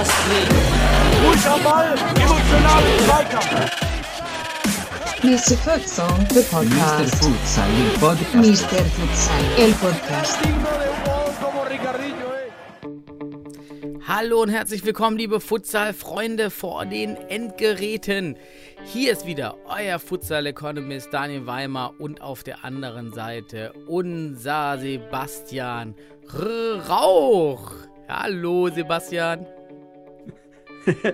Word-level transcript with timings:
Astrid. 0.00 0.48
Ball, 1.62 1.94
emotionalen 2.16 2.98
Zweikampf. 3.04 3.70
Mr. 5.22 5.56
Futsal, 5.58 6.08
the 6.28 6.40
Mr. 6.40 6.50
podcast. 6.50 7.14
Futsal, 7.16 7.68
il 7.78 7.98
podcast. 7.98 8.34
Mr. 8.34 8.84
Futsal, 8.96 9.44
el 9.58 9.72
podcast. 9.72 10.38
Hallo 14.08 14.42
und 14.42 14.48
herzlich 14.48 14.84
willkommen, 14.84 15.18
liebe 15.18 15.40
Futsal-Freunde 15.40 16.50
vor 16.50 16.86
den 16.86 17.16
Endgeräten. 17.16 18.36
Hier 18.84 19.12
ist 19.12 19.26
wieder 19.26 19.56
euer 19.66 19.98
Futsal-Economist 19.98 21.12
Daniel 21.12 21.46
Weimer 21.46 21.94
und 21.98 22.22
auf 22.22 22.42
der 22.42 22.64
anderen 22.64 23.12
Seite 23.12 23.72
unser 23.86 24.78
Sebastian 24.78 25.94
R 26.32 26.82
Rauch. 26.88 27.72
Hallo, 28.08 28.68
Sebastian. 28.68 29.46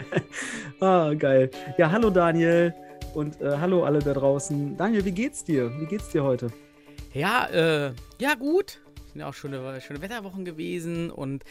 ah, 0.80 1.12
geil. 1.14 1.50
Ja, 1.76 1.90
hallo 1.90 2.10
Daniel 2.10 2.72
und 3.14 3.40
äh, 3.40 3.58
hallo 3.58 3.84
alle 3.84 3.98
da 3.98 4.14
draußen. 4.14 4.76
Daniel, 4.76 5.04
wie 5.04 5.12
geht's 5.12 5.44
dir? 5.44 5.70
Wie 5.80 5.86
geht's 5.86 6.08
dir 6.10 6.22
heute? 6.22 6.48
Ja, 7.12 7.46
äh, 7.46 7.92
ja 8.18 8.34
gut. 8.34 8.80
Sind 9.12 9.20
ja 9.20 9.28
auch 9.28 9.34
schöne, 9.34 9.80
schöne 9.80 10.00
Wetterwochen 10.00 10.44
gewesen 10.44 11.10
und 11.10 11.44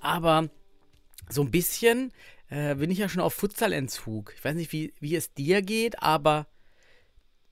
aber 0.00 0.48
so 1.28 1.42
ein 1.42 1.50
bisschen 1.50 2.12
äh, 2.48 2.74
bin 2.76 2.90
ich 2.90 2.98
ja 2.98 3.08
schon 3.08 3.22
auf 3.22 3.34
Futsalentzug. 3.34 4.32
Ich 4.36 4.44
weiß 4.44 4.54
nicht, 4.54 4.72
wie, 4.72 4.94
wie 5.00 5.16
es 5.16 5.34
dir 5.34 5.62
geht, 5.62 6.02
aber 6.02 6.46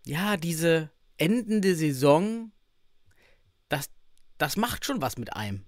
ja, 0.06 0.36
diese 0.36 0.90
endende 1.16 1.74
Saison, 1.74 2.52
das, 3.68 3.90
das 4.38 4.56
macht 4.56 4.84
schon 4.84 5.00
was 5.00 5.16
mit 5.16 5.34
einem. 5.34 5.64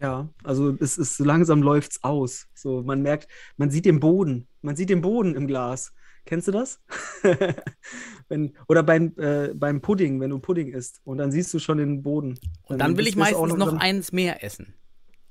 Ja, 0.00 0.28
also 0.42 0.76
es 0.80 0.98
ist 0.98 1.16
so 1.16 1.24
langsam 1.24 1.62
läuft's 1.62 2.02
aus. 2.02 2.48
So, 2.54 2.82
man 2.82 3.00
merkt, 3.00 3.28
man 3.56 3.70
sieht 3.70 3.84
den 3.84 4.00
Boden. 4.00 4.48
Man 4.60 4.76
sieht 4.76 4.90
den 4.90 5.00
Boden 5.00 5.34
im 5.34 5.46
Glas. 5.46 5.94
Kennst 6.26 6.48
du 6.48 6.52
das? 6.52 6.80
wenn, 8.28 8.56
oder 8.66 8.82
beim, 8.82 9.14
äh, 9.18 9.52
beim 9.54 9.80
Pudding, 9.80 10.20
wenn 10.20 10.30
du 10.30 10.38
Pudding 10.38 10.72
isst 10.72 11.00
und 11.04 11.18
dann 11.18 11.30
siehst 11.30 11.52
du 11.54 11.58
schon 11.58 11.78
den 11.78 12.02
Boden. 12.02 12.38
Und 12.62 12.78
dann 12.78 12.96
will 12.96 13.06
ich 13.06 13.16
meistens 13.16 13.54
noch 13.54 13.70
dann- 13.70 13.78
eins 13.78 14.10
mehr 14.10 14.42
essen. 14.42 14.74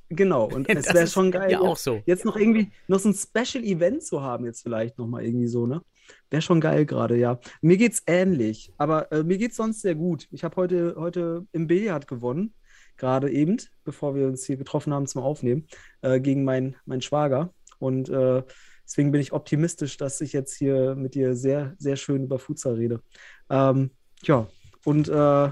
Genau, 0.09 0.45
und 0.45 0.69
es 0.69 0.93
wäre 0.93 1.07
schon 1.07 1.31
geil, 1.31 1.51
ja 1.51 1.59
auch 1.59 1.69
jetzt, 1.69 1.83
so. 1.83 2.01
jetzt 2.05 2.25
noch 2.25 2.35
irgendwie 2.35 2.71
noch 2.87 2.99
so 2.99 3.09
ein 3.09 3.15
Special 3.15 3.63
Event 3.63 4.03
zu 4.03 4.21
haben, 4.21 4.45
jetzt 4.45 4.61
vielleicht 4.61 4.97
nochmal 4.97 5.25
irgendwie 5.25 5.47
so, 5.47 5.65
ne? 5.65 5.81
Wäre 6.29 6.41
schon 6.41 6.59
geil 6.59 6.85
gerade, 6.85 7.17
ja. 7.17 7.39
Mir 7.61 7.77
geht's 7.77 8.03
ähnlich, 8.07 8.73
aber 8.77 9.11
äh, 9.11 9.23
mir 9.23 9.37
geht's 9.37 9.55
sonst 9.55 9.81
sehr 9.81 9.95
gut. 9.95 10.27
Ich 10.31 10.43
habe 10.43 10.55
heute, 10.57 10.95
heute 10.97 11.45
im 11.51 11.67
Billard 11.67 12.07
gewonnen, 12.07 12.53
gerade 12.97 13.31
eben, 13.31 13.57
bevor 13.83 14.15
wir 14.15 14.27
uns 14.27 14.45
hier 14.45 14.57
getroffen 14.57 14.93
haben 14.93 15.07
zum 15.07 15.21
Aufnehmen, 15.21 15.67
äh, 16.01 16.19
gegen 16.19 16.43
meinen 16.43 16.75
mein 16.85 17.01
Schwager. 17.01 17.53
Und 17.79 18.09
äh, 18.09 18.43
deswegen 18.85 19.11
bin 19.11 19.21
ich 19.21 19.33
optimistisch, 19.33 19.97
dass 19.97 20.21
ich 20.21 20.33
jetzt 20.33 20.55
hier 20.55 20.95
mit 20.95 21.15
dir 21.15 21.35
sehr, 21.35 21.73
sehr 21.77 21.95
schön 21.95 22.23
über 22.23 22.39
Futsal 22.39 22.75
rede. 22.75 23.01
Ähm, 23.49 23.91
ja, 24.23 24.47
und 24.85 25.07
äh, 25.09 25.49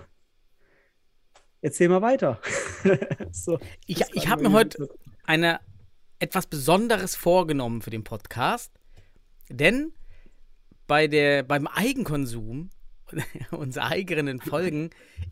erzähl 1.62 1.90
mal 1.90 2.02
weiter. 2.02 2.40
so, 3.32 3.60
Ich, 3.86 4.04
ich 4.14 4.28
habe 4.28 4.44
mir 4.44 4.52
heute 4.52 4.90
eine 5.24 5.60
etwas 6.20 6.48
Besonderes 6.48 7.16
vorgenommen 7.16 7.82
für 7.82 7.90
den 7.90 8.04
Podcast, 8.04 8.72
denn 9.50 9.94
bei 10.88 11.08
der, 11.08 11.44
beim 11.44 11.68
Eigenkonsum 11.68 12.70
unserer 13.52 13.88
eigenen 13.88 14.40
Folgen 14.42 14.90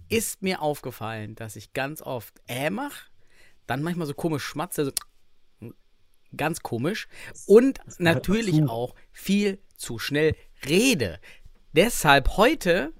ist 0.09 0.41
mir 0.41 0.61
aufgefallen, 0.61 1.35
dass 1.35 1.55
ich 1.55 1.73
ganz 1.73 2.01
oft 2.01 2.41
äh 2.47 2.69
mache, 2.69 3.09
dann 3.67 3.83
manchmal 3.83 4.07
so 4.07 4.13
komisch 4.13 4.43
schmatze, 4.43 4.85
so 4.85 5.71
ganz 6.35 6.61
komisch 6.61 7.07
und 7.47 7.79
natürlich 7.97 8.63
auch 8.67 8.95
viel 9.11 9.59
zu 9.75 9.99
schnell 9.99 10.35
rede. 10.67 11.19
Deshalb 11.73 12.37
heute 12.37 12.93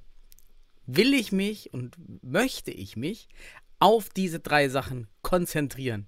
will 0.96 1.14
ich 1.14 1.32
mich 1.32 1.74
und 1.74 1.98
möchte 2.24 2.72
ich 2.72 2.96
mich 2.98 3.28
auf 3.80 4.10
diese 4.10 4.40
drei 4.40 4.70
Sachen 4.70 5.08
konzentrieren. 5.22 6.08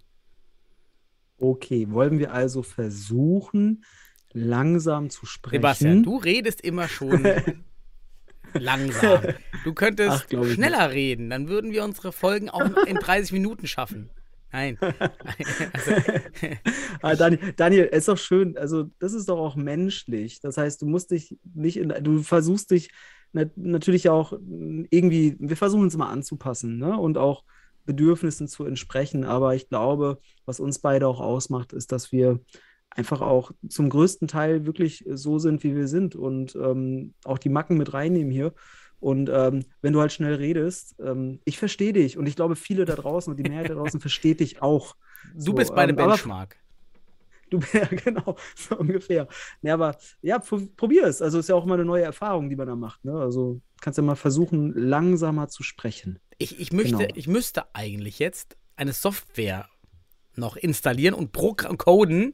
Okay, 1.37 1.87
wollen 1.89 2.19
wir 2.19 2.33
also 2.33 2.61
versuchen, 2.63 3.83
langsam 4.31 5.09
zu 5.09 5.25
sprechen? 5.25 5.61
Sebastian, 5.61 6.03
du 6.03 6.17
redest 6.17 6.61
immer 6.61 6.87
schon 6.87 7.23
langsam. 8.53 9.23
Du 9.63 9.73
könntest 9.73 10.27
Ach, 10.31 10.45
schneller 10.53 10.91
reden, 10.91 11.29
dann 11.29 11.47
würden 11.47 11.71
wir 11.71 11.83
unsere 11.83 12.11
Folgen 12.11 12.49
auch 12.49 12.85
in 12.85 12.97
30 12.97 13.31
Minuten 13.33 13.67
schaffen. 13.67 14.09
Nein. 14.51 14.77
Also, 14.81 15.91
Ah, 17.01 17.15
Daniel, 17.15 17.53
Daniel, 17.55 17.85
ist 17.85 18.07
doch 18.09 18.17
schön. 18.17 18.57
Also, 18.57 18.89
das 18.99 19.13
ist 19.13 19.29
doch 19.29 19.39
auch 19.39 19.55
menschlich. 19.55 20.41
Das 20.41 20.57
heißt, 20.57 20.81
du 20.81 20.85
musst 20.85 21.11
dich 21.11 21.37
nicht 21.53 21.77
in, 21.77 21.89
du 22.03 22.21
versuchst 22.21 22.71
dich 22.71 22.91
natürlich 23.33 24.09
auch 24.09 24.33
irgendwie, 24.33 25.35
wir 25.39 25.57
versuchen 25.57 25.83
uns 25.83 25.95
immer 25.95 26.09
anzupassen, 26.09 26.77
ne? 26.77 26.97
Und 26.97 27.17
auch 27.17 27.43
Bedürfnissen 27.85 28.47
zu 28.47 28.65
entsprechen. 28.65 29.23
Aber 29.23 29.55
ich 29.55 29.69
glaube, 29.69 30.19
was 30.45 30.59
uns 30.59 30.79
beide 30.79 31.07
auch 31.07 31.19
ausmacht, 31.19 31.73
ist, 31.73 31.91
dass 31.91 32.11
wir 32.11 32.39
einfach 32.89 33.21
auch 33.21 33.51
zum 33.69 33.89
größten 33.89 34.27
Teil 34.27 34.65
wirklich 34.65 35.05
so 35.09 35.39
sind, 35.39 35.63
wie 35.63 35.75
wir 35.75 35.87
sind 35.87 36.15
und 36.15 36.55
ähm, 36.55 37.13
auch 37.23 37.37
die 37.37 37.49
Macken 37.49 37.77
mit 37.77 37.93
reinnehmen 37.93 38.31
hier. 38.31 38.53
Und 38.99 39.29
ähm, 39.33 39.65
wenn 39.81 39.93
du 39.93 40.01
halt 40.01 40.11
schnell 40.11 40.35
redest, 40.35 40.95
ähm, 40.99 41.39
ich 41.45 41.57
verstehe 41.57 41.93
dich 41.93 42.17
und 42.17 42.27
ich 42.27 42.35
glaube, 42.35 42.55
viele 42.55 42.85
da 42.85 42.95
draußen 42.95 43.31
und 43.31 43.37
die 43.37 43.49
Mehrheit 43.49 43.69
da 43.69 43.73
draußen 43.73 43.99
versteht 44.01 44.41
dich 44.41 44.61
auch. 44.61 44.95
du 45.33 45.41
So, 45.41 45.53
bist 45.53 45.73
bei 45.73 45.87
der 45.87 45.97
ähm, 45.97 46.09
Benchmark. 46.09 46.57
Du, 47.51 47.59
ja, 47.73 47.85
genau, 47.85 48.35
so 48.55 48.77
ungefähr. 48.77 49.27
Ja, 49.61 49.75
aber 49.75 49.97
ja, 50.23 50.37
pr- 50.37 50.69
probier 50.75 51.03
es. 51.03 51.21
Also 51.21 51.37
ist 51.37 51.49
ja 51.49 51.55
auch 51.55 51.65
immer 51.65 51.75
eine 51.75 51.85
neue 51.85 52.03
Erfahrung, 52.03 52.49
die 52.49 52.55
man 52.55 52.65
da 52.67 52.75
macht. 52.75 53.05
Ne? 53.05 53.13
Also 53.13 53.61
kannst 53.81 53.97
ja 53.97 54.03
mal 54.03 54.15
versuchen, 54.15 54.73
langsamer 54.73 55.47
zu 55.49 55.61
sprechen. 55.61 56.19
Ich, 56.39 56.59
ich, 56.59 56.71
möchte, 56.71 56.97
Genau. 56.97 57.13
ich 57.15 57.27
müsste 57.27 57.75
eigentlich 57.75 58.17
jetzt 58.19 58.57
eine 58.75 58.93
Software 58.93 59.67
noch 60.35 60.55
installieren 60.55 61.13
und 61.13 61.33
Programm 61.33 61.77
coden, 61.77 62.33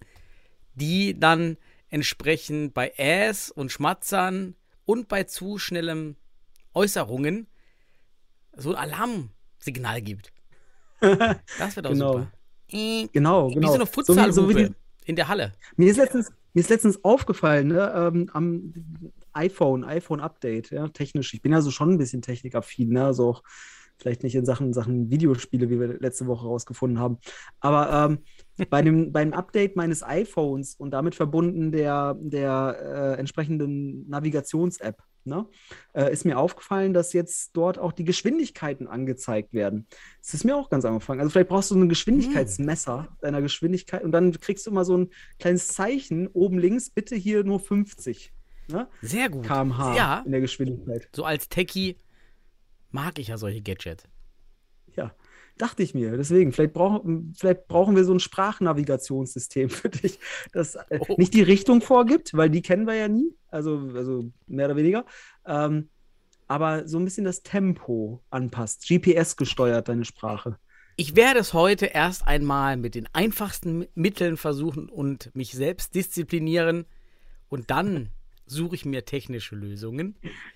die 0.75 1.19
dann 1.19 1.57
entsprechend 1.89 2.73
bei 2.75 2.93
Äs 2.97 3.49
und 3.49 3.71
Schmatzern 3.71 4.55
und 4.85 5.07
bei 5.07 5.23
zu 5.23 5.57
schnellen 5.57 6.15
Äußerungen 6.75 7.47
so 8.55 8.75
ein 8.75 8.75
Alarmsignal 8.91 10.01
gibt. 10.01 10.31
Das 11.01 11.75
wäre 11.75 11.81
doch 11.83 11.89
Genau. 11.91 12.13
super. 12.13 12.31
Äh, 12.71 13.07
Genau, 13.13 13.49
Wie 13.49 13.55
genau. 13.55 13.67
so 13.69 13.73
eine 13.75 13.85
So 13.87 14.15
wie- 14.15 14.31
so 14.31 14.49
wie 14.49 14.53
die- 14.53 14.73
in 15.07 15.15
der 15.15 15.27
Halle. 15.27 15.53
Mir 15.77 15.89
ist 15.89 15.97
letztens, 15.97 16.31
mir 16.53 16.61
ist 16.61 16.69
letztens 16.69 17.03
aufgefallen, 17.03 17.69
ne, 17.69 17.93
ähm, 17.95 18.29
am 18.33 18.73
iPhone, 19.33 19.83
iPhone-Update, 19.83 20.71
ja, 20.71 20.87
technisch. 20.89 21.33
Ich 21.33 21.41
bin 21.41 21.51
ja 21.51 21.61
so 21.61 21.71
schon 21.71 21.91
ein 21.91 21.97
bisschen 21.97 22.21
technikaffin, 22.21 22.89
ne, 22.89 23.05
also 23.05 23.29
auch 23.29 23.43
vielleicht 23.97 24.23
nicht 24.23 24.35
in 24.35 24.45
Sachen, 24.45 24.73
Sachen 24.73 25.09
Videospiele, 25.09 25.69
wie 25.69 25.79
wir 25.79 25.99
letzte 25.99 26.27
Woche 26.27 26.45
rausgefunden 26.45 26.99
haben. 26.99 27.17
Aber 27.59 28.11
ähm, 28.57 28.67
bei 28.69 28.81
dem, 28.81 29.11
beim 29.13 29.33
Update 29.33 29.75
meines 29.75 30.03
iPhones 30.03 30.75
und 30.75 30.91
damit 30.91 31.15
verbunden 31.15 31.71
der, 31.71 32.15
der 32.19 32.77
äh, 33.15 33.19
entsprechenden 33.19 34.07
Navigations-App, 34.09 35.01
ne, 35.27 35.45
äh, 35.93 36.11
ist 36.11 36.25
mir 36.25 36.37
aufgefallen, 36.39 36.93
dass 36.93 37.13
jetzt 37.13 37.51
dort 37.55 37.77
auch 37.77 37.91
die 37.91 38.03
Geschwindigkeiten 38.03 38.87
angezeigt 38.87 39.53
werden. 39.53 39.87
Das 40.21 40.33
ist 40.33 40.43
mir 40.43 40.55
auch 40.55 40.69
ganz 40.69 40.85
angefangen. 40.85 41.19
Also 41.19 41.31
vielleicht 41.31 41.49
brauchst 41.49 41.69
du 41.71 41.75
so 41.75 41.81
ein 41.81 41.89
Geschwindigkeitsmesser 41.89 43.09
deiner 43.21 43.41
Geschwindigkeit 43.41 44.03
und 44.03 44.11
dann 44.11 44.31
kriegst 44.31 44.65
du 44.65 44.71
immer 44.71 44.85
so 44.85 44.97
ein 44.97 45.09
kleines 45.39 45.67
Zeichen 45.67 46.27
oben 46.27 46.57
links, 46.57 46.89
bitte 46.89 47.15
hier 47.15 47.43
nur 47.43 47.59
50 47.59 48.33
ne? 48.69 48.87
Sehr 49.01 49.29
gut. 49.29 49.45
km/h 49.45 49.95
Ja, 49.95 50.23
in 50.25 50.31
der 50.31 50.41
Geschwindigkeit. 50.41 51.07
so 51.13 51.23
als 51.23 51.49
Techie 51.49 51.97
mag 52.91 53.19
ich 53.19 53.27
ja 53.27 53.37
solche 53.37 53.61
Gadgets. 53.61 54.03
Dachte 55.57 55.81
ich 55.83 55.93
mir. 55.93 56.15
Deswegen, 56.17 56.51
vielleicht, 56.51 56.73
brauch, 56.73 57.03
vielleicht 57.35 57.67
brauchen 57.67 57.95
wir 57.95 58.03
so 58.03 58.13
ein 58.13 58.19
Sprachnavigationssystem 58.19 59.69
für 59.69 59.89
dich, 59.89 60.19
das 60.53 60.75
äh, 60.75 60.99
Oh. 60.99 61.15
nicht 61.17 61.33
die 61.33 61.41
Richtung 61.43 61.81
vorgibt, 61.81 62.31
weil 62.35 62.49
die 62.49 62.61
kennen 62.61 62.85
wir 62.87 62.95
ja 62.95 63.07
nie, 63.07 63.33
also, 63.49 63.91
also 63.95 64.29
mehr 64.47 64.67
oder 64.67 64.75
weniger, 64.75 65.05
ähm, 65.45 65.89
aber 66.47 66.87
so 66.87 66.97
ein 66.97 67.05
bisschen 67.05 67.25
das 67.25 67.43
Tempo 67.43 68.21
anpasst, 68.29 68.87
GPS 68.87 69.35
gesteuert 69.35 69.89
deine 69.89 70.05
Sprache. 70.05 70.57
Ich 70.95 71.15
werde 71.15 71.39
es 71.39 71.53
heute 71.53 71.87
erst 71.87 72.25
einmal 72.27 72.77
mit 72.77 72.95
den 72.95 73.07
einfachsten 73.13 73.83
Mi- 73.83 73.89
Mitteln 73.95 74.37
versuchen 74.37 74.89
und 74.89 75.29
mich 75.35 75.51
selbst 75.51 75.93
disziplinieren 75.93 76.85
und 77.49 77.69
dann 77.69 78.09
suche 78.45 78.75
ich 78.75 78.85
mir 78.85 79.03
technische 79.05 79.55
Lösungen 79.55 80.15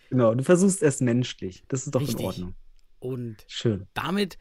Genau, 0.10 0.34
du 0.34 0.44
versuchst 0.44 0.82
erst 0.82 1.02
menschlich. 1.02 1.64
Das 1.68 1.86
ist 1.86 1.94
doch 1.94 2.02
Richtig. 2.02 2.20
in 2.20 2.26
Ordnung. 2.26 2.56
und 3.00 3.38
Schön. 3.48 3.88
damit 3.94 4.38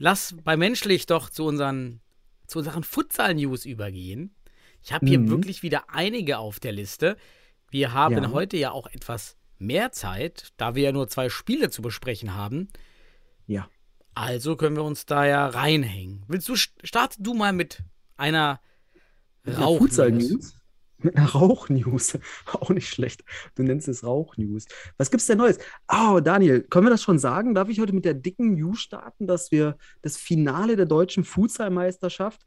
lass 0.00 0.34
bei 0.42 0.56
menschlich 0.56 1.06
doch 1.06 1.30
zu 1.30 1.44
unseren 1.44 2.00
zu 2.48 2.58
unseren 2.58 2.82
Futsal 2.82 3.34
News 3.36 3.64
übergehen. 3.64 4.34
Ich 4.82 4.92
habe 4.92 5.06
hier 5.06 5.20
Mhm. 5.20 5.30
wirklich 5.30 5.62
wieder 5.62 5.84
einige 5.90 6.38
auf 6.38 6.58
der 6.58 6.72
Liste. 6.72 7.16
Wir 7.70 7.92
haben 7.92 8.16
Ja. 8.20 8.30
heute 8.32 8.56
ja 8.56 8.72
auch 8.72 8.88
etwas 8.88 9.36
mehr 9.58 9.92
Zeit, 9.92 10.48
da 10.56 10.74
wir 10.74 10.82
ja 10.82 10.90
nur 10.92 11.06
zwei 11.06 11.28
Spiele 11.28 11.70
zu 11.70 11.80
besprechen 11.80 12.34
haben. 12.34 12.68
Ja. 13.46 13.68
Also 14.14 14.56
können 14.56 14.74
wir 14.74 14.82
uns 14.82 15.06
da 15.06 15.24
ja 15.26 15.46
reinhängen. 15.46 16.24
Willst 16.26 16.48
du, 16.48 16.56
starte 16.56 17.22
du 17.22 17.34
mal 17.34 17.52
mit 17.52 17.84
einer 18.16 18.60
Mit 20.40 20.59
Rauch-News. 21.34 22.18
Auch 22.52 22.70
nicht 22.70 22.88
schlecht. 22.88 23.24
Du 23.54 23.62
nennst 23.62 23.88
es 23.88 24.04
Rauch-News. 24.04 24.66
Was 24.98 25.10
gibt's 25.10 25.26
denn 25.26 25.38
Neues? 25.38 25.58
Oh, 25.88 26.20
Daniel, 26.20 26.62
können 26.62 26.86
wir 26.86 26.90
das 26.90 27.02
schon 27.02 27.18
sagen? 27.18 27.54
Darf 27.54 27.68
ich 27.68 27.80
heute 27.80 27.92
mit 27.92 28.04
der 28.04 28.14
dicken 28.14 28.54
News 28.54 28.80
starten, 28.80 29.26
dass 29.26 29.50
wir 29.50 29.76
das 30.02 30.16
Finale 30.16 30.76
der 30.76 30.86
deutschen 30.86 31.24
Futsal-Meisterschaft, 31.24 32.46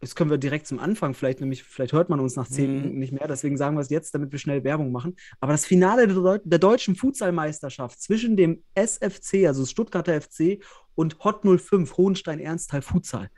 das 0.00 0.14
können 0.14 0.30
wir 0.30 0.36
direkt 0.36 0.66
zum 0.66 0.78
Anfang, 0.80 1.14
vielleicht 1.14 1.40
nämlich, 1.40 1.62
vielleicht 1.62 1.94
hört 1.94 2.10
man 2.10 2.20
uns 2.20 2.36
nach 2.36 2.46
zehn 2.46 2.70
Mhm. 2.70 2.76
Minuten 2.76 2.98
nicht 2.98 3.12
mehr, 3.12 3.26
deswegen 3.26 3.56
sagen 3.56 3.76
wir 3.76 3.80
es 3.80 3.88
jetzt, 3.88 4.14
damit 4.14 4.32
wir 4.32 4.38
schnell 4.38 4.62
Werbung 4.62 4.92
machen. 4.92 5.16
Aber 5.40 5.52
das 5.52 5.64
Finale 5.64 6.06
der, 6.06 6.16
Deu 6.16 6.38
der 6.44 6.58
deutschen 6.58 6.94
Futsal-Meisterschaft 6.94 8.00
zwischen 8.02 8.36
dem 8.36 8.62
SFC, 8.74 9.46
also 9.46 9.64
Stuttgarter 9.64 10.20
FC, 10.20 10.62
und 10.94 11.24
Hot 11.24 11.42
05, 11.42 11.96
Hohenstein-Ernsthal 11.96 12.82
Futsal, 12.82 13.30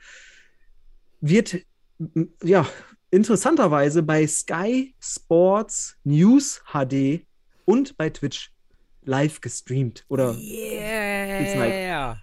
wird 1.21 1.59
ja 2.43 2.67
interessanterweise 3.17 4.03
bei 4.03 4.27
Sky 4.27 4.95
Sports 5.01 5.97
News 6.05 6.63
HD 6.73 7.27
und 7.65 7.97
bei 7.97 8.11
Twitch 8.11 8.53
live 9.03 9.41
gestreamt. 9.41 10.05
Oder 10.09 10.35
Yeah. 10.35 12.21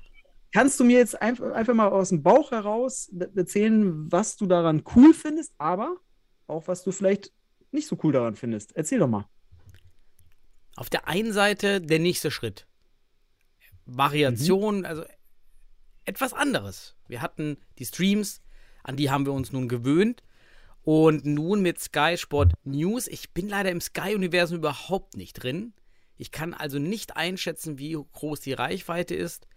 kannst 0.53 0.79
du 0.79 0.83
mir 0.83 0.97
jetzt 0.97 1.19
einfach, 1.21 1.51
einfach 1.51 1.73
mal 1.73 1.87
aus 1.89 2.09
dem 2.09 2.21
Bauch 2.21 2.51
heraus 2.51 3.11
erzählen, 3.35 4.11
was 4.11 4.37
du 4.37 4.45
daran 4.45 4.83
cool 4.95 5.13
findest, 5.13 5.53
aber 5.57 5.97
auch 6.47 6.67
was 6.67 6.83
du 6.83 6.91
vielleicht 6.91 7.31
nicht 7.71 7.87
so 7.87 7.97
cool 8.03 8.13
daran 8.13 8.35
findest? 8.35 8.75
Erzähl 8.75 8.99
doch 8.99 9.07
mal. 9.07 9.27
Auf 10.75 10.89
der 10.89 11.07
einen 11.07 11.33
Seite 11.33 11.81
der 11.81 11.99
nächste 11.99 12.29
Schritt. 12.29 12.67
Variation, 13.85 14.85
also 14.85 15.03
etwas 16.05 16.33
anderes. 16.33 16.95
Wir 17.07 17.21
hatten 17.21 17.57
die 17.79 17.85
Streams, 17.85 18.41
an 18.83 18.95
die 18.95 19.09
haben 19.09 19.25
wir 19.25 19.33
uns 19.33 19.51
nun 19.51 19.67
gewöhnt. 19.67 20.23
Und 20.83 21.25
nun 21.25 21.61
mit 21.61 21.79
Sky 21.79 22.15
Sport 22.17 22.53
News. 22.65 23.07
Ich 23.07 23.31
bin 23.31 23.47
leider 23.47 23.71
im 23.71 23.81
Sky-Universum 23.81 24.57
überhaupt 24.57 25.15
nicht 25.15 25.41
drin. 25.41 25.73
Ich 26.17 26.31
kann 26.31 26.53
also 26.53 26.77
nicht 26.77 27.15
einschätzen, 27.15 27.79
wie 27.79 27.93
groß 27.93 28.41
die 28.41 28.53
Reichweite 28.53 29.15
ist 29.15 29.47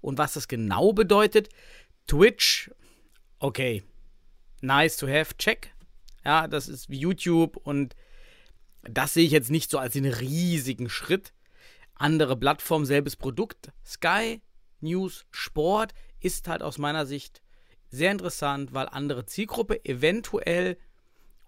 und 0.00 0.18
was 0.18 0.34
das 0.34 0.48
genau 0.48 0.92
bedeutet. 0.92 1.48
Twitch, 2.06 2.70
okay, 3.38 3.82
nice 4.60 4.96
to 4.96 5.06
have, 5.06 5.36
check. 5.38 5.72
Ja, 6.24 6.48
das 6.48 6.68
ist 6.68 6.90
wie 6.90 6.98
YouTube 6.98 7.56
und 7.56 7.96
das 8.82 9.14
sehe 9.14 9.24
ich 9.24 9.32
jetzt 9.32 9.50
nicht 9.50 9.70
so 9.70 9.78
als 9.78 9.94
den 9.94 10.06
riesigen 10.06 10.88
Schritt. 10.88 11.32
Andere 11.94 12.36
Plattform, 12.36 12.84
selbes 12.84 13.16
Produkt. 13.16 13.72
Sky 13.86 14.40
News 14.80 15.24
Sport 15.30 15.94
ist 16.20 16.48
halt 16.48 16.62
aus 16.62 16.78
meiner 16.78 17.06
Sicht 17.06 17.42
sehr 17.92 18.10
interessant, 18.10 18.72
weil 18.72 18.88
andere 18.88 19.26
Zielgruppe 19.26 19.84
eventuell 19.84 20.78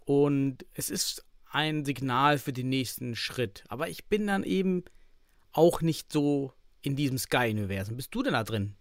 und 0.04 0.64
es 0.74 0.90
ist 0.90 1.24
ein 1.50 1.84
Signal 1.84 2.38
für 2.38 2.52
den 2.52 2.68
nächsten 2.68 3.16
Schritt. 3.16 3.64
Aber 3.68 3.88
ich 3.88 4.06
bin 4.06 4.26
dann 4.26 4.44
eben 4.44 4.84
auch 5.52 5.80
nicht 5.80 6.12
so 6.12 6.52
in 6.82 6.96
diesem 6.96 7.16
Sky-Universum. 7.16 7.96
Bist 7.96 8.14
du 8.14 8.22
denn 8.22 8.34
da 8.34 8.44
drin? 8.44 8.76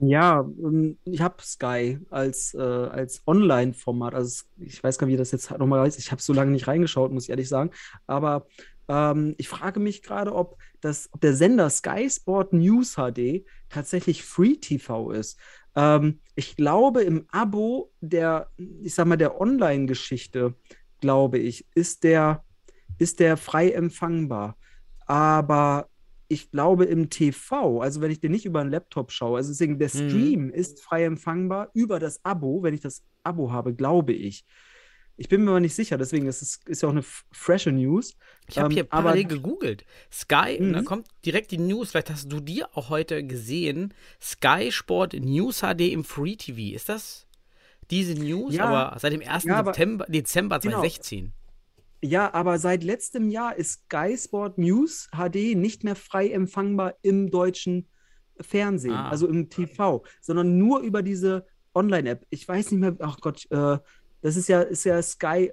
Ja, 0.00 0.40
ähm, 0.40 0.96
ich 1.04 1.20
habe 1.20 1.42
Sky 1.42 1.98
als, 2.10 2.54
äh, 2.54 2.60
als 2.60 3.22
Online-Format. 3.26 4.14
Also 4.14 4.44
ich 4.58 4.82
weiß 4.82 4.96
gar 4.96 5.06
nicht, 5.08 5.14
wie 5.14 5.18
das 5.18 5.32
jetzt 5.32 5.50
nochmal 5.50 5.80
heißt. 5.80 5.98
Ich 5.98 6.12
habe 6.12 6.22
so 6.22 6.32
lange 6.32 6.52
nicht 6.52 6.68
reingeschaut, 6.68 7.10
muss 7.10 7.24
ich 7.24 7.30
ehrlich 7.30 7.48
sagen. 7.48 7.70
Aber 8.06 8.46
ähm, 8.86 9.34
ich 9.38 9.48
frage 9.48 9.80
mich 9.80 10.02
gerade, 10.02 10.34
ob, 10.34 10.58
ob 11.10 11.20
der 11.20 11.34
Sender 11.34 11.68
Sky 11.68 12.08
Sport 12.08 12.52
News 12.52 12.94
HD 12.94 13.44
tatsächlich 13.68 14.22
Free 14.22 14.54
TV 14.54 15.10
ist. 15.10 15.36
Ähm, 15.78 16.20
ich 16.34 16.56
glaube, 16.56 17.02
im 17.04 17.26
Abo 17.30 17.92
der, 18.02 18.50
ich 18.82 18.94
sag 18.94 19.06
mal, 19.06 19.16
der 19.16 19.40
Online-Geschichte, 19.40 20.56
glaube 21.00 21.38
ich, 21.38 21.66
ist 21.76 22.04
der, 22.04 22.44
ist 22.98 23.20
der 23.20 23.36
frei 23.36 23.70
empfangbar. 23.70 24.58
Aber 25.06 25.88
ich 26.28 26.50
glaube, 26.50 26.86
im 26.86 27.10
TV, 27.10 27.80
also 27.80 28.00
wenn 28.00 28.10
ich 28.10 28.20
den 28.20 28.32
nicht 28.32 28.46
über 28.46 28.60
einen 28.60 28.70
Laptop 28.72 29.12
schaue, 29.12 29.38
also 29.38 29.50
deswegen 29.52 29.78
der 29.78 29.90
Mhm. 29.94 30.00
Stream 30.10 30.50
ist 30.50 30.82
frei 30.82 31.04
empfangbar 31.04 31.70
über 31.74 32.00
das 32.00 32.24
Abo, 32.24 32.62
wenn 32.64 32.74
ich 32.74 32.82
das 32.82 33.04
Abo 33.22 33.52
habe, 33.52 33.74
glaube 33.74 34.12
ich. 34.14 34.44
Ich 35.20 35.28
bin 35.28 35.42
mir 35.44 35.50
aber 35.50 35.60
nicht 35.60 35.74
sicher, 35.74 35.98
deswegen 35.98 36.26
ist 36.26 36.40
es 36.42 36.60
ist 36.66 36.80
ja 36.82 36.88
auch 36.88 36.92
eine 36.92 37.02
frische 37.02 37.72
News. 37.72 38.16
Ich 38.48 38.56
habe 38.56 38.66
Ähm, 38.68 38.72
hier 38.72 38.82
aber- 38.88 39.02
parallel 39.02 39.24
gegoogelt. 39.24 39.84
Sky, 40.12 40.58
Mhm. 40.60 40.84
kommt 40.84 41.08
direkt 41.26 41.50
die 41.50 41.58
News, 41.58 41.90
vielleicht 41.90 42.10
hast 42.10 42.30
du 42.32 42.38
die 42.40 42.64
auch 42.64 42.88
heute 42.88 43.24
gesehen. 43.24 43.92
Sky 44.22 44.70
Sport 44.70 45.14
News 45.14 45.60
HD 45.62 45.92
im 45.92 46.04
Free 46.04 46.36
TV. 46.36 46.74
Ist 46.74 46.88
das 46.88 47.26
diese 47.90 48.14
News? 48.14 48.54
Ja. 48.54 48.64
aber 48.66 48.98
seit 49.00 49.12
dem 49.12 49.22
1. 49.22 49.44
Ja, 49.48 49.64
September, 49.64 50.06
Dezember 50.08 50.60
Genau. 50.60 50.76
2016. 50.82 51.32
Ja, 52.00 52.32
aber 52.32 52.60
seit 52.60 52.84
letztem 52.84 53.28
Jahr 53.28 53.56
ist 53.56 53.86
Sky 53.90 54.16
Sport 54.16 54.56
News 54.56 55.08
HD 55.10 55.56
nicht 55.56 55.82
mehr 55.82 55.96
frei 55.96 56.28
empfangbar 56.30 56.94
im 57.02 57.28
deutschen 57.30 57.88
Fernsehen, 58.40 58.94
Ah. 58.94 59.08
also 59.08 59.26
im 59.26 59.50
TV, 59.50 60.04
sondern 60.20 60.58
nur 60.58 60.78
über 60.80 61.02
diese 61.02 61.44
Online-App. 61.74 62.24
Ich 62.30 62.46
weiß 62.46 62.70
nicht 62.70 62.80
mehr, 62.80 62.96
ach 63.00 63.18
Gott, 63.20 63.50
äh, 63.50 63.78
das 64.22 64.36
ist 64.36 64.48
ja, 64.48 64.62
ist 64.62 64.84
ja 64.84 65.00
Sky 65.02 65.52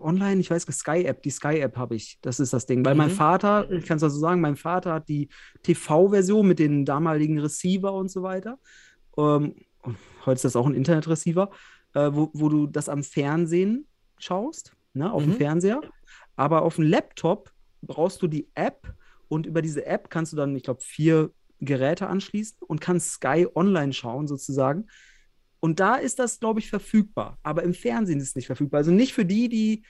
Online, 0.00 0.40
ich 0.40 0.50
weiß, 0.50 0.62
Sky-App, 0.62 1.22
die 1.22 1.30
Sky-App 1.30 1.76
habe 1.76 1.96
ich. 1.96 2.18
Das 2.22 2.38
ist 2.38 2.52
das 2.52 2.64
Ding. 2.64 2.84
Weil 2.84 2.94
mein 2.94 3.10
Mhm. 3.10 3.14
Vater, 3.14 3.70
ich 3.72 3.84
kann 3.84 3.96
es 3.96 4.02
also 4.02 4.18
sagen, 4.18 4.40
mein 4.40 4.56
Vater 4.56 4.94
hat 4.94 5.08
die 5.08 5.28
TV-Version 5.64 6.46
mit 6.46 6.58
den 6.60 6.84
damaligen 6.84 7.38
Receiver 7.40 7.92
und 7.92 8.08
so 8.10 8.22
weiter. 8.22 8.58
Ähm, 9.18 9.56
heute 10.24 10.34
ist 10.36 10.44
das 10.44 10.56
auch 10.56 10.66
ein 10.66 10.74
Internet-Receiver, 10.74 11.50
äh, 11.94 12.10
wo, 12.12 12.30
wo 12.34 12.48
du 12.48 12.66
das 12.68 12.88
am 12.88 13.02
Fernsehen 13.02 13.86
schaust, 14.18 14.74
ne, 14.94 15.12
auf 15.12 15.22
dem 15.24 15.32
Mhm. 15.32 15.36
Fernseher. 15.36 15.80
Aber 16.36 16.62
auf 16.62 16.76
dem 16.76 16.84
Laptop 16.84 17.50
brauchst 17.82 18.22
du 18.22 18.28
die 18.28 18.48
App 18.54 18.94
und 19.28 19.44
über 19.46 19.60
diese 19.60 19.84
App 19.84 20.08
kannst 20.08 20.32
du 20.32 20.36
dann, 20.36 20.54
ich 20.54 20.62
glaube, 20.62 20.80
vier 20.82 21.30
Geräte 21.60 22.06
anschließen 22.06 22.58
und 22.66 22.80
kannst 22.80 23.10
Sky 23.14 23.46
online 23.54 23.92
schauen, 23.92 24.28
sozusagen. 24.28 24.86
Und 25.64 25.78
da 25.78 25.94
ist 25.94 26.18
das, 26.18 26.40
glaube 26.40 26.58
ich, 26.58 26.68
verfügbar. 26.68 27.38
Aber 27.44 27.62
im 27.62 27.72
Fernsehen 27.72 28.18
ist 28.18 28.30
es 28.30 28.34
nicht 28.34 28.46
verfügbar. 28.46 28.78
Also 28.78 28.90
nicht 28.90 29.12
für 29.12 29.24
die, 29.24 29.48
die 29.48 29.84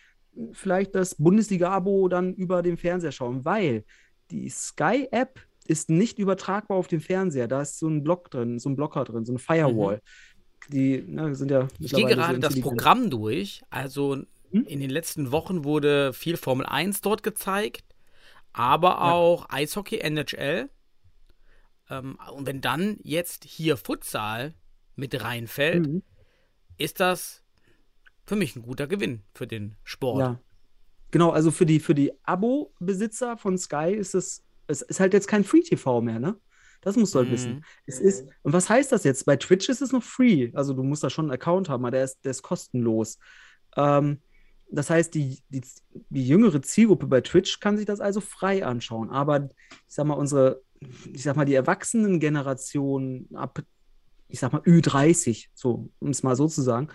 vielleicht 0.53 0.95
das 0.95 1.15
Bundesliga-Abo 1.15 2.09
dann 2.09 2.35
über 2.35 2.63
den 2.63 2.77
Fernseher 2.77 3.11
schauen, 3.11 3.47
weil 3.47 3.85
die 4.31 4.51
Sky-App 4.51 5.41
ist 5.67 5.89
nicht 5.89 6.19
übertragbar 6.19 6.77
auf 6.77 6.89
den 6.89 7.01
Fernseher. 7.01 7.49
Da 7.49 7.63
ist 7.63 7.79
so 7.79 7.89
ein 7.89 8.03
Block 8.05 8.31
drin, 8.31 8.59
so 8.59 8.69
ein 8.69 8.77
Blocker 8.77 9.05
drin, 9.05 9.25
so 9.25 9.33
eine 9.33 9.39
Firewall. 9.39 10.03
Die 10.69 11.03
ne, 11.03 11.35
sind 11.35 11.51
ja 11.51 11.69
Ich 11.81 11.93
gehe 11.95 12.05
gerade 12.05 12.39
das. 12.39 12.61
Programm 12.61 13.09
durch. 13.09 13.63
Also 13.71 14.19
Hm? 14.51 14.67
in 14.67 14.81
den 14.81 14.91
letzten 14.91 15.33
Wochen 15.33 15.65
wurde 15.65 16.13
viel 16.13 16.37
Formel 16.37 16.67
1 16.67 17.01
dort 17.01 17.23
gezeigt, 17.23 17.85
aber 18.53 18.91
Ja. 18.91 19.13
auch 19.13 19.47
Eishockey, 19.49 20.01
NHL. 20.01 20.69
Ähm, 21.89 22.19
und 22.35 22.47
wenn 22.47 22.61
dann 22.61 22.99
jetzt 23.03 23.45
hier 23.45 23.79
Futsal 23.79 24.55
mit 24.97 25.23
reinfällt, 25.23 25.87
Mhm. 25.87 26.03
ist 26.79 27.01
das 27.01 27.43
für 28.27 28.37
mich 28.37 28.57
ein 28.57 28.63
guter 28.63 28.87
Gewinn 28.87 29.23
für 29.35 29.47
den 29.47 29.77
Sport. 29.85 30.21
Ja. 30.21 30.41
Genau, 31.11 31.31
also 31.31 31.51
für 31.51 31.67
die, 31.67 31.81
für 31.81 31.95
die 31.95 32.13
Abo-Besitzer 32.25 33.37
von 33.37 33.59
Sky 33.59 33.93
ist 33.95 34.15
es, 34.15 34.45
es 34.67 34.81
ist 34.83 35.01
halt 35.01 35.13
jetzt 35.13 35.29
kein 35.29 35.45
Free-TV 35.45 36.01
mehr, 36.01 36.19
ne? 36.19 36.37
Das 36.81 36.97
musst 36.97 37.15
du 37.15 37.19
halt 37.19 37.29
Mhm. 37.29 37.33
wissen. 37.33 37.65
Es 37.87 38.01
ist, 38.01 38.29
und 38.43 38.53
was 38.53 38.69
heißt 38.69 38.91
das 38.91 39.05
jetzt? 39.05 39.25
Bei 39.25 39.37
Twitch 39.37 39.69
ist 39.69 39.83
es 39.83 39.93
noch 39.93 40.03
free. 40.03 40.51
Also 40.55 40.75
du 40.75 40.83
musst 40.83 41.05
da 41.05 41.11
schon 41.11 41.27
einen 41.27 41.33
Account 41.35 41.69
haben, 41.69 41.85
aber 41.85 41.91
der 41.93 42.05
ist, 42.05 42.25
der 42.25 42.31
ist 42.33 42.43
kostenlos. 42.43 43.19
Ähm, 43.77 44.21
das 44.71 44.89
heißt, 44.91 45.15
die, 45.15 45.39
die, 45.51 45.61
die 46.09 46.27
jüngere 46.27 46.61
Zielgruppe 46.63 47.07
bei 47.07 47.21
Twitch 47.21 47.61
kann 47.61 47.77
sich 47.77 47.87
das 47.87 48.01
also 48.01 48.21
frei 48.21 48.65
anschauen. 48.65 49.11
Aber 49.11 49.49
ich 49.71 49.95
sag 49.95 50.07
mal, 50.07 50.15
unsere, 50.15 50.63
ich 51.13 51.23
sag 51.23 51.37
mal, 51.37 51.45
die 51.45 51.55
Erwachsenen-Generation 51.55 53.29
ab, 53.35 53.63
ich 54.33 54.41
sag 54.41 54.53
mal, 54.53 54.63
Ü30, 54.63 55.49
so, 55.55 55.89
um 56.01 56.11
es 56.11 56.23
mal 56.23 56.35
so 56.37 56.49
zu 56.49 56.63
sagen, 56.63 56.89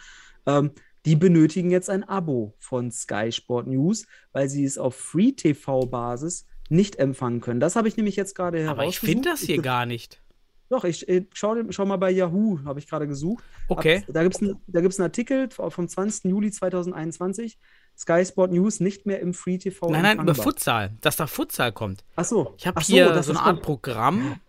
ähm, 0.46 0.72
die 1.06 1.16
benötigen 1.16 1.72
jetzt 1.72 1.90
ein 1.90 2.04
Abo 2.04 2.56
von 2.60 2.92
Sky 2.92 3.32
Sport 3.32 3.68
News, 3.68 4.06
weil 4.34 4.50
sie 4.50 4.66
es 4.66 4.78
auf 4.78 4.96
Free-TV-Basis 4.96 6.46
nicht 6.70 6.98
empfangen 6.98 7.40
können. 7.42 7.60
Das 7.60 7.76
habe 7.76 7.88
ich 7.88 7.96
nämlich 7.98 8.16
jetzt 8.16 8.36
gerade 8.36 8.70
Aber 8.70 8.86
ich 8.86 9.00
finde 9.00 9.30
das 9.30 9.42
hier 9.42 9.58
Ich- 9.58 9.62
gar 9.64 9.86
nicht. 9.86 10.22
Doch, 10.70 10.84
ich 10.84 11.08
äh, 11.08 11.26
schau, 11.32 11.56
schau 11.70 11.86
mal 11.86 11.96
bei 11.96 12.12
Yahoo, 12.12 12.60
habe 12.66 12.80
ich 12.80 12.90
gerade 12.90 13.08
gesucht. 13.08 13.42
Okay. 13.70 14.00
Ab, 14.00 14.04
da 14.08 14.22
gibt 14.24 14.36
es 14.36 15.00
einen 15.00 15.04
Artikel 15.06 15.48
vom 15.50 15.88
20. 15.88 16.26
Juli 16.30 16.52
2021. 16.52 17.58
Sky 17.98 18.26
Sport 18.26 18.52
News 18.52 18.82
nicht 18.82 19.06
mehr 19.06 19.22
im 19.22 19.34
Free 19.34 19.58
TV 19.58 19.90
Nein, 19.90 20.02
nein, 20.04 20.20
über. 20.20 20.36
Futsal, 20.36 20.92
dass 21.00 21.16
da 21.16 21.26
Futsal 21.26 21.72
kommt. 21.72 22.04
Ach 22.18 22.26
so. 22.26 22.54
Ich 22.58 22.68
habe 22.68 22.84
so, 22.84 22.94
hier 22.94 23.06
so 23.06 23.12
eine 23.12 23.18
das 23.22 23.30
Art 23.30 23.46
kommt. 23.46 23.62
Programm. 23.62 24.40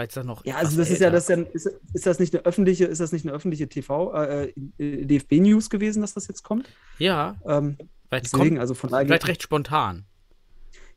Vielleicht 0.00 0.10
ist 0.12 0.16
das 0.16 0.26
noch. 0.26 0.44
Ja, 0.46 0.56
also 0.56 0.76
das 0.78 0.90
ist 0.90 1.00
ja, 1.00 1.08
älter. 1.08 1.16
das 1.16 1.28
ist, 1.28 1.64
ja 1.66 1.70
ist, 1.72 1.80
ist 1.94 2.06
das 2.06 2.18
nicht 2.18 2.34
eine 2.34 2.44
öffentliche, 2.46 2.86
ist 2.86 3.00
das 3.00 3.12
nicht 3.12 3.26
eine 3.26 3.34
öffentliche 3.34 3.68
TV, 3.68 4.14
äh, 4.14 4.52
äh, 4.78 5.04
DFB 5.04 5.40
News 5.40 5.68
gewesen, 5.68 6.00
dass 6.00 6.14
das 6.14 6.26
jetzt 6.28 6.42
kommt? 6.42 6.68
Ja, 6.98 7.36
Ähm, 7.46 7.76
vielleicht 8.08 8.24
deswegen, 8.32 8.48
kommt 8.50 8.60
also 8.60 8.74
von 8.74 8.88
vielleicht 8.90 9.28
recht 9.28 9.42
spontan. 9.42 10.04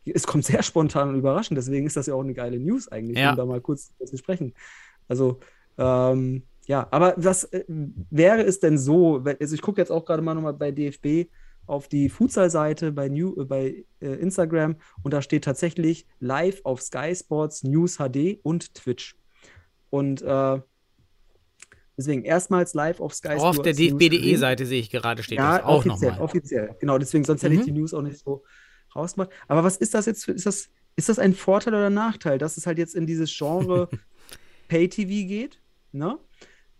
es 0.05 0.25
kommt 0.25 0.45
sehr 0.45 0.63
spontan 0.63 1.10
und 1.10 1.15
überraschend, 1.15 1.57
deswegen 1.57 1.86
ist 1.86 1.98
das 1.98 2.05
ja 2.07 2.13
auch 2.13 2.22
eine 2.24 2.33
geile 2.33 2.60
News 2.60 2.88
eigentlich, 2.88 3.17
Ja. 3.17 3.31
um 3.31 3.36
da 3.38 3.45
mal 3.45 3.62
kurz 3.62 3.93
zu 4.05 4.17
sprechen. 4.17 4.53
Also, 5.07 5.39
ähm, 5.77 6.43
ja, 6.65 6.88
aber 6.91 7.13
was 7.17 7.43
äh, 7.45 7.65
wäre 7.67 8.41
es 8.43 8.60
denn 8.62 8.77
so, 8.77 9.25
wenn- 9.25 9.38
also 9.41 9.53
ich 9.53 9.62
gucke 9.62 9.81
jetzt 9.81 9.91
auch 9.91 10.05
gerade 10.05 10.22
mal 10.22 10.33
nochmal 10.33 10.53
bei 10.53 10.72
DFB 10.72 11.29
auf 11.65 11.88
die 11.88 12.10
Futsal-Seite 12.10 12.91
bei, 12.91 13.10
New, 13.10 13.39
äh, 13.41 13.46
bei 13.46 13.86
äh, 14.01 14.08
Instagram 14.15 14.75
und 15.01 15.13
da 15.13 15.22
steht 15.22 15.43
tatsächlich 15.43 16.05
live 16.20 16.62
auf 16.63 16.82
Sky 16.82 17.15
Sports 17.15 17.63
News 17.63 17.98
HD 17.98 18.39
und 18.43 18.74
Twitch. 18.74 19.15
Und 19.89 20.22
äh, 20.22 20.60
deswegen 21.98 22.24
erstmals 22.24 22.74
live 22.74 23.00
auf 23.00 23.13
Sky 23.13 23.29
Auch 23.36 23.43
auf 23.46 23.62
der 23.62 23.74
Sports 23.74 23.98
DFB.de-Seite 23.98 24.65
sehe 24.65 24.79
ich 24.79 24.89
gerade, 24.89 25.24
steht 25.24 25.38
ja, 25.38 25.58
das 25.58 25.65
auch 25.65 25.77
offiziell, 25.86 26.12
nochmal. 26.12 26.25
offiziell. 26.25 26.75
Genau, 26.79 26.98
deswegen, 26.98 27.24
sonst 27.24 27.43
hätte 27.43 27.53
ich 27.53 27.62
Mhm. 27.62 27.65
die 27.65 27.72
News 27.74 27.93
auch 27.93 28.01
nicht 28.01 28.20
so 28.20 28.43
rausgemacht. 28.96 29.29
Aber 29.48 29.63
was 29.63 29.77
ist 29.77 29.93
das 29.93 30.05
jetzt 30.05 30.25
für, 30.25 30.32
ist 30.32 30.46
das, 30.46 30.70
ist 30.96 31.10
das 31.10 31.20
ein 31.20 31.34
Vorteil 31.34 31.74
oder 31.74 31.89
Nachteil, 31.89 32.38
dass 32.38 32.58
es 32.58 32.67
halt 32.67 32.77
jetzt 32.77 32.96
in 32.96 33.08
dieses 33.08 33.36
Genre 33.36 33.89
Pay-TV 34.67 35.27
geht? 35.27 35.62
Ne? 35.91 36.17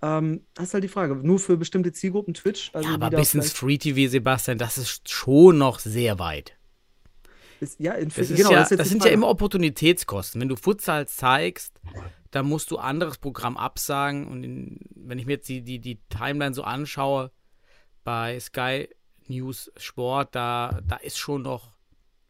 Ähm, 0.04 0.46
das 0.54 0.66
ist 0.68 0.74
halt 0.74 0.84
die 0.84 0.90
Frage. 0.90 1.16
Nur 1.16 1.40
für 1.40 1.56
bestimmte 1.56 1.94
Zielgruppen 1.94 2.34
Twitch. 2.34 2.72
Also 2.74 2.90
ja, 2.90 2.96
aber 2.96 3.10
bis 3.10 3.34
ins 3.34 3.54
vielleicht- 3.54 3.58
Free-TV, 3.58 4.12
Sebastian, 4.12 4.58
das 4.58 4.78
ist 4.78 5.10
schon 5.10 5.58
noch 5.58 5.80
sehr 5.80 6.20
weit. 6.20 6.58
ist, 7.62 7.80
ja, 7.80 7.94
in, 7.94 8.10
Das, 8.10 8.30
ist 8.30 8.36
genau, 8.36 8.52
ja, 8.52 8.60
das 8.60 8.70
das 8.78 8.90
sind 8.90 9.06
ja 9.06 9.12
immer 9.12 9.30
Opportunitätskosten. 9.30 10.42
Wenn 10.42 10.50
du 10.50 10.58
Futsal 10.58 11.08
zeigst, 11.08 11.80
dann 12.32 12.46
musst 12.48 12.70
du 12.72 12.78
anderes 12.78 13.18
Programm 13.18 13.56
absagen. 13.56 14.28
Und 14.28 14.44
in, 14.44 14.80
wenn 14.96 15.18
ich 15.20 15.26
mir 15.26 15.34
jetzt 15.34 15.48
die, 15.48 15.62
die, 15.62 15.80
die 15.80 16.00
Timeline 16.10 16.54
so 16.54 16.64
anschaue, 16.64 17.32
bei 18.04 18.38
Sky 18.42 18.90
News 19.28 19.72
Sport, 19.78 20.36
da, 20.36 20.82
da 20.86 20.98
ist 20.98 21.18
schon 21.18 21.44
noch 21.44 21.72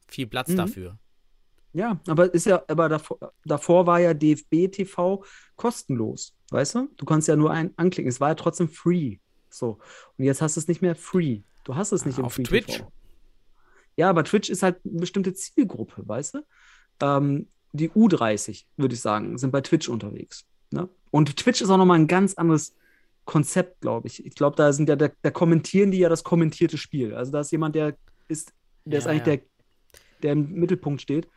viel 0.07 0.27
Platz 0.27 0.49
Mhm. 0.49 0.57
dafür. 0.57 0.99
Ja, 1.75 1.99
aber 2.07 2.31
ist 2.31 2.45
ja, 2.45 2.61
aber 2.67 2.87
davor, 2.87 3.33
davor 3.45 3.87
war 3.87 3.99
ja 3.99 4.13
DFB 4.13 4.67
TV 4.71 5.23
kostenlos, 5.55 6.35
weißt 6.53 6.75
du? 6.75 6.89
Du 6.97 7.05
kannst 7.05 7.27
ja 7.27 7.35
nur 7.35 7.51
ein, 7.51 7.71
anklicken. 7.77 8.09
Es 8.09 8.21
war 8.21 8.29
ja 8.29 8.35
trotzdem 8.35 8.69
free. 8.69 9.17
So. 9.49 9.79
Und 10.17 10.25
jetzt 10.25 10.41
hast 10.41 10.55
du 10.55 10.59
es 10.59 10.67
nicht 10.67 10.81
mehr 10.81 10.95
free. 10.95 11.41
Du 11.63 11.75
hast 11.75 11.91
es 11.91 12.05
nicht 12.05 12.19
im 12.19 12.25
Auf 12.25 12.33
Free 12.33 12.43
Twitch. 12.43 12.77
TV. 12.77 12.91
Ja, 13.95 14.09
aber 14.09 14.23
Twitch 14.23 14.49
ist 14.49 14.63
halt 14.63 14.77
eine 14.85 14.99
bestimmte 14.99 15.33
Zielgruppe, 15.33 16.07
weißt 16.07 16.35
du? 16.35 16.39
Ähm, 17.01 17.47
die 17.73 17.89
U30, 17.89 18.65
würde 18.77 18.93
ich 18.93 19.01
sagen, 19.01 19.37
sind 19.37 19.51
bei 19.51 19.61
Twitch 19.61 19.89
unterwegs. 19.89 20.45
Ne? 20.71 20.89
Und 21.11 21.35
Twitch 21.37 21.61
ist 21.61 21.69
auch 21.69 21.77
nochmal 21.77 21.99
ein 21.99 22.07
ganz 22.07 22.35
anderes 22.35 22.75
Konzept, 23.25 23.81
glaube 23.81 24.07
ich. 24.07 24.25
Ich 24.25 24.35
glaube, 24.35 24.55
da 24.55 24.73
sind 24.73 24.89
ja, 24.89 24.95
da, 24.95 25.09
da 25.21 25.31
kommentieren 25.31 25.91
die 25.91 25.99
ja 25.99 26.09
das 26.09 26.23
kommentierte 26.23 26.77
Spiel. 26.77 27.13
Also 27.13 27.31
da 27.31 27.39
ist 27.41 27.51
jemand, 27.51 27.75
der 27.75 27.95
ist, 28.27 28.53
der 28.85 28.99
ist 28.99 29.05
Ja, 29.05 29.11
eigentlich 29.11 29.27
ja. 29.27 29.35
der, 29.37 29.45
der 30.21 30.31
im 30.33 30.51
Mittelpunkt 30.51 31.01
steht. 31.01 31.27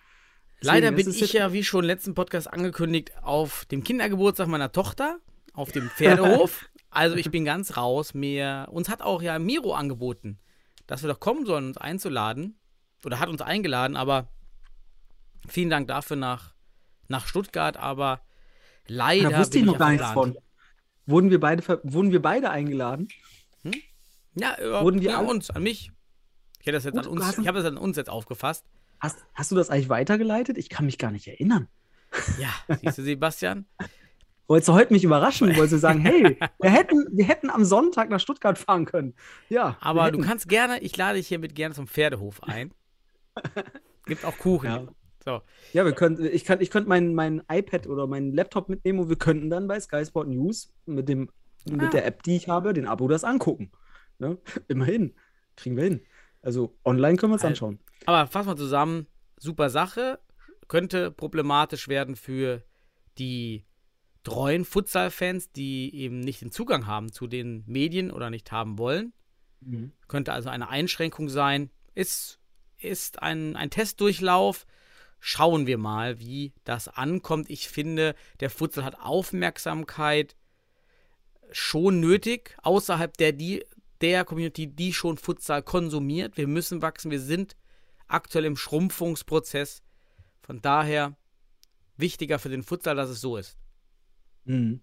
Leider 0.61 0.93
bin 0.93 1.09
ich 1.11 1.33
ja, 1.33 1.53
wie 1.53 1.63
schon 1.63 1.85
im 1.85 1.87
letzten 1.87 2.15
Podcast 2.15 2.53
angekündigt, 2.53 3.13
auf 3.23 3.67
dem 3.67 3.85
Kindergeburtstag 3.85 4.49
meiner 4.49 4.73
Tochter, 4.73 5.19
auf 5.53 5.73
dem 5.73 5.91
Pferdehof. 5.91 6.69
also 6.91 7.17
ich 7.17 7.31
bin 7.31 7.45
ganz 7.45 7.77
raus. 7.77 8.15
Mir, 8.15 8.69
uns 8.71 8.89
hat 8.89 9.03
auch 9.03 9.23
ja 9.23 9.39
Miro 9.39 9.75
angeboten, 9.75 10.39
dass 10.87 11.03
wir 11.03 11.09
doch 11.09 11.21
kommen 11.21 11.47
sollen, 11.47 11.67
uns 11.69 11.77
einzuladen. 11.79 12.59
Oder 13.05 13.21
hat 13.21 13.29
uns 13.29 13.43
eingeladen, 13.43 13.97
aber 13.97 14.29
vielen 15.47 15.71
Dank 15.71 15.87
dafür 15.89 16.17
nach, 16.17 16.55
nach 17.09 17.27
Stuttgart. 17.27 17.77
Aber 17.77 18.23
leider 18.89 19.31
Da 19.31 19.39
wusste 19.39 19.59
ich 19.59 19.65
noch 19.65 19.75
ja 19.75 19.79
gar 19.79 19.91
nichts 19.91 20.11
von. 20.11 20.37
Wurden 21.05 21.31
wir 21.31 21.39
beide, 21.39 21.63
wurden 21.85 22.11
wir 22.11 22.21
beide 22.21 22.51
eingeladen? 22.51 23.09
Ja, 24.35 24.57
über, 24.61 24.83
Wurden 24.83 25.01
wir 25.01 25.11
ja, 25.11 25.19
alle- 25.19 25.29
uns, 25.29 25.51
an 25.51 25.63
mich. 25.63 25.91
Ich, 26.61 26.67
hätte 26.67 26.73
das 26.73 26.85
jetzt 26.85 26.95
Gut, 26.95 27.07
an 27.07 27.13
uns, 27.13 27.39
ich 27.39 27.47
habe 27.47 27.59
das 27.59 27.67
an 27.67 27.77
uns 27.79 27.97
jetzt 27.97 28.11
aufgefasst. 28.11 28.67
Hast, 29.07 29.25
hast 29.35 29.51
du 29.51 29.55
das 29.55 29.71
eigentlich 29.71 29.89
weitergeleitet? 29.89 30.59
Ich 30.59 30.69
kann 30.69 30.85
mich 30.87 30.99
gar 30.99 31.11
nicht 31.13 31.27
erinnern. 31.29 31.69
Ja, 32.39 32.49
siehst 32.83 32.99
du, 32.99 33.03
Sebastian? 33.03 33.67
Wolltest 34.49 34.69
du 34.69 34.73
heute 34.75 34.93
mich 34.93 35.05
überraschen? 35.05 35.49
Wolltest 35.51 35.73
du 35.75 35.79
sagen, 35.79 36.01
hey, 36.03 36.39
wir 36.61 36.71
hätten, 36.71 37.07
wir 37.13 37.25
hätten 37.27 37.51
am 37.51 37.65
Sonntag 37.65 38.11
nach 38.11 38.21
Stuttgart 38.21 38.59
fahren 38.59 38.85
können? 38.85 39.15
Ja. 39.49 39.77
Aber 39.81 40.11
du 40.11 40.19
kannst 40.21 40.49
gerne, 40.49 40.81
ich 40.81 40.97
lade 40.97 41.19
dich 41.19 41.29
hiermit 41.29 41.55
gerne 41.55 41.75
zum 41.75 41.87
Pferdehof 41.87 42.43
ein. 42.45 42.73
Gibt 44.07 44.25
auch 44.25 44.37
Kuchen. 44.39 44.67
Ja. 44.71 44.87
So. 45.25 45.41
Ja, 45.73 45.85
wir 45.85 45.93
könnten, 45.93 46.25
ich 46.25 46.45
könnte 46.45 46.63
ich 46.63 46.71
könnt 46.71 46.87
mein, 46.87 47.15
mein 47.15 47.43
iPad 47.51 47.87
oder 47.89 48.07
meinen 48.07 48.33
Laptop 48.33 48.69
mitnehmen 48.69 49.01
und 49.01 49.09
wir 49.09 49.17
könnten 49.17 49.51
dann 49.51 49.67
bei 49.67 49.79
Sky 49.81 50.05
Sport 50.05 50.29
News 50.29 50.73
mit, 50.87 51.09
dem, 51.09 51.29
Ah. 51.69 51.73
mit 51.83 51.93
der 51.93 52.07
App, 52.07 52.23
die 52.23 52.37
ich 52.37 52.49
habe, 52.49 52.73
den 52.73 52.87
Abo 52.87 53.09
das 53.09 53.25
angucken. 53.25 53.73
Ne? 54.21 54.39
Immerhin. 54.69 55.15
Kriegen 55.57 55.77
wir 55.77 55.83
hin. 55.85 56.01
Also 56.43 56.77
online 56.85 57.17
können 57.17 57.33
wir 57.33 57.35
uns 57.35 57.43
Al- 57.43 57.51
anschauen. 57.51 57.81
Aber 58.05 58.27
fassen 58.27 58.51
wir 58.51 58.57
zusammen, 58.57 59.07
super 59.37 59.71
Sache. 59.71 60.21
Könnte 60.69 61.11
problematisch 61.11 61.89
werden 61.89 62.17
für 62.17 62.63
die 63.19 63.65
treuen 64.25 64.65
Futsal-Fans, 64.65 65.53
die 65.53 65.95
eben 65.95 66.21
nicht 66.21 66.41
den 66.41 66.51
Zugang 66.51 66.87
haben 66.87 67.13
zu 67.13 67.27
den 67.29 67.63
Medien 67.67 68.11
oder 68.11 68.29
nicht 68.31 68.51
haben 68.51 68.79
wollen. 68.79 69.13
Mhm. 69.61 69.93
Könnte 70.09 70.33
also 70.33 70.49
eine 70.49 70.69
Einschränkung 70.69 71.29
sein. 71.29 71.71
Ist, 71.95 72.41
ist 72.79 73.23
ein, 73.23 73.57
ein 73.57 73.71
Testdurchlauf. 73.71 74.67
Schauen 75.21 75.67
wir 75.67 75.79
mal, 75.79 76.19
wie 76.19 76.53
das 76.65 76.89
ankommt. 76.89 77.49
Ich 77.51 77.69
finde, 77.69 78.15
der 78.41 78.51
Futsal 78.51 78.85
hat 78.85 79.01
Aufmerksamkeit 79.01 80.37
schon 81.53 82.01
nötig, 82.01 82.57
außerhalb 82.63 83.17
der, 83.17 83.33
die, 83.33 83.65
der 84.01 84.25
Community, 84.25 84.67
die 84.67 84.93
schon 84.93 85.17
Futsal 85.17 85.63
konsumiert. 85.63 86.37
Wir 86.37 86.49
müssen 86.49 86.83
wachsen. 86.83 87.11
Wir 87.11 87.21
sind 87.21 87.57
aktuell 88.09 88.45
im 88.45 88.57
Schrumpfungsprozess. 88.57 89.83
Von 90.43 90.61
daher 90.63 91.17
wichtiger 91.97 92.39
für 92.39 92.49
den 92.49 92.63
Futsal, 92.63 92.97
dass 92.97 93.11
es 93.11 93.21
so 93.21 93.37
ist. 93.37 93.57
Mhm. 94.45 94.81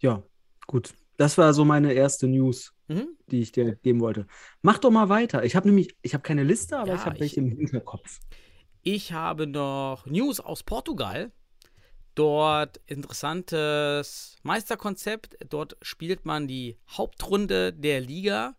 Ja, 0.00 0.22
gut. 0.66 0.94
Das 1.16 1.38
war 1.38 1.54
so 1.54 1.64
meine 1.64 1.92
erste 1.92 2.26
News, 2.26 2.72
Mhm. 2.88 3.16
die 3.28 3.40
ich 3.40 3.52
dir 3.52 3.76
geben 3.76 4.00
wollte. 4.00 4.26
Mach 4.62 4.78
doch 4.78 4.90
mal 4.90 5.08
weiter. 5.08 5.44
Ich 5.44 5.56
habe 5.56 5.68
nämlich, 5.68 5.96
ich 6.02 6.12
habe 6.12 6.22
keine 6.22 6.42
Liste, 6.42 6.76
aber 6.78 6.88
Ja, 6.88 6.94
ich 6.96 7.04
habe 7.04 7.20
welche 7.20 7.40
im 7.40 7.50
Hinterkopf. 7.56 8.20
Ich 8.82 9.12
habe 9.12 9.46
noch 9.46 10.04
News 10.06 10.40
aus 10.40 10.62
Portugal. 10.62 11.32
Dort 12.14 12.80
interessantes 12.86 14.36
Meisterkonzept. 14.42 15.36
Dort 15.48 15.76
spielt 15.82 16.26
man 16.26 16.46
die 16.46 16.78
Hauptrunde 16.88 17.72
der 17.72 18.00
Liga 18.00 18.56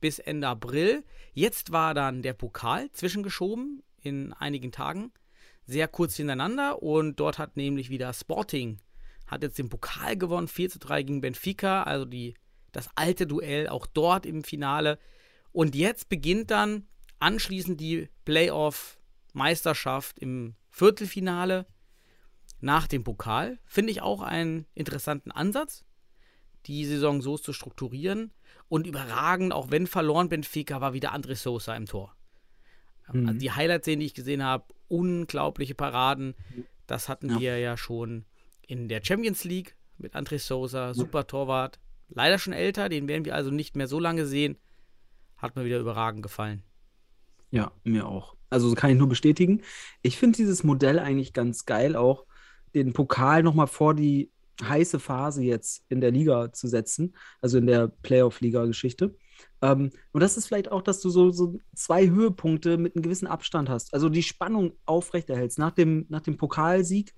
bis 0.00 0.18
Ende 0.18 0.48
April. 0.48 1.04
Jetzt 1.32 1.72
war 1.72 1.94
dann 1.94 2.22
der 2.22 2.34
Pokal 2.34 2.90
zwischengeschoben 2.92 3.82
in 4.00 4.32
einigen 4.32 4.72
Tagen. 4.72 5.12
Sehr 5.64 5.88
kurz 5.88 6.16
hintereinander. 6.16 6.82
Und 6.82 7.20
dort 7.20 7.38
hat 7.38 7.56
nämlich 7.56 7.90
wieder 7.90 8.12
Sporting 8.12 8.80
hat 9.28 9.42
jetzt 9.42 9.58
den 9.58 9.68
Pokal 9.68 10.16
gewonnen. 10.16 10.48
4 10.48 10.70
zu 10.70 10.78
3 10.80 11.02
gegen 11.04 11.20
Benfica. 11.20 11.84
Also 11.84 12.04
die, 12.04 12.34
das 12.72 12.88
alte 12.96 13.26
Duell 13.26 13.68
auch 13.68 13.86
dort 13.86 14.26
im 14.26 14.42
Finale. 14.42 14.98
Und 15.52 15.74
jetzt 15.76 16.08
beginnt 16.08 16.50
dann 16.50 16.88
anschließend 17.20 17.80
die 17.80 18.08
Playoff-Meisterschaft 18.24 20.18
im 20.18 20.54
Viertelfinale 20.70 21.66
nach 22.60 22.86
dem 22.86 23.04
Pokal. 23.04 23.58
Finde 23.66 23.92
ich 23.92 24.02
auch 24.02 24.22
einen 24.22 24.66
interessanten 24.74 25.30
Ansatz, 25.30 25.84
die 26.66 26.84
Saison 26.84 27.22
so 27.22 27.38
zu 27.38 27.52
strukturieren. 27.52 28.32
Und 28.68 28.86
überragend, 28.86 29.52
auch 29.52 29.70
wenn 29.70 29.86
verloren 29.86 30.28
Benfica, 30.28 30.80
war 30.80 30.92
wieder 30.92 31.14
André 31.14 31.34
Sosa 31.36 31.74
im 31.74 31.86
Tor. 31.86 32.14
Mhm. 33.12 33.28
Also 33.28 33.40
die 33.40 33.52
Highlights-Szenen, 33.52 34.00
die 34.00 34.06
ich 34.06 34.14
gesehen 34.14 34.42
habe, 34.44 34.64
unglaubliche 34.88 35.74
Paraden. 35.74 36.34
Das 36.86 37.08
hatten 37.08 37.30
Ja. 37.30 37.40
wir 37.40 37.58
ja 37.58 37.76
schon 37.76 38.24
in 38.66 38.88
der 38.88 39.02
Champions 39.02 39.44
League 39.44 39.76
mit 39.96 40.14
André 40.14 40.38
Sosa, 40.38 40.94
super 40.94 41.26
Torwart. 41.26 41.78
Leider 42.08 42.38
schon 42.38 42.52
älter, 42.52 42.88
den 42.88 43.08
werden 43.08 43.24
wir 43.24 43.34
also 43.34 43.50
nicht 43.50 43.76
mehr 43.76 43.88
so 43.88 43.98
lange 44.00 44.26
sehen. 44.26 44.56
Hat 45.36 45.56
mir 45.56 45.64
wieder 45.64 45.78
überragend 45.78 46.22
gefallen. 46.22 46.62
Ja, 47.50 47.72
mir 47.84 48.06
auch. 48.06 48.36
Also 48.50 48.74
kann 48.74 48.90
ich 48.90 48.96
nur 48.98 49.08
bestätigen. 49.08 49.62
Ich 50.02 50.16
finde 50.16 50.36
dieses 50.36 50.64
Modell 50.64 50.98
eigentlich 50.98 51.32
ganz 51.32 51.64
geil, 51.64 51.96
auch 51.96 52.26
den 52.74 52.92
Pokal 52.92 53.42
nochmal 53.42 53.66
vor 53.66 53.94
die 53.94 54.30
heiße 54.62 54.98
Phase 54.98 55.42
jetzt 55.42 55.84
in 55.88 56.00
der 56.00 56.10
Liga 56.10 56.52
zu 56.52 56.66
setzen, 56.68 57.14
also 57.40 57.58
in 57.58 57.66
der 57.66 57.88
Playoff-Liga-Geschichte. 57.88 59.14
Ähm, 59.62 59.90
und 60.12 60.20
das 60.22 60.36
ist 60.36 60.46
vielleicht 60.46 60.70
auch, 60.70 60.82
dass 60.82 61.00
du 61.00 61.10
so, 61.10 61.30
so 61.30 61.58
zwei 61.74 62.08
Höhepunkte 62.08 62.76
mit 62.76 62.94
einem 62.94 63.02
gewissen 63.02 63.26
Abstand 63.26 63.68
hast. 63.68 63.94
Also 63.94 64.08
die 64.08 64.22
Spannung 64.22 64.72
aufrechterhältst. 64.84 65.58
Nach 65.58 65.70
dem, 65.70 66.06
nach 66.08 66.20
dem 66.20 66.36
Pokalsieg 66.36 67.14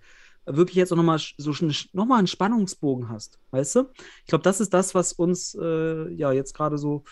wirklich 0.46 0.76
jetzt 0.76 0.92
auch 0.92 0.96
nochmal 0.96 1.18
so 1.18 1.52
nochmal 1.92 2.18
einen 2.18 2.26
Spannungsbogen 2.26 3.08
hast. 3.08 3.38
Weißt 3.50 3.76
du? 3.76 3.90
Ich 4.20 4.26
glaube, 4.26 4.42
das 4.42 4.60
ist 4.60 4.72
das, 4.72 4.94
was 4.94 5.12
uns 5.12 5.54
äh, 5.54 6.12
ja 6.12 6.32
jetzt 6.32 6.54
gerade 6.54 6.78
so, 6.78 7.04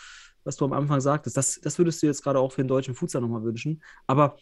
was 0.44 0.56
du 0.56 0.64
am 0.64 0.72
Anfang 0.72 1.00
sagtest, 1.00 1.36
das, 1.36 1.60
das 1.60 1.78
würdest 1.78 2.02
du 2.02 2.06
jetzt 2.06 2.22
gerade 2.22 2.38
auch 2.38 2.52
für 2.52 2.62
den 2.62 2.68
deutschen 2.68 2.94
Futsal 2.94 3.20
nochmal 3.20 3.44
wünschen. 3.44 3.82
Aber 4.06 4.36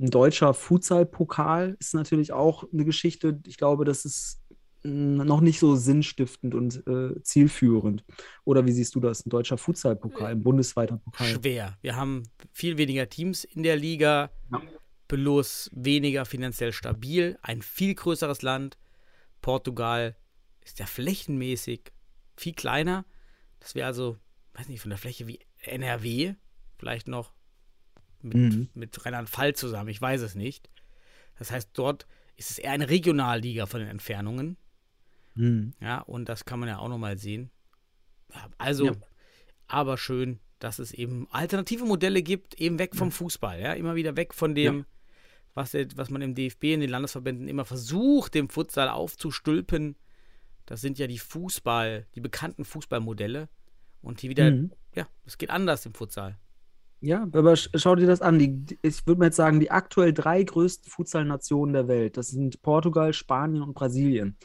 ein 0.00 0.10
deutscher 0.10 0.54
Futsal-Pokal 0.54 1.76
ist 1.78 1.94
natürlich 1.94 2.32
auch 2.32 2.64
eine 2.72 2.84
Geschichte. 2.84 3.40
Ich 3.46 3.58
glaube, 3.58 3.84
das 3.84 4.04
ist 4.04 4.40
noch 4.84 5.40
nicht 5.40 5.58
so 5.60 5.76
sinnstiftend 5.76 6.54
und 6.54 6.86
äh, 6.86 7.22
zielführend. 7.22 8.04
Oder 8.44 8.66
wie 8.66 8.72
siehst 8.72 8.94
du 8.94 9.00
das? 9.00 9.24
Ein 9.24 9.30
deutscher 9.30 9.56
Futsal-Pokal, 9.58 10.32
ein 10.32 10.42
bundesweiter 10.42 10.96
Pokal. 10.96 11.26
Schwer. 11.28 11.78
Wir 11.82 11.96
haben 11.96 12.24
viel 12.52 12.78
weniger 12.78 13.08
Teams 13.08 13.44
in 13.44 13.62
der 13.62 13.76
Liga. 13.76 14.30
Ja. 14.50 14.60
bloß 15.08 15.70
weniger 15.74 16.24
finanziell 16.24 16.72
stabil, 16.72 17.38
ein 17.42 17.60
viel 17.60 17.94
größeres 17.94 18.40
Land. 18.42 18.78
Portugal 19.42 20.16
ist 20.64 20.78
ja 20.78 20.86
flächenmäßig 20.86 21.92
viel 22.36 22.54
kleiner. 22.54 23.04
Das 23.60 23.74
wäre 23.74 23.86
also, 23.86 24.16
weiß 24.54 24.68
nicht, 24.68 24.80
von 24.80 24.88
der 24.90 24.98
Fläche 24.98 25.26
wie 25.26 25.38
NRW, 25.64 26.34
vielleicht 26.78 27.08
noch 27.08 27.34
mit, 28.22 28.34
Mhm. 28.34 28.68
mit 28.74 29.04
Rheinland-Pfalz 29.04 29.60
zusammen, 29.60 29.90
ich 29.90 30.00
weiß 30.00 30.22
es 30.22 30.34
nicht. 30.34 30.70
Das 31.38 31.50
heißt, 31.50 31.70
dort 31.74 32.06
ist 32.36 32.50
es 32.50 32.58
eher 32.58 32.70
eine 32.72 32.88
Regionalliga 32.88 33.66
von 33.66 33.80
den 33.80 33.88
Entfernungen. 33.90 34.56
Hm. 35.36 35.72
Ja, 35.80 36.00
und 36.00 36.28
das 36.28 36.44
kann 36.44 36.60
man 36.60 36.68
ja 36.68 36.78
auch 36.78 36.88
nochmal 36.88 37.18
sehen. 37.18 37.50
Ja, 38.34 38.48
also, 38.58 38.86
Ja. 38.86 38.92
aber 39.66 39.96
schön, 39.98 40.40
dass 40.58 40.78
es 40.78 40.92
eben 40.92 41.26
alternative 41.30 41.84
Modelle 41.84 42.22
gibt, 42.22 42.54
eben 42.60 42.78
weg 42.78 42.94
vom 42.94 43.10
Fußball, 43.10 43.60
ja, 43.60 43.72
immer 43.72 43.94
wieder 43.94 44.16
weg 44.16 44.32
von 44.34 44.54
dem, 44.54 44.84
was, 45.54 45.72
der, 45.72 45.86
was 45.96 46.08
man 46.10 46.22
im 46.22 46.34
DFB, 46.34 46.64
in 46.74 46.80
den 46.80 46.90
Landesverbänden 46.90 47.48
immer 47.48 47.64
versucht, 47.64 48.34
dem 48.34 48.48
Futsal 48.48 48.88
aufzustülpen. 48.88 49.96
Das 50.66 50.80
sind 50.80 50.98
ja 50.98 51.06
die 51.06 51.18
Fußball, 51.18 52.06
die 52.14 52.20
bekannten 52.20 52.64
Fußballmodelle. 52.64 53.48
Und 54.00 54.20
hier 54.20 54.30
wieder, 54.30 54.50
Mhm. 54.50 54.72
ja, 54.94 55.06
es 55.24 55.36
geht 55.38 55.50
anders 55.50 55.84
im 55.86 55.94
Futsal. 55.94 56.38
Ja, 57.00 57.22
aber 57.24 57.52
sch- 57.54 57.70
schau 57.74 57.96
dir 57.96 58.06
das 58.06 58.22
an. 58.22 58.38
Die, 58.38 58.64
die- 58.64 58.78
ich 58.82 59.04
würde 59.06 59.18
mal 59.18 59.24
jetzt 59.26 59.36
sagen, 59.36 59.58
die 59.60 59.70
aktuell 59.72 60.12
drei 60.12 60.42
größten 60.42 60.88
Futsal-Nationen 60.90 61.72
der 61.74 61.88
Welt, 61.88 62.16
das 62.16 62.28
sind 62.28 62.62
Portugal, 62.62 63.12
Spanien 63.12 63.62
und 63.62 63.74
Brasilien. 63.74 64.36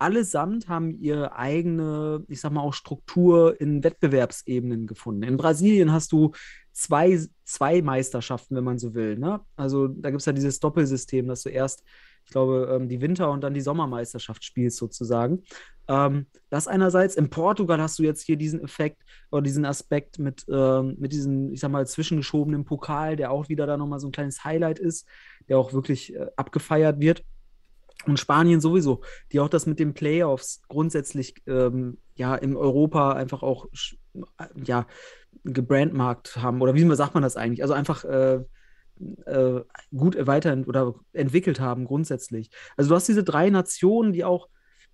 Allesamt 0.00 0.68
haben 0.68 0.98
ihre 1.00 1.36
eigene, 1.36 2.24
ich 2.28 2.40
sag 2.40 2.52
mal 2.52 2.62
auch 2.62 2.74
Struktur 2.74 3.60
in 3.60 3.84
Wettbewerbsebenen 3.84 4.86
gefunden. 4.86 5.22
In 5.22 5.36
Brasilien 5.36 5.92
hast 5.92 6.12
du 6.12 6.32
zwei, 6.72 7.20
zwei 7.44 7.82
Meisterschaften, 7.82 8.56
wenn 8.56 8.64
man 8.64 8.78
so 8.78 8.94
will. 8.94 9.18
Ne? 9.18 9.40
Also 9.56 9.88
da 9.88 10.10
gibt 10.10 10.20
es 10.20 10.26
ja 10.26 10.32
dieses 10.32 10.60
Doppelsystem, 10.60 11.28
dass 11.28 11.42
du 11.42 11.50
erst, 11.50 11.84
ich 12.24 12.30
glaube, 12.30 12.68
ähm, 12.72 12.88
die 12.88 13.00
Winter- 13.00 13.30
und 13.30 13.42
dann 13.42 13.54
die 13.54 13.60
Sommermeisterschaft 13.60 14.42
spielst 14.44 14.78
sozusagen. 14.78 15.42
Ähm, 15.88 16.26
das 16.48 16.68
einerseits. 16.68 17.16
In 17.16 17.28
Portugal 17.28 17.80
hast 17.82 17.98
du 17.98 18.02
jetzt 18.02 18.22
hier 18.22 18.36
diesen 18.36 18.62
Effekt 18.62 19.02
oder 19.30 19.42
diesen 19.42 19.64
Aspekt 19.64 20.18
mit, 20.18 20.46
ähm, 20.48 20.96
mit 20.98 21.12
diesem, 21.12 21.52
ich 21.52 21.60
sag 21.60 21.70
mal, 21.70 21.86
zwischengeschobenen 21.86 22.64
Pokal, 22.64 23.16
der 23.16 23.32
auch 23.32 23.48
wieder 23.48 23.66
da 23.66 23.76
nochmal 23.76 24.00
so 24.00 24.08
ein 24.08 24.12
kleines 24.12 24.44
Highlight 24.44 24.78
ist, 24.78 25.06
der 25.48 25.58
auch 25.58 25.72
wirklich 25.72 26.14
äh, 26.14 26.26
abgefeiert 26.36 27.00
wird. 27.00 27.24
Und 28.06 28.18
Spanien 28.18 28.60
sowieso, 28.60 29.02
die 29.32 29.40
auch 29.40 29.48
das 29.48 29.66
mit 29.66 29.78
den 29.78 29.94
Playoffs 29.94 30.62
grundsätzlich 30.68 31.34
ähm, 31.46 31.98
ja 32.14 32.34
in 32.34 32.56
Europa 32.56 33.12
einfach 33.12 33.42
auch 33.42 33.66
äh, 34.14 34.46
ja 34.64 34.86
gebrandmarkt 35.44 36.36
haben. 36.36 36.60
Oder 36.62 36.74
wie 36.74 36.94
sagt 36.94 37.14
man 37.14 37.22
das 37.22 37.36
eigentlich? 37.36 37.62
Also 37.62 37.74
einfach 37.74 38.04
äh, 38.04 38.40
äh, 39.26 39.60
gut 39.94 40.26
weiter 40.26 40.56
oder 40.66 40.94
entwickelt 41.12 41.60
haben 41.60 41.84
grundsätzlich. 41.84 42.50
Also 42.76 42.90
du 42.90 42.94
hast 42.94 43.08
diese 43.08 43.24
drei 43.24 43.50
Nationen, 43.50 44.12
die 44.12 44.24
auch 44.24 44.48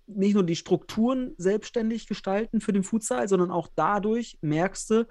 nicht 0.05 0.35
nur 0.35 0.43
die 0.43 0.55
Strukturen 0.55 1.33
selbstständig 1.37 2.07
gestalten 2.07 2.61
für 2.61 2.71
den 2.71 2.83
Futsal, 2.83 3.27
sondern 3.27 3.51
auch 3.51 3.67
dadurch 3.75 4.37
merkst 4.41 4.89
du, 4.89 5.07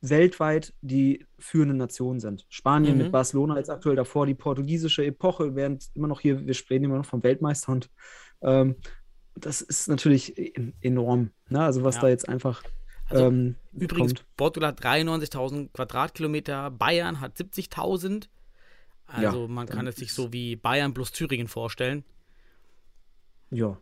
weltweit 0.00 0.72
die 0.80 1.26
führende 1.38 1.74
Nation 1.74 2.20
sind. 2.20 2.46
Spanien 2.48 2.96
Mhm. 2.96 3.02
mit 3.04 3.12
Barcelona 3.12 3.56
jetzt 3.56 3.70
aktuell 3.70 3.96
davor, 3.96 4.26
die 4.26 4.34
portugiesische 4.34 5.04
Epoche, 5.04 5.54
während 5.56 5.88
immer 5.94 6.08
noch 6.08 6.20
hier, 6.20 6.46
wir 6.46 6.54
sprechen 6.54 6.84
immer 6.84 6.96
noch 6.98 7.04
vom 7.06 7.22
Weltmeister 7.22 7.72
und 7.72 7.90
ähm, 8.42 8.76
das 9.34 9.60
ist 9.60 9.88
natürlich 9.88 10.36
en- 10.56 10.74
enorm. 10.80 11.30
Ne? 11.48 11.60
Also 11.62 11.82
was 11.84 11.96
Ja. 11.96 12.02
da 12.02 12.08
jetzt 12.08 12.28
einfach 12.28 12.62
Also, 13.10 13.24
ähm, 13.26 13.54
Übrigens, 13.72 14.14
kommt. 14.16 14.36
Portugal 14.36 14.68
hat 14.68 14.84
93.000 14.84 15.72
Quadratkilometer, 15.72 16.70
Bayern 16.70 17.20
hat 17.22 17.36
70.000. 17.38 18.28
Also 19.06 19.42
Ja, 19.42 19.48
man 19.48 19.66
kann 19.66 19.86
es 19.86 19.96
sich 19.96 20.12
so 20.12 20.30
wie 20.34 20.56
Bayern 20.56 20.92
plus 20.92 21.10
Thüringen 21.12 21.48
vorstellen. 21.48 22.04
Ja. 23.50 23.78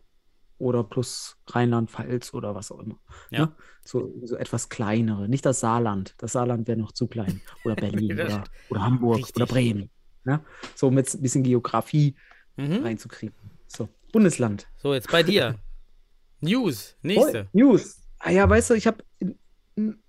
Oder 0.59 0.83
plus 0.83 1.37
Rheinland-Pfalz 1.47 2.33
oder 2.33 2.55
was 2.55 2.71
auch 2.71 2.79
immer. 2.79 2.97
Ja. 3.29 3.45
Ne? 3.47 3.55
So, 3.85 4.11
so 4.23 4.35
etwas 4.37 4.69
kleinere. 4.69 5.29
Nicht 5.29 5.45
das 5.45 5.59
Saarland. 5.59 6.15
Das 6.17 6.31
Saarland 6.31 6.67
wäre 6.67 6.77
noch 6.79 6.91
zu 6.93 7.07
klein. 7.07 7.41
Oder 7.63 7.75
Berlin 7.75 8.13
oder, 8.13 8.43
oder 8.69 8.81
Hamburg 8.81 9.17
richtig. 9.19 9.35
oder 9.35 9.45
Bremen. 9.45 9.89
Ne? 10.23 10.43
So 10.75 10.89
mit 10.91 11.13
ein 11.13 11.21
bisschen 11.21 11.43
Geografie 11.43 12.15
Mhm. 12.59 12.83
reinzukriegen. 12.83 13.35
So, 13.67 13.87
Bundesland. 14.11 14.67
So, 14.77 14.95
jetzt 14.95 15.11
bei 15.11 15.21
dir. 15.21 15.59
News, 16.41 16.95
Oh, 16.95 17.07
nächste. 17.07 17.47
News. 17.53 18.01
Ah 18.17 18.31
ja, 18.31 18.49
weißt 18.49 18.71
du, 18.71 18.73
ich 18.73 18.87
habe, 18.87 19.03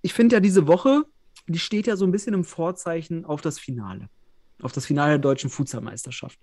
ich 0.00 0.14
finde 0.14 0.36
ja 0.36 0.40
diese 0.40 0.66
Woche, 0.66 1.02
die 1.46 1.58
steht 1.58 1.86
ja 1.86 1.96
so 1.96 2.06
ein 2.06 2.10
bisschen 2.10 2.32
im 2.32 2.44
Vorzeichen 2.44 3.26
auf 3.26 3.42
das 3.42 3.58
Finale. 3.58 4.08
Auf 4.62 4.72
das 4.72 4.86
Finale 4.86 5.12
der 5.12 5.18
deutschen 5.18 5.50
Futsalmeisterschaft. 5.50 6.38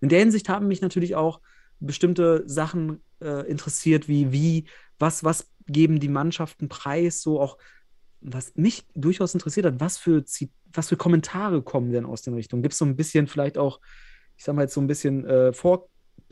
In 0.00 0.08
der 0.08 0.20
Hinsicht 0.20 0.48
haben 0.48 0.68
mich 0.68 0.80
natürlich 0.80 1.14
auch 1.16 1.40
bestimmte 1.86 2.42
Sachen 2.46 3.02
äh, 3.20 3.48
interessiert, 3.48 4.08
wie, 4.08 4.32
wie, 4.32 4.66
was, 4.98 5.24
was 5.24 5.50
geben 5.66 6.00
die 6.00 6.08
Mannschaften 6.08 6.68
preis, 6.68 7.22
so 7.22 7.40
auch, 7.40 7.58
was 8.20 8.54
mich 8.54 8.86
durchaus 8.94 9.34
interessiert 9.34 9.66
hat, 9.66 9.80
was 9.80 9.98
für, 9.98 10.24
was 10.72 10.88
für 10.88 10.96
Kommentare 10.96 11.62
kommen 11.62 11.92
denn 11.92 12.06
aus 12.06 12.22
den 12.22 12.34
Richtungen? 12.34 12.62
Gibt 12.62 12.72
es 12.72 12.78
so 12.78 12.84
ein 12.84 12.96
bisschen 12.96 13.26
vielleicht 13.26 13.58
auch, 13.58 13.80
ich 14.36 14.44
sag 14.44 14.54
mal 14.54 14.62
jetzt 14.62 14.74
so 14.74 14.80
ein 14.80 14.86
bisschen 14.86 15.24
äh, 15.24 15.52
vor, 15.52 15.88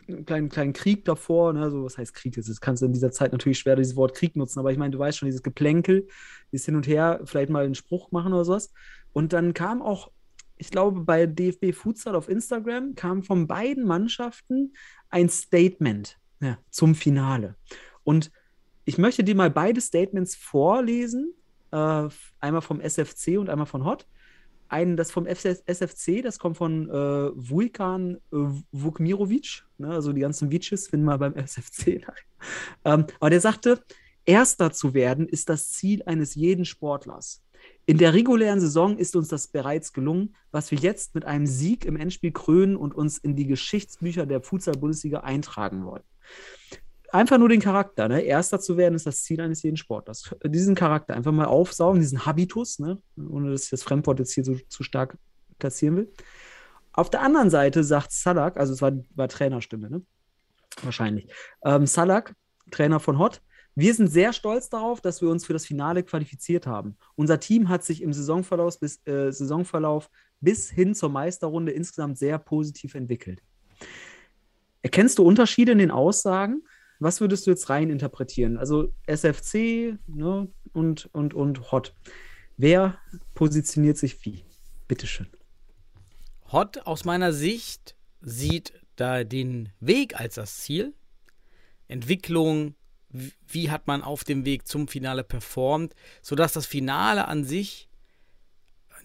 einen 0.09 0.25
kleinen, 0.25 0.49
kleinen 0.49 0.73
Krieg 0.73 1.05
davor, 1.05 1.53
ne? 1.53 1.71
so 1.71 1.85
was 1.85 1.99
heißt 1.99 2.15
Krieg, 2.15 2.35
das 2.35 2.61
kannst 2.61 2.83
du 2.83 2.87
in 2.87 2.93
dieser 2.93 3.13
Zeit 3.13 3.33
natürlich 3.33 3.59
schwer 3.59 3.77
dieses 3.77 3.97
Wort 3.97 4.15
Krieg 4.15 4.37
nutzen, 4.37 4.59
aber 4.59 4.73
ich 4.73 4.79
meine, 4.79 4.91
du 4.91 4.99
weißt 4.99 5.19
schon, 5.19 5.27
dieses 5.27 5.43
Geplänkel, 5.43 6.09
dieses 6.53 6.67
Hin 6.67 6.77
und 6.77 6.87
Her, 6.87 7.21
vielleicht 7.25 7.51
mal 7.51 7.65
einen 7.65 7.75
Spruch 7.75 8.11
machen 8.11 8.33
oder 8.33 8.45
sowas. 8.45 8.73
Und 9.13 9.33
dann 9.33 9.55
kam 9.55 9.83
auch, 9.83 10.11
ich 10.57 10.71
glaube, 10.71 11.01
bei 11.01 11.27
DFB 11.27 11.73
Futsal 11.73 12.15
auf 12.15 12.29
Instagram 12.29 12.95
kam 12.95 13.23
von 13.23 13.47
beiden 13.47 13.87
Mannschaften 13.87 14.75
ein 15.11 15.29
Statement 15.29 16.19
ja, 16.41 16.59
zum 16.71 16.95
Finale. 16.95 17.57
Und 18.05 18.31
ich 18.85 18.99
möchte 18.99 19.23
dir 19.23 19.35
mal 19.35 19.51
beide 19.51 19.81
Statements 19.81 20.35
vorlesen, 20.35 21.35
äh, 21.71 22.09
einmal 22.41 22.63
vom 22.63 22.81
SFC 22.81 23.39
und 23.39 23.51
einmal 23.51 23.67
von 23.67 23.85
Hot. 23.85 24.07
Einen, 24.69 24.97
das 24.97 25.11
vom 25.11 25.27
SFC, 25.27 26.23
das 26.23 26.39
kommt 26.39 26.57
von 26.57 26.89
äh, 26.89 26.93
Vujkan 27.35 28.17
äh, 28.33 28.37
Vukmirovic, 28.71 29.65
ne, 29.79 29.89
also 29.89 30.13
die 30.13 30.21
ganzen 30.21 30.51
Vices 30.51 30.87
finden 30.89 31.07
wir 31.07 31.19
beim 31.19 31.35
SFC. 31.37 32.07
ähm, 32.85 33.07
aber 33.19 33.31
der 33.31 33.41
sagte, 33.41 33.83
Erster 34.25 34.71
zu 34.71 34.95
werden 34.95 35.29
ist 35.29 35.49
das 35.49 35.73
Ziel 35.73 36.03
eines 36.05 36.35
jeden 36.35 36.65
Sportlers. 36.65 37.43
In 37.91 37.99
der 37.99 38.15
regulären 38.15 38.61
Saison 38.61 38.97
ist 38.99 39.17
uns 39.17 39.27
das 39.27 39.49
bereits 39.49 39.93
gelungen, 39.93 40.37
was 40.53 40.71
wir 40.71 40.79
jetzt 40.79 41.17
mit 41.17 41.25
einem 41.25 41.49
Sieg 41.49 41.85
im 41.85 41.97
Endspiel 41.97 42.31
krönen 42.31 42.77
und 42.77 42.95
uns 42.95 43.19
in 43.19 43.35
die 43.35 43.49
Geschichtsbücher 43.49 44.27
der 44.27 44.43
Futsal-Bundesliga 44.43 45.23
eintragen 45.23 45.85
wollen. 45.85 46.05
Einfach 47.11 47.37
nur 47.37 47.49
den 47.49 47.59
Charakter, 47.59 48.07
ne? 48.07 48.21
Erster 48.21 48.61
zu 48.61 48.77
werden 48.77 48.95
ist 48.95 49.07
das 49.07 49.25
Ziel 49.25 49.41
eines 49.41 49.65
jeden 49.65 49.77
Sportlers. 49.77 50.33
Diesen 50.45 50.77
Charakter 50.77 51.15
einfach 51.15 51.33
mal 51.33 51.47
aufsaugen, 51.47 52.01
diesen 52.01 52.25
Habitus, 52.25 52.79
ne? 52.79 52.97
ohne 53.17 53.51
dass 53.51 53.65
ich 53.65 53.71
das 53.71 53.83
Fremdwort 53.83 54.21
jetzt 54.21 54.35
hier 54.35 54.45
so 54.45 54.55
zu 54.69 54.85
stark 54.85 55.19
platzieren 55.59 55.97
will. 55.97 56.13
Auf 56.93 57.11
der 57.11 57.23
anderen 57.23 57.51
Seite 57.51 57.83
sagt 57.83 58.13
Salak, 58.13 58.57
also 58.57 58.73
es 58.73 58.81
war, 58.81 58.93
war 59.17 59.27
Trainerstimme, 59.27 59.91
ne? 59.91 60.03
Wahrscheinlich. 60.85 61.27
Ähm, 61.65 61.89
Salak, 61.89 62.37
Trainer 62.71 63.01
von 63.01 63.19
Hot, 63.19 63.43
wir 63.75 63.95
sind 63.95 64.09
sehr 64.09 64.33
stolz 64.33 64.69
darauf, 64.69 65.01
dass 65.01 65.23
wir 65.23 65.29
uns 65.29 65.47
für 65.47 65.53
das 65.53 65.67
Finale 65.67 66.03
qualifiziert 66.03 66.67
haben. 66.67 66.97
Unser 67.15 67.41
Team 67.41 67.69
hat 67.69 67.85
sich 67.85 68.03
im 68.03 68.13
Saisonverlauf 68.13 68.79
bis, 68.81 69.01
äh, 69.07 69.31
Saisonverlauf 69.31 70.11
bis 70.41 70.71
hin 70.71 70.95
zur 70.95 71.11
Meisterrunde 71.11 71.73
insgesamt 71.73 72.19
sehr 72.19 72.39
positiv 72.39 72.95
entwickelt. 72.95 73.43
Erkennst 74.83 75.19
du 75.19 75.23
Unterschiede 75.23 75.73
in 75.73 75.79
den 75.79 75.91
Aussagen? 75.91 76.63
Was 76.99 77.21
würdest 77.21 77.47
du 77.47 77.51
jetzt 77.51 77.71
rein 77.71 77.91
interpretieren? 77.91 78.57
Also 78.57 78.93
SFC 79.07 79.99
ne, 80.07 80.49
und, 80.73 81.09
und, 81.13 81.35
und 81.35 81.73
Hot. 81.73 81.95
Wer 82.57 82.99
positioniert 83.35 83.97
sich 83.97 84.25
wie? 84.25 84.45
Bitteschön. 84.89 85.29
Hot 86.53 86.79
aus 86.87 87.05
meiner 87.05 87.33
Sicht 87.33 87.97
sieht 88.21 88.73
da 88.97 89.25
den 89.25 89.71
Weg 89.81 90.19
als 90.19 90.35
das 90.35 90.59
Ziel. 90.59 90.95
Entwicklung, 91.89 92.75
wie 93.13 93.71
hat 93.71 93.87
man 93.87 94.03
auf 94.03 94.25
dem 94.25 94.45
Weg 94.45 94.69
zum 94.69 94.87
Finale 94.89 95.25
performt, 95.25 95.95
sodass 96.23 96.53
das 96.53 96.67
Finale 96.67 97.27
an 97.29 97.45
sich 97.45 97.89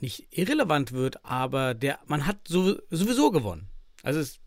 nicht 0.02 0.28
irrelevant 0.38 0.92
wird, 0.92 1.24
aber 1.26 1.74
der, 1.74 2.00
man 2.06 2.26
hat 2.28 2.48
sow- 2.48 2.82
sowieso 2.90 3.32
gewonnen. 3.32 3.68
Also 4.04 4.20
es, 4.20 4.40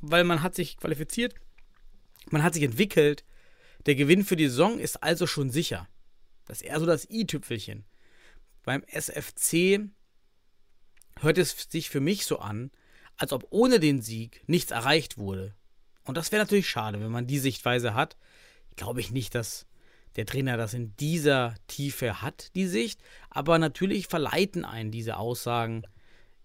weil 0.00 0.24
man 0.24 0.42
hat 0.42 0.54
sich 0.54 0.76
qualifiziert, 0.76 1.34
man 2.30 2.42
hat 2.42 2.54
sich 2.54 2.62
entwickelt. 2.64 3.24
Der 3.86 3.94
Gewinn 3.94 4.24
für 4.24 4.36
die 4.36 4.48
Saison 4.48 4.78
ist 4.80 5.02
also 5.02 5.26
schon 5.28 5.50
sicher. 5.50 5.88
Das 6.46 6.60
ist 6.60 6.66
eher 6.66 6.80
so 6.80 6.86
das 6.86 7.08
i-Tüpfelchen. 7.08 7.84
Beim 8.64 8.82
SFC 8.88 9.88
hört 11.20 11.38
es 11.38 11.68
sich 11.70 11.88
für 11.88 12.00
mich 12.00 12.26
so 12.26 12.40
an, 12.40 12.72
als 13.16 13.32
ob 13.32 13.46
ohne 13.50 13.78
den 13.80 14.02
Sieg 14.02 14.42
nichts 14.48 14.72
erreicht 14.72 15.18
wurde. 15.18 15.54
Und 16.04 16.16
das 16.16 16.32
wäre 16.32 16.42
natürlich 16.42 16.68
schade, 16.68 17.00
wenn 17.00 17.10
man 17.12 17.26
die 17.28 17.38
Sichtweise 17.38 17.94
hat. 17.94 18.16
Glaube 18.76 19.00
ich 19.00 19.10
nicht, 19.10 19.34
dass 19.34 19.66
der 20.16 20.26
Trainer 20.26 20.56
das 20.56 20.74
in 20.74 20.96
dieser 20.96 21.54
Tiefe 21.66 22.22
hat, 22.22 22.54
die 22.54 22.66
Sicht. 22.66 23.00
Aber 23.30 23.58
natürlich 23.58 24.06
verleiten 24.06 24.64
einen 24.64 24.90
diese 24.90 25.16
Aussagen 25.16 25.82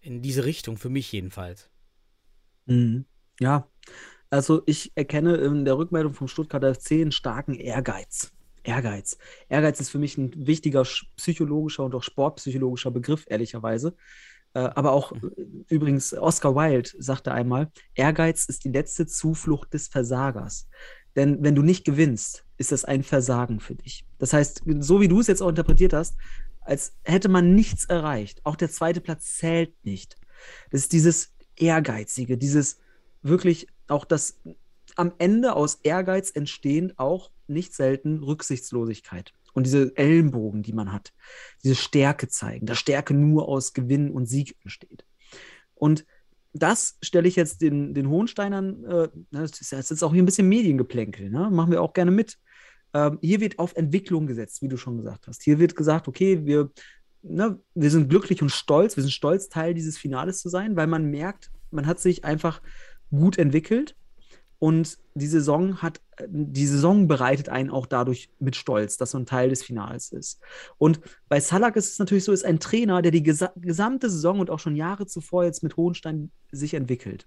in 0.01 0.21
diese 0.21 0.45
Richtung, 0.45 0.77
für 0.77 0.89
mich 0.89 1.11
jedenfalls. 1.11 1.69
Mhm. 2.65 3.05
Ja, 3.39 3.67
also 4.29 4.63
ich 4.65 4.91
erkenne 4.95 5.35
in 5.35 5.65
der 5.65 5.77
Rückmeldung 5.77 6.13
vom 6.13 6.27
Stuttgarter 6.27 6.73
FC 6.75 6.93
einen 6.93 7.11
starken 7.11 7.55
Ehrgeiz. 7.55 8.31
Ehrgeiz. 8.63 9.17
Ehrgeiz 9.49 9.79
ist 9.79 9.89
für 9.89 9.99
mich 9.99 10.17
ein 10.17 10.31
wichtiger 10.47 10.81
sch- 10.81 11.05
psychologischer 11.17 11.83
und 11.83 11.95
auch 11.95 12.03
sportpsychologischer 12.03 12.91
Begriff, 12.91 13.25
ehrlicherweise. 13.27 13.95
Äh, 14.53 14.59
aber 14.59 14.91
auch 14.91 15.13
äh, 15.13 15.17
übrigens, 15.69 16.13
Oscar 16.13 16.55
Wilde 16.55 16.91
sagte 16.99 17.31
einmal, 17.31 17.71
Ehrgeiz 17.95 18.45
ist 18.45 18.63
die 18.65 18.69
letzte 18.69 19.07
Zuflucht 19.07 19.73
des 19.73 19.87
Versagers. 19.87 20.67
Denn 21.15 21.43
wenn 21.43 21.55
du 21.55 21.61
nicht 21.61 21.83
gewinnst, 21.83 22.45
ist 22.57 22.71
das 22.71 22.85
ein 22.85 23.03
Versagen 23.03 23.59
für 23.59 23.75
dich. 23.75 24.05
Das 24.17 24.33
heißt, 24.33 24.63
so 24.79 25.01
wie 25.01 25.07
du 25.07 25.19
es 25.19 25.27
jetzt 25.27 25.41
auch 25.41 25.49
interpretiert 25.49 25.93
hast, 25.93 26.15
als 26.61 26.93
hätte 27.03 27.27
man 27.27 27.55
nichts 27.55 27.85
erreicht. 27.85 28.45
Auch 28.45 28.55
der 28.55 28.69
zweite 28.69 29.01
Platz 29.01 29.37
zählt 29.37 29.73
nicht. 29.83 30.17
Das 30.69 30.81
ist 30.81 30.93
dieses 30.93 31.33
Ehrgeizige, 31.55 32.37
dieses 32.37 32.79
wirklich 33.21 33.67
auch 33.87 34.05
das 34.05 34.39
am 34.95 35.13
Ende 35.17 35.55
aus 35.55 35.75
Ehrgeiz 35.83 36.31
entstehend 36.31 36.97
auch 36.99 37.31
nicht 37.47 37.73
selten 37.73 38.23
Rücksichtslosigkeit. 38.23 39.33
Und 39.53 39.65
diese 39.65 39.95
Ellenbogen, 39.97 40.63
die 40.63 40.73
man 40.73 40.93
hat, 40.93 41.13
diese 41.63 41.75
Stärke 41.75 42.29
zeigen, 42.29 42.65
dass 42.65 42.77
Stärke 42.77 43.13
nur 43.13 43.47
aus 43.49 43.73
Gewinn 43.73 44.11
und 44.11 44.27
Sieg 44.27 44.55
entsteht. 44.63 45.05
Und 45.75 46.05
das 46.53 46.97
stelle 47.01 47.27
ich 47.27 47.35
jetzt 47.35 47.61
den, 47.61 47.93
den 47.93 48.09
Hohensteinern, 48.09 48.83
äh, 48.83 49.09
das 49.31 49.61
ist 49.61 49.91
ist 49.91 50.03
auch 50.03 50.13
hier 50.13 50.21
ein 50.21 50.25
bisschen 50.25 50.49
Mediengeplänkel, 50.49 51.29
ne? 51.29 51.49
machen 51.49 51.71
wir 51.71 51.81
auch 51.81 51.93
gerne 51.93 52.11
mit. 52.11 52.37
Ähm, 52.93 53.19
hier 53.21 53.39
wird 53.39 53.57
auf 53.59 53.75
Entwicklung 53.75 54.27
gesetzt, 54.27 54.61
wie 54.61 54.67
du 54.67 54.77
schon 54.77 54.97
gesagt 54.97 55.27
hast. 55.27 55.43
Hier 55.43 55.59
wird 55.59 55.75
gesagt, 55.75 56.07
okay, 56.07 56.45
wir, 56.45 56.71
ne, 57.21 57.59
wir 57.73 57.89
sind 57.89 58.09
glücklich 58.09 58.41
und 58.41 58.49
stolz, 58.49 58.97
wir 58.97 59.03
sind 59.03 59.11
stolz, 59.11 59.47
Teil 59.47 59.73
dieses 59.73 59.97
Finales 59.97 60.41
zu 60.41 60.49
sein, 60.49 60.75
weil 60.75 60.87
man 60.87 61.05
merkt, 61.05 61.51
man 61.71 61.87
hat 61.87 61.99
sich 61.99 62.25
einfach 62.25 62.61
gut 63.09 63.37
entwickelt 63.37 63.95
und 64.61 64.99
die 65.15 65.25
Saison 65.25 65.81
hat, 65.81 66.01
die 66.27 66.67
Saison 66.67 67.07
bereitet 67.07 67.49
einen 67.49 67.71
auch 67.71 67.87
dadurch 67.87 68.29
mit 68.37 68.55
Stolz, 68.55 68.95
dass 68.95 69.15
man 69.15 69.25
Teil 69.25 69.49
des 69.49 69.63
Finals 69.63 70.11
ist. 70.11 70.39
Und 70.77 70.99
bei 71.27 71.39
Salak 71.39 71.75
ist 71.77 71.93
es 71.93 71.97
natürlich 71.97 72.25
so, 72.25 72.31
ist 72.31 72.45
ein 72.45 72.59
Trainer, 72.59 73.01
der 73.01 73.11
die 73.11 73.23
gesa 73.23 73.51
gesamte 73.55 74.07
Saison 74.07 74.39
und 74.39 74.51
auch 74.51 74.59
schon 74.59 74.75
Jahre 74.75 75.07
zuvor 75.07 75.45
jetzt 75.45 75.63
mit 75.63 75.77
Hohenstein 75.77 76.29
sich 76.51 76.75
entwickelt. 76.75 77.25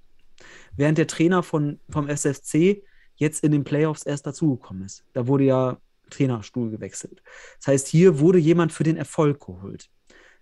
Während 0.77 0.97
der 0.97 1.09
Trainer 1.09 1.43
von, 1.43 1.81
vom 1.91 2.09
SFC 2.09 2.85
jetzt 3.17 3.43
in 3.43 3.51
den 3.51 3.65
Playoffs 3.65 4.05
erst 4.05 4.29
dazugekommen 4.29 4.85
ist. 4.85 5.05
Da 5.13 5.27
wurde 5.27 5.43
ja 5.43 5.79
Trainerstuhl 6.11 6.71
gewechselt. 6.71 7.21
Das 7.59 7.67
heißt, 7.67 7.89
hier 7.89 8.21
wurde 8.21 8.39
jemand 8.39 8.73
für 8.73 8.85
den 8.85 8.97
Erfolg 8.97 9.45
geholt. 9.45 9.91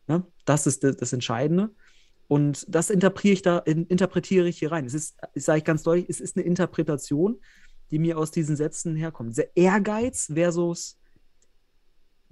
Ja, 0.08 0.26
das 0.44 0.66
ist 0.66 0.84
das 0.84 1.14
Entscheidende. 1.14 1.70
Und 2.32 2.64
das 2.66 2.88
interpretiere 2.88 3.34
ich 3.34 3.42
da, 3.42 3.58
in, 3.58 3.84
interpretiere 3.88 4.48
ich 4.48 4.58
hier 4.58 4.72
rein. 4.72 4.86
Es 4.86 4.94
ist, 4.94 5.18
sage 5.34 5.58
ich 5.58 5.64
ganz 5.64 5.82
deutlich, 5.82 6.08
es 6.08 6.18
ist 6.18 6.34
eine 6.34 6.46
Interpretation, 6.46 7.38
die 7.90 7.98
mir 7.98 8.16
aus 8.16 8.30
diesen 8.30 8.56
Sätzen 8.56 8.96
herkommt. 8.96 9.34
Sehr 9.34 9.54
Ehrgeiz 9.54 10.30
versus, 10.32 10.98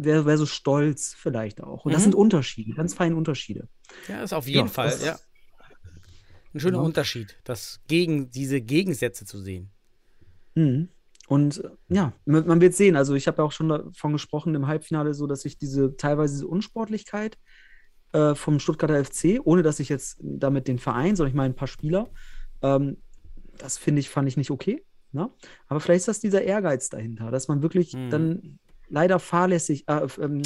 ver- 0.03 0.23
versus 0.25 0.49
Stolz 0.49 1.13
vielleicht 1.13 1.63
auch. 1.63 1.85
Und 1.85 1.93
das 1.93 2.01
Mhm. 2.01 2.05
sind 2.05 2.15
Unterschiede, 2.15 2.73
ganz 2.73 2.95
feine 2.95 3.15
Unterschiede. 3.15 3.69
Ja, 4.09 4.23
ist 4.23 4.33
auf 4.33 4.47
jeden 4.47 4.69
Ja, 4.69 4.73
Fall, 4.73 4.97
ja. 5.05 5.19
Ein 6.55 6.61
schöner 6.61 6.79
Ja. 6.79 6.83
Unterschied, 6.83 7.39
das 7.45 7.81
gegen 7.87 8.31
diese 8.31 8.63
Gegensätze 8.63 9.27
zu 9.27 9.39
sehen. 9.39 9.71
Mhm. 10.55 10.89
Und 11.29 11.63
ja, 11.91 12.15
man, 12.25 12.47
man 12.47 12.61
wird 12.63 12.73
sehen. 12.75 12.97
Also 12.97 13.15
ich 13.17 13.27
habe 13.29 13.43
ja 13.43 13.45
auch 13.45 13.53
schon 13.53 13.69
davon 13.69 14.13
gesprochen 14.13 14.55
im 14.55 14.67
Halbfinale, 14.67 15.13
so 15.13 15.27
dass 15.27 15.45
ich 15.45 15.59
diese 15.59 15.95
teilweise 15.99 16.37
diese 16.37 16.49
Unsportlichkeit 16.49 17.37
äh, 18.13 18.35
vom 18.35 18.59
Stuttgarter 18.59 19.05
FC, 19.05 19.41
ohne 19.45 19.63
dass 19.63 19.81
ich 19.81 19.89
jetzt 19.89 20.19
damit 20.21 20.69
den 20.69 20.79
Verein, 20.79 21.17
sondern 21.17 21.31
ich 21.31 21.37
meine 21.37 21.53
ein 21.53 21.57
paar 21.57 21.69
Spieler, 21.69 22.11
ähm, 22.63 22.97
das 23.59 23.79
finde 23.79 24.01
ich, 24.01 24.11
fand 24.11 24.29
ich 24.29 24.37
nicht 24.37 24.51
okay. 24.51 24.85
Ne? 25.13 25.31
Aber 25.67 25.81
vielleicht 25.81 26.01
ist 26.01 26.09
das 26.09 26.21
dieser 26.21 26.43
Ehrgeiz 26.43 26.89
dahinter, 26.89 27.31
dass 27.31 27.49
man 27.49 27.63
wirklich 27.63 27.95
Mhm. 27.95 28.11
dann 28.11 28.59
leider 28.89 29.19
fahrlässig 29.19 29.85
äh, 29.89 30.07
ähm, 30.21 30.43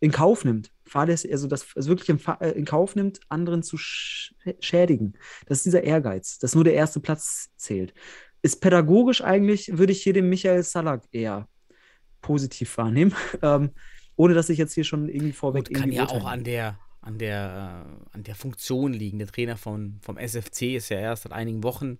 in 0.00 0.10
Kauf 0.10 0.44
nimmt. 0.44 0.70
Fahrlässig, 0.84 1.32
also 1.32 1.48
das 1.48 1.66
also 1.74 1.88
wirklich 1.88 2.08
in, 2.08 2.20
äh, 2.40 2.50
in 2.52 2.64
Kauf 2.64 2.96
nimmt, 2.96 3.20
anderen 3.28 3.62
zu 3.62 3.76
sch 3.76 4.34
schädigen. 4.60 5.14
Das 5.46 5.58
ist 5.58 5.66
dieser 5.66 5.82
Ehrgeiz, 5.82 6.38
dass 6.38 6.54
nur 6.54 6.64
der 6.64 6.74
erste 6.74 7.00
Platz 7.00 7.50
zählt. 7.56 7.94
Ist 8.42 8.60
pädagogisch 8.60 9.22
eigentlich, 9.22 9.76
würde 9.76 9.92
ich 9.92 10.02
hier 10.02 10.12
den 10.12 10.28
Michael 10.28 10.62
Salak 10.62 11.04
eher 11.12 11.48
positiv 12.20 12.76
wahrnehmen, 12.76 13.14
ähm, 13.42 13.70
ohne 14.16 14.34
dass 14.34 14.48
ich 14.48 14.58
jetzt 14.58 14.74
hier 14.74 14.84
schon 14.84 15.08
irgendwie 15.08 15.32
vorweg 15.32 15.66
Gut, 15.68 15.74
kann 15.74 15.90
irgendwie 15.90 15.96
ja 15.96 16.08
auch 16.08 16.26
an 16.26 16.44
der, 16.44 16.78
an 17.06 17.18
der, 17.18 17.86
äh, 17.86 18.16
an 18.16 18.22
der 18.24 18.34
Funktion 18.34 18.92
liegen. 18.92 19.18
Der 19.18 19.28
Trainer 19.28 19.56
von, 19.56 19.98
vom 20.02 20.18
SFC 20.18 20.74
ist 20.74 20.88
ja 20.88 20.98
erst 20.98 21.22
seit 21.22 21.32
einigen 21.32 21.62
Wochen 21.62 21.98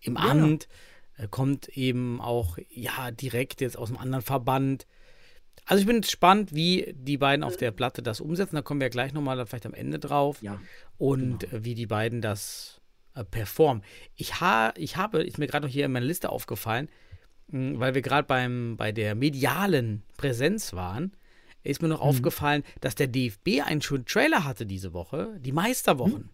im 0.00 0.14
Ja. 0.14 0.22
Amt, 0.22 0.68
äh, 1.16 1.28
kommt 1.28 1.68
eben 1.68 2.20
auch 2.20 2.58
ja 2.70 3.10
direkt 3.10 3.60
jetzt 3.60 3.76
aus 3.76 3.90
einem 3.90 3.98
anderen 3.98 4.24
Verband. 4.24 4.86
Also 5.66 5.82
ich 5.82 5.86
bin 5.86 6.00
gespannt, 6.00 6.54
wie 6.54 6.94
die 6.96 7.18
beiden 7.18 7.44
auf 7.44 7.58
der 7.58 7.72
Platte 7.72 8.02
das 8.02 8.20
umsetzen. 8.20 8.56
Da 8.56 8.62
kommen 8.62 8.80
wir 8.80 8.88
gleich 8.88 9.12
nochmal 9.12 9.44
vielleicht 9.44 9.66
am 9.66 9.74
Ende 9.74 9.98
drauf. 9.98 10.40
Ja, 10.40 10.58
und 10.96 11.40
genau. 11.40 11.56
äh, 11.56 11.64
wie 11.64 11.74
die 11.74 11.86
beiden 11.86 12.22
das 12.22 12.80
äh, 13.14 13.24
performen. 13.24 13.82
Ich, 14.16 14.40
ha 14.40 14.72
ich 14.78 14.96
habe, 14.96 15.22
ist 15.22 15.36
mir 15.38 15.46
gerade 15.46 15.66
noch 15.66 15.72
hier 15.72 15.84
in 15.84 15.92
meiner 15.92 16.06
Liste 16.06 16.30
aufgefallen, 16.30 16.88
mh, 17.48 17.78
weil 17.78 17.94
wir 17.94 18.02
gerade 18.02 18.26
beim 18.26 18.76
bei 18.78 18.92
der 18.92 19.14
medialen 19.14 20.04
Präsenz 20.16 20.72
waren, 20.72 21.12
ist 21.62 21.82
mir 21.82 21.88
noch 21.88 22.00
aufgefallen, 22.00 22.62
dass 22.80 22.94
der 22.94 23.08
DFB 23.08 23.62
einen 23.64 23.82
schönen 23.82 24.06
Trailer 24.06 24.44
hatte 24.44 24.64
diese 24.66 24.92
Woche, 24.92 25.36
die 25.40 25.52
Meisterwochen. 25.52 26.30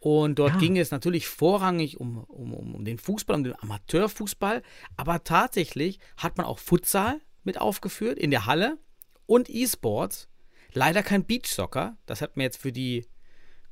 Und 0.00 0.38
dort 0.38 0.54
Ja. 0.54 0.58
ging 0.60 0.78
es 0.78 0.90
natürlich 0.92 1.26
vorrangig 1.26 1.98
um, 1.98 2.18
um, 2.24 2.54
um, 2.54 2.74
um 2.76 2.84
den 2.84 2.98
Fußball, 2.98 3.36
um 3.36 3.44
den 3.44 3.58
Amateurfußball, 3.60 4.62
aber 4.96 5.24
tatsächlich 5.24 5.98
hat 6.16 6.36
man 6.36 6.46
auch 6.46 6.58
Futsal 6.60 7.20
mit 7.42 7.60
aufgeführt 7.60 8.18
in 8.18 8.30
der 8.30 8.46
Halle 8.46 8.78
und 9.26 9.50
E-Sports. 9.50 10.28
Leider 10.72 11.02
kein 11.02 11.24
Beachsoccer. 11.24 11.96
Das 12.06 12.20
hat 12.20 12.36
mir 12.36 12.44
jetzt 12.44 12.58
für 12.58 12.72
die 12.72 13.06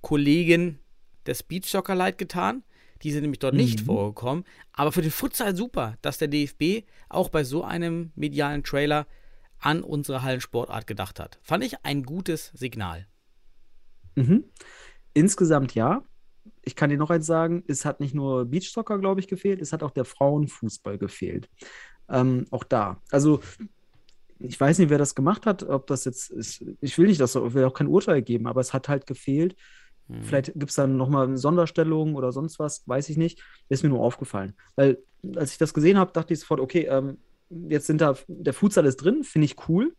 Kollegen 0.00 0.78
des 1.26 1.42
Beachsoccer 1.42 1.94
leid 1.94 2.18
getan. 2.18 2.64
Die 3.02 3.12
sind 3.12 3.22
nämlich 3.22 3.40
dort 3.40 3.54
nicht 3.54 3.80
vorgekommen. 3.80 4.44
Aber 4.72 4.90
für 4.92 5.02
den 5.02 5.10
Futsal 5.10 5.54
super, 5.54 5.96
dass 6.00 6.18
der 6.18 6.28
DFB 6.28 6.86
auch 7.08 7.28
bei 7.28 7.44
so 7.44 7.62
einem 7.62 8.10
medialen 8.14 8.64
Trailer 8.64 9.06
an 9.58 9.82
unsere 9.82 10.22
Hallensportart 10.22 10.86
gedacht 10.86 11.20
hat. 11.20 11.38
Fand 11.42 11.64
ich 11.64 11.84
ein 11.84 12.02
gutes 12.02 12.52
Signal. 12.54 13.06
Mhm. 14.14 14.44
Insgesamt 15.14 15.74
ja. 15.74 16.02
Ich 16.62 16.76
kann 16.76 16.90
dir 16.90 16.98
noch 16.98 17.10
eins 17.10 17.26
sagen, 17.26 17.64
es 17.66 17.84
hat 17.84 18.00
nicht 18.00 18.14
nur 18.14 18.44
Beachsoccer, 18.44 18.98
glaube 18.98 19.20
ich, 19.20 19.28
gefehlt, 19.28 19.60
es 19.60 19.72
hat 19.72 19.82
auch 19.82 19.90
der 19.90 20.04
Frauenfußball 20.04 20.98
gefehlt. 20.98 21.48
Ähm, 22.08 22.46
auch 22.50 22.64
da. 22.64 23.00
Also, 23.10 23.40
ich 24.38 24.60
weiß 24.60 24.78
nicht, 24.78 24.90
wer 24.90 24.98
das 24.98 25.14
gemacht 25.14 25.46
hat, 25.46 25.62
ob 25.62 25.86
das 25.86 26.04
jetzt 26.04 26.30
ist. 26.30 26.64
Ich 26.80 26.98
will 26.98 27.06
nicht, 27.06 27.20
dass 27.20 27.34
will 27.34 27.64
auch 27.64 27.74
kein 27.74 27.86
Urteil 27.86 28.22
geben, 28.22 28.46
aber 28.46 28.60
es 28.60 28.72
hat 28.72 28.88
halt 28.88 29.06
gefehlt. 29.06 29.56
Hm. 30.08 30.22
Vielleicht 30.22 30.52
gibt 30.54 30.70
es 30.70 30.76
dann 30.76 30.96
nochmal 30.96 31.26
eine 31.26 31.38
Sonderstellung 31.38 32.14
oder 32.14 32.32
sonst 32.32 32.58
was, 32.58 32.86
weiß 32.86 33.08
ich 33.08 33.16
nicht. 33.16 33.42
Ist 33.68 33.82
mir 33.82 33.88
nur 33.88 34.00
aufgefallen. 34.00 34.54
Weil, 34.76 34.98
als 35.34 35.52
ich 35.52 35.58
das 35.58 35.74
gesehen 35.74 35.98
habe, 35.98 36.12
dachte 36.12 36.32
ich 36.32 36.40
sofort, 36.40 36.60
okay, 36.60 36.86
ähm, 36.88 37.18
jetzt 37.50 37.86
sind 37.86 38.00
da, 38.00 38.16
der 38.28 38.54
Futsal 38.54 38.86
ist 38.86 38.96
drin, 38.96 39.24
finde 39.24 39.46
ich 39.46 39.68
cool. 39.68 39.94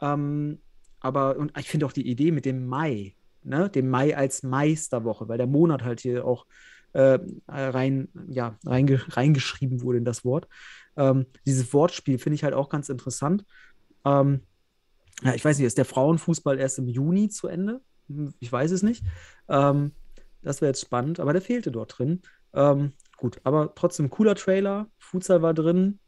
Ähm, 0.00 0.60
aber, 1.00 1.36
und 1.36 1.56
ich 1.58 1.68
finde 1.68 1.86
auch 1.86 1.92
die 1.92 2.08
Idee 2.08 2.30
mit 2.32 2.44
dem 2.44 2.66
Mai, 2.66 3.14
ne, 3.42 3.70
dem 3.70 3.88
Mai 3.88 4.16
als 4.16 4.42
Meisterwoche, 4.42 5.28
weil 5.28 5.38
der 5.38 5.46
Monat 5.46 5.84
halt 5.84 6.00
hier 6.00 6.24
auch 6.24 6.46
äh, 6.92 7.18
rein, 7.46 8.08
ja, 8.28 8.56
reinge 8.64 9.00
reingeschrieben 9.16 9.82
wurde 9.82 9.98
in 9.98 10.04
das 10.04 10.24
Wort. 10.24 10.48
Ähm, 10.96 11.26
dieses 11.46 11.72
Wortspiel 11.72 12.18
finde 12.18 12.34
ich 12.34 12.44
halt 12.44 12.54
auch 12.54 12.68
ganz 12.68 12.88
interessant. 12.88 13.44
Ähm, 14.04 14.42
ja, 15.22 15.34
ich 15.34 15.44
weiß 15.44 15.58
nicht, 15.58 15.66
ist 15.66 15.78
der 15.78 15.84
Frauenfußball 15.84 16.58
erst 16.58 16.78
im 16.78 16.88
Juni 16.88 17.28
zu 17.28 17.48
Ende? 17.48 17.80
Hm, 18.08 18.34
Ich 18.40 18.50
weiß 18.50 18.70
es 18.70 18.82
nicht. 18.82 19.04
Ähm, 19.48 19.92
das 20.42 20.60
wäre 20.60 20.70
jetzt 20.70 20.80
spannend, 20.80 21.20
aber 21.20 21.32
der 21.32 21.42
fehlte 21.42 21.70
dort 21.72 21.98
drin. 21.98 22.22
Ähm, 22.54 22.92
gut, 23.16 23.40
aber 23.44 23.74
trotzdem 23.74 24.10
cooler 24.10 24.34
Trailer. 24.34 24.88
Futsal 24.98 25.42
war 25.42 25.54
drin. 25.54 25.98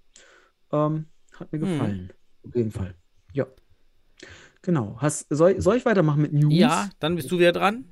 Ähm, 0.73 1.07
hat 1.37 1.53
mir 1.53 1.61
Hm. 1.61 1.69
gefallen. 1.69 2.13
Auf 2.47 2.55
jeden 2.55 2.71
Fall. 2.71 2.95
Ja. 3.33 3.47
Genau. 4.63 4.97
Hast, 4.99 5.27
soll, 5.31 5.61
soll 5.61 5.77
ich 5.77 5.85
weitermachen 5.87 6.23
mit 6.23 6.33
News? 6.33 6.53
Ja, 6.53 6.91
dann 6.99 7.17
bist 7.17 7.31
du 7.31 7.39
wieder 7.39 7.53
dran. 7.53 7.85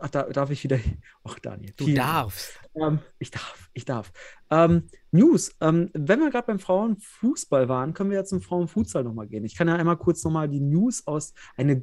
Ach, 0.00 0.10
da, 0.10 0.24
darf 0.24 0.50
ich 0.50 0.62
wieder. 0.62 0.78
Ach, 1.24 1.38
Daniel. 1.40 1.72
Du 1.76 1.92
darfst. 1.92 2.60
Ähm, 2.76 3.00
ich 3.18 3.32
darf, 3.32 3.68
ich 3.72 3.84
darf. 3.84 4.12
Ähm, 4.48 4.86
News. 5.10 5.56
Ähm, 5.60 5.90
wenn 5.92 6.20
wir 6.20 6.30
gerade 6.30 6.46
beim 6.46 6.60
Frauenfußball 6.60 7.68
waren, 7.68 7.94
können 7.94 8.10
wir 8.10 8.18
ja 8.18 8.24
zum 8.24 8.40
Frauenfutsal 8.40 9.02
nochmal 9.02 9.26
gehen. 9.26 9.44
Ich 9.44 9.56
kann 9.56 9.66
ja 9.66 9.74
einmal 9.74 9.96
kurz 9.96 10.22
nochmal 10.22 10.48
die 10.48 10.60
News 10.60 11.04
aus, 11.06 11.34
eine 11.56 11.82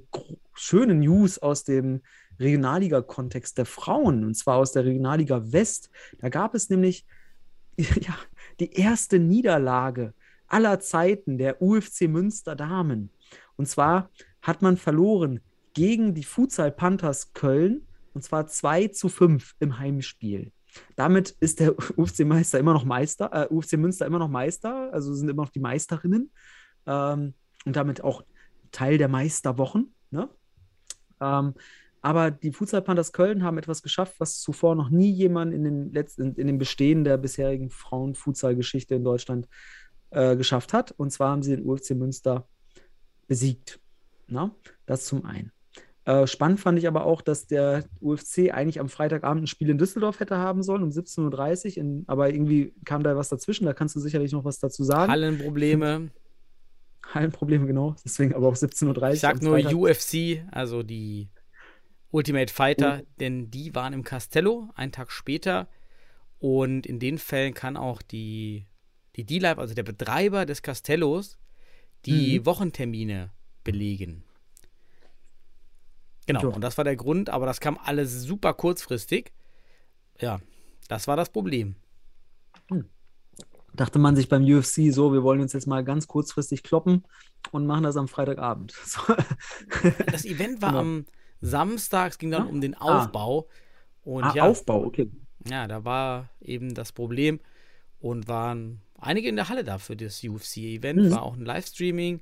schöne 0.53 0.93
News 0.95 1.39
aus 1.39 1.65
dem 1.65 2.01
Regionalliga-Kontext 2.39 3.57
der 3.57 3.65
Frauen, 3.65 4.23
und 4.23 4.35
zwar 4.35 4.57
aus 4.57 4.71
der 4.71 4.85
Regionalliga 4.85 5.51
West. 5.51 5.89
Da 6.19 6.29
gab 6.29 6.55
es 6.55 6.69
nämlich 6.69 7.05
ja, 7.77 8.15
die 8.59 8.73
erste 8.73 9.19
Niederlage 9.19 10.13
aller 10.47 10.79
Zeiten 10.79 11.37
der 11.37 11.61
UFC 11.61 12.01
Münster 12.01 12.55
Damen. 12.55 13.09
Und 13.55 13.67
zwar 13.67 14.09
hat 14.41 14.61
man 14.61 14.77
verloren 14.77 15.41
gegen 15.73 16.13
die 16.13 16.23
Futsal 16.23 16.71
Panthers 16.71 17.33
Köln 17.33 17.87
und 18.13 18.23
zwar 18.23 18.47
2 18.47 18.89
zu 18.89 19.09
5 19.09 19.55
im 19.59 19.77
Heimspiel. 19.77 20.51
damit 20.95 21.31
ist 21.39 21.59
der 21.59 21.75
UFC-Meister 21.97 22.59
immer 22.59 22.73
noch 22.73 22.85
Meister, 22.85 23.29
äh, 23.31 23.53
UFC 23.53 23.73
Münster 23.73 24.05
immer 24.05 24.19
noch 24.19 24.29
Meister, 24.29 24.91
also 24.93 25.13
sind 25.13 25.29
immer 25.29 25.43
noch 25.43 25.51
die 25.51 25.59
Meisterinnen 25.59 26.31
ähm, 26.85 27.33
und 27.65 27.75
damit 27.75 28.03
auch 28.03 28.23
Teil 28.71 28.97
der 28.97 29.07
Meisterwochen. 29.07 29.93
Ne? 30.11 30.29
Ähm, 31.21 31.53
aber 32.05 32.29
die 32.29 32.51
Futsal 32.51 32.83
Panthers 32.83 33.13
Köln 33.13 33.43
haben 33.43 33.57
etwas 33.57 33.81
geschafft, 33.81 34.19
was 34.19 34.39
zuvor 34.39 34.75
noch 34.75 34.91
nie 34.91 35.09
jemand 35.09 35.55
in 35.55 35.63
den, 35.63 35.91
letzten, 35.91 36.35
in 36.35 36.45
den 36.45 36.59
Bestehen 36.59 37.03
der 37.03 37.17
bisherigen 37.17 37.71
Frauen-Futsal-Geschichte 37.71 38.93
in 38.93 39.03
Deutschland 39.03 39.47
äh, 40.11 40.35
geschafft 40.35 40.71
hat. 40.71 40.91
Und 40.91 41.09
zwar 41.09 41.31
haben 41.31 41.41
sie 41.41 41.55
den 41.55 41.65
UFC 41.65 41.95
Münster 41.95 42.47
besiegt. 43.27 43.79
Na? 44.27 44.51
Das 44.85 45.05
zum 45.05 45.25
einen. 45.25 45.51
Äh, 46.03 46.27
spannend 46.27 46.59
fand 46.59 46.77
ich 46.77 46.87
aber 46.87 47.05
auch, 47.05 47.23
dass 47.23 47.47
der 47.47 47.85
UFC 48.01 48.53
eigentlich 48.53 48.79
am 48.79 48.89
Freitagabend 48.89 49.45
ein 49.45 49.47
Spiel 49.47 49.71
in 49.71 49.79
Düsseldorf 49.79 50.19
hätte 50.19 50.37
haben 50.37 50.61
sollen, 50.61 50.83
um 50.83 50.89
17.30 50.89 51.79
Uhr. 51.83 52.03
aber 52.05 52.29
irgendwie 52.29 52.75
kam 52.85 53.01
da 53.01 53.17
was 53.17 53.29
dazwischen. 53.29 53.65
Da 53.65 53.73
kannst 53.73 53.95
du 53.95 53.99
sicherlich 53.99 54.31
noch 54.31 54.45
was 54.45 54.59
dazu 54.59 54.83
sagen. 54.83 55.11
Hallenprobleme. 55.11 56.11
Hallenprobleme, 57.15 57.65
genau. 57.65 57.95
Deswegen 58.05 58.35
aber 58.35 58.47
auch 58.47 58.55
17.30 58.55 58.95
Uhr. 58.95 59.09
Ich 59.09 59.19
sag 59.21 59.41
nur. 59.41 59.57
UFC, 59.57 60.43
also 60.51 60.83
die 60.83 61.29
Ultimate 62.15 62.51
Fighter, 62.51 63.01
oh. 63.01 63.07
denn 63.19 63.51
die 63.51 63.75
waren 63.75 63.91
im 63.91 64.05
Castello 64.05 64.69
einen 64.75 64.93
Tag 64.93 65.11
später. 65.11 65.67
Und 66.39 66.85
in 66.85 66.99
den 66.99 67.17
Fällen 67.17 67.53
kann 67.53 67.75
auch 67.75 68.01
die, 68.01 68.67
die 69.17 69.25
D-Live, 69.25 69.57
also 69.57 69.73
der 69.73 69.83
Betreiber 69.83 70.45
des 70.45 70.61
Castellos, 70.61 71.37
die 72.05 72.39
mhm. 72.39 72.45
Wochentermine 72.45 73.31
belegen. 73.65 74.23
Genau, 76.25 76.41
so. 76.41 76.53
und 76.53 76.61
das 76.61 76.77
war 76.77 76.85
der 76.85 76.95
Grund, 76.95 77.29
aber 77.29 77.45
das 77.45 77.59
kam 77.59 77.77
alles 77.83 78.21
super 78.21 78.53
kurzfristig. 78.53 79.33
Ja, 80.19 80.39
das 80.87 81.07
war 81.07 81.17
das 81.17 81.29
Problem. 81.29 81.75
Hm. 82.69 82.89
Dachte 83.73 83.99
man 83.99 84.15
sich 84.15 84.29
beim 84.29 84.43
UFC 84.43 84.93
so, 84.93 85.11
wir 85.11 85.21
wollen 85.23 85.41
uns 85.41 85.51
jetzt 85.51 85.67
mal 85.67 85.83
ganz 85.83 86.07
kurzfristig 86.07 86.63
kloppen 86.63 87.03
und 87.51 87.65
machen 87.65 87.83
das 87.83 87.97
am 87.97 88.07
Freitagabend. 88.07 88.73
So. 88.85 89.01
Das 90.05 90.23
Event 90.23 90.61
war 90.61 90.69
genau. 90.69 90.81
am 90.81 91.05
Samstag, 91.41 92.11
es 92.11 92.17
ging 92.17 92.31
dann 92.31 92.45
ja? 92.45 92.49
um 92.49 92.61
den 92.61 92.75
ah. 92.75 93.03
Aufbau. 93.03 93.47
Ah. 93.47 93.51
Und 94.05 94.23
ah, 94.23 94.33
ja, 94.35 94.43
Aufbau, 94.43 94.85
okay. 94.85 95.09
Ja, 95.49 95.67
da 95.67 95.83
war 95.83 96.29
eben 96.41 96.73
das 96.73 96.91
Problem 96.91 97.39
und 97.99 98.27
waren 98.27 98.81
einige 98.99 99.29
in 99.29 99.35
der 99.35 99.49
Halle 99.49 99.63
da 99.63 99.77
für 99.77 99.95
das 99.95 100.23
UFC-Event. 100.23 101.01
Mhm. 101.01 101.11
War 101.11 101.23
auch 101.23 101.35
ein 101.35 101.45
Livestreaming. 101.45 102.21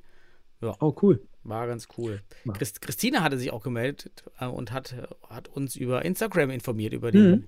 Ja. 0.62 0.76
Oh, 0.80 0.96
cool. 1.02 1.22
War 1.44 1.68
ganz 1.68 1.88
cool. 1.98 2.22
Ja. 2.46 2.54
Christ 2.54 2.82
Christine 2.82 3.22
hatte 3.22 3.38
sich 3.38 3.52
auch 3.52 3.64
gemeldet 3.64 4.24
äh, 4.40 4.46
und 4.46 4.72
hat, 4.72 4.96
hat 5.30 5.50
uns 5.50 5.76
über 5.76 6.06
Instagram 6.06 6.52
informiert, 6.52 6.94
über 6.94 7.12
den 7.12 7.30
mhm. 7.30 7.44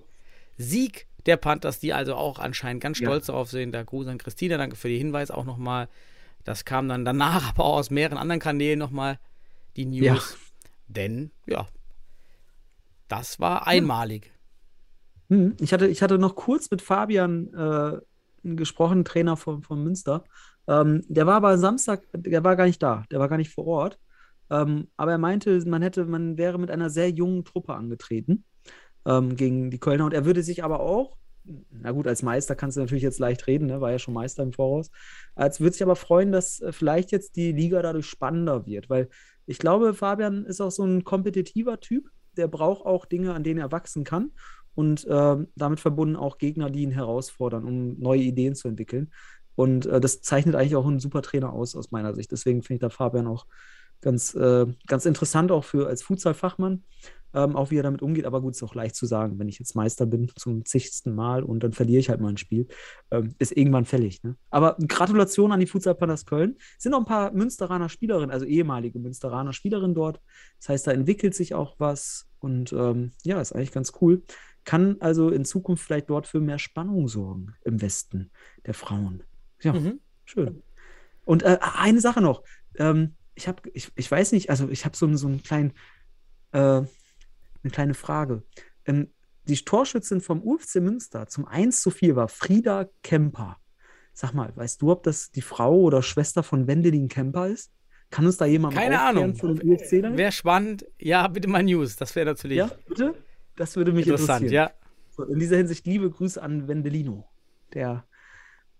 Sieg 0.58 1.08
der 1.26 1.38
Panthers, 1.38 1.80
die 1.80 1.94
also 1.94 2.16
auch 2.16 2.40
anscheinend 2.40 2.84
ganz 2.84 2.98
stolz 2.98 3.28
ja. 3.28 3.34
darauf 3.34 3.50
sind. 3.50 3.72
Da 3.72 3.84
Gruß 3.84 4.08
an 4.08 4.18
Christine, 4.18 4.58
danke 4.58 4.76
für 4.76 4.90
den 4.90 4.98
Hinweis 4.98 5.32
auch 5.32 5.46
nochmal. 5.46 5.88
Das 6.44 6.66
kam 6.66 6.88
dann 6.88 7.06
danach 7.06 7.50
aber 7.56 7.66
auch 7.66 7.78
aus 7.78 7.90
mehreren 7.90 8.18
anderen 8.18 8.42
Kanälen 8.42 8.80
nochmal 8.80 9.20
die 9.76 9.86
News. 9.86 10.38
Denn, 10.88 11.32
ja, 11.46 11.68
das 13.08 13.40
war 13.40 13.68
einmalig. 13.68 14.32
Mhm. 15.30 15.56
Ich, 15.60 15.74
hatte, 15.74 15.88
ich 15.88 16.02
hatte 16.02 16.18
noch 16.18 16.36
kurz 16.36 16.70
mit 16.72 16.82
Fabian 16.82 17.54
äh, 17.54 18.00
gesprochen, 18.44 19.06
Trainer 19.06 19.38
von, 19.38 19.64
von 19.64 19.84
Münster. 19.84 20.24
Ähm, 20.68 21.04
der 21.08 21.26
war 21.26 21.36
aber 21.36 21.58
Samstag, 21.58 22.04
der 22.14 22.44
war 22.44 22.56
gar 22.56 22.66
nicht 22.66 22.82
da, 22.82 23.04
der 23.12 23.20
war 23.20 23.30
gar 23.30 23.38
nicht 23.38 23.52
vor 23.52 23.66
Ort. 23.66 24.00
Ähm, 24.50 24.90
aber 24.98 25.12
er 25.12 25.18
meinte, 25.18 25.60
man 25.66 25.82
hätte, 25.82 26.06
man 26.06 26.38
wäre 26.38 26.60
mit 26.60 26.70
einer 26.70 26.90
sehr 26.90 27.10
jungen 27.10 27.46
Truppe 27.46 27.74
angetreten 27.74 28.44
ähm, 29.06 29.36
gegen 29.36 29.72
die 29.72 29.80
Kölner 29.80 30.06
und 30.06 30.14
er 30.14 30.26
würde 30.26 30.44
sich 30.44 30.64
aber 30.64 30.82
auch, 30.82 31.18
na 31.72 31.92
gut, 31.92 32.08
als 32.08 32.24
Meister 32.24 32.56
kannst 32.56 32.78
du 32.78 32.82
natürlich 32.82 33.04
jetzt 33.04 33.20
leicht 33.20 33.46
reden, 33.48 33.68
ne? 33.68 33.82
war 33.82 33.92
ja 33.92 34.00
schon 34.00 34.14
Meister 34.14 34.44
im 34.44 34.54
Voraus, 34.54 34.90
als 35.36 35.60
würde 35.60 35.74
sich 35.74 35.84
aber 35.84 35.96
freuen, 35.96 36.32
dass 36.32 36.60
äh, 36.60 36.72
vielleicht 36.72 37.12
jetzt 37.12 37.36
die 37.36 37.52
Liga 37.52 37.82
dadurch 37.82 38.08
spannender 38.08 38.66
wird, 38.66 38.90
weil 38.90 39.10
ich 39.46 39.60
glaube, 39.60 39.94
Fabian 39.94 40.46
ist 40.46 40.62
auch 40.62 40.72
so 40.72 40.84
ein 40.84 41.04
kompetitiver 41.04 41.80
Typ, 41.80 42.10
der 42.38 42.48
braucht 42.48 42.86
auch 42.86 43.06
Dinge, 43.06 43.34
an 43.34 43.44
denen 43.44 43.60
er 43.60 43.72
wachsen 43.72 44.04
kann 44.04 44.32
und 44.76 45.06
äh, 45.06 45.38
damit 45.56 45.80
verbunden 45.80 46.16
auch 46.16 46.38
Gegner, 46.38 46.70
die 46.70 46.84
ihn 46.84 46.92
herausfordern, 46.92 47.64
um 47.64 48.00
neue 48.00 48.22
Ideen 48.22 48.56
zu 48.56 48.68
entwickeln. 48.68 49.12
Und 49.56 49.86
äh, 49.86 50.02
das 50.02 50.22
zeichnet 50.22 50.56
eigentlich 50.56 50.76
auch 50.76 50.86
einen 50.86 51.00
super 51.00 51.22
Trainer 51.22 51.54
aus, 51.54 51.76
aus 51.76 51.92
meiner 51.92 52.14
Sicht. 52.14 52.32
Deswegen 52.32 52.62
finde 52.62 52.76
ich 52.76 52.82
da 52.82 52.90
Fabian 52.90 53.28
auch 53.28 53.46
ganz, 54.02 54.36
äh, 54.36 54.66
ganz 54.88 55.06
interessant, 55.06 55.52
auch 55.52 55.64
für 55.64 55.88
als 55.88 56.04
Futsal-Fachmann, 56.04 56.84
ähm, 57.36 57.56
auch 57.56 57.70
wie 57.70 57.78
er 57.78 57.84
damit 57.84 58.02
umgeht. 58.02 58.26
Aber 58.26 58.42
gut, 58.42 58.56
ist 58.56 58.64
auch 58.64 58.74
leicht 58.74 58.96
zu 58.96 59.06
sagen, 59.06 59.38
wenn 59.38 59.48
ich 59.48 59.60
jetzt 59.60 59.76
Meister 59.76 60.06
bin 60.06 60.32
zum 60.36 60.66
zigsten 60.66 61.14
Mal 61.14 61.44
und 61.44 61.64
dann 61.64 61.74
verliere 61.74 62.00
ich 62.00 62.10
halt 62.10 62.22
mal 62.22 62.30
ein 62.30 62.38
Spiel, 62.38 62.68
ähm, 63.12 63.36
ist 63.38 63.56
irgendwann 63.56 63.86
fällig. 63.86 64.24
Ne? 64.24 64.36
Aber 64.50 64.78
Gratulation 64.88 65.52
an 65.52 65.60
die 65.60 65.68
Futsal 65.68 65.96
Panthers 65.96 66.26
Köln. 66.26 66.56
Es 66.78 66.84
sind 66.84 66.94
noch 66.94 67.00
ein 67.00 67.06
paar 67.06 67.32
Münsteraner 67.32 67.90
Spielerinnen, 67.90 68.32
also 68.32 68.46
ehemalige 68.46 69.00
Münsteraner 69.00 69.54
Spielerinnen 69.54 69.94
dort. 69.94 70.22
Das 70.60 70.70
heißt, 70.70 70.88
da 70.88 70.92
entwickelt 70.92 71.36
sich 71.36 71.54
auch 71.54 71.76
was 71.78 72.28
und 72.40 72.74
ähm, 72.74 73.12
ja, 73.24 73.42
ist 73.42 73.54
eigentlich 73.54 73.72
ganz 73.72 73.94
cool. 74.02 74.24
Kann 74.64 74.98
also 75.00 75.30
in 75.30 75.46
Zukunft 75.46 75.84
vielleicht 75.84 76.10
dort 76.10 76.26
für 76.26 76.40
mehr 76.40 76.58
Spannung 76.58 77.08
sorgen 77.08 77.54
im 77.64 77.82
Westen 77.82 78.32
der 78.66 78.74
Frauen. 78.74 79.24
Ja, 79.62 79.74
mhm. 79.74 80.00
schön. 80.26 80.64
Und 81.26 81.44
äh, 81.44 81.60
eine 81.62 82.00
Sache 82.02 82.22
noch. 82.22 82.44
Ähm, 82.78 83.16
ich 83.36 83.48
habe, 83.48 83.62
ich, 83.74 83.92
ich 83.96 84.10
weiß 84.10 84.32
nicht, 84.32 84.50
also 84.50 84.70
ich 84.70 84.86
habe 84.86 84.96
so, 84.96 85.14
so 85.16 85.28
einen 85.28 85.44
kleinen, 85.44 85.74
äh, 86.52 86.82
eine 87.66 87.72
kleine 87.72 87.94
Frage. 87.94 88.44
Ähm, 88.86 89.10
die 89.48 89.56
Torschützin 89.56 90.22
vom 90.22 90.42
UFC 90.42 90.76
Münster 90.76 91.28
zum 91.28 91.46
1 91.46 91.82
zu 91.82 91.92
4 91.92 92.16
war 92.16 92.28
Frieda 92.28 92.90
Kemper. 93.04 93.58
Sag 94.14 94.34
mal, 94.34 94.56
weißt 94.56 94.82
du, 94.82 94.92
ob 94.92 95.04
das 95.04 95.32
die 95.32 95.42
Frau 95.42 95.82
oder 95.82 96.02
Schwester 96.02 96.42
von 96.42 96.68
Wendelin 96.68 97.10
Kemper 97.10 97.48
ist? 97.48 97.72
Kann 98.10 98.26
uns 98.26 98.38
da 98.38 98.46
jemand 98.46 98.74
Keine 98.76 99.02
Ahnung. 99.02 99.36
Von 99.36 99.56
dem 99.56 99.70
UFC 99.70 99.92
Wäre 99.92 100.32
spannend. 100.32 100.86
Ja, 100.98 101.28
bitte 101.28 101.50
mal 101.50 101.64
News. 101.64 101.96
Das 101.96 102.16
wäre 102.16 102.28
natürlich. 102.28 102.58
Ja, 102.58 102.72
bitte? 102.88 103.16
Das 103.56 103.76
würde 103.76 103.92
mich 103.92 104.08
interessant, 104.08 104.44
interessieren. 104.46 104.72
ja. 105.18 105.26
in 105.26 105.40
dieser 105.40 105.58
Hinsicht 105.58 105.86
liebe 105.86 106.10
Grüße 106.10 106.42
an 106.42 106.68
Wendelino, 106.68 107.28
der 107.74 108.06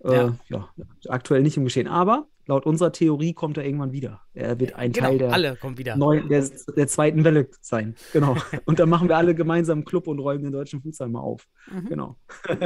ja. 0.04 0.28
Äh, 0.28 0.32
ja. 0.50 0.70
aktuell 1.08 1.42
nicht 1.42 1.58
im 1.58 1.64
Geschehen. 1.64 1.88
Aber 1.88 2.28
laut 2.48 2.66
unserer 2.66 2.92
Theorie 2.92 3.34
kommt 3.34 3.58
er 3.58 3.66
irgendwann 3.66 3.92
wieder. 3.92 4.22
Er 4.34 4.60
wird 4.60 4.76
ein 4.76 4.92
genau, 4.92 5.18
Teil 5.18 5.58
der. 5.58 5.96
Neuen, 5.98 6.30
der, 6.30 6.48
der 6.76 6.88
zweiten 6.88 7.24
Welle 7.24 7.50
sein. 7.62 7.96
Genau. 8.14 8.38
und 8.66 8.80
dann 8.80 8.90
machen 8.90 9.10
wir 9.10 9.18
alle 9.18 9.36
gemeinsam 9.36 9.80
einen 9.80 9.86
Club 9.86 10.08
und 10.08 10.20
räumen 10.20 10.44
den 10.44 10.52
deutschen 10.52 10.82
Fußball 10.82 11.10
mal 11.10 11.20
auf. 11.20 11.48
Mhm. 11.72 11.90
Genau. 11.90 12.18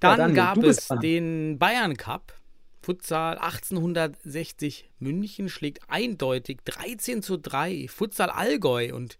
dann, 0.00 0.18
ja, 0.18 0.28
gab 0.28 0.58
es 0.58 0.88
den 1.02 1.58
Bayern 1.58 1.96
Cup. 1.96 2.34
Futsal 2.82 3.36
1860 3.36 4.90
München 4.98 5.50
schlägt 5.50 5.82
eindeutig 5.88 6.60
13 6.64 7.22
zu 7.22 7.36
3 7.36 7.88
Futsal 7.88 8.30
Allgäu 8.30 8.94
und 8.94 9.18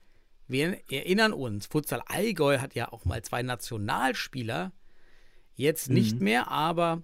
wir 0.48 0.78
erinnern 0.90 1.34
uns, 1.34 1.66
Futsal 1.66 2.02
Allgäu 2.06 2.58
hat 2.58 2.74
ja 2.74 2.90
auch 2.90 3.04
mal 3.04 3.20
zwei 3.22 3.42
Nationalspieler, 3.42 4.72
jetzt 5.54 5.90
nicht 5.90 6.18
mhm. 6.18 6.24
mehr, 6.24 6.50
aber 6.50 7.02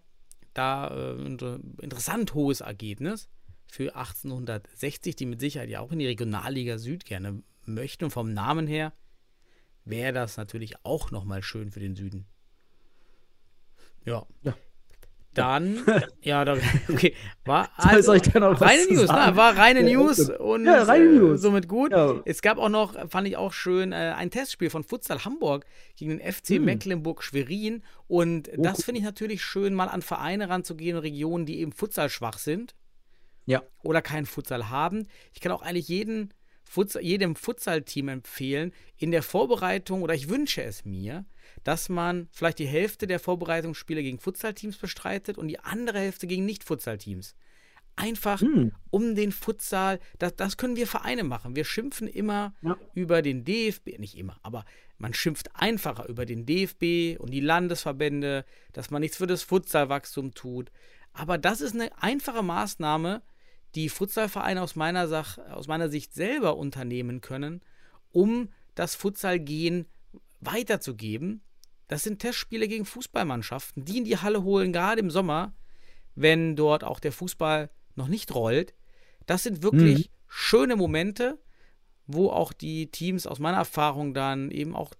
da 0.58 0.88
äh, 0.88 1.12
ein 1.12 1.38
interessant 1.80 2.34
hohes 2.34 2.60
Ergebnis 2.60 3.28
für 3.66 3.94
1860, 3.96 5.16
die 5.16 5.26
mit 5.26 5.40
Sicherheit 5.40 5.68
ja 5.68 5.80
auch 5.80 5.92
in 5.92 5.98
die 5.98 6.06
Regionalliga 6.06 6.78
Süd 6.78 7.04
gerne 7.04 7.42
möchten. 7.64 8.04
Und 8.04 8.10
vom 8.10 8.32
Namen 8.32 8.66
her 8.66 8.92
wäre 9.84 10.12
das 10.12 10.36
natürlich 10.36 10.84
auch 10.84 11.10
nochmal 11.10 11.42
schön 11.42 11.70
für 11.70 11.80
den 11.80 11.96
Süden. 11.96 12.26
Ja. 14.04 14.26
ja. 14.42 14.56
Dann, 15.36 15.84
ja, 16.22 16.44
da, 16.44 16.56
okay, 16.88 17.14
war 17.44 17.70
also, 17.76 18.12
reine 18.12 18.86
News, 18.86 19.08
na, 19.08 19.36
war 19.36 19.56
reine 19.56 19.82
News 19.82 20.30
und 20.30 20.64
ja, 20.64 20.82
reine 20.82 21.04
äh, 21.04 21.18
News. 21.18 21.40
somit 21.40 21.68
gut. 21.68 21.92
Ja. 21.92 22.20
Es 22.24 22.42
gab 22.42 22.58
auch 22.58 22.68
noch, 22.68 22.94
fand 23.10 23.28
ich 23.28 23.36
auch 23.36 23.52
schön, 23.52 23.92
äh, 23.92 24.14
ein 24.16 24.30
Testspiel 24.30 24.70
von 24.70 24.82
Futsal 24.82 25.24
Hamburg 25.24 25.66
gegen 25.96 26.18
den 26.18 26.20
FC 26.20 26.56
hm. 26.56 26.64
Mecklenburg-Schwerin 26.64 27.82
und 28.08 28.50
oh, 28.56 28.62
das 28.62 28.84
finde 28.84 29.00
ich 29.00 29.04
natürlich 29.04 29.42
schön, 29.42 29.74
mal 29.74 29.88
an 29.88 30.02
Vereine 30.02 30.48
ranzugehen, 30.48 30.96
Regionen, 30.96 31.46
die 31.46 31.60
eben 31.60 31.72
Futsal 31.72 32.08
schwach 32.08 32.38
sind. 32.38 32.74
Ja. 33.46 33.62
Oder 33.82 34.02
keinen 34.02 34.26
Futsal 34.26 34.70
haben. 34.70 35.06
Ich 35.32 35.40
kann 35.40 35.52
auch 35.52 35.62
eigentlich 35.62 35.88
jeden 35.88 36.34
Futsal, 36.64 37.02
jedem 37.02 37.36
Futsal-Team 37.36 38.08
empfehlen, 38.08 38.72
in 38.96 39.12
der 39.12 39.22
Vorbereitung, 39.22 40.02
oder 40.02 40.14
ich 40.14 40.28
wünsche 40.28 40.62
es 40.62 40.84
mir, 40.84 41.24
dass 41.66 41.88
man 41.88 42.28
vielleicht 42.30 42.60
die 42.60 42.68
Hälfte 42.68 43.08
der 43.08 43.18
Vorbereitungsspiele 43.18 44.00
gegen 44.00 44.20
Futsal-Teams 44.20 44.76
bestreitet 44.76 45.36
und 45.36 45.48
die 45.48 45.58
andere 45.58 45.98
Hälfte 45.98 46.28
gegen 46.28 46.44
Nicht-Futsal-Teams. 46.44 47.34
Einfach 47.96 48.40
hm. 48.40 48.70
um 48.90 49.16
den 49.16 49.32
Futsal, 49.32 49.98
das, 50.20 50.36
das 50.36 50.58
können 50.58 50.76
wir 50.76 50.86
Vereine 50.86 51.24
machen. 51.24 51.56
Wir 51.56 51.64
schimpfen 51.64 52.06
immer 52.06 52.54
ja. 52.62 52.76
über 52.94 53.20
den 53.20 53.44
DFB, 53.44 53.98
nicht 53.98 54.16
immer, 54.16 54.38
aber 54.44 54.64
man 54.98 55.12
schimpft 55.12 55.56
einfacher 55.56 56.08
über 56.08 56.24
den 56.24 56.46
DFB 56.46 57.20
und 57.20 57.32
die 57.32 57.40
Landesverbände, 57.40 58.44
dass 58.72 58.92
man 58.92 59.00
nichts 59.00 59.16
für 59.16 59.26
das 59.26 59.42
Futsalwachstum 59.42 60.34
tut. 60.34 60.70
Aber 61.14 61.36
das 61.36 61.60
ist 61.60 61.74
eine 61.74 61.90
einfache 62.00 62.44
Maßnahme, 62.44 63.22
die 63.74 63.88
Futsalvereine 63.88 64.62
aus 64.62 64.76
meiner, 64.76 65.08
Sach, 65.08 65.38
aus 65.38 65.66
meiner 65.66 65.88
Sicht 65.88 66.14
selber 66.14 66.58
unternehmen 66.58 67.22
können, 67.22 67.60
um 68.12 68.50
das 68.76 68.94
Futsalgehen 68.94 69.86
weiterzugeben 70.38 71.42
das 71.88 72.02
sind 72.02 72.18
Testspiele 72.18 72.68
gegen 72.68 72.84
Fußballmannschaften, 72.84 73.84
die 73.84 73.98
in 73.98 74.04
die 74.04 74.18
Halle 74.18 74.42
holen, 74.42 74.72
gerade 74.72 75.00
im 75.00 75.10
Sommer, 75.10 75.52
wenn 76.14 76.56
dort 76.56 76.82
auch 76.84 76.98
der 77.00 77.12
Fußball 77.12 77.70
noch 77.94 78.08
nicht 78.08 78.34
rollt. 78.34 78.74
Das 79.26 79.42
sind 79.42 79.62
wirklich 79.62 80.08
Mhm. 80.08 80.12
schöne 80.28 80.76
Momente, 80.76 81.38
wo 82.06 82.30
auch 82.30 82.52
die 82.52 82.90
Teams 82.90 83.26
aus 83.26 83.38
meiner 83.38 83.58
Erfahrung 83.58 84.14
dann 84.14 84.50
eben 84.50 84.74
auch 84.74 84.94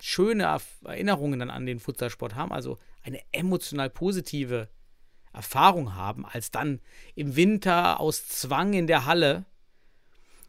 schöne 0.00 0.58
Erinnerungen 0.84 1.38
dann 1.40 1.50
an 1.50 1.66
den 1.66 1.78
Futsalsport 1.78 2.34
haben, 2.34 2.52
also 2.52 2.78
eine 3.02 3.20
emotional 3.32 3.90
positive 3.90 4.68
Erfahrung 5.32 5.94
haben, 5.94 6.24
als 6.26 6.50
dann 6.50 6.80
im 7.14 7.36
Winter 7.36 8.00
aus 8.00 8.26
Zwang 8.28 8.72
in 8.72 8.86
der 8.86 9.04
Halle, 9.04 9.44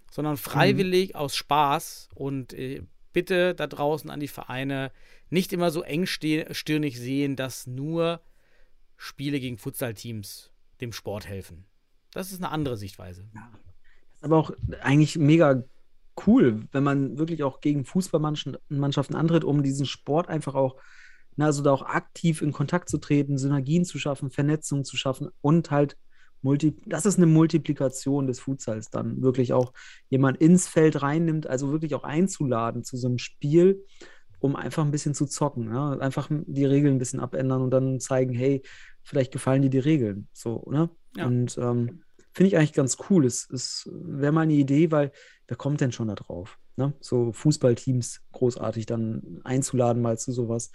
sondern 0.10 0.38
freiwillig 0.38 1.16
aus 1.16 1.36
Spaß 1.36 2.10
und 2.16 2.54
äh, 2.54 2.82
bitte 3.14 3.54
da 3.56 3.68
draußen 3.68 4.10
an 4.10 4.20
die 4.20 4.28
Vereine 4.28 4.92
nicht 5.32 5.54
immer 5.54 5.72
so 5.72 5.82
engstirnig 5.82 7.00
sehen, 7.00 7.36
dass 7.36 7.66
nur 7.66 8.22
Spiele 8.98 9.40
gegen 9.40 9.58
Futsalteams 9.58 10.52
dem 10.82 10.92
Sport 10.94 11.28
helfen. 11.28 11.66
Das 12.12 12.32
ist 12.32 12.44
eine 12.44 12.52
andere 12.52 12.78
Sichtweise. 12.78 13.22
ist 14.16 14.24
aber 14.24 14.38
auch 14.38 14.52
eigentlich 14.82 15.18
mega 15.18 15.64
cool, 16.28 16.68
wenn 16.72 16.84
man 16.84 17.18
wirklich 17.18 17.44
auch 17.44 17.62
gegen 17.62 17.86
Fußballmannschaften 17.86 19.16
antritt, 19.16 19.44
um 19.44 19.64
diesen 19.64 19.86
Sport 19.86 20.28
einfach 20.28 20.54
auch, 20.54 20.76
na, 21.38 21.46
also 21.46 21.64
da 21.64 21.72
auch 21.72 21.84
aktiv 21.84 22.42
in 22.42 22.52
Kontakt 22.52 22.90
zu 22.90 22.98
treten, 22.98 23.38
Synergien 23.38 23.86
zu 23.86 23.98
schaffen, 23.98 24.30
Vernetzung 24.30 24.84
zu 24.84 24.98
schaffen 24.98 25.30
und 25.42 25.72
halt 25.72 25.98
Multi 26.44 26.76
das 26.88 27.06
ist 27.06 27.18
eine 27.18 27.28
Multiplikation 27.28 28.26
des 28.26 28.40
Futsals 28.40 28.90
dann 28.90 29.22
wirklich 29.22 29.54
auch 29.54 29.74
jemand 30.10 30.38
ins 30.38 30.68
Feld 30.68 31.02
reinnimmt, 31.04 31.46
also 31.48 31.72
wirklich 31.72 31.94
auch 31.94 32.04
einzuladen 32.04 32.84
zu 32.84 32.98
so 32.98 33.08
einem 33.08 33.20
Spiel, 33.20 33.86
um 34.42 34.56
einfach 34.56 34.84
ein 34.84 34.92
bisschen 34.92 35.14
zu 35.14 35.26
zocken, 35.28 35.72
ja? 35.72 35.98
einfach 36.00 36.30
die 36.32 36.66
Regeln 36.66 36.96
ein 36.96 37.00
bisschen 37.00 37.20
abändern 37.20 37.62
und 37.62 37.72
dann 37.72 38.00
zeigen, 38.00 38.34
hey, 38.34 38.62
vielleicht 39.04 39.32
gefallen 39.32 39.62
dir 39.62 39.70
die 39.70 39.80
Regeln, 39.80 40.28
so, 40.34 40.66
ne? 40.70 40.90
Ja. 41.16 41.26
Und 41.28 41.58
ähm, 41.58 42.04
finde 42.34 42.48
ich 42.48 42.58
eigentlich 42.58 42.74
ganz 42.74 42.98
cool. 43.10 43.26
Es, 43.26 43.50
es 43.50 43.90
wäre 43.92 44.32
mal 44.32 44.42
eine 44.42 44.54
Idee, 44.54 44.92
weil 44.92 45.12
wer 45.48 45.58
kommt 45.58 45.82
denn 45.82 45.92
schon 45.92 46.08
da 46.08 46.16
drauf? 46.16 46.58
Ne? 46.78 46.94
So 47.02 47.34
Fußballteams 47.34 48.22
großartig 48.32 48.86
dann 48.86 49.42
einzuladen, 49.44 50.02
mal 50.02 50.18
zu 50.18 50.32
sowas. 50.32 50.72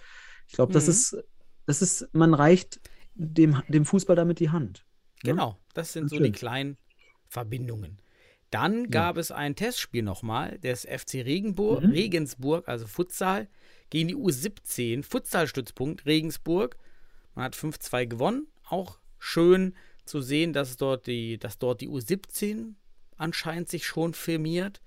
Ich 0.47 0.53
glaube, 0.53 0.73
das 0.73 0.85
Mhm. 0.85 0.91
ist, 0.91 1.17
das 1.65 1.81
ist, 1.81 2.09
man 2.13 2.33
reicht 2.35 2.79
dem, 3.15 3.61
dem 3.67 3.83
Fußball 3.85 4.15
damit 4.15 4.39
die 4.39 4.51
Hand. 4.51 4.85
ne? 5.23 5.31
Genau, 5.31 5.57
das 5.73 5.93
sind 5.93 6.03
Ganz 6.03 6.11
so 6.11 6.15
schön. 6.17 6.25
die 6.25 6.31
kleinen 6.31 6.77
Verbindungen. 7.27 7.97
Dann 8.49 8.89
gab 8.89 9.17
es 9.17 9.31
ein 9.31 9.55
Testspiel 9.55 10.03
nochmal 10.03 10.57
des 10.59 10.85
FC 10.85 11.15
Regenburg, 11.25 11.83
Mhm. 11.83 11.91
Regensburg, 11.91 12.67
also 12.67 12.87
Futsal, 12.87 13.47
gegen 13.89 14.07
die 14.07 14.15
U17, 14.15 15.03
Futsalstützpunkt 15.03 16.05
Regensburg. 16.05 16.77
Man 17.35 17.45
hat 17.45 17.55
5-2 17.55 18.05
gewonnen. 18.05 18.47
Auch 18.69 18.99
schön 19.19 19.75
zu 20.05 20.21
sehen, 20.21 20.53
dass 20.53 20.77
dort 20.77 21.07
die, 21.07 21.37
dass 21.37 21.57
dort 21.57 21.81
die 21.81 21.89
U17 21.89 22.75
anscheinend 23.17 23.69
sich 23.69 23.85
schon 23.85 24.13
firmiert, 24.13 24.81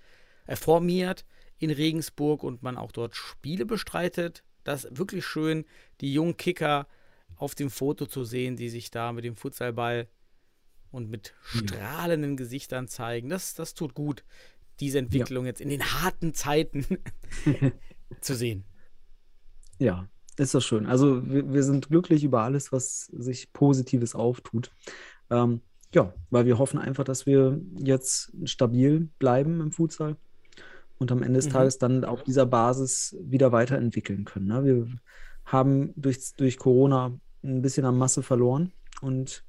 äh, 0.46 0.56
formiert 0.56 1.24
in 1.58 1.70
Regensburg 1.70 2.42
und 2.42 2.62
man 2.62 2.76
auch 2.76 2.92
dort 2.92 3.14
Spiele 3.14 3.66
bestreitet. 3.66 4.42
Das 4.64 4.84
ist 4.84 4.98
wirklich 4.98 5.24
schön, 5.26 5.64
die 6.00 6.12
jungen 6.12 6.36
Kicker 6.36 6.86
auf 7.36 7.54
dem 7.54 7.70
Foto 7.70 8.06
zu 8.06 8.24
sehen, 8.24 8.56
die 8.56 8.68
sich 8.68 8.90
da 8.90 9.12
mit 9.12 9.24
dem 9.24 9.36
Futsalball 9.36 10.08
und 10.90 11.10
mit 11.10 11.34
strahlenden 11.44 12.36
Gesichtern 12.36 12.88
zeigen. 12.88 13.28
Das, 13.28 13.54
das 13.54 13.74
tut 13.74 13.94
gut, 13.94 14.24
diese 14.80 14.98
Entwicklung 14.98 15.46
jetzt 15.46 15.60
in 15.60 15.68
den 15.68 15.82
harten 15.82 16.34
Zeiten 16.34 16.86
zu 18.20 18.34
sehen. 18.34 18.64
Ja, 19.78 20.08
ist 20.36 20.54
doch 20.54 20.62
schön. 20.62 20.86
Also 20.86 21.28
wir, 21.28 21.52
wir 21.52 21.62
sind 21.62 21.88
glücklich 21.88 22.24
über 22.24 22.42
alles, 22.42 22.72
was 22.72 23.06
sich 23.06 23.52
Positives 23.52 24.14
auftut. 24.14 24.70
Ähm, 25.30 25.60
ja, 25.94 26.14
weil 26.30 26.46
wir 26.46 26.58
hoffen 26.58 26.78
einfach, 26.78 27.04
dass 27.04 27.26
wir 27.26 27.60
jetzt 27.78 28.32
stabil 28.44 29.08
bleiben 29.18 29.60
im 29.60 29.72
Futsal 29.72 30.16
und 30.98 31.10
am 31.10 31.22
Ende 31.22 31.38
des 31.38 31.46
Mhm. 31.46 31.52
Tages 31.52 31.78
dann 31.78 32.04
auf 32.04 32.22
dieser 32.22 32.46
Basis 32.46 33.16
wieder 33.20 33.52
weiterentwickeln 33.52 34.24
können. 34.24 34.46
Ne? 34.46 34.64
Wir 34.64 34.86
haben 35.44 35.92
durch, 35.96 36.34
durch 36.36 36.58
Corona 36.58 37.18
ein 37.42 37.62
bisschen 37.62 37.84
an 37.86 37.98
Masse 37.98 38.22
verloren 38.22 38.72
und 39.00 39.44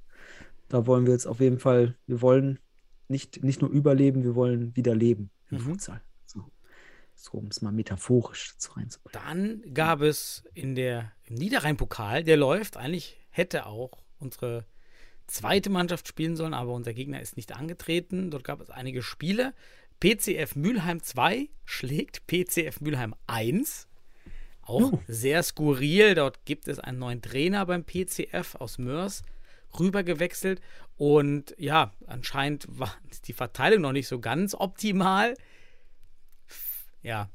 da 0.74 0.86
wollen 0.88 1.06
wir 1.06 1.14
jetzt 1.14 1.26
auf 1.28 1.40
jeden 1.40 1.60
Fall, 1.60 1.96
wir 2.08 2.22
wollen 2.22 2.60
nicht, 3.08 3.44
nicht 3.44 3.62
nur 3.62 3.70
überleben, 3.70 4.24
wir 4.24 4.36
wollen 4.36 4.76
wieder 4.76 4.96
leben 4.96 5.30
im 5.50 5.58
Mhm. 5.58 5.62
Futsal. 5.62 6.02
So, 6.26 6.46
so 7.16 7.32
um 7.38 7.48
es 7.48 7.62
mal 7.62 7.72
metaphorisch 7.72 8.54
dazu 8.54 8.72
reinzubringen. 8.74 9.22
Dann 9.64 9.74
gab 9.74 10.02
es 10.02 10.44
in 10.54 10.76
der, 10.76 11.12
im 11.26 11.36
Niederrhein-Pokal, 11.36 12.24
der 12.24 12.38
läuft, 12.38 12.78
eigentlich 12.78 13.20
hätte 13.30 13.66
auch 13.66 14.04
unsere 14.20 14.66
zweite 15.28 15.70
Mannschaft 15.70 16.08
spielen 16.08 16.36
sollen, 16.36 16.54
aber 16.54 16.74
unser 16.74 16.94
Gegner 16.94 17.22
ist 17.22 17.38
nicht 17.38 17.56
angetreten. 17.56 18.32
Dort 18.32 18.44
gab 18.44 18.60
es 18.62 18.70
einige 18.70 19.02
Spiele. 19.02 19.54
PCF 20.02 20.56
Mülheim 20.56 21.02
2 21.04 21.50
schlägt 21.64 22.26
PCF 22.28 22.82
Mülheim 22.82 23.14
1. 23.28 23.88
Auch 24.64 24.94
Oh. 24.94 25.00
sehr 25.08 25.42
skurril. 25.44 26.16
Dort 26.16 26.44
gibt 26.46 26.68
es 26.68 26.80
einen 26.80 27.00
neuen 27.00 27.22
Trainer 27.22 27.66
beim 27.66 27.84
PCF 27.86 28.56
aus 28.56 28.78
Mörs 28.78 29.22
rübergewechselt. 29.80 30.62
Und 30.98 31.56
ja, 31.58 31.92
anscheinend 32.08 32.66
war 32.70 32.94
die 33.26 33.34
Verteilung 33.34 33.82
noch 33.82 33.92
nicht 33.92 34.08
so 34.08 34.20
ganz 34.20 34.54
optimal. 34.54 35.36
Ja, 37.02 37.30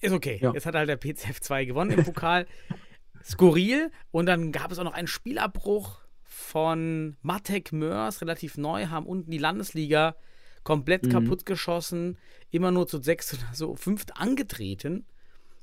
ist 0.00 0.12
okay. 0.12 0.38
Ja. 0.40 0.52
Jetzt 0.52 0.66
hat 0.66 0.74
halt 0.74 0.88
der 0.88 0.96
PCF 0.96 1.40
2 1.40 1.64
gewonnen 1.64 1.90
im 1.92 2.04
Pokal. 2.04 2.46
Skurril. 3.24 3.90
Und 4.10 4.26
dann 4.26 4.52
gab 4.52 4.70
es 4.72 4.78
auch 4.78 4.84
noch 4.84 4.94
einen 4.94 5.08
Spielabbruch 5.08 6.00
von 6.22 7.16
Matek 7.22 7.72
Mörs, 7.72 8.20
relativ 8.20 8.56
neu, 8.56 8.86
haben 8.88 9.06
unten 9.06 9.30
die 9.30 9.38
Landesliga 9.38 10.16
komplett 10.64 11.04
Mhm. 11.06 11.10
kaputt 11.10 11.46
geschossen, 11.46 12.18
immer 12.50 12.70
nur 12.70 12.86
zu 12.86 13.02
sechs 13.02 13.32
oder 13.34 13.54
so 13.54 13.74
fünft 13.76 14.16
angetreten. 14.16 15.06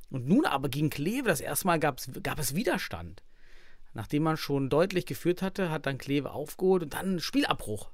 Und 0.09 0.27
nun 0.27 0.45
aber 0.45 0.69
gegen 0.69 0.89
Kleve, 0.89 1.27
das 1.27 1.41
erste 1.41 1.67
Mal 1.67 1.79
gab 1.79 1.99
es 1.99 2.55
Widerstand. 2.55 3.23
Nachdem 3.93 4.23
man 4.23 4.37
schon 4.37 4.69
deutlich 4.69 5.05
geführt 5.05 5.41
hatte, 5.41 5.69
hat 5.69 5.85
dann 5.85 5.97
Kleve 5.97 6.31
aufgeholt 6.31 6.83
und 6.83 6.93
dann 6.93 7.19
Spielabbruch. 7.19 7.91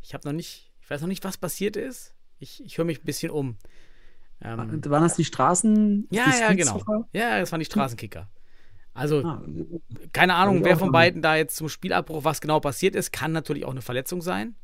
Ich 0.00 0.14
habe 0.14 0.28
noch 0.28 0.32
nicht, 0.32 0.72
ich 0.80 0.88
weiß 0.88 1.00
noch 1.00 1.08
nicht, 1.08 1.24
was 1.24 1.38
passiert 1.38 1.76
ist. 1.76 2.14
Ich, 2.38 2.64
ich 2.64 2.78
höre 2.78 2.84
mich 2.84 3.00
ein 3.00 3.04
bisschen 3.04 3.30
um. 3.30 3.56
Ähm, 4.40 4.58
Waren 4.58 5.02
das 5.02 5.16
die 5.16 5.24
Straßen? 5.24 6.06
ja, 6.10 6.24
die 6.30 6.38
ja, 6.38 6.52
genau. 6.52 7.06
Ja, 7.12 7.40
das 7.40 7.50
waren 7.50 7.58
die 7.58 7.66
Straßenkicker. 7.66 8.28
Also, 8.94 9.22
Ah, 9.22 9.42
keine 10.12 10.34
Ahnung, 10.34 10.58
ich 10.58 10.64
wer 10.64 10.78
von 10.78 10.92
beiden 10.92 11.20
da 11.20 11.36
jetzt 11.36 11.56
zum 11.56 11.68
Spielabbruch, 11.68 12.24
was 12.24 12.40
genau 12.40 12.60
passiert 12.60 12.94
ist, 12.94 13.12
kann 13.12 13.32
natürlich 13.32 13.64
auch 13.64 13.70
eine 13.72 13.82
Verletzung 13.82 14.22
sein, 14.22 14.54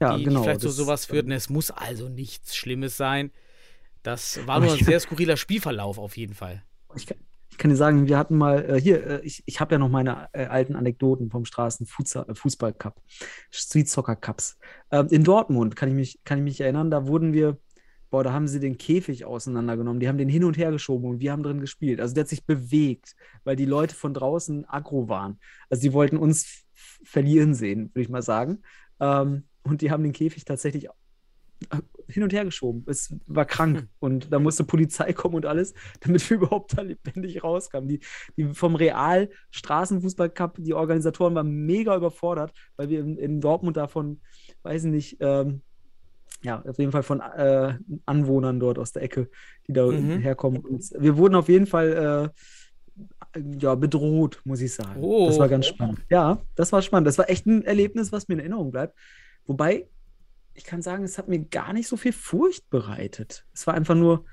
ja, 0.00 0.16
die, 0.16 0.24
genau. 0.24 0.40
die 0.40 0.44
vielleicht 0.44 0.60
zu 0.60 0.68
sowas 0.68 1.06
führt. 1.06 1.26
Und 1.26 1.32
es 1.32 1.48
muss 1.48 1.70
also 1.70 2.08
nichts 2.08 2.54
Schlimmes 2.54 2.96
sein. 2.96 3.32
Das 4.02 4.46
war 4.46 4.60
nur 4.60 4.72
ein 4.72 4.84
sehr 4.84 5.00
skurriler 5.00 5.36
Spielverlauf 5.36 5.98
auf 5.98 6.16
jeden 6.16 6.34
Fall. 6.34 6.62
Ich 6.94 7.06
kann, 7.60 7.70
dir 7.70 7.76
sagen, 7.76 8.08
wir 8.08 8.18
hatten 8.18 8.36
mal, 8.36 8.64
äh, 8.68 8.80
hier, 8.80 9.06
äh, 9.06 9.20
ich, 9.20 9.42
ich 9.46 9.60
habe 9.60 9.74
ja 9.74 9.78
noch 9.78 9.90
meine 9.90 10.28
äh, 10.32 10.46
alten 10.46 10.74
Anekdoten 10.74 11.30
vom 11.30 11.44
Straßenfußball 11.44 12.72
Cup, 12.72 13.00
Street 13.50 13.88
Soccer 13.88 14.16
Cups. 14.16 14.58
Ähm, 14.90 15.08
in 15.10 15.22
Dortmund 15.22 15.76
kann 15.76 15.90
ich 15.90 15.94
mich, 15.94 16.20
kann 16.24 16.38
ich 16.38 16.44
mich 16.44 16.60
erinnern, 16.60 16.90
da 16.90 17.06
wurden 17.06 17.32
wir, 17.32 17.58
boah, 18.08 18.24
da 18.24 18.32
haben 18.32 18.48
sie 18.48 18.60
den 18.60 18.78
Käfig 18.78 19.24
auseinandergenommen, 19.26 20.00
die 20.00 20.08
haben 20.08 20.18
den 20.18 20.28
hin 20.28 20.44
und 20.44 20.56
her 20.56 20.72
geschoben 20.72 21.08
und 21.08 21.20
wir 21.20 21.32
haben 21.32 21.42
drin 21.42 21.60
gespielt. 21.60 22.00
Also 22.00 22.14
der 22.14 22.22
hat 22.22 22.28
sich 22.28 22.46
bewegt, 22.46 23.14
weil 23.44 23.56
die 23.56 23.66
Leute 23.66 23.94
von 23.94 24.14
draußen 24.14 24.64
aggro 24.68 25.08
waren. 25.08 25.38
Also 25.68 25.82
die 25.82 25.92
wollten 25.92 26.16
uns 26.16 26.64
verlieren 27.04 27.54
sehen, 27.54 27.90
würde 27.92 28.02
ich 28.02 28.08
mal 28.08 28.22
sagen. 28.22 28.62
Ähm, 29.00 29.44
und 29.62 29.82
die 29.82 29.90
haben 29.90 30.02
den 30.02 30.12
Käfig 30.12 30.46
tatsächlich 30.46 30.88
hin 32.08 32.22
und 32.22 32.32
her 32.32 32.44
geschoben. 32.44 32.84
Es 32.88 33.14
war 33.26 33.44
krank 33.44 33.86
und 33.98 34.32
da 34.32 34.38
musste 34.38 34.64
Polizei 34.64 35.12
kommen 35.14 35.34
und 35.34 35.46
alles, 35.46 35.74
damit 36.00 36.28
wir 36.28 36.38
überhaupt 36.38 36.76
da 36.76 36.82
lebendig 36.82 37.42
rauskamen. 37.44 37.88
Die, 37.88 38.00
die 38.36 38.44
vom 38.54 38.74
Real 38.74 39.28
Straßenfußball 39.50 40.30
Cup, 40.30 40.56
die 40.58 40.74
Organisatoren 40.74 41.34
waren 41.34 41.66
mega 41.66 41.96
überfordert, 41.96 42.52
weil 42.76 42.88
wir 42.88 43.00
in, 43.00 43.16
in 43.18 43.40
Dortmund 43.40 43.76
davon, 43.76 44.20
weiß 44.62 44.84
ich 44.84 44.90
nicht, 44.90 45.16
ähm, 45.20 45.62
ja, 46.42 46.62
auf 46.66 46.78
jeden 46.78 46.90
Fall 46.92 47.02
von 47.02 47.20
äh, 47.20 47.74
Anwohnern 48.06 48.60
dort 48.60 48.78
aus 48.78 48.92
der 48.92 49.02
Ecke, 49.02 49.28
die 49.68 49.74
da 49.74 49.84
Mhm. 49.86 50.20
herkommen. 50.20 50.64
Und 50.64 50.90
wir 50.98 51.16
wurden 51.18 51.34
auf 51.34 51.48
jeden 51.48 51.66
Fall 51.66 52.32
äh, 53.34 53.40
ja, 53.58 53.74
bedroht, 53.74 54.40
muss 54.44 54.60
ich 54.60 54.72
sagen. 54.72 55.02
Oh. 55.02 55.26
Das 55.28 55.38
war 55.38 55.48
ganz 55.48 55.66
spannend. 55.66 56.00
Ja, 56.08 56.38
das 56.54 56.72
war 56.72 56.82
spannend. 56.82 57.06
Das 57.06 57.18
war 57.18 57.28
echt 57.28 57.46
ein 57.46 57.62
Erlebnis, 57.64 58.10
was 58.10 58.28
mir 58.28 58.34
in 58.34 58.40
Erinnerung 58.40 58.70
bleibt. 58.70 58.96
Wobei, 59.46 59.86
ich 60.60 60.66
kann 60.66 60.82
sagen, 60.82 61.04
es 61.04 61.16
hat 61.16 61.26
mir 61.26 61.38
gar 61.40 61.72
nicht 61.72 61.88
so 61.88 61.96
viel 61.96 62.12
Furcht 62.12 62.68
bereitet. 62.68 63.46
Es 63.54 63.66
war 63.66 63.72
einfach 63.72 63.94
nur, 63.94 64.26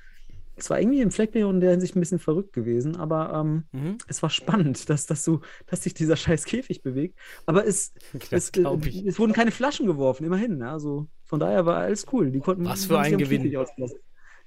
es 0.57 0.69
war 0.69 0.77
irgendwie 0.77 0.99
im 0.99 1.09
Fleckbeer 1.11 1.49
in 1.49 1.61
der 1.61 1.71
Hinsicht 1.71 1.95
ein 1.95 2.01
bisschen 2.01 2.19
verrückt 2.19 2.51
gewesen, 2.51 2.97
aber 2.97 3.31
ähm, 3.33 3.63
Mhm. 3.71 3.97
es 4.09 4.21
war 4.21 4.29
spannend, 4.29 4.89
dass, 4.89 5.05
dass, 5.05 5.23
so, 5.23 5.39
dass 5.67 5.83
sich 5.83 5.93
dieser 5.93 6.17
scheiß 6.17 6.43
Käfig 6.43 6.83
bewegt. 6.83 7.17
Aber 7.45 7.65
es, 7.65 7.93
es, 8.31 8.49
äh, 8.49 8.77
ich. 8.83 9.05
es 9.05 9.19
wurden 9.19 9.31
keine 9.31 9.51
Flaschen 9.51 9.85
geworfen, 9.87 10.25
immerhin. 10.25 10.57
ne? 10.57 10.69
Also 10.69 11.07
von 11.23 11.39
daher 11.39 11.65
war 11.65 11.77
alles 11.77 12.05
cool. 12.11 12.29
Die 12.31 12.39
konnten 12.39 12.65
Was 12.65 12.85
für 12.85 12.99
ein 12.99 13.17
Gewinn. 13.17 13.55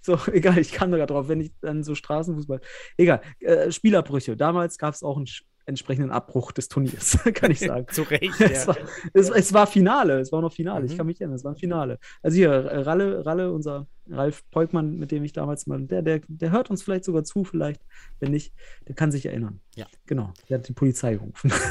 So, 0.02 0.18
egal, 0.32 0.58
ich 0.58 0.72
kam 0.72 0.90
da 0.92 1.06
drauf, 1.06 1.28
wenn 1.28 1.40
ich 1.40 1.52
dann 1.62 1.82
so 1.82 1.94
Straßenfußball. 1.94 2.60
Egal. 2.98 3.22
Äh, 3.40 3.72
Spielerbrüche. 3.72 4.36
Damals 4.36 4.76
gab 4.76 4.92
es 4.92 5.02
auch 5.02 5.16
einen 5.16 5.26
entsprechenden 5.70 6.10
Abbruch 6.10 6.52
des 6.52 6.68
Turniers, 6.68 7.18
kann 7.34 7.50
ich 7.50 7.60
sagen. 7.60 7.86
Zu 7.90 8.02
Recht. 8.02 8.38
Es 8.40 8.66
Ja. 8.66 8.66
war, 8.68 8.76
es, 9.14 9.30
es 9.30 9.52
war 9.54 9.66
Finale, 9.66 10.20
es 10.20 10.30
war 10.32 10.42
noch 10.42 10.52
Finale, 10.52 10.84
ich 10.84 10.92
Mhm. 10.92 10.96
kann 10.98 11.06
mich 11.06 11.20
erinnern, 11.20 11.36
es 11.36 11.44
war 11.44 11.52
ein 11.52 11.56
Finale. 11.56 11.98
Also 12.22 12.36
hier, 12.36 12.50
Ralle, 12.52 13.24
Ralle, 13.24 13.52
unser 13.52 13.86
Ralf 14.08 14.42
Peukmann, 14.50 14.98
mit 14.98 15.10
dem 15.12 15.24
ich 15.24 15.32
damals 15.32 15.66
mal, 15.66 15.80
der, 15.80 16.02
der, 16.02 16.20
der 16.28 16.50
hört 16.50 16.68
uns 16.68 16.82
vielleicht 16.82 17.04
sogar 17.04 17.24
zu, 17.24 17.44
vielleicht, 17.44 17.80
wenn 18.18 18.32
nicht, 18.32 18.52
der 18.88 18.94
kann 18.94 19.10
sich 19.10 19.24
erinnern. 19.26 19.60
Ja. 19.76 19.86
Genau, 20.06 20.32
der 20.48 20.58
hat 20.58 20.68
die 20.68 20.72
Polizei 20.74 21.14
gerufen. 21.14 21.50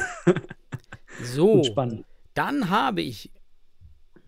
So, 1.21 1.51
Und 1.53 1.65
spannend. 1.65 2.05
dann 2.33 2.69
habe 2.69 3.01
ich 3.01 3.31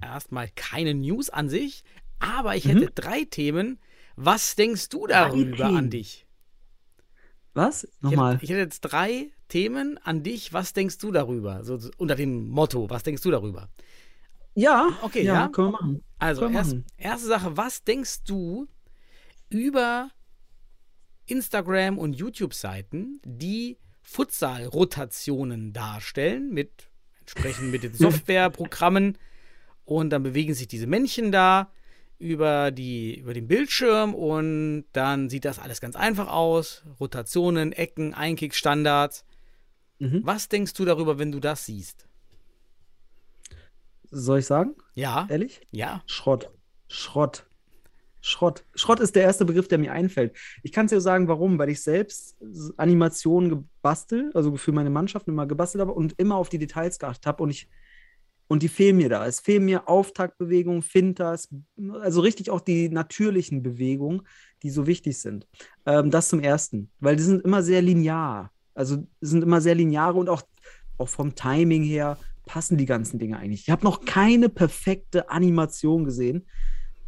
erstmal 0.02 0.50
keine 0.56 0.94
News 0.94 1.30
an 1.30 1.48
sich, 1.48 1.84
aber 2.20 2.56
ich 2.56 2.66
Mhm. 2.66 2.70
hätte 2.80 2.92
drei 2.94 3.24
Themen. 3.24 3.80
Was 4.18 4.56
denkst 4.56 4.90
du 4.90 5.08
darüber 5.08 5.66
an 5.68 5.90
dich? 5.90 6.26
Was? 7.54 7.84
Ich 7.84 7.90
Nochmal. 8.02 8.34
hätte, 8.36 8.44
ich 8.44 8.50
hätte 8.50 8.60
jetzt 8.62 8.82
drei 8.82 9.32
Themen 9.48 9.98
an 9.98 10.24
dich. 10.24 10.54
Was 10.54 10.74
denkst 10.74 10.98
du 11.00 11.12
darüber? 11.12 11.64
So, 11.64 11.80
unter 11.98 12.16
dem 12.16 12.48
Motto, 12.48 12.90
was 12.90 13.04
denkst 13.04 13.22
du 13.22 13.32
darüber? 13.32 13.70
Ja, 14.54 14.90
Okay, 15.02 15.24
ja, 15.24 15.34
ja. 15.34 15.48
können 15.50 15.70
wir 15.70 15.72
machen. 15.72 16.04
Also, 16.20 16.42
wir 16.42 16.52
erst, 16.52 16.72
machen. 16.72 16.86
erste 16.98 17.28
Sache, 17.28 17.58
was 17.58 17.84
denkst 17.84 18.24
du 18.26 18.68
über 19.50 20.10
Instagram 21.26 21.98
und 21.98 22.14
YouTube-Seiten, 22.14 23.22
die 23.26 23.78
Futsal-Rotationen 24.02 25.74
darstellen, 25.74 26.50
mit 26.54 26.90
entsprechend 27.22 27.72
mit 27.72 27.84
den 27.84 27.94
Softwareprogrammen 27.94 29.18
und 29.86 30.10
dann 30.10 30.24
bewegen 30.24 30.54
sich 30.54 30.68
diese 30.68 30.88
Männchen 30.88 31.32
da 31.32 31.72
über, 32.22 32.72
die, 32.72 33.20
über 33.20 33.34
den 33.34 33.48
Bildschirm 33.48 34.14
und 34.14 34.86
dann 34.94 35.30
sieht 35.30 35.44
das 35.44 35.60
alles 35.60 35.82
ganz 35.82 35.96
einfach 35.96 36.28
aus. 36.28 36.84
Rotationen, 37.00 37.72
Ecken, 37.74 38.14
Einkick, 38.14 38.54
Standards. 38.56 39.26
Mhm. 40.00 40.22
Was 40.24 40.48
denkst 40.48 40.74
du 40.74 40.86
darüber, 40.86 41.18
wenn 41.18 41.32
du 41.32 41.40
das 41.40 41.66
siehst? 41.66 42.08
Soll 44.12 44.40
ich 44.40 44.46
sagen? 44.46 44.76
Ja, 44.94 45.26
Ehrlich? 45.30 45.62
ja. 45.72 46.04
Schrott. 46.06 46.52
Schrott. 46.88 47.48
Schrott. 48.22 48.66
Schrott 48.76 49.00
ist 49.00 49.16
der 49.16 49.24
erste 49.24 49.46
Begriff, 49.46 49.68
der 49.68 49.80
mir 49.80 49.94
einfällt. 49.94 50.38
Ich 50.62 50.72
kann 50.72 50.86
es 50.86 50.92
dir 50.92 51.02
sagen, 51.02 51.28
warum. 51.28 51.58
Weil 51.58 51.70
ich 51.70 51.82
selbst 51.82 52.38
Animationen 52.78 53.50
gebastelt, 53.50 54.36
also 54.36 54.56
für 54.58 54.72
meine 54.74 54.92
Mannschaft 54.92 55.28
immer 55.28 55.48
gebastelt 55.48 55.82
habe 55.82 55.94
und 55.94 56.14
immer 56.20 56.36
auf 56.36 56.50
die 56.50 56.60
Details 56.60 57.00
geachtet 57.00 57.26
habe 57.26 57.42
und 57.42 57.50
ich 57.50 57.68
und 58.52 58.64
die 58.64 58.68
fehlen 58.68 58.98
mir 58.98 59.08
da. 59.08 59.26
Es 59.26 59.40
fehlen 59.40 59.64
mir 59.64 59.88
Auftaktbewegungen, 59.88 60.82
Finters, 60.82 61.48
also 62.02 62.20
richtig 62.20 62.50
auch 62.50 62.60
die 62.60 62.90
natürlichen 62.90 63.64
Bewegungen, 63.64 64.24
die 64.62 64.70
so 64.70 64.88
wichtig 64.88 65.20
sind. 65.20 65.48
Ähm, 65.86 66.12
das 66.12 66.28
zum 66.28 66.42
Ersten, 66.42 66.92
weil 67.00 67.16
die 67.16 67.24
sind 67.24 67.46
immer 67.46 67.64
sehr 67.64 67.82
linear. 67.82 68.52
Also 68.74 69.08
sind 69.22 69.42
immer 69.42 69.62
sehr 69.62 69.74
lineare 69.74 70.20
und 70.20 70.28
auch, 70.28 70.42
auch 70.98 71.08
vom 71.08 71.34
Timing 71.34 71.84
her 71.84 72.18
passen 72.46 72.78
die 72.78 72.86
ganzen 72.86 73.20
Dinge 73.20 73.38
eigentlich. 73.38 73.62
Ich 73.62 73.70
habe 73.70 73.86
noch 73.86 74.04
keine 74.04 74.50
perfekte 74.50 75.30
Animation 75.30 76.04
gesehen, 76.04 76.46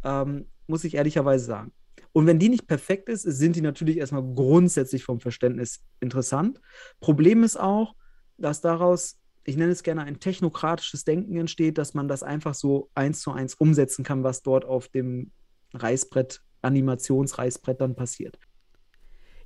ähm, 0.02 0.46
muss 0.66 0.84
ich 0.84 0.94
ehrlicherweise 0.94 1.44
sagen. 1.44 1.72
Und 2.12 2.26
wenn 2.26 2.38
die 2.38 2.48
nicht 2.48 2.66
perfekt 2.66 3.10
ist, 3.10 3.20
sind 3.20 3.54
die 3.54 3.60
natürlich 3.60 3.98
erstmal 3.98 4.22
grundsätzlich 4.22 5.04
vom 5.04 5.20
Verständnis 5.20 5.82
interessant. 6.00 6.58
Problem 7.00 7.44
ist 7.44 7.60
auch, 7.60 7.94
dass 8.38 8.62
daraus, 8.62 9.18
ich 9.44 9.56
nenne 9.56 9.72
es 9.72 9.82
gerne 9.82 10.02
ein 10.02 10.20
technokratisches 10.20 11.04
Denken 11.04 11.36
entsteht, 11.36 11.78
dass 11.78 11.94
man 11.94 12.08
das 12.08 12.22
einfach 12.22 12.54
so 12.54 12.90
eins 12.94 13.20
zu 13.20 13.30
eins 13.32 13.54
umsetzen 13.54 14.04
kann, 14.04 14.24
was 14.24 14.42
dort 14.42 14.64
auf 14.64 14.88
dem 14.88 15.32
Reißbrett, 15.74 16.42
Animationsreißbrett 16.62 17.80
dann 17.80 17.94
passiert. 17.94 18.38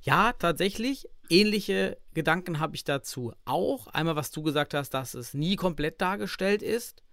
Ja, 0.01 0.33
tatsächlich. 0.33 1.09
Ähnliche 1.29 1.97
Gedanken 2.13 2.59
habe 2.59 2.75
ich 2.75 2.83
dazu 2.83 3.33
auch. 3.45 3.87
Einmal, 3.87 4.15
was 4.15 4.31
du 4.31 4.41
gesagt 4.41 4.73
hast, 4.73 4.91
dass 4.91 5.13
es 5.13 5.33
nie 5.33 5.57
komplett 5.57 6.01
dargestellt 6.01 6.63
ist. 6.63 7.03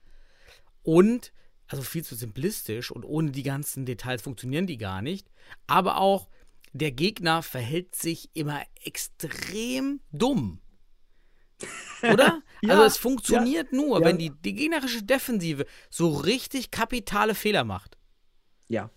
Und, 0.82 1.32
also 1.66 1.82
viel 1.82 2.05
zu 2.05 2.14
simplistisch 2.14 2.93
und 2.93 3.05
ohne 3.05 3.32
die 3.32 3.43
ganzen 3.43 3.84
Details 3.84 4.22
funktionieren 4.22 4.68
die 4.68 4.78
gar 4.78 5.03
nicht. 5.03 5.28
Aber 5.66 5.99
auch, 5.99 6.28
der 6.72 6.93
Gegner 6.93 7.43
verhält 7.43 7.97
sich 7.97 8.30
immer 8.34 8.62
extrem 8.84 10.01
dumm. 10.12 10.61
Oder? 12.03 12.43
Ja, 12.62 12.74
also 12.74 12.84
es 12.84 12.96
funktioniert 12.96 13.72
nur, 13.72 14.00
ja. 14.00 14.07
wenn 14.07 14.18
die, 14.18 14.30
die 14.30 14.54
gegnerische 14.54 15.02
Defensive 15.02 15.66
so 15.90 16.11
richtig 16.11 16.70
kapitale 16.70 17.34
Fehler 17.34 17.64
macht. 17.64 17.96
Ja. 18.68 18.90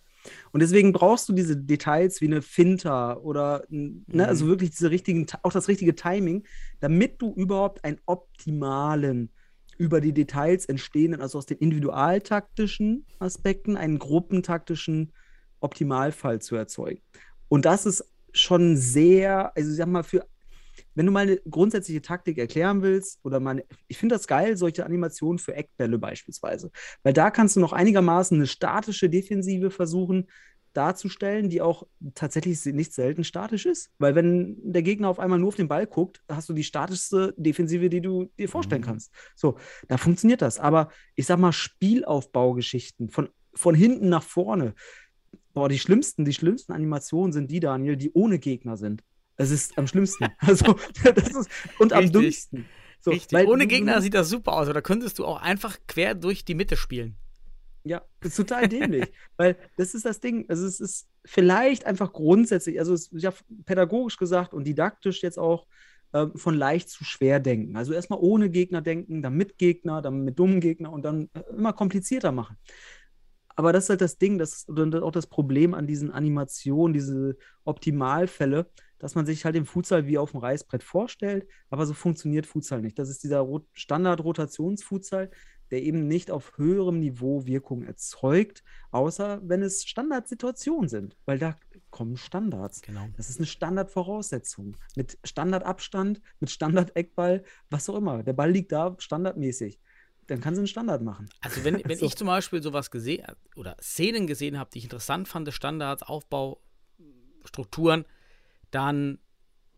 Und 0.52 0.62
deswegen 0.62 0.92
brauchst 0.92 1.30
du 1.30 1.34
diese 1.34 1.56
Details 1.56 2.22
wie 2.22 2.28
eine 2.28 2.42
Finter 2.42 3.24
oder 3.24 3.64
ne, 3.70 4.28
also 4.28 4.48
wirklich 4.48 4.72
diese 4.72 4.92
richtigen, 4.92 5.26
auch 5.44 5.52
das 5.52 5.68
richtige 5.68 5.96
Timing, 5.96 6.46
damit 6.80 7.22
du 7.22 7.34
überhaupt 7.34 7.84
einen 7.84 8.00
optimalen, 8.06 9.32
über 9.78 10.02
die 10.02 10.14
Details 10.14 10.66
entstehenden, 10.66 11.22
also 11.22 11.38
aus 11.38 11.46
den 11.46 11.58
individualtaktischen 11.58 13.06
Aspekten, 13.20 13.78
einen 13.78 13.98
gruppentaktischen 13.98 15.14
Optimalfall 15.62 16.42
zu 16.42 16.58
erzeugen. 16.58 17.02
Und 17.48 17.66
das 17.66 17.86
ist 17.86 18.04
schon 18.34 18.76
sehr, 18.76 19.56
also 19.56 19.72
ich 19.72 19.78
sag 19.78 19.88
mal, 19.88 20.04
für 20.04 20.26
wenn 20.96 21.06
du 21.06 21.12
mal 21.12 21.22
eine 21.22 21.38
grundsätzliche 21.50 22.02
Taktik 22.02 22.38
erklären 22.38 22.82
willst, 22.82 23.20
oder 23.24 23.40
mal, 23.40 23.64
ich 23.88 23.98
finde 23.98 24.16
das 24.16 24.28
geil, 24.28 24.58
solche 24.58 24.86
Animationen 24.86 25.40
für 25.40 25.56
Eckbälle 25.56 25.98
beispielsweise. 25.98 26.72
Weil 27.04 27.14
da 27.14 27.32
kannst 27.32 27.56
du 27.56 27.60
noch 27.60 27.74
einigermaßen 27.74 28.38
eine 28.38 28.48
statische 28.48 29.10
Defensive 29.10 29.72
versuchen 29.72 30.28
darzustellen, 30.74 31.50
die 31.50 31.62
auch 31.62 31.88
tatsächlich 32.14 32.64
nicht 32.66 32.94
selten 32.94 33.24
statisch 33.24 33.66
ist. 33.66 33.92
Weil 33.98 34.16
wenn 34.16 34.58
der 34.62 34.84
Gegner 34.84 35.10
auf 35.10 35.20
einmal 35.20 35.40
nur 35.40 35.50
auf 35.50 35.56
den 35.56 35.68
Ball 35.68 35.88
guckt, 35.88 36.22
hast 36.30 36.50
du 36.50 36.54
die 36.54 36.64
statischste 36.64 37.34
Defensive, 37.38 37.90
die 37.90 38.02
du 38.02 38.30
dir 38.38 38.50
vorstellen 38.50 38.84
kannst. 38.84 39.12
So, 39.36 39.58
da 39.88 39.98
funktioniert 39.98 40.42
das. 40.42 40.60
Aber 40.60 40.90
ich 41.16 41.26
sag 41.26 41.40
mal, 41.40 41.52
Spielaufbaugeschichten 41.52 43.10
von, 43.10 43.30
von 43.54 43.76
hinten 43.76 44.10
nach 44.10 44.24
vorne. 44.24 44.74
Boah, 45.54 45.70
die 45.70 45.80
schlimmsten, 45.80 46.26
die 46.26 46.34
schlimmsten 46.34 46.72
Animationen 46.72 47.34
sind 47.34 47.50
die, 47.50 47.60
Daniel, 47.60 47.98
die 47.98 48.12
ohne 48.14 48.40
Gegner 48.40 48.78
sind. 48.78 49.04
Das 49.40 49.52
ist 49.52 49.78
am 49.78 49.88
schlimmsten. 49.88 50.28
Also, 50.40 50.76
das 51.02 51.30
ist, 51.30 51.50
und 51.80 51.94
am 51.94 52.00
Richtig. 52.00 52.22
dümmsten. 52.22 52.66
So, 53.00 53.12
Richtig. 53.12 53.38
weil 53.38 53.48
Ohne 53.48 53.68
Gegner 53.68 54.02
sieht 54.02 54.14
das 54.14 54.28
super 54.28 54.52
aus, 54.52 54.66
aber 54.66 54.74
da 54.74 54.82
könntest 54.82 55.18
du 55.18 55.26
auch 55.26 55.42
einfach 55.42 55.78
quer 55.88 56.14
durch 56.14 56.44
die 56.44 56.56
Mitte 56.56 56.76
spielen. 56.76 57.16
Ja, 57.86 58.02
das 58.20 58.32
ist 58.32 58.36
total 58.36 58.68
dämlich, 58.68 59.06
weil 59.38 59.56
das 59.78 59.94
ist 59.94 60.04
das 60.06 60.20
Ding. 60.20 60.46
Also 60.50 60.66
es 60.66 60.82
ist 60.82 61.08
vielleicht 61.24 61.86
einfach 61.86 62.12
grundsätzlich, 62.12 62.80
also 62.80 62.94
es, 62.94 63.14
ich 63.14 63.26
habe 63.26 63.38
pädagogisch 63.66 64.18
gesagt 64.18 64.54
und 64.54 64.66
didaktisch 64.66 65.24
jetzt 65.24 65.40
auch 65.40 65.66
ähm, 66.12 66.34
von 66.36 66.56
leicht 66.56 66.90
zu 66.90 67.06
schwer 67.06 67.40
denken. 67.40 67.78
Also 67.78 67.94
erstmal 67.94 68.20
ohne 68.20 68.50
Gegner 68.50 68.82
denken, 68.82 69.22
dann 69.22 69.36
mit 69.36 69.58
Gegner, 69.58 70.02
dann 70.02 70.26
mit 70.26 70.38
dummen 70.38 70.60
Gegner 70.60 70.92
und 70.92 71.04
dann 71.04 71.30
äh, 71.34 71.44
immer 71.56 71.72
komplizierter 71.72 72.34
machen. 72.34 72.58
Aber 73.56 73.72
das 73.72 73.86
ist 73.86 73.90
halt 73.90 74.02
das 74.02 74.18
Ding, 74.18 74.38
das 74.38 74.66
ist 74.68 74.70
auch 74.70 75.12
das 75.12 75.28
Problem 75.28 75.74
an 75.74 75.88
diesen 75.88 76.12
Animationen, 76.12 76.94
diese 76.94 77.38
Optimalfälle, 77.64 78.70
dass 79.00 79.16
man 79.16 79.26
sich 79.26 79.46
halt 79.46 79.56
den 79.56 79.66
Futsal 79.66 80.06
wie 80.06 80.18
auf 80.18 80.32
dem 80.32 80.42
Reißbrett 80.42 80.84
vorstellt, 80.84 81.48
aber 81.70 81.86
so 81.86 81.94
funktioniert 81.94 82.46
Futsal 82.46 82.82
nicht. 82.82 83.00
Das 83.00 83.10
ist 83.10 83.24
dieser 83.24 83.40
Rot 83.40 83.66
Standard-Rotationsfutsal, 83.74 85.32
der 85.72 85.84
eben 85.84 86.08
nicht 86.08 86.32
auf 86.32 86.58
höherem 86.58 87.00
Niveau 87.00 87.46
Wirkung 87.46 87.84
erzeugt, 87.84 88.64
außer 88.92 89.42
wenn 89.44 89.62
es 89.62 89.86
Standardsituationen 89.86 90.90
sind, 90.90 91.18
weil 91.26 91.40
da 91.40 91.56
kommen 91.92 92.18
Standards. 92.18 92.82
Genau. 92.82 93.08
Das 93.18 93.30
ist 93.30 93.40
eine 93.40 93.48
Standardvoraussetzung. 93.48 94.76
Mit 94.96 95.18
Standardabstand, 95.24 96.22
mit 96.40 96.50
Standard-Eckball, 96.50 97.44
was 97.70 97.90
auch 97.90 97.96
immer. 97.96 98.24
Der 98.24 98.34
Ball 98.34 98.52
liegt 98.52 98.72
da 98.72 98.96
standardmäßig. 98.98 99.80
Dann 100.28 100.42
kann 100.42 100.54
sie 100.54 100.60
einen 100.60 100.68
Standard 100.68 101.02
machen. 101.02 101.30
Also 101.42 101.64
wenn, 101.64 101.82
wenn 101.84 101.98
So. 102.00 102.06
ich 102.06 102.16
zum 102.16 102.28
Beispiel 102.28 102.62
sowas 102.62 102.92
gesehen 102.92 103.26
oder 103.56 103.76
Szenen 103.82 104.28
gesehen 104.28 104.60
habe, 104.60 104.70
die 104.72 104.80
ich 104.80 104.84
interessant 104.84 105.28
fand, 105.28 105.52
Standards, 105.52 106.04
Aufbau, 106.04 106.62
Strukturen, 107.46 108.06
dann 108.72 109.20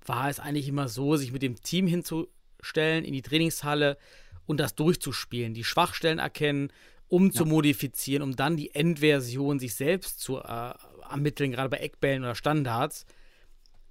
war 0.06 0.30
es 0.30 0.40
eigentlich 0.40 0.68
immer 0.68 0.88
so, 0.88 1.16
sich 1.16 1.32
mit 1.32 1.42
dem 1.42 1.62
Team 1.62 1.88
hinzustellen 1.88 3.06
in 3.06 3.14
die 3.14 3.22
Trainingshalle 3.22 3.98
und 4.46 4.60
das 4.60 4.76
durchzuspielen, 4.76 5.54
die 5.54 5.64
Schwachstellen 5.64 6.20
erkennen, 6.20 6.72
um 7.08 7.32
zu 7.32 7.46
modifizieren, 7.46 8.24
um 8.24 8.36
dann 8.36 8.56
die 8.56 8.74
Endversion 8.74 9.60
sich 9.60 9.76
selbst 9.76 10.22
zu 10.22 10.38
äh, 10.38 10.74
ermitteln, 11.10 11.52
gerade 11.52 11.70
bei 11.70 11.78
Eckbällen 11.78 12.24
oder 12.24 12.36
Standards. 12.36 13.06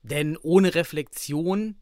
Denn 0.03 0.39
ohne 0.39 0.75
Reflexion 0.75 1.77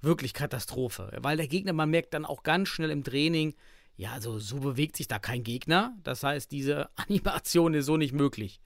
wirklich 0.00 0.32
Katastrophe. 0.32 1.10
Weil 1.20 1.36
der 1.36 1.48
Gegner, 1.48 1.72
man 1.72 1.90
merkt 1.90 2.14
dann 2.14 2.24
auch 2.24 2.44
ganz 2.44 2.68
schnell 2.68 2.90
im 2.90 3.02
Training, 3.02 3.54
ja, 3.96 4.12
also 4.12 4.38
so 4.38 4.60
bewegt 4.60 4.96
sich 4.96 5.08
da 5.08 5.18
kein 5.18 5.42
Gegner. 5.42 5.96
Das 6.04 6.22
heißt, 6.22 6.52
diese 6.52 6.88
Animation 6.96 7.74
ist 7.74 7.86
so 7.86 7.96
nicht 7.96 8.12
möglich. 8.12 8.60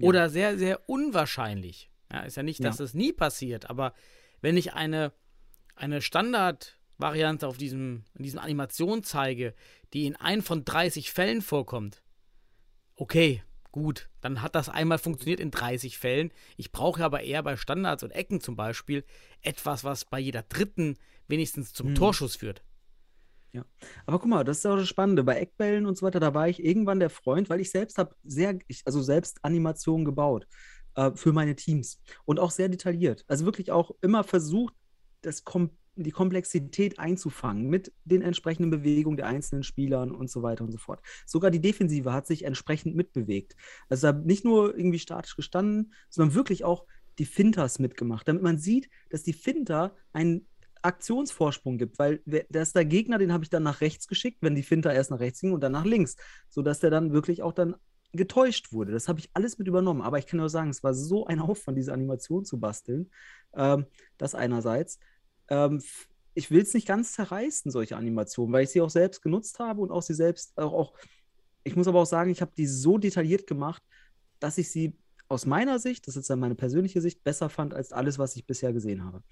Oder 0.00 0.28
sehr, 0.30 0.58
sehr 0.58 0.88
unwahrscheinlich. 0.88 1.87
Ja, 2.12 2.20
ist 2.22 2.36
ja 2.36 2.42
nicht, 2.42 2.62
dass 2.64 2.78
Ja. 2.78 2.84
das 2.84 2.94
nie 2.94 3.12
passiert, 3.12 3.68
aber 3.68 3.92
wenn 4.40 4.56
ich 4.56 4.72
eine, 4.72 5.12
eine 5.74 6.00
Standardvariante 6.00 7.46
auf 7.46 7.58
diesem, 7.58 8.04
in 8.14 8.22
diesem 8.24 8.38
Animation 8.38 9.02
zeige, 9.02 9.54
die 9.92 10.06
in 10.06 10.16
ein 10.16 10.42
von 10.42 10.64
30 10.64 11.10
Fällen 11.12 11.42
vorkommt, 11.42 12.02
okay, 12.94 13.42
gut, 13.72 14.08
dann 14.20 14.42
hat 14.42 14.54
das 14.54 14.68
einmal 14.68 14.98
funktioniert 14.98 15.40
in 15.40 15.50
30 15.50 15.98
Fällen. 15.98 16.32
Ich 16.56 16.72
brauche 16.72 17.04
aber 17.04 17.22
eher 17.22 17.42
bei 17.42 17.56
Standards 17.56 18.02
und 18.02 18.10
Ecken 18.10 18.40
zum 18.40 18.56
Beispiel 18.56 19.04
etwas, 19.42 19.84
was 19.84 20.04
bei 20.04 20.18
jeder 20.18 20.42
dritten 20.42 20.96
wenigstens 21.28 21.72
zum 21.72 21.88
Hm. 21.88 21.94
Torschuss 21.94 22.36
führt. 22.36 22.62
Ja. 23.52 23.64
Aber 24.06 24.18
guck 24.18 24.28
mal, 24.28 24.44
das 24.44 24.58
ist 24.58 24.66
auch 24.66 24.76
das 24.76 24.88
Spannende. 24.88 25.24
Bei 25.24 25.36
Eckbällen 25.38 25.86
und 25.86 25.96
so 25.96 26.04
weiter, 26.06 26.20
da 26.20 26.34
war 26.34 26.48
ich 26.48 26.62
irgendwann 26.62 27.00
der 27.00 27.10
Freund, 27.10 27.48
weil 27.50 27.60
ich 27.60 27.70
selbst 27.70 27.98
habe 27.98 28.14
sehr, 28.24 28.58
ich, 28.66 28.82
also 28.86 29.00
selbst 29.02 29.38
Animationen 29.42 30.04
gebaut 30.04 30.46
äh, 30.94 31.10
für 31.14 31.32
meine 31.32 31.56
Teams 31.56 32.00
und 32.24 32.40
auch 32.40 32.50
sehr 32.50 32.68
detailliert. 32.68 33.24
Also 33.28 33.44
wirklich 33.44 33.70
auch 33.72 33.92
immer 34.00 34.24
versucht, 34.24 34.74
das 35.22 35.44
kom 35.44 35.70
die 36.04 36.10
Komplexität 36.12 36.98
einzufangen 36.98 37.68
mit 37.68 37.92
den 38.04 38.22
entsprechenden 38.22 38.70
Bewegungen 38.70 39.16
der 39.16 39.26
einzelnen 39.26 39.64
Spielern 39.64 40.12
und 40.12 40.30
so 40.30 40.42
weiter 40.42 40.64
und 40.64 40.70
so 40.70 40.78
fort. 40.78 41.00
Sogar 41.26 41.50
die 41.50 41.60
Defensive 41.60 42.12
hat 42.12 42.26
sich 42.26 42.44
entsprechend 42.44 42.94
mitbewegt. 42.94 43.56
Also 43.88 44.12
da 44.12 44.12
nicht 44.12 44.44
nur 44.44 44.76
irgendwie 44.76 45.00
statisch 45.00 45.34
gestanden, 45.34 45.92
sondern 46.08 46.36
wirklich 46.36 46.64
auch 46.64 46.86
die 47.18 47.24
Finters 47.24 47.80
mitgemacht, 47.80 48.28
damit 48.28 48.42
man 48.42 48.58
sieht, 48.58 48.88
dass 49.10 49.24
die 49.24 49.32
Finter 49.32 49.96
einen 50.12 50.46
Aktionsvorsprung 50.82 51.76
gibt, 51.76 51.98
weil 51.98 52.22
der 52.24 52.62
ist 52.62 52.76
der 52.76 52.84
Gegner, 52.84 53.18
den 53.18 53.32
habe 53.32 53.42
ich 53.42 53.50
dann 53.50 53.64
nach 53.64 53.80
rechts 53.80 54.06
geschickt, 54.06 54.38
wenn 54.42 54.54
die 54.54 54.62
Finter 54.62 54.94
erst 54.94 55.10
nach 55.10 55.18
rechts 55.18 55.40
ging 55.40 55.52
und 55.52 55.60
dann 55.60 55.72
nach 55.72 55.84
links, 55.84 56.16
sodass 56.48 56.78
der 56.78 56.90
dann 56.90 57.12
wirklich 57.12 57.42
auch 57.42 57.52
dann 57.52 57.74
getäuscht 58.12 58.72
wurde. 58.72 58.92
Das 58.92 59.08
habe 59.08 59.20
ich 59.20 59.30
alles 59.34 59.58
mit 59.58 59.68
übernommen, 59.68 60.00
aber 60.00 60.18
ich 60.18 60.26
kann 60.26 60.38
nur 60.38 60.48
sagen, 60.48 60.70
es 60.70 60.82
war 60.82 60.94
so 60.94 61.26
ein 61.26 61.40
Aufwand, 61.40 61.76
diese 61.76 61.92
Animation 61.92 62.44
zu 62.44 62.58
basteln. 62.58 63.10
Ähm, 63.54 63.86
das 64.16 64.34
einerseits. 64.34 64.98
Ähm, 65.48 65.82
ich 66.34 66.50
will 66.50 66.62
es 66.62 66.72
nicht 66.72 66.86
ganz 66.86 67.14
zerreißen, 67.14 67.70
solche 67.70 67.96
Animationen, 67.96 68.52
weil 68.52 68.64
ich 68.64 68.70
sie 68.70 68.80
auch 68.80 68.90
selbst 68.90 69.22
genutzt 69.22 69.58
habe 69.58 69.80
und 69.80 69.90
auch 69.90 70.02
sie 70.02 70.14
selbst 70.14 70.56
auch, 70.56 70.72
auch 70.72 70.94
ich 71.64 71.76
muss 71.76 71.88
aber 71.88 72.00
auch 72.00 72.06
sagen, 72.06 72.30
ich 72.30 72.40
habe 72.40 72.52
die 72.56 72.66
so 72.66 72.96
detailliert 72.96 73.46
gemacht, 73.46 73.82
dass 74.38 74.56
ich 74.56 74.70
sie 74.70 74.96
aus 75.28 75.44
meiner 75.44 75.78
Sicht, 75.78 76.06
das 76.06 76.16
ist 76.16 76.30
dann 76.30 76.38
meine 76.38 76.54
persönliche 76.54 77.00
Sicht, 77.00 77.22
besser 77.22 77.50
fand 77.50 77.74
als 77.74 77.92
alles, 77.92 78.18
was 78.18 78.36
ich 78.36 78.46
bisher 78.46 78.72
gesehen 78.72 79.04
habe. 79.04 79.22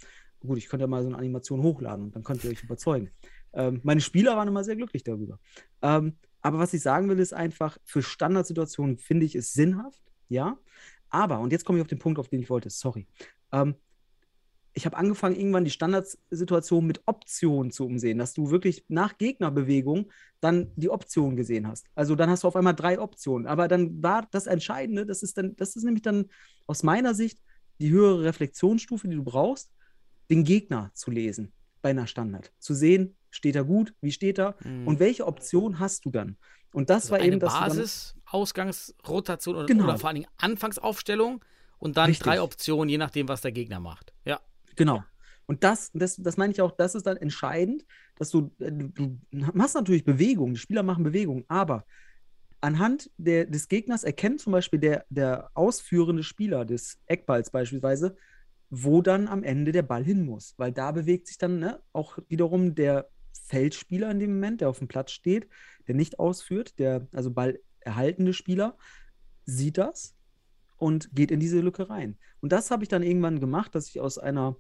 Gut, 0.41 0.59
ich 0.59 0.69
könnte 0.69 0.83
ja 0.83 0.89
mal 0.89 1.03
so 1.03 1.09
eine 1.09 1.17
Animation 1.17 1.63
hochladen 1.63 2.07
und 2.07 2.17
dann 2.17 2.23
könnt 2.23 2.45
ihr 2.45 2.51
euch 2.51 2.63
überzeugen. 2.63 3.11
Ähm, 3.55 3.81
meine 3.83 4.01
Spieler 4.01 4.37
waren 4.37 4.49
immer 4.49 4.65
sehr 4.65 4.77
glücklich 4.77 5.03
darüber. 5.03 5.39
Ähm, 5.81 6.19
aber 6.47 6.61
was 6.61 6.73
ich 6.75 6.81
sagen 6.81 7.09
will, 7.09 7.19
ist 7.19 7.35
einfach, 7.35 7.77
für 7.85 8.05
Standardsituationen 8.05 8.99
finde 8.99 9.27
ich 9.27 9.35
es 9.35 9.53
sinnhaft, 9.53 10.01
ja. 10.29 10.57
Aber, 11.09 11.41
und 11.41 11.51
jetzt 11.51 11.65
komme 11.65 11.79
ich 11.79 11.83
auf 11.83 11.89
den 11.89 11.99
Punkt, 11.99 12.21
auf 12.21 12.29
den 12.29 12.41
ich 12.41 12.49
wollte, 12.49 12.71
sorry. 12.71 13.09
Ähm, 13.51 13.75
ich 14.73 14.87
habe 14.87 14.97
angefangen, 14.97 15.35
irgendwann 15.35 15.65
die 15.65 15.73
Standardsituation 15.73 16.87
mit 16.87 17.03
Optionen 17.07 17.73
zu 17.73 17.85
umsehen, 17.85 18.19
dass 18.19 18.33
du 18.33 18.53
wirklich 18.53 18.85
nach 18.87 19.19
Gegnerbewegung 19.19 20.13
dann 20.39 20.71
die 20.77 20.89
Option 20.89 21.35
gesehen 21.35 21.67
hast. 21.67 21.89
Also 21.97 22.15
dann 22.15 22.31
hast 22.31 22.45
du 22.45 22.49
auf 22.49 22.55
einmal 22.55 22.77
drei 22.77 23.01
Optionen. 23.01 23.49
Aber 23.49 23.67
dann 23.67 24.01
war 24.01 24.29
das 24.31 24.47
Entscheidende, 24.47 25.05
das 25.05 25.25
ist 25.25 25.37
dann, 25.39 25.57
das 25.57 25.75
ist 25.75 25.83
nämlich 25.83 26.03
dann 26.03 26.27
aus 26.69 26.85
meiner 26.85 27.13
Sicht 27.15 27.41
die 27.81 27.91
höhere 27.91 28.23
Reflexionsstufe, 28.23 29.09
die 29.09 29.17
du 29.17 29.25
brauchst, 29.25 29.73
den 30.31 30.45
Gegner 30.45 30.93
zu 30.95 31.11
lesen 31.11 31.53
bei 31.87 31.91
einer 31.91 32.09
Standard. 32.09 32.53
Zu 32.59 32.75
sehen, 32.75 33.17
steht 33.31 33.55
er 33.55 33.63
gut, 33.63 33.95
wie 34.01 34.11
steht 34.11 34.41
er 34.41 34.57
Mhm. 34.65 34.89
und 34.89 34.99
welche 34.99 35.25
Option 35.25 35.79
hast 35.79 36.05
du 36.05 36.11
dann? 36.11 36.37
Und 36.73 36.91
das 36.91 37.05
Also 37.05 37.13
war 37.13 37.21
eben 37.21 37.39
das. 37.39 37.53
Basis, 37.53 38.17
Ausgangsrotation 38.27 39.55
oder, 39.55 39.67
Genau. 39.67 39.85
oder 39.85 39.99
vor 39.99 40.09
allen 40.09 40.17
Dingen 40.17 40.31
Anfangsaufstellung 40.39 41.45
und 41.79 41.97
dann 41.97 42.07
Richtig. 42.07 42.25
drei 42.25 42.41
Optionen, 42.43 42.89
je 42.89 42.99
nachdem, 42.99 43.29
was 43.29 43.41
der 43.43 43.53
Gegner 43.53 43.79
macht. 43.79 44.13
Ja. 44.25 44.41
Genau. 44.75 45.05
Und 45.47 45.63
das, 45.63 45.93
das, 45.95 46.17
das 46.17 46.37
meine 46.37 46.53
ich 46.53 46.61
auch, 46.61 46.73
das 46.73 46.97
ist 46.97 47.07
dann 47.07 47.19
entscheidend, 47.19 47.87
dass 48.17 48.31
du, 48.31 48.51
äh, 48.59 48.73
du, 48.73 49.21
machst 49.31 49.77
natürlich 49.77 50.05
Bewegung, 50.05 50.55
die 50.55 50.59
Spieler 50.59 50.83
machen 50.83 51.05
Bewegung, 51.05 51.45
aber 51.47 51.85
anhand 52.61 53.13
der, 53.17 53.47
des 53.47 53.69
Gegners 53.69 54.03
erkennt 54.03 54.41
zum 54.41 54.53
Beispiel 54.53 54.81
der, 54.81 55.05
der 55.09 55.51
ausführende 55.55 56.25
Spieler 56.25 56.65
des 56.65 56.99
Eckballs 57.07 57.51
beispielsweise, 57.53 58.17
wo 58.83 59.01
dann 59.01 59.27
am 59.27 59.43
Ende 59.43 59.73
der 59.73 59.83
Ball 59.83 60.05
hin 60.05 60.25
muss. 60.25 60.55
Weil 60.59 60.71
da 60.71 60.93
bewegt 60.93 61.29
sich 61.29 61.39
dann 61.39 61.59
ne, 61.59 61.81
auch 61.93 62.19
wiederum 62.29 62.75
der 62.75 63.09
Feldspieler 63.47 64.11
in 64.11 64.19
dem 64.19 64.35
Moment, 64.35 64.61
der 64.61 64.69
auf 64.69 64.79
dem 64.79 64.89
Platz 64.89 65.13
steht, 65.13 65.49
der 65.89 65.95
nicht 65.95 66.19
ausführt, 66.19 66.79
der 66.79 67.07
also 67.13 67.31
ballerhaltende 67.31 68.35
Spieler, 68.35 68.77
sieht 69.47 69.79
das 69.79 70.15
und 70.77 71.15
geht 71.15 71.31
in 71.31 71.41
diese 71.41 71.61
Lücke 71.61 71.89
rein. 71.89 72.19
Und 72.41 72.53
das 72.53 72.71
habe 72.71 72.83
ich 72.83 72.89
dann 72.89 73.03
irgendwann 73.03 73.41
gemacht, 73.41 73.75
dass 73.75 73.89
ich 73.89 74.01
aus 74.01 74.19
einer 74.19 74.57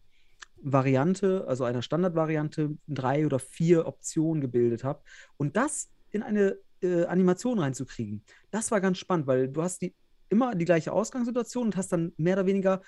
Variante, 0.62 1.44
also 1.46 1.64
einer 1.64 1.82
Standardvariante, 1.82 2.78
drei 2.88 3.26
oder 3.26 3.38
vier 3.38 3.86
Optionen 3.86 4.40
gebildet 4.40 4.82
habe. 4.82 5.02
Und 5.36 5.56
das 5.56 5.90
in 6.10 6.22
eine 6.22 6.56
äh, 6.80 7.04
Animation 7.04 7.58
reinzukriegen, 7.58 8.22
das 8.50 8.70
war 8.70 8.80
ganz 8.80 8.96
spannend, 8.96 9.26
weil 9.26 9.48
du 9.48 9.62
hast 9.62 9.82
die, 9.82 9.94
immer 10.30 10.54
die 10.54 10.64
gleiche 10.64 10.92
Ausgangssituation 10.92 11.66
und 11.66 11.76
hast 11.76 11.92
dann 11.92 12.12
mehr 12.16 12.36
oder 12.36 12.46
weniger 12.46 12.80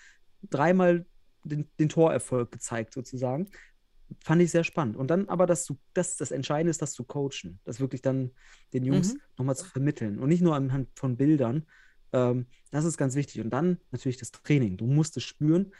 dreimal 0.49 1.05
den, 1.49 1.71
den 1.79 1.89
Torerfolg 1.89 2.53
gezeigt, 2.53 2.95
sozusagen. 2.95 3.49
Fand 4.25 4.41
ich 4.41 4.51
sehr 4.51 4.65
spannend. 4.65 4.97
Und 4.97 5.09
dann 5.09 5.29
aber, 5.29 5.47
dass 5.47 5.65
du, 5.67 5.77
das, 5.93 6.17
das 6.17 6.31
Entscheidende 6.31 6.71
ist, 6.71 6.81
das 6.81 6.93
zu 6.93 7.05
coachen, 7.05 7.61
das 7.65 7.81
wirklich 7.81 8.01
dann 8.03 8.31
den 8.73 8.85
Jungs 8.85 9.15
Mhm. 9.15 9.21
nochmal 9.39 9.57
zu 9.57 9.67
vermitteln 9.67 10.19
und 10.19 10.29
nicht 10.29 10.43
nur 10.43 10.55
anhand 10.55 10.89
von 10.95 11.17
Bildern. 11.17 11.67
Ähm, 12.13 12.47
das 12.71 12.85
ist 12.85 12.97
ganz 12.97 13.15
wichtig. 13.17 13.43
Und 13.43 13.51
dann 13.51 13.79
natürlich 13.91 14.17
das 14.17 14.31
Training. 14.31 14.77
Du 14.79 14.87
musst 14.87 15.17
es 15.17 15.25
spüren. 15.25 15.73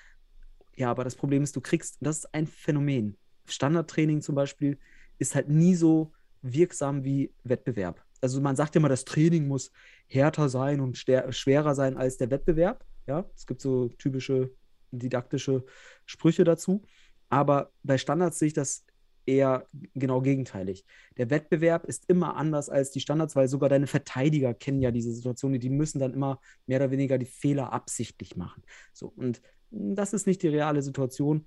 Ja, 0.77 0.91
aber 0.91 1.05
das 1.05 1.17
Problem 1.17 1.43
ist, 1.43 1.57
du 1.57 1.61
kriegst, 1.61 1.97
das 2.01 2.19
ist 2.19 2.35
ein 2.35 2.47
Phänomen. 2.47 3.17
Standardtraining 3.47 4.21
zum 4.21 4.35
Beispiel 4.35 4.79
ist 5.19 5.35
halt 5.35 5.49
nie 5.49 5.75
so 5.75 6.13
wirksam 6.43 7.05
wie 7.05 7.33
Wettbewerb. 7.45 8.05
Also 8.21 8.41
man 8.41 8.57
sagt 8.57 8.75
ja 8.75 8.81
immer, 8.81 8.89
das 8.89 9.05
Training 9.05 9.49
muss 9.49 9.73
härter 10.07 10.49
sein 10.49 10.81
und 10.81 10.97
schwerer 10.99 11.75
sein 11.75 11.97
als 11.97 12.17
der 12.19 12.31
Wettbewerb. 12.31 12.85
Ja, 13.07 13.25
es 13.35 13.47
gibt 13.47 13.61
so 13.61 13.89
typische 13.89 14.51
didaktische 14.91 15.65
Sprüche 16.07 16.45
dazu. 16.45 16.83
Aber 17.29 17.73
bei 17.83 17.99
Standards 17.99 18.39
sehe 18.39 18.49
ich 18.49 18.55
das 18.55 18.85
eher 19.27 19.67
genau 19.95 20.23
gegenteilig. 20.23 20.87
Der 21.19 21.29
Wettbewerb 21.29 21.85
ist 21.85 22.09
immer 22.09 22.37
anders 22.37 22.71
als 22.71 22.91
die 22.91 23.01
Standards, 23.01 23.37
weil 23.37 23.47
sogar 23.47 23.69
deine 23.69 23.87
Verteidiger 23.87 24.55
kennen 24.55 24.81
ja 24.81 24.91
diese 24.91 25.13
Situation, 25.13 25.53
die 25.53 25.69
müssen 25.69 25.99
dann 25.99 26.15
immer 26.15 26.41
mehr 26.67 26.81
oder 26.81 26.91
weniger 26.91 27.19
die 27.19 27.27
Fehler 27.27 27.73
absichtlich 27.73 28.37
machen. 28.37 28.63
So, 28.95 29.13
und 29.17 29.43
das 29.71 30.15
ist 30.15 30.27
nicht 30.27 30.43
die 30.43 30.49
reale 30.49 30.81
Situation. 30.81 31.45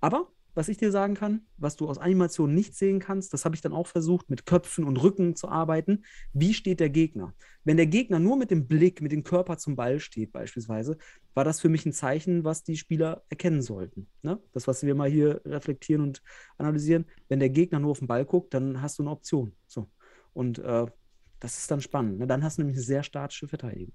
Aber 0.00 0.30
was 0.54 0.68
ich 0.68 0.76
dir 0.76 0.90
sagen 0.90 1.14
kann, 1.14 1.46
was 1.56 1.76
du 1.76 1.88
aus 1.88 1.98
Animationen 1.98 2.54
nicht 2.54 2.74
sehen 2.74 3.00
kannst, 3.00 3.32
das 3.32 3.44
habe 3.44 3.54
ich 3.54 3.60
dann 3.60 3.72
auch 3.72 3.86
versucht, 3.86 4.30
mit 4.30 4.46
Köpfen 4.46 4.84
und 4.84 4.96
Rücken 4.96 5.36
zu 5.36 5.48
arbeiten. 5.48 6.04
Wie 6.32 6.54
steht 6.54 6.80
der 6.80 6.90
Gegner? 6.90 7.34
Wenn 7.64 7.76
der 7.76 7.86
Gegner 7.86 8.18
nur 8.20 8.36
mit 8.36 8.50
dem 8.50 8.66
Blick, 8.66 9.00
mit 9.00 9.12
dem 9.12 9.24
Körper 9.24 9.58
zum 9.58 9.76
Ball 9.76 9.98
steht, 9.98 10.32
beispielsweise, 10.32 10.96
war 11.34 11.44
das 11.44 11.60
für 11.60 11.68
mich 11.68 11.84
ein 11.86 11.92
Zeichen, 11.92 12.44
was 12.44 12.62
die 12.62 12.76
Spieler 12.76 13.24
erkennen 13.28 13.62
sollten. 13.62 14.06
Ne? 14.22 14.38
Das, 14.52 14.66
was 14.66 14.84
wir 14.84 14.94
mal 14.94 15.10
hier 15.10 15.40
reflektieren 15.44 16.02
und 16.02 16.22
analysieren. 16.58 17.06
Wenn 17.28 17.40
der 17.40 17.50
Gegner 17.50 17.80
nur 17.80 17.92
auf 17.92 17.98
den 17.98 18.08
Ball 18.08 18.24
guckt, 18.24 18.54
dann 18.54 18.80
hast 18.80 18.98
du 18.98 19.02
eine 19.02 19.10
Option. 19.10 19.52
So. 19.66 19.88
Und 20.32 20.58
äh, 20.58 20.86
das 21.40 21.58
ist 21.58 21.70
dann 21.70 21.80
spannend. 21.80 22.18
Ne? 22.18 22.26
Dann 22.26 22.44
hast 22.44 22.58
du 22.58 22.62
nämlich 22.62 22.76
eine 22.76 22.84
sehr 22.84 23.02
statische 23.02 23.48
Verteidigung. 23.48 23.94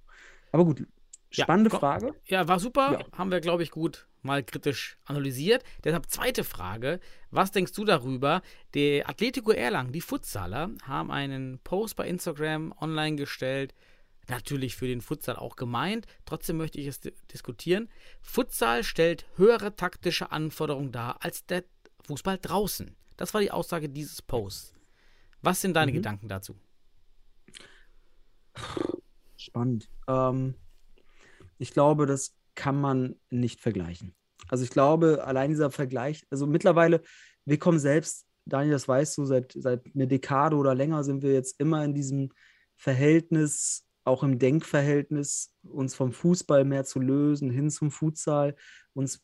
Aber 0.52 0.66
gut, 0.66 0.86
spannende 1.30 1.70
komm. 1.70 1.80
Frage. 1.80 2.16
Ja, 2.26 2.48
war 2.48 2.60
super. 2.60 3.00
Ja. 3.00 3.18
Haben 3.18 3.32
wir, 3.32 3.40
glaube 3.42 3.64
ich, 3.64 3.72
gut 3.72 4.08
mal 4.22 4.44
kritisch 4.44 4.98
analysiert. 5.06 5.64
Deshalb 5.84 6.08
zweite 6.10 6.44
Frage. 6.44 7.00
Was 7.32 7.52
denkst 7.52 7.72
du 7.74 7.86
darüber? 7.86 8.42
Der 8.74 9.08
Atletico 9.08 9.52
Erlangen, 9.52 9.94
die 9.94 10.02
Futsaler, 10.02 10.72
haben 10.84 11.10
einen 11.12 11.60
Post 11.60 11.96
bei 11.96 12.08
Instagram 12.08 12.74
online 12.82 13.16
gestellt. 13.16 13.74
Natürlich 14.28 14.76
für 14.76 14.88
den 14.88 15.02
Futsal 15.02 15.38
auch 15.38 15.56
gemeint. 15.56 16.06
Trotzdem 16.26 16.58
möchte 16.58 16.80
ich 16.80 16.88
es 16.88 17.00
di- 17.00 17.14
diskutieren. 17.32 17.90
Futsal 18.22 18.84
stellt 18.84 19.26
höhere 19.38 19.76
taktische 19.76 20.32
Anforderungen 20.32 20.92
dar 20.92 21.24
als 21.24 21.46
der 21.46 21.64
Fußball 22.06 22.38
draußen. 22.40 22.96
Das 23.18 23.34
war 23.34 23.42
die 23.42 23.52
Aussage 23.52 23.90
dieses 23.90 24.22
Posts. 24.22 24.74
Was 25.42 25.62
sind 25.62 25.74
deine 25.76 25.92
Mhm. 25.92 25.96
Gedanken 25.96 26.28
dazu? 26.28 26.56
Spannend. 29.38 29.90
Ähm, 30.08 30.56
ich 31.60 31.72
glaube, 31.72 32.06
das 32.06 32.36
kann 32.56 32.80
man 32.80 33.16
nicht 33.30 33.62
vergleichen. 33.62 34.16
Also 34.48 34.64
ich 34.64 34.72
glaube, 34.72 35.24
allein 35.26 35.52
dieser 35.52 35.70
Vergleich, 35.70 36.26
also 36.32 36.48
mittlerweile, 36.48 37.02
wir 37.46 37.60
kommen 37.60 37.80
selbst, 37.80 38.26
Daniel, 38.46 38.74
das 38.74 38.88
weißt 38.88 39.18
du, 39.18 39.26
seit, 39.26 39.54
seit 39.56 39.86
einer 39.94 40.08
Dekade 40.08 40.56
oder 40.56 40.74
länger 40.74 41.04
sind 41.04 41.22
wir 41.22 41.34
jetzt 41.34 41.60
immer 41.60 41.86
in 41.86 41.94
diesem 41.94 42.32
Verhältnis, 42.76 43.86
auch 44.04 44.24
im 44.24 44.40
Denkverhältnis, 44.40 45.54
uns 45.62 45.94
vom 45.94 46.12
Fußball 46.12 46.66
mehr 46.66 46.86
zu 46.86 47.00
lösen, 47.00 47.52
hin 47.52 47.70
zum 47.70 47.92
Futsal, 47.92 48.56
uns 48.94 49.24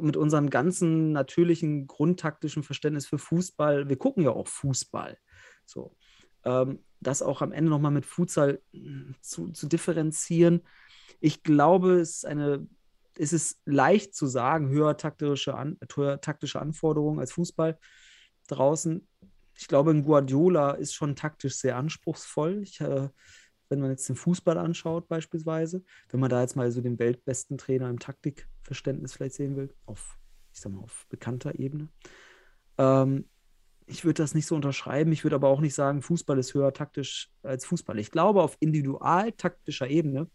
mit 0.00 0.16
unserem 0.16 0.48
ganzen 0.48 1.12
natürlichen, 1.12 1.86
grundtaktischen 1.86 2.62
Verständnis 2.62 3.06
für 3.06 3.18
Fußball, 3.18 3.88
wir 3.88 3.96
gucken 3.96 4.22
ja 4.22 4.30
auch 4.30 4.46
Fußball. 4.46 5.18
So. 5.66 5.96
Ähm, 6.44 6.78
das 7.00 7.20
auch 7.20 7.42
am 7.42 7.52
Ende 7.52 7.70
nochmal 7.70 7.90
mit 7.90 8.06
Futsal 8.06 8.62
mh, 8.72 9.14
zu, 9.20 9.50
zu 9.50 9.66
differenzieren. 9.66 10.62
Ich 11.22 11.44
glaube, 11.44 12.00
es 12.00 12.16
ist 12.16 12.26
eine, 12.26 12.66
es 13.16 13.32
ist 13.32 13.60
leicht 13.64 14.12
zu 14.12 14.26
sagen, 14.26 14.70
höher 14.70 14.96
taktische, 14.96 15.54
An, 15.54 15.78
höher 15.94 16.20
taktische 16.20 16.60
Anforderungen 16.60 17.20
als 17.20 17.32
Fußball 17.32 17.78
draußen. 18.48 19.06
Ich 19.56 19.68
glaube, 19.68 19.92
ein 19.92 20.02
Guardiola 20.02 20.72
ist 20.72 20.94
schon 20.94 21.14
taktisch 21.14 21.54
sehr 21.54 21.76
anspruchsvoll. 21.76 22.62
Ich, 22.64 22.80
äh, 22.80 23.08
wenn 23.68 23.78
man 23.78 23.90
jetzt 23.90 24.08
den 24.08 24.16
Fußball 24.16 24.58
anschaut, 24.58 25.06
beispielsweise, 25.06 25.84
wenn 26.10 26.18
man 26.18 26.28
da 26.28 26.40
jetzt 26.40 26.56
mal 26.56 26.72
so 26.72 26.80
den 26.80 26.98
weltbesten 26.98 27.56
Trainer 27.56 27.88
im 27.88 28.00
Taktikverständnis 28.00 29.12
vielleicht 29.12 29.36
sehen 29.36 29.54
will, 29.54 29.72
auf, 29.86 30.18
ich 30.52 30.60
sag 30.60 30.72
mal, 30.72 30.82
auf 30.82 31.06
bekannter 31.08 31.56
Ebene. 31.56 31.88
Ähm, 32.78 33.28
ich 33.86 34.04
würde 34.04 34.24
das 34.24 34.34
nicht 34.34 34.46
so 34.46 34.56
unterschreiben. 34.56 35.12
Ich 35.12 35.22
würde 35.22 35.36
aber 35.36 35.48
auch 35.48 35.60
nicht 35.60 35.74
sagen, 35.74 36.02
Fußball 36.02 36.38
ist 36.40 36.54
höher 36.54 36.72
taktisch 36.72 37.30
als 37.44 37.64
Fußball. 37.64 38.00
Ich 38.00 38.10
glaube, 38.10 38.42
auf 38.42 38.56
individualtaktischer 38.58 39.88
Ebene 39.88 40.28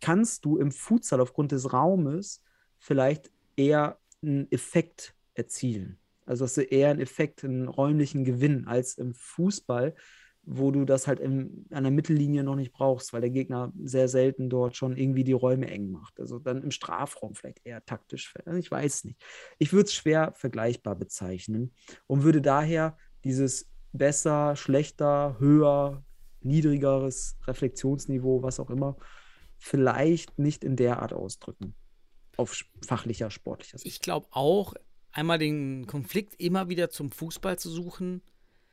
kannst 0.00 0.44
du 0.44 0.58
im 0.58 0.70
Futsal 0.70 1.20
aufgrund 1.20 1.52
des 1.52 1.72
Raumes 1.72 2.42
vielleicht 2.78 3.30
eher 3.56 3.98
einen 4.22 4.50
Effekt 4.50 5.14
erzielen. 5.34 5.98
Also 6.24 6.44
hast 6.44 6.56
du 6.56 6.62
eher 6.62 6.90
einen 6.90 7.00
Effekt, 7.00 7.44
einen 7.44 7.68
räumlichen 7.68 8.24
Gewinn 8.24 8.66
als 8.66 8.98
im 8.98 9.14
Fußball, 9.14 9.94
wo 10.42 10.70
du 10.70 10.84
das 10.84 11.06
halt 11.06 11.20
im, 11.20 11.66
an 11.70 11.82
der 11.82 11.92
Mittellinie 11.92 12.44
noch 12.44 12.54
nicht 12.54 12.72
brauchst, 12.72 13.12
weil 13.12 13.20
der 13.20 13.30
Gegner 13.30 13.72
sehr 13.82 14.08
selten 14.08 14.48
dort 14.48 14.76
schon 14.76 14.96
irgendwie 14.96 15.24
die 15.24 15.32
Räume 15.32 15.68
eng 15.68 15.90
macht. 15.90 16.20
Also 16.20 16.38
dann 16.38 16.62
im 16.62 16.70
Strafraum 16.70 17.34
vielleicht 17.34 17.60
eher 17.64 17.84
taktisch. 17.84 18.32
Also 18.44 18.58
ich 18.58 18.70
weiß 18.70 19.04
nicht. 19.04 19.20
Ich 19.58 19.72
würde 19.72 19.86
es 19.86 19.94
schwer 19.94 20.32
vergleichbar 20.34 20.94
bezeichnen 20.94 21.74
und 22.06 22.22
würde 22.22 22.40
daher 22.40 22.96
dieses 23.24 23.68
besser, 23.92 24.54
schlechter, 24.54 25.36
höher, 25.40 26.04
niedrigeres 26.40 27.36
Reflexionsniveau, 27.46 28.42
was 28.42 28.60
auch 28.60 28.70
immer, 28.70 28.96
vielleicht 29.58 30.38
nicht 30.38 30.64
in 30.64 30.76
der 30.76 31.02
Art 31.02 31.12
ausdrücken. 31.12 31.74
Auf 32.36 32.64
fachlicher, 32.86 33.30
sportlicher 33.30 33.78
Sicht. 33.78 33.94
Ich 33.94 34.00
glaube 34.00 34.26
auch, 34.30 34.74
einmal 35.12 35.38
den 35.38 35.86
Konflikt 35.86 36.34
immer 36.38 36.68
wieder 36.68 36.90
zum 36.90 37.10
Fußball 37.10 37.58
zu 37.58 37.70
suchen, 37.70 38.22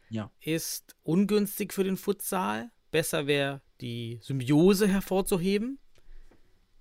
ja. 0.10 0.32
ist 0.42 0.96
ungünstig 1.04 1.74
für 1.74 1.84
den 1.84 1.98
Futsal. 1.98 2.72
Besser 2.92 3.26
wäre, 3.26 3.62
die 3.82 4.20
Symbiose 4.22 4.88
hervorzuheben, 4.88 5.80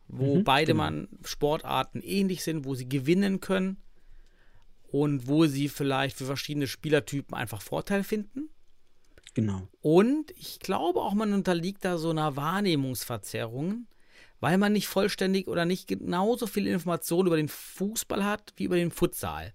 wo 0.09 0.37
mhm, 0.37 0.45
beide 0.45 0.73
genau. 0.73 0.85
man 0.85 1.09
Sportarten 1.25 2.03
ähnlich 2.03 2.43
sind, 2.43 2.67
wo 2.67 2.75
sie 2.75 2.89
gewinnen 2.89 3.41
können 3.41 3.79
und 4.89 5.27
wo 5.27 5.47
sie 5.47 5.69
vielleicht 5.69 6.19
für 6.19 6.27
verschiedene 6.27 6.67
Spielertypen 6.67 7.35
einfach 7.35 7.63
Vorteil 7.63 8.05
finden. 8.05 8.51
Genau. 9.35 9.69
Und 9.81 10.31
ich 10.33 10.59
glaube 10.59 11.01
auch, 11.01 11.15
man 11.15 11.33
unterliegt 11.33 11.85
da 11.85 11.97
so 11.99 12.11
einer 12.11 12.37
Wahrnehmungsverzerrung, 12.37 13.87
weil 14.41 14.59
man 14.59 14.73
nicht 14.73 14.89
vollständig 14.89 15.49
oder 15.49 15.65
nicht 15.65 15.89
genauso 15.89 16.47
viel 16.47 16.67
Informationen 16.67 17.29
über 17.29 17.37
den 17.37 17.49
Fußball 17.49 18.25
hat 18.25 18.53
wie 18.57 18.65
über 18.65 18.77
den 18.77 18.91
Futsal. 18.91 19.55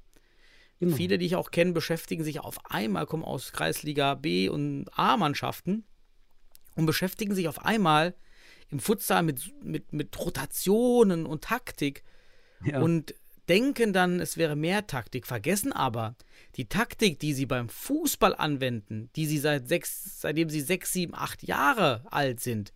Genau. 0.79 0.95
Viele, 0.95 1.17
die 1.17 1.25
ich 1.25 1.35
auch 1.35 1.51
kenne, 1.51 1.73
beschäftigen 1.73 2.23
sich 2.23 2.39
auf 2.39 2.59
einmal, 2.65 3.05
kommen 3.05 3.23
aus 3.23 3.51
Kreisliga 3.51 4.13
B 4.15 4.47
und 4.49 4.85
A-Mannschaften 4.95 5.85
und 6.75 6.85
beschäftigen 6.85 7.33
sich 7.33 7.47
auf 7.47 7.65
einmal 7.65 8.15
im 8.69 8.79
Futsal 8.79 9.23
mit, 9.23 9.53
mit, 9.63 9.93
mit 9.93 10.17
Rotationen 10.19 11.25
und 11.25 11.43
Taktik 11.43 12.03
ja. 12.63 12.81
und 12.81 13.15
denken 13.49 13.93
dann, 13.93 14.19
es 14.19 14.37
wäre 14.37 14.55
mehr 14.55 14.87
Taktik, 14.87 15.25
vergessen 15.25 15.71
aber, 15.71 16.15
die 16.55 16.65
Taktik, 16.65 17.19
die 17.19 17.33
sie 17.33 17.45
beim 17.45 17.69
Fußball 17.69 18.35
anwenden, 18.35 19.09
die 19.15 19.25
sie 19.25 19.39
seit 19.39 19.67
sechs, 19.67 20.21
seitdem 20.21 20.49
sie 20.49 20.61
sechs, 20.61 20.93
sieben, 20.93 21.13
acht 21.15 21.43
Jahre 21.43 22.03
alt 22.11 22.39
sind, 22.39 22.73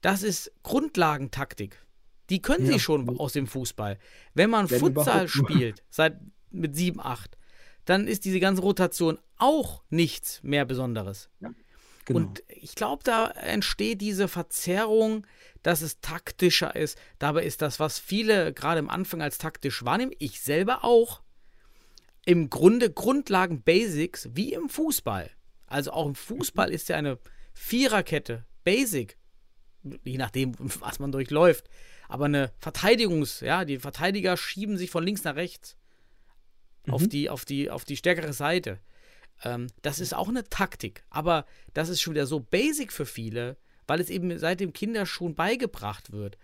das 0.00 0.22
ist 0.22 0.52
Grundlagentaktik. 0.62 1.84
Die 2.30 2.42
können 2.42 2.66
ja. 2.66 2.72
sie 2.72 2.80
schon 2.80 3.08
aus 3.18 3.32
dem 3.32 3.46
Fußball. 3.46 3.98
Wenn 4.34 4.50
man 4.50 4.70
Wenn 4.70 4.80
Futsal 4.80 5.28
spielt, 5.28 5.82
seit 5.88 6.18
mit 6.50 6.76
7, 6.76 7.00
8, 7.00 7.36
dann 7.84 8.06
ist 8.06 8.24
diese 8.24 8.40
ganze 8.40 8.62
Rotation 8.62 9.18
auch 9.38 9.82
nichts 9.88 10.42
mehr 10.42 10.64
Besonderes. 10.64 11.30
Ja, 11.40 11.50
genau. 12.08 12.20
Und 12.20 12.42
ich 12.48 12.74
glaube, 12.74 13.04
da 13.04 13.30
entsteht 13.30 14.00
diese 14.00 14.28
Verzerrung, 14.28 15.26
dass 15.62 15.82
es 15.82 16.00
taktischer 16.00 16.74
ist. 16.74 16.98
Dabei 17.18 17.44
ist 17.44 17.62
das, 17.62 17.78
was 17.78 17.98
viele 17.98 18.52
gerade 18.52 18.80
am 18.80 18.90
Anfang 18.90 19.22
als 19.22 19.38
taktisch 19.38 19.84
wahrnehmen, 19.84 20.12
ich 20.18 20.40
selber 20.40 20.84
auch, 20.84 21.22
im 22.24 22.50
Grunde 22.50 22.90
Grundlagen, 22.90 23.62
Basics 23.62 24.28
wie 24.32 24.52
im 24.52 24.68
Fußball. 24.68 25.30
Also 25.66 25.92
auch 25.92 26.06
im 26.06 26.14
Fußball 26.14 26.70
ist 26.70 26.88
ja 26.88 26.96
eine 26.96 27.18
Viererkette, 27.54 28.44
Basic, 28.64 29.16
je 30.04 30.18
nachdem, 30.18 30.54
was 30.58 30.98
man 30.98 31.12
durchläuft. 31.12 31.68
Aber 32.08 32.26
eine 32.26 32.52
Verteidigungs-, 32.60 33.44
ja, 33.44 33.64
die 33.64 33.78
Verteidiger 33.78 34.36
schieben 34.36 34.76
sich 34.76 34.90
von 34.90 35.04
links 35.04 35.24
nach 35.24 35.36
rechts 35.36 35.76
mhm. 36.86 36.94
auf, 36.94 37.08
die, 37.08 37.30
auf, 37.30 37.44
die, 37.44 37.70
auf 37.70 37.84
die 37.84 37.96
stärkere 37.96 38.32
Seite. 38.32 38.78
Ähm, 39.44 39.68
das 39.82 40.00
ist 40.00 40.14
auch 40.14 40.28
eine 40.28 40.44
Taktik, 40.44 41.04
aber 41.10 41.46
das 41.74 41.88
ist 41.88 42.00
schon 42.00 42.14
wieder 42.14 42.26
so 42.26 42.40
basic 42.40 42.92
für 42.92 43.06
viele, 43.06 43.56
weil 43.86 44.00
es 44.00 44.10
eben 44.10 44.36
seit 44.38 44.60
dem 44.60 44.72
Kinderschuhen 44.72 45.34
beigebracht 45.34 46.12
wird. 46.12 46.38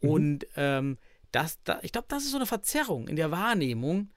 Mhm. 0.00 0.08
Und 0.08 0.46
ähm, 0.56 0.98
das, 1.32 1.62
da, 1.64 1.80
ich 1.82 1.92
glaube, 1.92 2.06
das 2.08 2.24
ist 2.24 2.30
so 2.30 2.36
eine 2.36 2.46
Verzerrung 2.46 3.08
in 3.08 3.16
der 3.16 3.30
Wahrnehmung. 3.30 4.10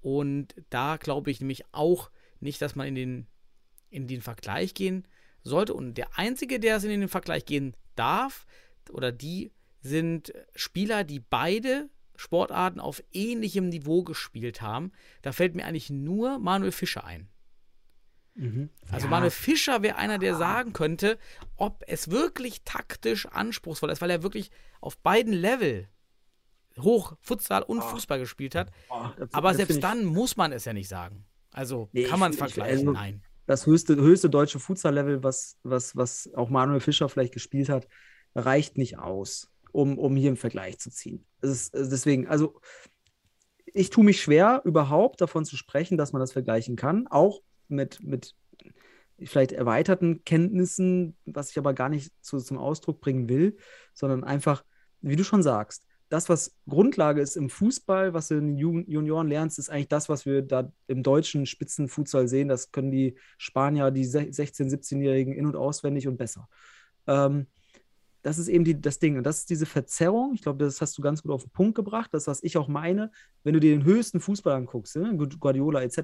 Und 0.00 0.54
da 0.70 0.96
glaube 0.96 1.30
ich 1.30 1.40
nämlich 1.40 1.64
auch 1.72 2.10
nicht, 2.40 2.60
dass 2.60 2.74
man 2.74 2.86
in 2.88 2.94
den, 2.94 3.26
in 3.90 4.06
den 4.06 4.20
Vergleich 4.20 4.74
gehen 4.74 5.06
sollte. 5.42 5.72
Und 5.72 5.94
der 5.94 6.18
Einzige, 6.18 6.60
der 6.60 6.82
in 6.82 7.00
den 7.00 7.08
Vergleich 7.08 7.46
gehen 7.46 7.76
darf, 7.94 8.46
oder 8.90 9.12
die 9.12 9.52
sind 9.80 10.32
Spieler, 10.54 11.04
die 11.04 11.20
beide 11.20 11.88
Sportarten 12.16 12.80
auf 12.80 13.02
ähnlichem 13.12 13.68
Niveau 13.68 14.02
gespielt 14.02 14.60
haben, 14.60 14.92
da 15.22 15.32
fällt 15.32 15.54
mir 15.54 15.64
eigentlich 15.64 15.90
nur 15.90 16.38
Manuel 16.38 16.72
Fischer 16.72 17.04
ein. 17.04 17.28
Mhm. 18.34 18.70
Also 18.90 19.06
ja. 19.06 19.10
Manuel 19.10 19.30
Fischer 19.30 19.82
wäre 19.82 19.96
einer, 19.96 20.18
der 20.18 20.36
sagen 20.36 20.72
könnte, 20.72 21.18
ob 21.56 21.84
es 21.86 22.10
wirklich 22.10 22.62
taktisch 22.64 23.26
anspruchsvoll 23.26 23.90
ist, 23.90 24.00
weil 24.00 24.10
er 24.10 24.22
wirklich 24.22 24.50
auf 24.80 24.98
beiden 24.98 25.32
Level 25.32 25.88
hoch 26.80 27.16
Futsal 27.20 27.62
und 27.62 27.78
oh. 27.78 27.82
Fußball 27.82 28.18
gespielt 28.18 28.54
hat. 28.54 28.70
Oh, 28.90 29.06
das, 29.16 29.32
Aber 29.32 29.48
das 29.48 29.58
selbst 29.58 29.82
dann 29.82 30.04
muss 30.04 30.36
man 30.36 30.52
es 30.52 30.64
ja 30.64 30.72
nicht 30.72 30.88
sagen. 30.88 31.24
Also 31.52 31.88
nee, 31.92 32.04
kann 32.04 32.18
man 32.18 32.32
es 32.32 32.38
vergleichen? 32.38 32.88
Also, 32.88 32.92
Nein. 32.92 33.22
Das 33.46 33.66
höchste, 33.66 33.96
höchste 33.96 34.30
deutsche 34.30 34.58
Futsal-Level, 34.58 35.22
was, 35.22 35.58
was, 35.62 35.94
was 35.94 36.30
auch 36.34 36.48
Manuel 36.48 36.80
Fischer 36.80 37.08
vielleicht 37.08 37.34
gespielt 37.34 37.68
hat, 37.68 37.86
reicht 38.34 38.78
nicht 38.78 38.98
aus 38.98 39.54
um, 39.74 39.98
um 39.98 40.14
hier 40.14 40.28
einen 40.28 40.36
Vergleich 40.36 40.78
zu 40.78 40.90
ziehen. 40.90 41.26
Ist, 41.42 41.74
deswegen, 41.74 42.28
also 42.28 42.60
ich 43.66 43.90
tue 43.90 44.04
mich 44.04 44.22
schwer, 44.22 44.62
überhaupt 44.64 45.20
davon 45.20 45.44
zu 45.44 45.56
sprechen, 45.56 45.98
dass 45.98 46.12
man 46.12 46.20
das 46.20 46.32
vergleichen 46.32 46.76
kann, 46.76 47.08
auch 47.08 47.42
mit, 47.68 48.02
mit 48.02 48.34
vielleicht 49.22 49.52
erweiterten 49.52 50.24
Kenntnissen, 50.24 51.16
was 51.24 51.50
ich 51.50 51.58
aber 51.58 51.74
gar 51.74 51.88
nicht 51.88 52.12
zu, 52.20 52.38
zum 52.38 52.58
Ausdruck 52.58 53.00
bringen 53.00 53.28
will, 53.28 53.56
sondern 53.92 54.24
einfach, 54.24 54.64
wie 55.00 55.16
du 55.16 55.24
schon 55.24 55.42
sagst, 55.42 55.86
das, 56.08 56.28
was 56.28 56.54
Grundlage 56.68 57.20
ist 57.20 57.36
im 57.36 57.50
Fußball, 57.50 58.14
was 58.14 58.28
du 58.28 58.36
in 58.36 58.56
den 58.56 58.58
Junioren 58.58 59.28
lernst, 59.28 59.58
ist 59.58 59.70
eigentlich 59.70 59.88
das, 59.88 60.08
was 60.08 60.26
wir 60.26 60.42
da 60.42 60.70
im 60.86 61.02
deutschen 61.02 61.46
Spitzenfußball 61.46 62.28
sehen. 62.28 62.48
Das 62.48 62.70
können 62.70 62.90
die 62.90 63.16
Spanier, 63.38 63.90
die 63.90 64.06
16-, 64.06 64.70
17-Jährigen 64.70 65.32
in- 65.32 65.46
und 65.46 65.56
auswendig 65.56 66.06
und 66.06 66.16
besser. 66.16 66.48
Ähm, 67.06 67.46
das 68.24 68.38
ist 68.38 68.48
eben 68.48 68.64
die, 68.64 68.80
das 68.80 68.98
Ding. 68.98 69.18
Und 69.18 69.24
das 69.24 69.40
ist 69.40 69.50
diese 69.50 69.66
Verzerrung. 69.66 70.32
Ich 70.34 70.40
glaube, 70.40 70.64
das 70.64 70.80
hast 70.80 70.96
du 70.96 71.02
ganz 71.02 71.22
gut 71.22 71.30
auf 71.30 71.42
den 71.42 71.50
Punkt 71.50 71.74
gebracht. 71.74 72.08
Das, 72.14 72.26
was 72.26 72.42
ich 72.42 72.56
auch 72.56 72.68
meine, 72.68 73.12
wenn 73.42 73.52
du 73.52 73.60
dir 73.60 73.72
den 73.72 73.84
höchsten 73.84 74.18
Fußball 74.18 74.54
anguckst, 74.54 74.96
ne? 74.96 75.14
Guardiola 75.38 75.82
etc., 75.82 75.96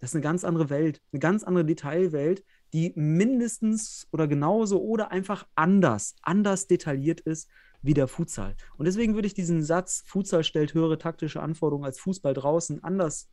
das 0.00 0.10
ist 0.10 0.14
eine 0.16 0.22
ganz 0.22 0.42
andere 0.42 0.70
Welt, 0.70 1.00
eine 1.12 1.20
ganz 1.20 1.44
andere 1.44 1.64
Detailwelt, 1.64 2.44
die 2.72 2.92
mindestens 2.96 4.08
oder 4.10 4.26
genauso 4.26 4.82
oder 4.82 5.12
einfach 5.12 5.46
anders, 5.54 6.16
anders 6.22 6.66
detailliert 6.66 7.20
ist 7.20 7.48
wie 7.80 7.94
der 7.94 8.08
Futsal. 8.08 8.56
Und 8.76 8.86
deswegen 8.86 9.14
würde 9.14 9.26
ich 9.26 9.34
diesen 9.34 9.62
Satz, 9.62 10.02
Futsal 10.04 10.42
stellt 10.42 10.74
höhere 10.74 10.98
taktische 10.98 11.42
Anforderungen 11.42 11.84
als 11.84 12.00
Fußball 12.00 12.34
draußen, 12.34 12.82
anders 12.82 13.30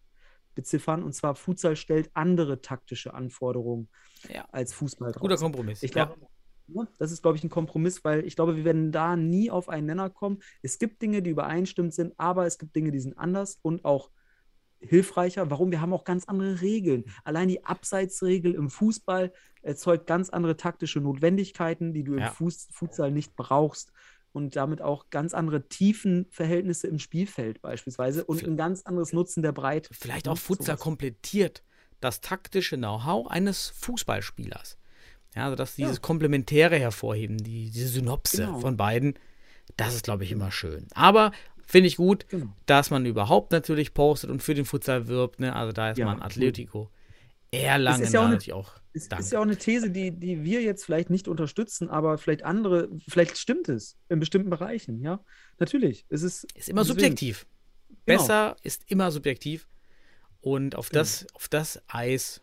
beziffern. 0.53 1.01
Und 1.01 1.13
zwar, 1.13 1.33
Futsal 1.33 1.75
stellt 1.75 2.11
andere 2.13 2.61
taktische 2.61 3.15
Anforderungen 3.15 3.89
ja. 4.31 4.45
als 4.51 4.73
Fußball 4.73 5.13
draußen. 5.13 5.21
Guter 5.21 5.37
Kompromiss. 5.37 5.81
Ich 5.81 5.91
glaube, 5.91 6.15
ja? 6.19 6.27
Das 6.97 7.11
ist, 7.11 7.21
glaube 7.21 7.37
ich, 7.37 7.43
ein 7.43 7.49
Kompromiss, 7.49 8.03
weil 8.03 8.25
ich 8.25 8.35
glaube, 8.35 8.55
wir 8.55 8.65
werden 8.65 8.91
da 8.91 9.15
nie 9.15 9.51
auf 9.51 9.69
einen 9.69 9.87
Nenner 9.87 10.09
kommen. 10.09 10.39
Es 10.61 10.79
gibt 10.79 11.01
Dinge, 11.01 11.21
die 11.21 11.31
übereinstimmend 11.31 11.93
sind, 11.93 12.13
aber 12.17 12.45
es 12.45 12.57
gibt 12.57 12.75
Dinge, 12.75 12.91
die 12.91 12.99
sind 12.99 13.17
anders 13.17 13.59
und 13.61 13.85
auch 13.85 14.09
hilfreicher. 14.79 15.49
Warum? 15.49 15.71
Wir 15.71 15.81
haben 15.81 15.93
auch 15.93 16.03
ganz 16.03 16.25
andere 16.25 16.61
Regeln. 16.61 17.05
Allein 17.23 17.47
die 17.47 17.65
Abseitsregel 17.65 18.53
im 18.55 18.69
Fußball 18.69 19.33
erzeugt 19.61 20.07
ganz 20.07 20.29
andere 20.29 20.57
taktische 20.57 20.99
Notwendigkeiten, 20.99 21.93
die 21.93 22.03
du 22.03 22.15
ja. 22.15 22.27
im 22.27 22.33
Fuß 22.33 22.69
Futsal 22.71 23.11
nicht 23.11 23.35
brauchst. 23.35 23.91
Und 24.31 24.55
damit 24.55 24.83
auch 24.83 25.09
ganz 25.09 25.33
andere 25.33 25.67
Tiefenverhältnisse 25.67 26.87
im 26.87 26.99
Spielfeld 26.99 27.63
beispielsweise 27.63 28.23
und 28.23 28.43
ein 28.43 28.57
ganz 28.57 28.83
anderes 28.83 29.11
Nutzen 29.11 29.41
der 29.41 29.53
Breite. 29.53 29.91
Vielleicht 29.91 30.27
auch 30.27 30.37
Futsal 30.37 30.77
komplettiert 30.77 31.63
das 31.99 32.21
taktische 32.21 32.77
Know-how 32.77 33.27
eines 33.27 33.69
Fußballspielers. 33.69 34.77
Ja, 35.35 35.45
also 35.45 35.55
dass 35.55 35.75
dieses 35.75 35.97
ja. 35.97 36.01
Komplementäre 36.01 36.77
hervorheben, 36.77 37.37
die, 37.37 37.69
diese 37.69 37.87
Synopse 37.87 38.45
genau. 38.45 38.59
von 38.59 38.77
beiden, 38.77 39.13
das 39.77 39.95
ist, 39.95 40.03
glaube 40.03 40.23
ich, 40.23 40.31
immer 40.31 40.51
schön. 40.51 40.87
Aber 40.93 41.31
finde 41.65 41.87
ich 41.87 41.97
gut, 41.97 42.27
genau. 42.29 42.47
dass 42.65 42.89
man 42.89 43.05
überhaupt 43.05 43.51
natürlich 43.51 43.93
postet 43.93 44.29
und 44.29 44.41
für 44.41 44.55
den 44.55 44.65
Futsal 44.65 45.07
wirbt. 45.07 45.39
Ne? 45.39 45.55
Also 45.55 45.71
da 45.71 45.91
ist 45.91 45.97
ja. 45.97 46.05
man 46.05 46.21
Atletico 46.21 46.89
Erlangen 47.51 48.03
ist 48.03 48.13
ja 48.13 48.19
auch 48.19 48.25
eine- 48.25 48.33
natürlich 48.33 48.53
auch. 48.53 48.73
Danke. 48.93 49.23
ist 49.23 49.31
ja 49.31 49.39
auch 49.39 49.43
eine 49.43 49.55
These, 49.55 49.91
die, 49.91 50.11
die 50.11 50.43
wir 50.43 50.61
jetzt 50.61 50.83
vielleicht 50.83 51.09
nicht 51.09 51.27
unterstützen, 51.27 51.89
aber 51.89 52.17
vielleicht 52.17 52.43
andere, 52.43 52.89
vielleicht 53.07 53.37
stimmt 53.37 53.69
es 53.69 53.97
in 54.09 54.19
bestimmten 54.19 54.49
Bereichen, 54.49 55.01
ja. 55.01 55.23
Natürlich. 55.57 56.05
Es 56.09 56.23
ist, 56.23 56.51
Ist 56.55 56.69
immer 56.69 56.81
deswegen, 56.81 56.99
subjektiv. 56.99 57.45
Genau. 57.87 58.19
Besser 58.19 58.55
ist 58.63 58.83
immer 58.87 59.11
subjektiv. 59.11 59.67
Und 60.41 60.75
auf 60.75 60.89
das, 60.89 61.27
auf 61.33 61.47
das 61.47 61.81
Eis 61.87 62.41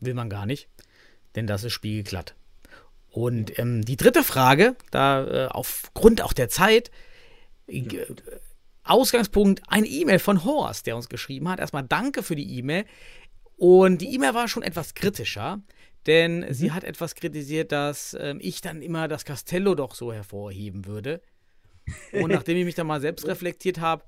will 0.00 0.14
man 0.14 0.28
gar 0.28 0.46
nicht, 0.46 0.68
denn 1.36 1.46
das 1.46 1.64
ist 1.64 1.72
spiegelglatt. 1.72 2.34
Und 3.10 3.58
ähm, 3.58 3.82
die 3.84 3.96
dritte 3.96 4.22
Frage, 4.24 4.76
da 4.90 5.26
äh, 5.26 5.46
aufgrund 5.48 6.20
auch 6.22 6.32
der 6.32 6.48
Zeit, 6.48 6.90
äh, 7.66 8.04
Ausgangspunkt, 8.84 9.62
eine 9.68 9.86
E-Mail 9.86 10.18
von 10.18 10.44
Horst, 10.44 10.86
der 10.86 10.96
uns 10.96 11.08
geschrieben 11.08 11.48
hat. 11.48 11.58
Erstmal 11.58 11.82
danke 11.84 12.22
für 12.22 12.36
die 12.36 12.58
E-Mail. 12.58 12.84
Und 13.56 14.02
die 14.02 14.14
E-Mail 14.14 14.34
war 14.34 14.48
schon 14.48 14.62
etwas 14.62 14.94
kritischer, 14.94 15.60
denn 16.06 16.40
Mhm. 16.40 16.52
sie 16.52 16.72
hat 16.72 16.84
etwas 16.84 17.14
kritisiert, 17.14 17.72
dass 17.72 18.16
ähm, 18.20 18.38
ich 18.40 18.60
dann 18.60 18.82
immer 18.82 19.08
das 19.08 19.24
Castello 19.24 19.74
doch 19.74 19.94
so 19.94 20.12
hervorheben 20.12 20.86
würde. 20.86 21.20
Und 22.12 22.30
nachdem 22.30 22.56
ich 22.58 22.64
mich 22.64 22.74
dann 22.74 22.86
mal 22.86 23.00
selbst 23.00 23.26
reflektiert 23.26 23.80
habe, 23.80 24.04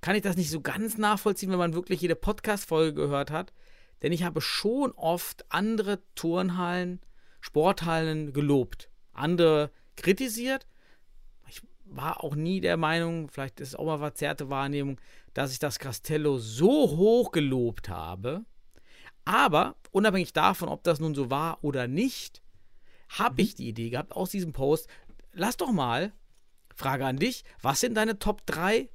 kann 0.00 0.14
ich 0.14 0.22
das 0.22 0.36
nicht 0.36 0.50
so 0.50 0.60
ganz 0.60 0.98
nachvollziehen, 0.98 1.50
wenn 1.50 1.58
man 1.58 1.74
wirklich 1.74 2.00
jede 2.00 2.14
Podcast-Folge 2.14 2.94
gehört 2.94 3.30
hat. 3.30 3.52
Denn 4.02 4.12
ich 4.12 4.22
habe 4.22 4.40
schon 4.40 4.92
oft 4.92 5.44
andere 5.48 6.00
Turnhallen, 6.14 7.00
Sporthallen 7.40 8.32
gelobt, 8.32 8.90
andere 9.12 9.70
kritisiert. 9.96 10.66
Ich 11.48 11.62
war 11.84 12.22
auch 12.22 12.34
nie 12.34 12.60
der 12.60 12.76
Meinung, 12.76 13.28
vielleicht 13.28 13.60
ist 13.60 13.68
es 13.68 13.74
auch 13.74 13.86
mal 13.86 13.98
verzerrte 13.98 14.50
Wahrnehmung, 14.50 15.00
dass 15.32 15.52
ich 15.52 15.58
das 15.58 15.78
Castello 15.78 16.38
so 16.38 16.96
hoch 16.96 17.32
gelobt 17.32 17.88
habe. 17.88 18.44
Aber 19.24 19.76
unabhängig 19.90 20.32
davon, 20.32 20.68
ob 20.68 20.84
das 20.84 21.00
nun 21.00 21.14
so 21.14 21.30
war 21.30 21.62
oder 21.62 21.88
nicht, 21.88 22.42
habe 23.08 23.42
ich 23.42 23.54
die 23.54 23.68
Idee 23.68 23.90
gehabt 23.90 24.12
aus 24.12 24.30
diesem 24.30 24.52
Post. 24.52 24.88
Lass 25.32 25.56
doch 25.56 25.72
mal, 25.72 26.12
Frage 26.74 27.06
an 27.06 27.18
dich, 27.18 27.44
was 27.60 27.80
sind 27.80 27.94
deine 27.94 28.18
Top 28.18 28.46
3 28.46 28.88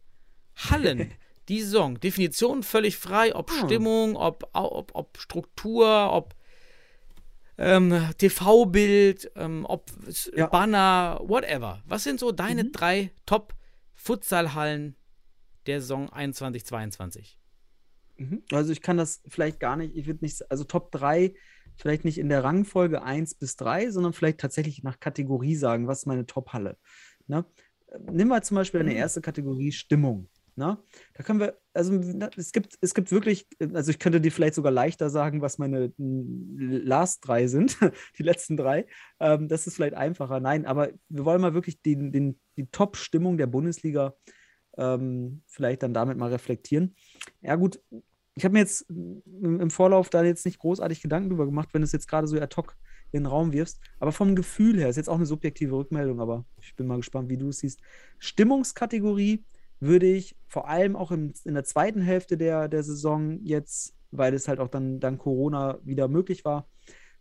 Hallen 0.69 1.11
die 1.51 1.61
Saison? 1.61 1.99
Definition 1.99 2.63
völlig 2.63 2.97
frei, 2.97 3.35
ob 3.35 3.51
Ah. 3.51 3.65
Stimmung, 3.65 4.15
ob, 4.15 4.49
ob, 4.53 4.91
ob 4.95 5.17
Struktur, 5.17 6.11
ob 6.13 6.35
ähm, 7.57 7.93
TV-Bild, 8.17 9.31
ähm, 9.35 9.65
ob 9.67 9.91
Ja. 10.35 10.47
Banner, 10.47 11.19
whatever. 11.23 11.83
Was 11.85 12.03
sind 12.03 12.19
so 12.19 12.31
deine 12.31 12.63
Mhm. 12.63 12.71
drei 12.71 13.11
Top-Futsal-Hallen 13.25 14.95
der 15.67 15.81
Saison 15.81 16.09
21-22? 16.09 17.37
Mhm. 18.17 18.43
Also 18.51 18.71
ich 18.71 18.81
kann 18.81 18.97
das 18.97 19.21
vielleicht 19.27 19.59
gar 19.59 19.75
nicht, 19.75 19.95
ich 19.95 20.07
würde 20.07 20.23
nicht, 20.23 20.49
also 20.49 20.63
Top 20.63 20.91
3, 20.91 21.33
vielleicht 21.75 22.03
nicht 22.05 22.17
in 22.17 22.29
der 22.29 22.43
Rangfolge 22.43 23.03
1 23.03 23.35
bis 23.35 23.55
3, 23.57 23.91
sondern 23.91 24.13
vielleicht 24.13 24.39
tatsächlich 24.39 24.81
nach 24.83 24.99
Kategorie 24.99 25.55
sagen, 25.55 25.87
was 25.87 25.99
ist 25.99 26.05
meine 26.07 26.25
Top-Halle. 26.25 26.77
Ne? 27.27 27.45
Äh, 27.87 27.99
Nimm 28.11 28.29
mal 28.29 28.43
zum 28.43 28.55
Beispiel 28.55 28.79
eine 28.79 28.93
erste 28.93 29.21
Kategorie 29.21 29.71
Stimmung. 29.71 30.29
Ne? 30.61 30.77
Da 31.15 31.23
können 31.23 31.39
wir, 31.39 31.57
also 31.73 31.99
es 32.37 32.51
gibt, 32.51 32.77
es 32.81 32.93
gibt 32.93 33.11
wirklich, 33.11 33.47
also 33.73 33.89
ich 33.89 33.97
könnte 33.97 34.21
dir 34.21 34.31
vielleicht 34.31 34.53
sogar 34.53 34.71
leichter 34.71 35.09
sagen, 35.09 35.41
was 35.41 35.57
meine 35.57 35.91
Last 35.97 37.27
drei 37.27 37.47
sind, 37.47 37.79
die 38.19 38.23
letzten 38.23 38.57
drei. 38.57 38.85
Ähm, 39.19 39.47
das 39.47 39.65
ist 39.65 39.75
vielleicht 39.75 39.95
einfacher. 39.95 40.39
Nein, 40.39 40.67
aber 40.67 40.89
wir 41.09 41.25
wollen 41.25 41.41
mal 41.41 41.55
wirklich 41.55 41.81
den, 41.81 42.11
den, 42.11 42.39
die 42.57 42.67
Top-Stimmung 42.67 43.39
der 43.39 43.47
Bundesliga 43.47 44.13
ähm, 44.77 45.41
vielleicht 45.47 45.81
dann 45.81 45.95
damit 45.95 46.19
mal 46.19 46.29
reflektieren. 46.29 46.95
Ja, 47.41 47.55
gut, 47.55 47.81
ich 48.35 48.45
habe 48.45 48.53
mir 48.53 48.59
jetzt 48.59 48.81
im 48.87 49.59
im 49.59 49.71
Vorlauf 49.71 50.11
da 50.11 50.23
jetzt 50.23 50.45
nicht 50.45 50.59
großartig 50.59 51.01
Gedanken 51.01 51.29
drüber 51.29 51.47
gemacht, 51.47 51.69
wenn 51.73 51.81
du 51.81 51.85
es 51.85 51.91
jetzt 51.91 52.07
gerade 52.07 52.27
so 52.27 52.37
ad 52.37 52.55
hoc 52.55 52.77
in 53.11 53.23
den 53.23 53.25
Raum 53.25 53.51
wirfst. 53.51 53.81
Aber 53.99 54.11
vom 54.11 54.35
Gefühl 54.35 54.77
her 54.77 54.89
ist 54.89 54.95
jetzt 54.95 55.09
auch 55.09 55.15
eine 55.15 55.25
subjektive 55.25 55.75
Rückmeldung, 55.75 56.21
aber 56.21 56.45
ich 56.61 56.75
bin 56.75 56.85
mal 56.85 56.97
gespannt, 56.97 57.29
wie 57.29 57.37
du 57.37 57.49
es 57.49 57.57
siehst. 57.57 57.81
Stimmungskategorie 58.19 59.43
würde 59.81 60.05
ich 60.05 60.37
vor 60.47 60.69
allem 60.69 60.95
auch 60.95 61.11
im, 61.11 61.33
in 61.43 61.55
der 61.55 61.65
zweiten 61.65 62.01
Hälfte 62.01 62.37
der, 62.37 62.69
der 62.69 62.83
Saison 62.83 63.39
jetzt, 63.43 63.95
weil 64.11 64.33
es 64.33 64.47
halt 64.47 64.59
auch 64.59 64.69
dann 64.69 64.99
dank 64.99 65.19
Corona 65.19 65.79
wieder 65.83 66.07
möglich 66.07 66.45
war, 66.45 66.69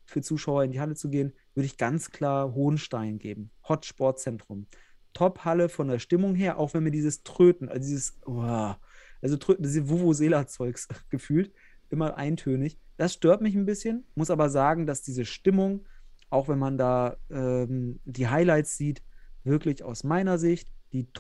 für 0.05 0.21
Zuschauer 0.21 0.65
in 0.65 0.71
die 0.71 0.81
Halle 0.81 0.95
zu 0.95 1.09
gehen, 1.09 1.33
würde 1.55 1.67
ich 1.67 1.79
ganz 1.79 2.11
klar 2.11 2.55
Hohenstein 2.55 3.19
geben. 3.19 3.51
Hot 3.69 3.87
Sportzentrum. 3.87 4.67
Top-Halle 5.15 5.69
von 5.69 5.89
der 5.89 5.99
Stimmung 5.99 6.35
her, 6.35 6.59
auch 6.59 6.75
wenn 6.75 6.85
mir 6.85 6.91
dieses 6.91 7.23
Tröten, 7.23 7.69
also 7.69 7.81
dieses, 7.81 8.19
oh, 8.27 8.75
also 9.23 9.37
Tröten, 9.39 9.63
diese 9.65 9.89
Vuvuzela-Zeugs 9.89 10.89
gefühlt, 11.11 11.53
immer 11.89 12.17
eintönig. 12.17 12.79
Das 12.99 13.15
stört 13.15 13.41
mich 13.41 13.55
ein 13.55 13.67
bisschen, 13.67 14.05
muss 14.15 14.31
aber 14.31 14.51
sagen, 14.51 14.87
dass 14.87 15.03
diese 15.03 15.25
Stimmung, 15.25 15.87
auch 16.29 16.49
wenn 16.49 16.59
man 16.59 16.77
da 16.77 17.17
ähm, 17.31 18.01
die 18.05 18.29
Highlights 18.29 18.77
sieht, 18.77 19.03
wirklich 19.45 19.83
aus 19.83 20.05
meiner 20.05 20.39
Sicht 20.39 20.69
die 20.93 21.11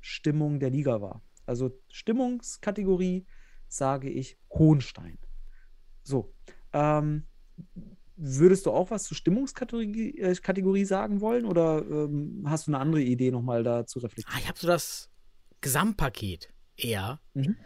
Top-Stimmung 0.00 0.60
der 0.60 0.70
Liga 0.70 1.00
war. 1.00 1.22
Also 1.46 1.78
Stimmungskategorie 1.90 3.26
sage 3.68 4.08
ich 4.10 4.38
Hohenstein. 4.50 5.18
So. 6.02 6.32
Ähm, 6.72 7.24
würdest 8.16 8.66
du 8.66 8.70
auch 8.70 8.90
was 8.90 9.04
zur 9.04 9.16
Stimmungskategorie 9.16 10.18
äh, 10.18 10.34
Kategorie 10.36 10.84
sagen 10.84 11.20
wollen 11.20 11.44
oder 11.44 11.84
ähm, 11.88 12.42
hast 12.46 12.66
du 12.66 12.70
eine 12.72 12.78
andere 12.78 13.02
Idee 13.02 13.30
nochmal 13.30 13.62
da 13.62 13.86
zu 13.86 13.98
reflektieren? 13.98 14.34
Ah, 14.36 14.40
ich 14.42 14.48
habe 14.48 14.58
so 14.58 14.66
das 14.66 15.10
Gesamtpaket 15.60 16.52
eher. 16.76 17.20
Mhm. 17.34 17.56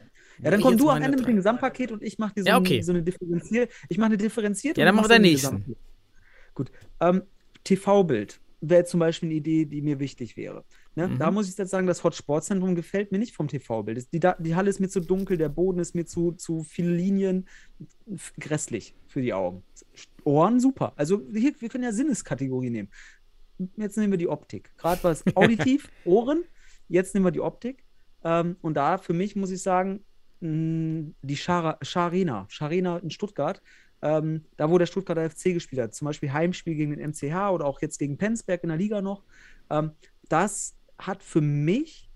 Ja, 0.40 0.50
dann 0.50 0.60
komm 0.60 0.76
du 0.76 0.90
am 0.90 1.00
Ende 1.00 1.16
mit 1.18 1.28
dem 1.28 1.36
Gesamtpaket 1.36 1.92
und 1.92 2.02
ich 2.02 2.18
mache 2.18 2.34
dir 2.34 2.42
so, 2.42 2.48
Ja, 2.48 2.56
ein- 2.56 2.62
okay. 2.62 2.82
so 2.82 2.90
eine 2.92 3.02
differenzierte. 3.04 3.72
Ich 3.88 3.98
mache 3.98 4.06
eine 4.06 4.16
differenzierte. 4.16 4.80
Ja, 4.80 4.86
dann 4.86 4.96
mach 4.96 5.08
eine 5.08 5.20
nächsten. 5.20 5.76
Gut. 6.54 6.72
Ähm, 7.00 7.22
TV-Bild 7.62 8.40
wäre 8.60 8.84
zum 8.84 9.00
Beispiel 9.00 9.28
eine 9.28 9.36
Idee, 9.36 9.64
die 9.66 9.80
mir 9.82 10.00
wichtig 10.00 10.36
wäre. 10.36 10.64
Ne? 10.96 11.08
Mhm. 11.08 11.18
Da 11.18 11.30
muss 11.30 11.48
ich 11.48 11.56
jetzt 11.56 11.70
sagen, 11.70 11.86
das 11.86 12.04
Hot 12.04 12.14
Sportzentrum 12.14 12.74
gefällt 12.74 13.10
mir 13.12 13.18
nicht 13.18 13.34
vom 13.34 13.48
TV-Bild. 13.48 13.98
Es- 13.98 14.10
Die, 14.10 14.20
die 14.20 14.54
Halle 14.54 14.70
ist 14.70 14.80
mir 14.80 14.88
zu 14.88 15.00
dunkel, 15.00 15.36
der 15.36 15.48
Boden 15.48 15.78
ist 15.80 15.94
mir 15.94 16.06
zu, 16.06 16.32
zu 16.32 16.62
viele 16.62 16.94
Linien. 16.94 17.48
Grässlich 18.38 18.94
für 19.08 19.22
die 19.22 19.32
Augen. 19.32 19.62
Ohren 20.24 20.60
super. 20.60 20.92
Also 20.96 21.22
hier, 21.32 21.52
wir 21.58 21.68
können 21.68 21.84
ja 21.84 21.92
Sinneskategorie 21.92 22.70
nehmen. 22.70 22.88
Jetzt 23.76 23.96
nehmen 23.96 24.12
wir 24.12 24.18
die 24.18 24.28
Optik. 24.28 24.76
Gerade 24.76 25.02
was 25.04 25.24
auditiv, 25.36 25.88
Ohren. 26.04 26.44
Jetzt 26.88 27.14
nehmen 27.14 27.26
wir 27.26 27.30
die 27.32 27.40
Optik. 27.40 27.84
Ähm, 28.24 28.56
und 28.62 28.74
da 28.74 28.98
für 28.98 29.12
mich 29.12 29.36
muss 29.36 29.50
ich 29.50 29.62
sagen, 29.62 30.04
mh, 30.40 31.12
die 31.22 31.36
Schara, 31.36 31.78
Scharena, 31.82 32.46
Scharena 32.48 32.98
in 32.98 33.10
Stuttgart, 33.10 33.62
ähm, 34.02 34.44
da 34.56 34.70
wo 34.70 34.78
der 34.78 34.86
Stuttgarter 34.86 35.28
FC 35.30 35.54
gespielt 35.54 35.80
hat, 35.82 35.94
zum 35.94 36.06
Beispiel 36.06 36.32
Heimspiel 36.32 36.74
gegen 36.74 36.96
den 36.96 37.10
MCH 37.10 37.50
oder 37.52 37.64
auch 37.64 37.80
jetzt 37.80 37.98
gegen 37.98 38.16
Penzberg 38.18 38.62
in 38.62 38.68
der 38.68 38.78
Liga 38.78 39.00
noch, 39.02 39.24
ähm, 39.70 39.92
das 40.28 40.74
hat 40.98 41.22
für 41.22 41.40
mich, 41.40 42.10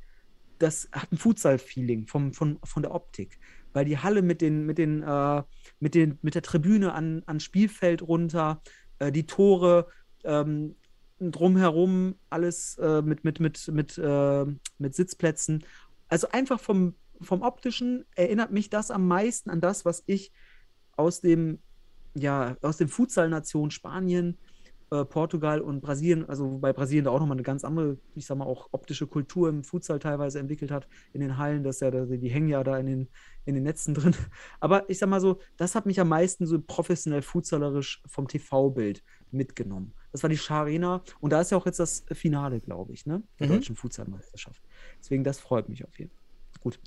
das 0.59 0.89
hat 0.93 1.13
ein 1.13 1.19
Futsal-Feeling 1.19 2.07
vom, 2.07 2.33
von, 2.33 2.59
von 2.65 2.83
der 2.83 2.95
Optik, 2.95 3.39
weil 3.73 3.85
die 3.85 3.99
Halle 3.99 4.23
mit 4.23 4.41
den, 4.41 4.67
mit 4.67 4.79
den, 4.79 5.03
äh, 5.03 5.43
mit 5.81 5.95
den, 5.95 6.19
mit 6.23 6.35
der 6.35 6.43
Tribüne 6.43 6.93
an, 6.93 7.23
an 7.27 7.41
Spielfeld 7.41 8.03
runter, 8.03 8.63
äh, 8.99 9.13
die 9.13 9.27
Tore, 9.27 9.89
ähm, 10.25 10.75
drumherum 11.21 12.15
alles 12.31 12.79
äh, 12.79 13.03
mit, 13.03 13.25
mit, 13.25 13.41
mit, 13.41 13.69
mit, 13.69 13.99
äh, 13.99 14.45
mit 14.79 14.95
Sitzplätzen. 14.95 15.65
Also 16.09 16.29
einfach 16.31 16.61
vom, 16.61 16.95
vom 17.21 17.43
optischen 17.43 18.05
erinnert 18.15 18.53
mich 18.53 18.71
das 18.71 18.91
am 18.91 19.07
meisten 19.07 19.51
an 19.51 19.61
das, 19.61 19.85
was 19.85 20.05
ich 20.07 20.33
aus 20.97 21.21
dem, 21.21 21.59
ja, 22.15 22.57
aus 22.63 22.77
den 22.77 22.89
Futsal-Nationen 22.89 23.71
Spanien, 23.71 24.39
äh, 24.91 25.05
Portugal 25.05 25.61
und 25.61 25.81
Brasilien, 25.81 26.29
also 26.29 26.51
wobei 26.53 26.73
Brasilien 26.73 27.05
da 27.05 27.11
auch 27.11 27.21
nochmal 27.21 27.37
eine 27.37 27.43
ganz 27.43 27.65
andere, 27.65 27.99
ich 28.15 28.27
sag 28.27 28.39
mal, 28.39 28.47
auch 28.47 28.69
optische 28.73 29.07
Kultur 29.07 29.49
im 29.49 29.65
Futsal 29.65 29.99
teilweise 29.99 30.39
entwickelt 30.39 30.71
hat, 30.71 30.89
in 31.13 31.21
den 31.21 31.37
Hallen, 31.37 31.63
dass 31.63 31.81
ja, 31.81 31.91
die 31.91 32.29
hängen 32.29 32.49
ja 32.49 32.65
da 32.65 32.79
in 32.79 32.87
den, 32.87 33.09
in 33.45 33.55
den 33.55 33.65
Netzen 33.65 33.95
drin. 33.95 34.15
Aber 34.61 34.89
ich 34.89 34.99
sag 34.99 35.09
mal 35.09 35.21
so, 35.21 35.41
das 35.57 35.75
hat 35.75 35.87
mich 35.87 36.01
am 36.01 36.09
meisten 36.09 36.47
so 36.47 36.61
professionell 36.61 37.23
futsalerisch 37.23 38.03
vom 38.07 38.29
TV-Bild 38.29 39.03
mitgenommen. 39.31 39.93
Das 40.13 40.23
war 40.23 40.31
die 40.31 40.39
Scharena 40.39 41.03
und 41.21 41.33
da 41.33 41.41
ist 41.41 41.51
ja 41.51 41.59
auch 41.59 41.67
jetzt 41.67 41.81
das 41.81 42.05
Finale, 42.13 42.61
glaube 42.61 42.93
ich, 42.95 43.05
ne? 43.05 43.23
Der 43.39 43.47
Mhm. 43.47 43.53
deutschen 43.53 43.77
Futsalmeisterschaft. 43.77 44.63
Deswegen, 45.01 45.23
das 45.23 45.39
freut 45.39 45.69
mich 45.69 45.85
auf 45.87 45.99
jeden 45.99 46.11
Fall. 46.11 46.25
Gut. 46.61 46.81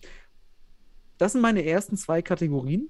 Das 1.19 1.33
sind 1.33 1.41
meine 1.41 1.63
ersten 1.63 1.97
zwei 1.97 2.23
Kategorien. 2.23 2.89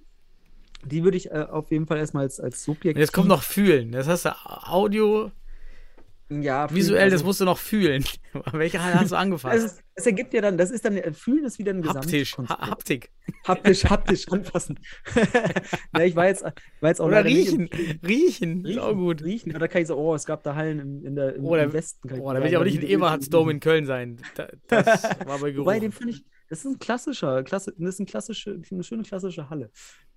Die 0.85 1.03
würde 1.03 1.17
ich 1.17 1.31
äh, 1.31 1.45
auf 1.49 1.71
jeden 1.71 1.85
Fall 1.87 1.97
erstmal 1.97 2.23
als, 2.23 2.39
als 2.39 2.63
Subjekt. 2.63 2.97
Jetzt 2.97 3.13
kommt 3.13 3.27
noch 3.27 3.43
fühlen. 3.43 3.91
Das 3.91 4.07
hast 4.07 4.25
du 4.25 4.29
Audio, 4.45 5.31
ja, 6.29 6.73
visuell, 6.73 7.05
das 7.09 7.13
also- 7.15 7.25
musst 7.25 7.41
du 7.41 7.45
noch 7.45 7.57
fühlen. 7.57 8.05
Welche 8.53 8.81
Halle 8.81 8.95
hast 9.01 9.11
du 9.11 9.17
angefasst? 9.17 9.65
Es, 9.65 9.83
es 9.95 10.05
ergibt 10.05 10.33
ja 10.33 10.39
dann, 10.39 10.57
das 10.57 10.71
ist 10.71 10.85
dann, 10.85 10.97
Fühlen 11.13 11.43
ist 11.43 11.59
wieder 11.59 11.73
ein 11.73 11.85
Haptisch, 11.85 12.37
ha 12.37 12.69
Haptik. 12.69 13.11
haptisch, 13.45 13.83
haptisch 13.83 14.29
anfassen. 14.29 14.79
ja, 15.97 16.03
ich 16.03 16.15
war 16.15 16.27
jetzt, 16.27 16.43
war 16.43 16.89
jetzt 16.89 17.01
auch 17.01 17.07
Oder 17.07 17.19
im- 17.19 17.25
riechen. 17.27 17.69
Riechen. 18.07 18.63
Ist 18.65 18.77
auch 18.79 18.93
gut. 18.93 19.21
Riechen. 19.23 19.53
Oder 19.53 19.67
kann 19.67 19.81
ich 19.81 19.89
sagen, 19.89 19.99
oh, 19.99 20.15
es 20.15 20.25
gab 20.25 20.41
da 20.43 20.55
Hallen 20.55 20.79
im, 20.79 21.05
in 21.05 21.15
der, 21.15 21.35
im, 21.35 21.43
Oh, 21.45 21.55
da- 21.55 21.63
im 21.63 21.73
Westen. 21.73 22.09
Oh, 22.21 22.31
da 22.33 22.39
will 22.39 22.47
ich 22.49 22.55
aber 22.55 22.63
nicht 22.65 22.75
in 22.75 22.81
riechen- 22.81 22.93
Eberhardsdom 22.95 23.49
in 23.49 23.59
Köln 23.59 23.85
sein. 23.85 24.21
Da, 24.35 24.47
das 24.69 25.03
war 25.25 25.37
bei 25.39 25.51
Geruch. 25.51 25.65
Wobei, 25.65 25.79
den 25.81 25.91
finde 25.91 26.13
ich, 26.13 26.23
das 26.51 26.59
ist 26.59 26.65
ein 26.65 26.79
klassischer, 26.79 27.43
klasse, 27.43 27.73
das 27.77 27.95
ist 27.95 27.99
ein 28.01 28.05
klassische, 28.05 28.61
eine 28.69 28.83
schöne 28.83 29.03
klassische 29.03 29.49
Halle. 29.49 29.71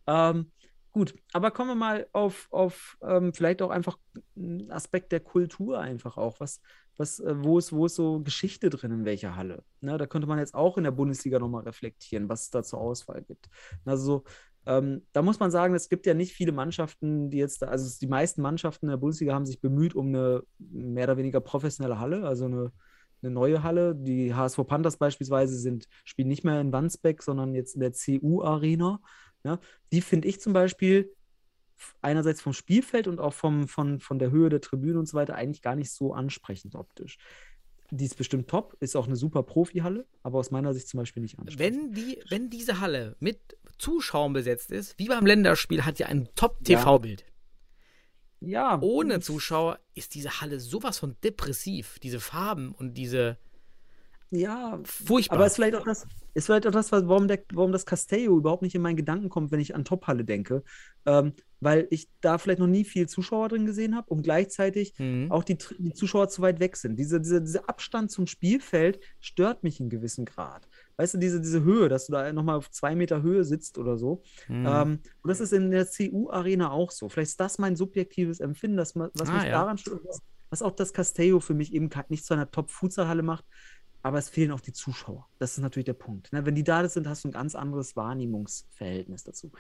Ähm, 0.07 0.51
Gut, 0.95 1.12
aber 1.32 1.51
kommen 1.51 1.70
wir 1.70 1.74
mal 1.74 2.07
auf, 2.12 2.47
auf 2.53 2.97
ähm, 3.03 3.35
vielleicht 3.35 3.62
auch 3.62 3.70
einfach 3.70 3.99
einen 4.37 4.70
Aspekt 4.70 5.11
der 5.11 5.18
Kultur 5.18 5.80
einfach 5.80 6.16
auch. 6.16 6.39
Was, 6.39 6.61
was, 6.97 7.18
äh, 7.18 7.35
wo, 7.37 7.59
ist, 7.59 7.72
wo 7.72 7.87
ist 7.87 7.97
so 7.97 8.20
Geschichte 8.20 8.70
drin 8.70 8.93
in 8.93 9.05
welcher 9.05 9.35
Halle? 9.35 9.64
Ne, 9.80 9.99
da 9.99 10.07
könnte 10.07 10.28
man 10.28 10.39
jetzt 10.39 10.55
auch 10.55 10.78
in 10.78 10.85
der 10.85 10.93
Bundesliga 10.93 11.41
nochmal 11.41 11.64
reflektieren, 11.64 12.28
was 12.28 12.43
es 12.43 12.51
da 12.51 12.62
zur 12.62 12.80
Auswahl 12.80 13.22
gibt. 13.22 13.49
Also 13.85 14.05
so, 14.05 14.24
ähm, 14.66 15.05
da 15.12 15.22
muss 15.22 15.41
man 15.41 15.51
sagen, 15.51 15.74
es 15.74 15.89
gibt 15.89 16.07
ja 16.07 16.14
nicht 16.14 16.32
viele 16.32 16.53
Mannschaften, 16.53 17.28
die 17.28 17.39
jetzt, 17.39 17.62
da, 17.62 17.66
also 17.66 17.99
die 18.01 18.07
meisten 18.07 18.41
Mannschaften 18.41 18.87
in 18.87 18.91
der 18.91 18.99
Bundesliga 18.99 19.35
haben 19.35 19.47
sich 19.47 19.61
bemüht 19.61 19.97
um 19.97 20.11
eine 20.11 20.45
mehr 20.59 21.07
oder 21.07 21.16
weniger 21.16 21.41
professionelle 21.41 21.99
Halle, 21.99 22.24
also 22.24 22.45
eine, 22.45 22.72
eine 23.25 23.35
neue 23.35 23.62
Halle. 23.62 23.95
Die 23.95 24.35
HSV 24.35 24.66
Panthers 24.66 24.97
beispielsweise 24.97 25.57
sind, 25.57 25.89
spielen 26.05 26.29
nicht 26.29 26.45
mehr 26.45 26.61
in 26.61 26.72
Wandsbeck, 26.72 27.22
sondern 27.22 27.55
jetzt 27.55 27.75
in 27.75 27.81
der 27.81 27.93
CU-Arena. 27.93 29.01
Ja, 29.45 29.59
die 29.93 30.01
finde 30.01 30.29
ich 30.29 30.41
zum 30.41 30.53
Beispiel 30.53 31.12
einerseits 32.01 32.41
vom 32.41 32.53
Spielfeld 32.53 33.09
und 33.09 33.20
auch 33.20 33.35
vom, 33.35 33.68
von, 33.68 34.01
von 34.01 34.18
der 34.18 34.31
Höhe 34.31 34.49
der 34.49 34.61
Tribüne 34.61 34.99
und 34.99 35.07
so 35.07 35.16
weiter 35.16 35.35
eigentlich 35.35 35.62
gar 35.62 35.77
nicht 35.77 35.91
so 35.91 36.12
ansprechend 36.12 36.75
optisch. 36.75 37.18
Die 37.91 38.05
ist 38.05 38.16
bestimmt 38.16 38.49
top, 38.49 38.77
ist 38.81 38.97
auch 38.97 39.07
eine 39.07 39.16
super 39.16 39.43
Profi-Halle, 39.43 40.07
aber 40.22 40.39
aus 40.39 40.51
meiner 40.51 40.72
Sicht 40.72 40.89
zum 40.89 40.99
Beispiel 40.99 41.22
nicht 41.22 41.39
ansprechend. 41.39 41.59
Wenn, 41.59 41.93
die, 41.93 42.18
wenn 42.29 42.49
diese 42.49 42.81
Halle 42.81 43.16
mit 43.20 43.39
Zuschauern 43.79 44.33
besetzt 44.33 44.72
ist, 44.72 44.99
wie 44.99 45.09
beim 45.09 45.27
Länderspiel, 45.27 45.85
hat 45.85 45.99
ja 45.99 46.07
ein 46.07 46.29
Top-TV-Bild. 46.35 47.20
Ja. 47.20 47.27
Ohne 48.80 49.20
Zuschauer 49.20 49.78
ist 49.95 50.14
diese 50.14 50.40
Halle 50.40 50.61
sowas 50.61 50.99
von 50.99 51.16
depressiv. 51.22 51.99
Diese 52.03 52.20
Farben 52.20 52.72
und 52.72 52.95
diese. 52.95 53.38
Ja, 54.30 54.80
Furchtbar. 54.84 55.36
aber 55.36 55.47
ist 55.47 55.55
vielleicht 55.57 55.76
auch 55.76 55.84
das, 55.84 56.07
ist 56.32 56.47
vielleicht 56.47 56.66
auch 56.66 56.72
das, 56.72 56.90
warum, 56.90 57.28
der, 57.28 57.45
warum 57.53 57.70
das 57.70 57.86
Castello 57.86 58.36
überhaupt 58.36 58.62
nicht 58.62 58.74
in 58.74 58.82
meinen 58.82 58.97
Gedanken 58.97 59.28
kommt, 59.28 59.53
wenn 59.53 59.61
ich 59.61 59.76
an 59.76 59.84
Top-Halle 59.84 60.24
denke. 60.24 60.64
Ähm, 61.07 61.34
weil 61.61 61.86
ich 61.90 62.09
da 62.20 62.38
vielleicht 62.38 62.59
noch 62.59 62.66
nie 62.66 62.84
viel 62.84 63.09
Zuschauer 63.09 63.49
drin 63.49 63.64
gesehen 63.64 63.95
habe 63.97 64.11
und 64.12 64.22
gleichzeitig 64.22 64.95
Mhm. 64.99 65.30
auch 65.30 65.45
die, 65.45 65.57
die 65.78 65.92
Zuschauer 65.92 66.28
zu 66.28 66.42
weit 66.42 66.59
weg 66.59 66.76
sind. 66.76 66.97
Diese, 66.99 67.20
diese, 67.20 67.40
dieser 67.42 67.68
Abstand 67.68 68.11
zum 68.11 68.26
Spielfeld 68.26 68.99
stört 69.20 69.62
mich 69.62 69.78
in 69.80 69.88
gewissem 69.88 70.24
Grad. 70.24 70.66
Weißt 70.97 71.14
du, 71.14 71.18
diese, 71.18 71.40
diese 71.40 71.62
Höhe, 71.62 71.88
dass 71.88 72.07
du 72.07 72.12
da 72.12 72.32
nochmal 72.32 72.57
auf 72.57 72.70
zwei 72.70 72.95
Meter 72.95 73.22
Höhe 73.22 73.45
sitzt 73.45 73.78
oder 73.78 73.97
so. 73.99 74.22
Mhm. 74.49 74.66
Ähm, 74.66 74.99
und 75.22 75.28
das 75.28 75.40
ist 75.40 75.53
in 75.53 75.70
der 75.70 75.86
CU-Arena 75.86 76.70
auch 76.70 76.90
so. 76.90 77.09
Vielleicht 77.09 77.30
ist 77.30 77.40
das 77.40 77.59
mein 77.59 77.76
subjektives 77.76 78.40
Empfinden, 78.40 78.76
dass 78.76 78.95
man, 78.95 79.11
was 79.14 79.28
Ah, 79.28 79.34
mich 79.34 79.45
ja. 79.45 79.51
daran 79.51 79.78
stört, 79.78 80.05
was, 80.05 80.22
was 80.51 80.62
auch 80.62 80.72
das 80.72 80.92
Castello 80.92 81.40
für 81.40 81.55
mich 81.55 81.72
eben 81.72 81.90
nicht 82.09 82.24
zu 82.24 82.34
einer 82.34 82.51
Top-Futsal-Halle 82.51 83.22
macht, 83.22 83.45
aber 84.03 84.18
es 84.18 84.28
fehlen 84.28 84.53
auch 84.53 84.61
die 84.61 84.72
Zuschauer. 84.72 85.26
Das 85.38 85.53
ist 85.53 85.62
natürlich 85.62 85.86
der 85.86 85.95
Punkt. 85.95 86.32
Ne? 86.32 86.45
Wenn 86.45 86.55
die 86.55 86.62
da 86.62 86.86
sind, 86.88 87.09
hast 87.09 87.24
du 87.24 87.28
ein 87.28 87.32
ganz 87.32 87.55
anderes 87.55 87.97
Wahrnehmungsverhältnis 87.97 89.24
dazu. 89.24 89.51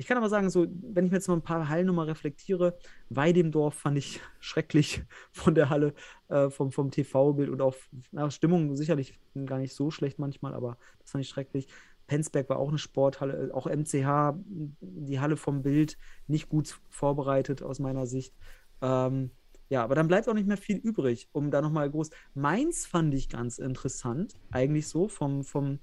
Ich 0.00 0.06
kann 0.06 0.16
aber 0.16 0.28
sagen, 0.28 0.48
so, 0.48 0.64
wenn 0.80 1.06
ich 1.06 1.10
mir 1.10 1.16
jetzt 1.16 1.26
mal 1.26 1.34
ein 1.34 1.42
paar 1.42 1.82
nochmal 1.82 2.06
reflektiere, 2.06 2.78
Weidemdorf 3.10 3.74
fand 3.74 3.98
ich 3.98 4.20
schrecklich 4.40 5.02
von 5.32 5.56
der 5.56 5.70
Halle, 5.70 5.92
äh, 6.28 6.50
vom, 6.50 6.70
vom 6.70 6.92
TV-Bild 6.92 7.50
und 7.50 7.60
auch 7.60 7.74
na, 8.12 8.30
Stimmung 8.30 8.76
sicherlich 8.76 9.18
gar 9.44 9.58
nicht 9.58 9.74
so 9.74 9.90
schlecht 9.90 10.20
manchmal, 10.20 10.54
aber 10.54 10.78
das 11.00 11.10
fand 11.10 11.24
ich 11.24 11.28
schrecklich. 11.28 11.66
Penzberg 12.06 12.48
war 12.48 12.60
auch 12.60 12.68
eine 12.68 12.78
Sporthalle, 12.78 13.48
äh, 13.48 13.52
auch 13.52 13.66
MCH, 13.66 14.38
die 14.80 15.18
Halle 15.18 15.36
vom 15.36 15.62
Bild 15.62 15.98
nicht 16.28 16.48
gut 16.48 16.80
vorbereitet 16.88 17.64
aus 17.64 17.80
meiner 17.80 18.06
Sicht. 18.06 18.32
Ähm, 18.80 19.32
ja, 19.68 19.82
aber 19.82 19.96
dann 19.96 20.06
bleibt 20.06 20.28
auch 20.28 20.34
nicht 20.34 20.46
mehr 20.46 20.56
viel 20.56 20.76
übrig, 20.76 21.28
um 21.32 21.50
da 21.50 21.60
nochmal 21.60 21.90
groß. 21.90 22.10
Mainz 22.34 22.86
fand 22.86 23.12
ich 23.14 23.28
ganz 23.28 23.58
interessant, 23.58 24.34
eigentlich 24.52 24.86
so, 24.86 25.08
vom, 25.08 25.42
vom, 25.42 25.80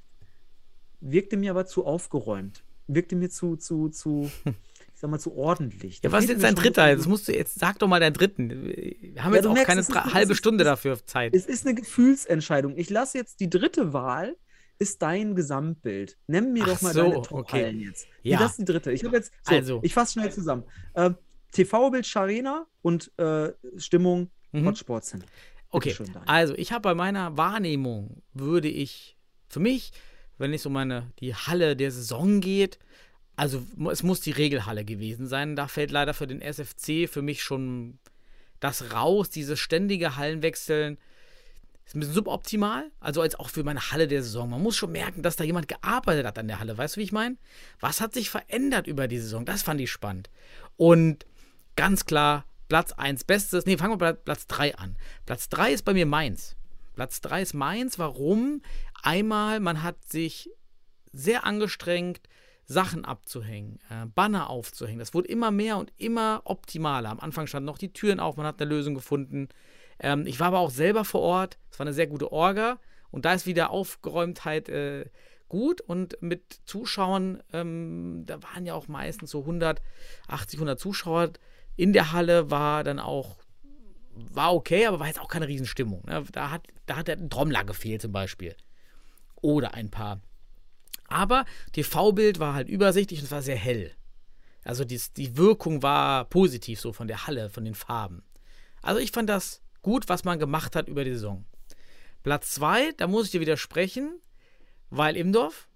wirkte 1.02 1.36
mir 1.36 1.52
aber 1.52 1.66
zu 1.66 1.86
aufgeräumt. 1.86 2.64
Wirkte 2.88 3.16
mir 3.16 3.30
zu, 3.30 3.56
zu, 3.56 3.90
zu, 3.90 4.30
ich 4.46 5.00
sag 5.00 5.10
mal, 5.10 5.20
zu 5.20 5.36
ordentlich. 5.36 5.96
ja, 6.04 6.10
Da 6.10 6.12
was 6.12 6.26
ist 6.26 6.30
jetzt 6.32 6.44
dein 6.44 6.56
dritter? 6.56 6.88
Jetzt 6.90 7.08
musst 7.08 7.28
du 7.28 7.34
jetzt 7.36 7.60
sag 7.60 7.80
doch 7.80 7.88
mal 7.88 8.00
deinen 8.00 8.14
dritten. 8.14 8.50
Wir 8.50 9.24
haben 9.24 9.32
Ja, 9.34 9.38
jetzt 9.38 9.48
auch 9.48 9.54
merkst, 9.54 9.68
keine 9.68 9.82
ist 9.82 9.94
halbe 10.14 10.32
ist- 10.34 10.38
Stunde 10.38 10.64
es- 10.64 10.68
dafür 10.68 11.06
Zeit. 11.06 11.36
Es 11.36 11.46
ist 11.46 11.66
eine 11.66 11.76
Gefühlsentscheidung. 11.76 12.78
Ich 12.78 12.90
lasse 12.90 13.18
jetzt 13.18 13.40
die 13.40 13.50
dritte 13.50 13.94
Wahl, 13.94 14.36
ist 14.78 15.02
dein 15.02 15.36
Gesamtbild. 15.36 16.18
Nenn 16.28 16.54
mir 16.54 16.64
Ach 16.64 16.68
doch 16.74 16.82
mal 16.82 16.94
so, 16.94 17.02
deine 17.04 17.18
okay. 17.18 17.28
Top-Hallen 17.30 17.80
jetzt. 17.80 18.08
Ja. 18.24 18.40
Das 18.40 18.52
ist 18.52 18.60
die 18.60 18.66
dritte. 18.66 18.92
Ich 18.92 19.04
habe 19.04 19.16
jetzt, 19.16 19.32
so, 19.44 19.56
Also. 19.56 19.80
ich 19.84 19.94
fasse 19.94 20.14
schnell 20.14 20.32
zusammen. 20.32 20.64
Ähm, 20.96 21.16
TV-Bild 21.52 22.06
Scharena 22.06 22.66
und 22.82 23.12
äh, 23.18 23.52
Stimmung 23.78 24.30
Mhm. 24.52 24.66
Hotsportzentrum. 24.68 25.30
Okay, 25.70 25.90
Bitteschön, 25.90 26.14
Daniel. 26.14 26.30
also 26.30 26.54
ich 26.56 26.72
habe 26.72 26.82
bei 26.84 26.94
meiner 26.96 27.36
Wahrnehmung, 27.36 28.22
würde 28.34 28.70
ich, 28.70 29.18
für 29.50 29.60
mich, 29.60 29.92
wenn 30.38 30.54
es 30.54 30.66
um 30.66 30.74
meine, 30.74 31.12
die 31.20 31.34
Halle 31.36 31.76
der 31.76 31.92
Saison 31.92 32.42
geht, 32.42 32.80
also 33.36 33.66
es 33.92 34.04
muss 34.04 34.22
die 34.22 34.32
Regelhalle 34.32 34.86
gewesen 34.86 35.28
sein. 35.28 35.56
Da 35.56 35.68
fällt 35.68 35.92
leider 35.92 36.14
für 36.14 36.28
den 36.28 36.42
SFC 36.42 37.10
für 37.10 37.22
mich 37.22 37.44
schon 37.44 38.00
das 38.60 38.94
raus, 38.94 39.30
dieses 39.30 39.60
ständige 39.60 40.16
Hallenwechseln. 40.16 40.98
Ist 41.86 41.96
ein 41.96 42.00
bisschen 42.00 42.16
suboptimal, 42.16 42.90
also 43.00 43.22
als 43.22 43.36
auch 43.36 43.50
für 43.50 43.64
meine 43.64 43.92
Halle 43.92 44.08
der 44.08 44.24
Saison. 44.24 44.50
Man 44.50 44.64
muss 44.64 44.76
schon 44.76 44.92
merken, 44.92 45.22
dass 45.22 45.36
da 45.36 45.44
jemand 45.44 45.68
gearbeitet 45.68 46.26
hat 46.26 46.40
an 46.40 46.48
der 46.48 46.60
Halle. 46.60 46.78
Weißt 46.78 46.96
du, 46.96 47.00
wie 47.00 47.04
ich 47.04 47.12
meine? 47.12 47.38
Was 47.80 48.02
hat 48.02 48.14
sich 48.14 48.30
verändert 48.30 48.88
über 48.88 49.08
die 49.08 49.20
Saison? 49.20 49.46
Das 49.46 49.62
fand 49.62 49.80
ich 49.82 49.92
spannend. 49.92 50.30
Und 50.78 51.28
ganz 51.76 52.06
klar, 52.06 52.46
Platz 52.70 52.92
1 52.94 53.26
Bestes. 53.26 53.66
Nee, 53.66 53.78
fangen 53.78 53.94
wir 53.94 53.98
bei 53.98 54.14
Platz 54.14 54.48
3 54.48 54.76
an. 54.78 54.96
Platz 55.26 55.50
3 55.50 55.74
ist 55.74 55.86
bei 55.86 55.94
mir 55.94 56.08
Mainz. 56.08 56.56
Platz 56.96 57.22
3 57.22 57.42
ist 57.42 57.54
Mainz. 57.54 58.00
Warum? 58.00 58.62
Einmal, 59.04 59.60
man 59.60 59.84
hat 59.84 60.04
sich 60.06 60.50
sehr 61.12 61.46
angestrengt, 61.46 62.22
Sachen 62.66 63.06
abzuhängen, 63.06 63.80
äh, 63.90 64.06
Banner 64.08 64.50
aufzuhängen. 64.50 65.00
Das 65.00 65.14
wurde 65.14 65.28
immer 65.28 65.52
mehr 65.52 65.78
und 65.78 65.94
immer 65.98 66.42
optimaler. 66.46 67.10
Am 67.10 67.20
Anfang 67.20 67.48
standen 67.48 67.68
noch 67.68 67.78
die 67.78 67.94
Türen 67.94 68.20
auf, 68.20 68.38
man 68.38 68.46
hat 68.46 68.60
eine 68.60 68.70
Lösung 68.70 68.96
gefunden. 68.96 69.50
Ähm, 70.00 70.26
ich 70.26 70.40
war 70.40 70.48
aber 70.48 70.60
auch 70.60 70.72
selber 70.72 71.06
vor 71.06 71.22
Ort. 71.22 71.58
Es 71.72 71.80
war 71.80 71.86
eine 71.86 71.94
sehr 71.94 72.08
gute 72.08 72.32
Orga. 72.32 72.80
Und 73.12 73.26
da 73.26 73.34
ist 73.34 73.46
wieder 73.46 73.70
Aufgeräumtheit 73.70 74.68
äh, 74.70 75.06
gut. 75.48 75.82
Und 75.82 76.18
mit 76.22 76.60
Zuschauern, 76.66 77.42
ähm, 77.54 78.24
da 78.26 78.42
waren 78.44 78.66
ja 78.66 78.74
auch 78.74 78.88
meistens 78.88 79.32
so 79.32 79.42
180, 79.42 80.58
100 80.58 80.80
Zuschauer. 80.80 81.34
In 81.76 81.94
der 81.94 82.12
Halle 82.12 82.50
war 82.50 82.84
dann 82.84 83.00
auch, 83.00 83.38
war 84.16 84.54
okay, 84.54 84.86
aber 84.86 85.00
war 85.00 85.08
jetzt 85.08 85.20
auch 85.20 85.28
keine 85.28 85.48
Riesenstimmung. 85.48 86.04
Ne? 86.06 86.24
Da, 86.32 86.52
hat, 86.52 86.68
da 86.86 86.98
hat 86.98 87.08
der 87.08 87.30
Trommler 87.30 87.64
gefehlt 87.64 88.02
zum 88.02 88.12
Beispiel. 88.12 88.56
Oder 89.42 89.74
ein 89.74 89.90
paar. 89.90 90.22
Aber 91.08 91.46
TV-Bild 91.74 92.40
war 92.40 92.54
halt 92.54 92.70
übersichtlich 92.70 93.20
und 93.20 93.26
es 93.26 93.32
war 93.32 93.42
sehr 93.42 93.58
hell. 93.58 93.92
Also 94.64 94.84
die, 94.84 95.00
die 95.16 95.38
Wirkung 95.38 95.84
war 95.84 96.26
positiv 96.26 96.80
so 96.80 96.92
von 96.92 97.08
der 97.08 97.28
Halle, 97.28 97.50
von 97.50 97.64
den 97.64 97.76
Farben. 97.76 98.24
Also 98.82 99.00
ich 99.00 99.12
fand 99.12 99.30
das 99.30 99.62
gut, 99.84 100.10
was 100.10 100.24
man 100.24 100.40
gemacht 100.40 100.76
hat 100.76 100.88
über 100.88 101.04
die 101.04 101.14
Saison. 101.14 101.46
Platz 102.24 102.52
2, 102.56 102.94
da 102.94 103.06
muss 103.06 103.26
ich 103.26 103.32
dir 103.32 103.42
widersprechen, 103.42 104.20
weil 104.90 105.16
Imdorf 105.16 105.68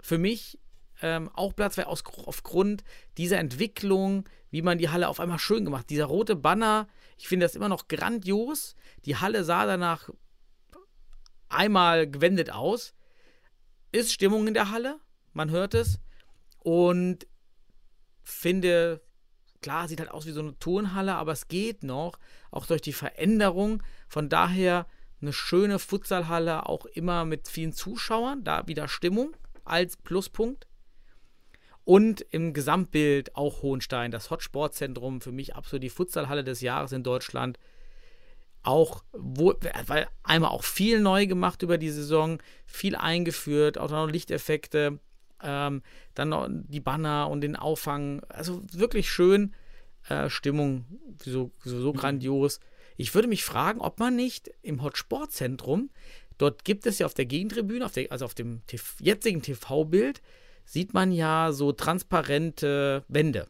für 0.00 0.16
mich 0.16 0.59
ähm, 1.02 1.30
auch 1.34 1.54
Platz 1.54 1.74
2 1.74 1.86
aus, 1.86 2.04
aufgrund 2.26 2.84
dieser 3.16 3.38
Entwicklung, 3.38 4.28
wie 4.50 4.62
man 4.62 4.78
die 4.78 4.88
Halle 4.88 5.08
auf 5.08 5.20
einmal 5.20 5.38
schön 5.38 5.64
gemacht. 5.64 5.90
Dieser 5.90 6.06
rote 6.06 6.36
Banner, 6.36 6.88
ich 7.18 7.28
finde 7.28 7.46
das 7.46 7.54
immer 7.54 7.68
noch 7.68 7.88
grandios. 7.88 8.74
Die 9.04 9.16
Halle 9.16 9.44
sah 9.44 9.66
danach 9.66 10.10
einmal 11.48 12.08
gewendet 12.08 12.50
aus. 12.50 12.94
Ist 13.92 14.12
Stimmung 14.12 14.46
in 14.46 14.54
der 14.54 14.70
Halle, 14.70 14.98
man 15.32 15.50
hört 15.50 15.74
es. 15.74 15.98
Und 16.58 17.26
finde, 18.22 19.00
klar, 19.60 19.88
sieht 19.88 20.00
halt 20.00 20.10
aus 20.10 20.26
wie 20.26 20.32
so 20.32 20.40
eine 20.40 20.58
Turnhalle, 20.58 21.14
aber 21.14 21.32
es 21.32 21.48
geht 21.48 21.82
noch, 21.82 22.18
auch 22.50 22.66
durch 22.66 22.82
die 22.82 22.92
Veränderung. 22.92 23.82
Von 24.08 24.28
daher 24.28 24.86
eine 25.20 25.32
schöne 25.32 25.78
Futsalhalle, 25.78 26.66
auch 26.66 26.86
immer 26.86 27.24
mit 27.24 27.48
vielen 27.48 27.72
Zuschauern, 27.72 28.44
da 28.44 28.66
wieder 28.66 28.88
Stimmung 28.88 29.36
als 29.64 29.96
Pluspunkt. 29.96 30.66
Und 31.90 32.24
im 32.30 32.52
Gesamtbild 32.52 33.34
auch 33.34 33.62
Hohenstein, 33.62 34.12
das 34.12 34.30
Hotsportzentrum, 34.30 35.20
für 35.20 35.32
mich 35.32 35.56
absolut 35.56 35.82
die 35.82 35.90
Futsalhalle 35.90 36.44
des 36.44 36.60
Jahres 36.60 36.92
in 36.92 37.02
Deutschland. 37.02 37.58
Auch, 38.62 39.02
wo, 39.10 39.54
weil 39.86 40.06
einmal 40.22 40.52
auch 40.52 40.62
viel 40.62 41.00
neu 41.00 41.26
gemacht 41.26 41.62
über 41.62 41.78
die 41.78 41.90
Saison, 41.90 42.40
viel 42.64 42.94
eingeführt, 42.94 43.76
auch 43.76 43.90
noch 43.90 44.06
Lichteffekte, 44.08 45.00
ähm, 45.42 45.82
dann 46.14 46.28
noch 46.28 46.46
die 46.48 46.78
Banner 46.78 47.28
und 47.28 47.40
den 47.40 47.56
Auffang. 47.56 48.22
Also 48.28 48.62
wirklich 48.70 49.10
schön. 49.10 49.52
Äh, 50.08 50.30
Stimmung 50.30 50.84
so, 51.24 51.50
so, 51.64 51.80
so 51.80 51.92
grandios. 51.92 52.60
Ich 52.98 53.16
würde 53.16 53.26
mich 53.26 53.44
fragen, 53.44 53.80
ob 53.80 53.98
man 53.98 54.14
nicht 54.14 54.48
im 54.62 54.84
Hotsportzentrum, 54.84 55.90
dort 56.38 56.64
gibt 56.64 56.86
es 56.86 57.00
ja 57.00 57.06
auf 57.06 57.14
der 57.14 57.26
Gegentribüne, 57.26 57.84
auf 57.84 57.90
der, 57.90 58.12
also 58.12 58.26
auf 58.26 58.34
dem 58.34 58.64
TV, 58.68 58.94
jetzigen 59.00 59.42
TV-Bild, 59.42 60.22
sieht 60.70 60.94
man 60.94 61.10
ja 61.10 61.50
so 61.50 61.72
transparente 61.72 63.04
Wände. 63.08 63.48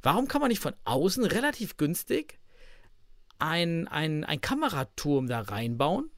Warum 0.00 0.26
kann 0.26 0.40
man 0.40 0.48
nicht 0.48 0.62
von 0.62 0.74
außen 0.84 1.22
relativ 1.24 1.76
günstig 1.76 2.38
ein, 3.38 3.88
ein, 3.88 4.24
ein 4.24 4.40
Kameraturm 4.40 5.26
da 5.26 5.40
reinbauen? 5.40 6.10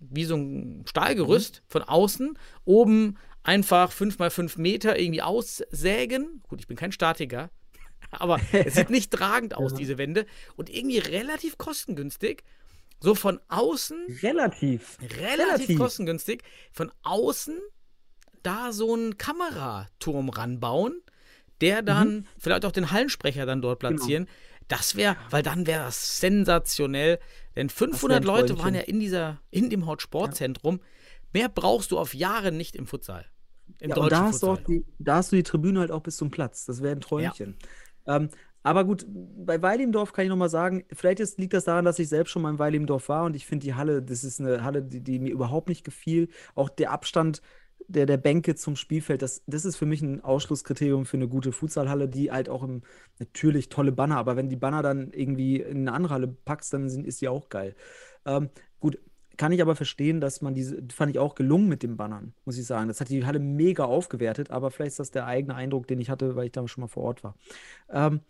Wie 0.00 0.24
so 0.24 0.36
ein 0.36 0.84
Stahlgerüst 0.86 1.62
von 1.66 1.82
außen, 1.82 2.38
oben 2.66 3.16
einfach 3.42 3.90
5 3.90 4.18
mal 4.18 4.30
5 4.30 4.58
Meter 4.58 4.98
irgendwie 4.98 5.22
aussägen. 5.22 6.42
Gut, 6.46 6.60
ich 6.60 6.66
bin 6.66 6.76
kein 6.76 6.92
Statiker, 6.92 7.50
aber 8.10 8.38
es 8.52 8.74
sieht 8.74 8.90
nicht 8.90 9.10
tragend 9.10 9.54
aus, 9.54 9.72
diese 9.78 9.96
Wände. 9.96 10.26
Und 10.56 10.68
irgendwie 10.68 10.98
relativ 10.98 11.56
kostengünstig. 11.56 12.44
So 13.00 13.14
von 13.14 13.40
außen, 13.48 14.18
Relativ. 14.22 14.98
relativ, 15.00 15.20
Relativ. 15.20 15.78
kostengünstig, 15.78 16.42
von 16.72 16.92
außen 17.02 17.56
da 18.48 18.72
so 18.72 18.94
einen 18.94 19.18
Kameraturm 19.18 20.30
ranbauen, 20.30 21.02
der 21.60 21.82
dann 21.82 22.26
vielleicht 22.38 22.64
auch 22.64 22.72
den 22.72 22.90
Hallensprecher 22.90 23.44
dann 23.44 23.60
dort 23.60 23.80
platzieren. 23.80 24.26
Das 24.68 24.96
wäre, 24.96 25.16
weil 25.30 25.42
dann 25.42 25.66
wäre 25.66 25.84
das 25.84 26.18
sensationell. 26.18 27.18
Denn 27.56 27.68
500 27.68 28.18
ein 28.18 28.22
Leute 28.24 28.58
waren 28.58 28.74
ja 28.74 28.82
in 28.82 29.00
dieser, 29.00 29.40
in 29.50 29.68
dem 29.68 29.86
Hot 29.86 30.00
Sportzentrum. 30.02 30.80
Mehr 31.34 31.48
brauchst 31.48 31.90
du 31.90 31.98
auf 31.98 32.14
Jahre 32.14 32.52
nicht 32.52 32.74
im 32.74 32.86
Futsal. 32.86 33.26
Im 33.80 33.90
Ja, 33.90 33.96
und 33.96 34.02
deutschen 34.04 34.10
da 34.10 34.22
hast, 34.24 34.42
du 34.42 34.46
Futsal. 34.46 34.64
die, 34.66 34.84
da 34.98 35.16
hast 35.16 35.32
du 35.32 35.36
die 35.36 35.42
Tribüne 35.42 35.80
halt 35.80 35.90
auch 35.90 36.02
bis 36.02 36.16
zum 36.16 36.30
Platz. 36.30 36.64
Das 36.64 36.82
wäre 36.82 36.96
ein 36.96 37.00
Träumchen. 37.00 37.56
Ähm, 38.06 38.30
aber 38.62 38.84
gut, 38.84 39.06
bei 39.08 39.60
Weilimdorf 39.60 40.12
kann 40.12 40.24
ich 40.24 40.28
nochmal 40.30 40.50
sagen, 40.50 40.84
vielleicht 40.92 41.20
ist, 41.20 41.38
liegt 41.38 41.54
das 41.54 41.64
daran, 41.64 41.84
dass 41.84 41.98
ich 41.98 42.08
selbst 42.08 42.30
schon 42.30 42.42
mal 42.42 42.50
in 42.50 42.58
Weilimdorf 42.58 43.08
war 43.08 43.24
und 43.24 43.36
ich 43.36 43.46
finde 43.46 43.64
die 43.64 43.74
Halle, 43.74 44.02
das 44.02 44.24
ist 44.24 44.40
eine 44.40 44.62
Halle, 44.64 44.82
die, 44.82 45.00
die 45.00 45.18
mir 45.18 45.32
überhaupt 45.32 45.68
nicht 45.68 45.84
gefiel. 45.84 46.28
Auch 46.54 46.68
der 46.68 46.90
Abstand 46.90 47.40
der, 47.86 48.06
der 48.06 48.16
Bänke 48.16 48.54
zum 48.54 48.76
Spielfeld, 48.76 49.22
das, 49.22 49.42
das 49.46 49.64
ist 49.64 49.76
für 49.76 49.86
mich 49.86 50.02
ein 50.02 50.22
Ausschlusskriterium 50.22 51.06
für 51.06 51.16
eine 51.16 51.28
gute 51.28 51.52
Futsalhalle, 51.52 52.08
die 52.08 52.30
halt 52.30 52.48
auch 52.48 52.62
im, 52.62 52.82
natürlich 53.18 53.68
tolle 53.68 53.92
Banner, 53.92 54.16
aber 54.16 54.36
wenn 54.36 54.48
die 54.48 54.56
Banner 54.56 54.82
dann 54.82 55.10
irgendwie 55.12 55.60
in 55.60 55.88
eine 55.88 55.92
andere 55.92 56.14
Halle 56.14 56.28
packst, 56.28 56.72
dann 56.72 56.88
sind, 56.88 57.06
ist 57.06 57.20
die 57.20 57.28
auch 57.28 57.48
geil. 57.48 57.74
Ähm, 58.26 58.50
gut, 58.80 58.98
kann 59.38 59.52
ich 59.52 59.62
aber 59.62 59.76
verstehen, 59.76 60.20
dass 60.20 60.42
man 60.42 60.54
diese, 60.54 60.82
fand 60.92 61.12
ich 61.12 61.18
auch 61.18 61.34
gelungen 61.34 61.68
mit 61.68 61.82
den 61.82 61.96
Bannern, 61.96 62.34
muss 62.44 62.58
ich 62.58 62.66
sagen. 62.66 62.88
Das 62.88 63.00
hat 63.00 63.08
die 63.08 63.24
Halle 63.24 63.38
mega 63.38 63.84
aufgewertet, 63.84 64.50
aber 64.50 64.70
vielleicht 64.70 64.90
ist 64.90 64.98
das 64.98 65.10
der 65.12 65.26
eigene 65.26 65.54
Eindruck, 65.54 65.86
den 65.86 66.00
ich 66.00 66.10
hatte, 66.10 66.34
weil 66.36 66.46
ich 66.46 66.52
da 66.52 66.66
schon 66.66 66.82
mal 66.82 66.88
vor 66.88 67.04
Ort 67.04 67.24
war. 67.24 67.36
Ähm, 67.88 68.20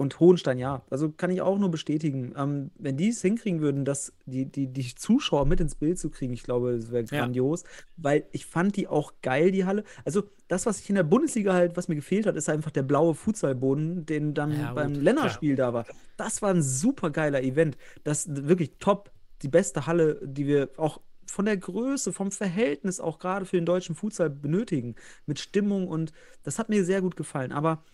und 0.00 0.18
Hohenstein, 0.18 0.58
ja, 0.58 0.82
also 0.88 1.10
kann 1.10 1.30
ich 1.30 1.42
auch 1.42 1.58
nur 1.58 1.70
bestätigen. 1.70 2.32
Ähm, 2.34 2.70
wenn 2.78 2.96
die 2.96 3.08
es 3.08 3.20
hinkriegen 3.20 3.60
würden, 3.60 3.84
dass 3.84 4.14
die, 4.24 4.46
die, 4.46 4.66
die 4.66 4.94
Zuschauer 4.94 5.44
mit 5.44 5.60
ins 5.60 5.74
Bild 5.74 5.98
zu 5.98 6.08
kriegen, 6.08 6.32
ich 6.32 6.42
glaube, 6.42 6.74
das 6.76 6.90
wäre 6.90 7.04
Ja. 7.10 7.20
grandios, 7.20 7.64
weil 7.98 8.24
ich 8.32 8.46
fand 8.46 8.76
die 8.76 8.88
auch 8.88 9.12
geil, 9.20 9.50
die 9.50 9.66
Halle. 9.66 9.84
Also 10.06 10.22
das, 10.48 10.64
was 10.64 10.80
ich 10.80 10.88
in 10.88 10.94
der 10.94 11.02
Bundesliga 11.02 11.52
halt, 11.52 11.76
was 11.76 11.88
mir 11.88 11.96
gefehlt 11.96 12.24
hat, 12.24 12.34
ist 12.36 12.48
einfach 12.48 12.70
der 12.70 12.82
blaue 12.82 13.14
Futsalboden, 13.14 14.06
den 14.06 14.32
dann 14.32 14.52
Ja, 14.58 14.72
beim 14.72 14.94
Länderspiel 14.94 15.54
da 15.54 15.74
war. 15.74 15.84
Das 16.16 16.40
war 16.40 16.50
ein 16.50 16.62
super 16.62 17.10
geiler 17.10 17.42
Event. 17.42 17.76
Das 18.02 18.26
wirklich 18.28 18.72
top, 18.78 19.10
die 19.42 19.48
beste 19.48 19.86
Halle, 19.86 20.18
die 20.24 20.46
wir 20.46 20.70
auch 20.78 21.00
von 21.26 21.44
der 21.44 21.58
Größe, 21.58 22.12
vom 22.12 22.30
Verhältnis 22.32 23.00
auch 23.00 23.18
gerade 23.18 23.44
für 23.44 23.56
den 23.56 23.66
deutschen 23.66 23.94
Futsal 23.94 24.30
benötigen, 24.30 24.96
mit 25.26 25.38
Stimmung 25.38 25.86
und 25.88 26.12
das 26.42 26.58
hat 26.58 26.70
mir 26.70 26.84
sehr 26.84 27.02
gut 27.02 27.16
gefallen. 27.16 27.52
Aber 27.52 27.84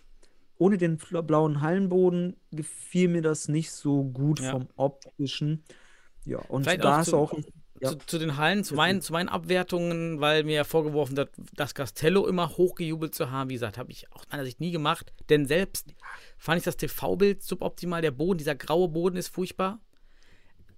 ohne 0.58 0.78
den 0.78 0.98
blauen 0.98 1.60
Hallenboden 1.60 2.36
gefiel 2.52 3.08
mir 3.08 3.22
das 3.22 3.48
nicht 3.48 3.70
so 3.72 4.04
gut 4.04 4.40
Ja. 4.40 4.52
vom 4.52 4.68
optischen. 4.76 5.64
Ja, 6.24 6.38
und 6.38 6.64
Vielleicht 6.64 6.82
da 6.84 6.94
auch 6.94 6.98
hast 6.98 7.10
zu- 7.10 7.16
auch. 7.16 7.32
Ja. 7.78 7.90
Zu, 7.90 7.98
zu 8.06 8.18
den 8.18 8.38
Hallen, 8.38 8.64
zu 8.64 8.74
meinen, 8.74 9.02
zu 9.02 9.12
meinen 9.12 9.28
Abwertungen, 9.28 10.18
weil 10.18 10.44
mir 10.44 10.54
ja 10.54 10.64
vorgeworfen 10.64 11.14
wird, 11.18 11.28
das 11.54 11.74
Castello 11.74 12.26
immer 12.26 12.48
hochgejubelt 12.56 13.14
zu 13.14 13.30
haben. 13.30 13.50
Wie 13.50 13.54
gesagt, 13.54 13.76
habe 13.76 13.92
ich 13.92 14.10
aus 14.14 14.22
meiner 14.30 14.46
Sicht 14.46 14.60
nie 14.60 14.70
gemacht. 14.70 15.12
Denn 15.28 15.44
selbst 15.44 15.94
fand 16.38 16.56
ich 16.56 16.64
das 16.64 16.78
TV-Bild 16.78 17.42
suboptimal. 17.42 18.00
Der 18.00 18.12
Boden, 18.12 18.38
dieser 18.38 18.54
graue 18.54 18.88
Boden 18.88 19.18
ist 19.18 19.28
furchtbar. 19.28 19.78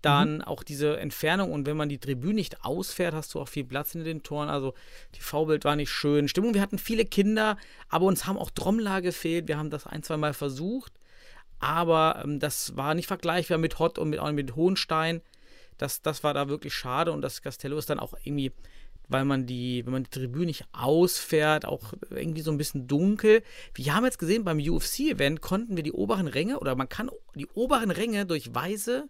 Dann 0.02 0.42
auch 0.42 0.62
diese 0.62 0.98
Entfernung 0.98 1.52
und 1.52 1.66
wenn 1.66 1.76
man 1.76 1.88
die 1.88 1.98
Tribüne 1.98 2.34
nicht 2.34 2.64
ausfährt, 2.64 3.14
hast 3.14 3.34
du 3.34 3.40
auch 3.40 3.48
viel 3.48 3.64
Platz 3.64 3.96
in 3.96 4.04
den 4.04 4.22
Toren. 4.22 4.48
Also 4.48 4.74
TV-Bild 5.12 5.64
war 5.64 5.74
nicht 5.74 5.90
schön. 5.90 6.28
Stimmung, 6.28 6.54
wir 6.54 6.60
hatten 6.60 6.78
viele 6.78 7.04
Kinder, 7.04 7.56
aber 7.88 8.06
uns 8.06 8.26
haben 8.26 8.38
auch 8.38 8.50
Trommler 8.50 9.02
gefehlt. 9.02 9.48
Wir 9.48 9.58
haben 9.58 9.70
das 9.70 9.86
ein, 9.86 10.04
zwei 10.04 10.16
Mal 10.16 10.34
versucht. 10.34 10.92
Aber 11.60 12.22
ähm, 12.24 12.38
das 12.38 12.76
war 12.76 12.94
nicht 12.94 13.08
vergleichbar 13.08 13.58
mit 13.58 13.78
Hott 13.78 13.98
und 13.98 14.10
mit, 14.10 14.20
auch 14.20 14.30
mit 14.30 14.54
Hohenstein. 14.54 15.20
Das, 15.76 16.02
das 16.02 16.24
war 16.24 16.34
da 16.34 16.48
wirklich 16.48 16.74
schade 16.74 17.12
und 17.12 17.22
das 17.22 17.42
Castello 17.42 17.78
ist 17.78 17.90
dann 17.90 18.00
auch 18.00 18.14
irgendwie, 18.24 18.52
weil 19.08 19.24
man 19.24 19.46
die, 19.46 19.84
wenn 19.86 19.92
man 19.92 20.04
die 20.04 20.10
Tribüne 20.10 20.46
nicht 20.46 20.64
ausfährt, 20.72 21.64
auch 21.64 21.92
irgendwie 22.10 22.42
so 22.42 22.50
ein 22.50 22.58
bisschen 22.58 22.86
dunkel. 22.88 23.42
Wir 23.74 23.94
haben 23.94 24.04
jetzt 24.04 24.18
gesehen, 24.18 24.44
beim 24.44 24.58
UFC-Event 24.58 25.40
konnten 25.40 25.76
wir 25.76 25.82
die 25.82 25.92
oberen 25.92 26.26
Ränge 26.26 26.58
oder 26.58 26.74
man 26.74 26.88
kann 26.88 27.10
die 27.34 27.46
oberen 27.48 27.90
Ränge 27.90 28.26
durch 28.26 28.54
weiße 28.54 29.08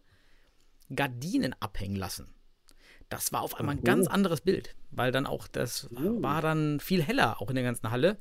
Gardinen 0.95 1.55
abhängen 1.61 1.97
lassen. 1.97 2.29
Das 3.09 3.33
war 3.33 3.41
auf 3.43 3.55
einmal 3.59 3.77
ein 3.77 3.85
ganz 3.85 4.07
anderes 4.07 4.41
Bild, 4.43 4.75
weil 4.91 5.13
dann 5.13 5.27
auch 5.27 5.49
das 5.49 5.89
war 5.91 6.43
dann 6.43 6.79
viel 6.81 7.03
heller, 7.03 7.41
auch 7.41 7.49
in 7.49 7.55
der 7.55 7.65
ganzen 7.65 7.91
Halle. 7.91 8.19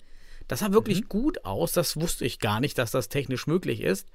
Das 0.47 0.59
sah 0.59 0.71
wirklich 0.71 1.01
Mhm. 1.01 1.09
gut 1.09 1.45
aus. 1.45 1.73
Das 1.73 1.99
wusste 1.99 2.23
ich 2.23 2.39
gar 2.39 2.61
nicht, 2.61 2.77
dass 2.77 2.91
das 2.91 3.09
technisch 3.09 3.47
möglich 3.47 3.81
ist. 3.81 4.07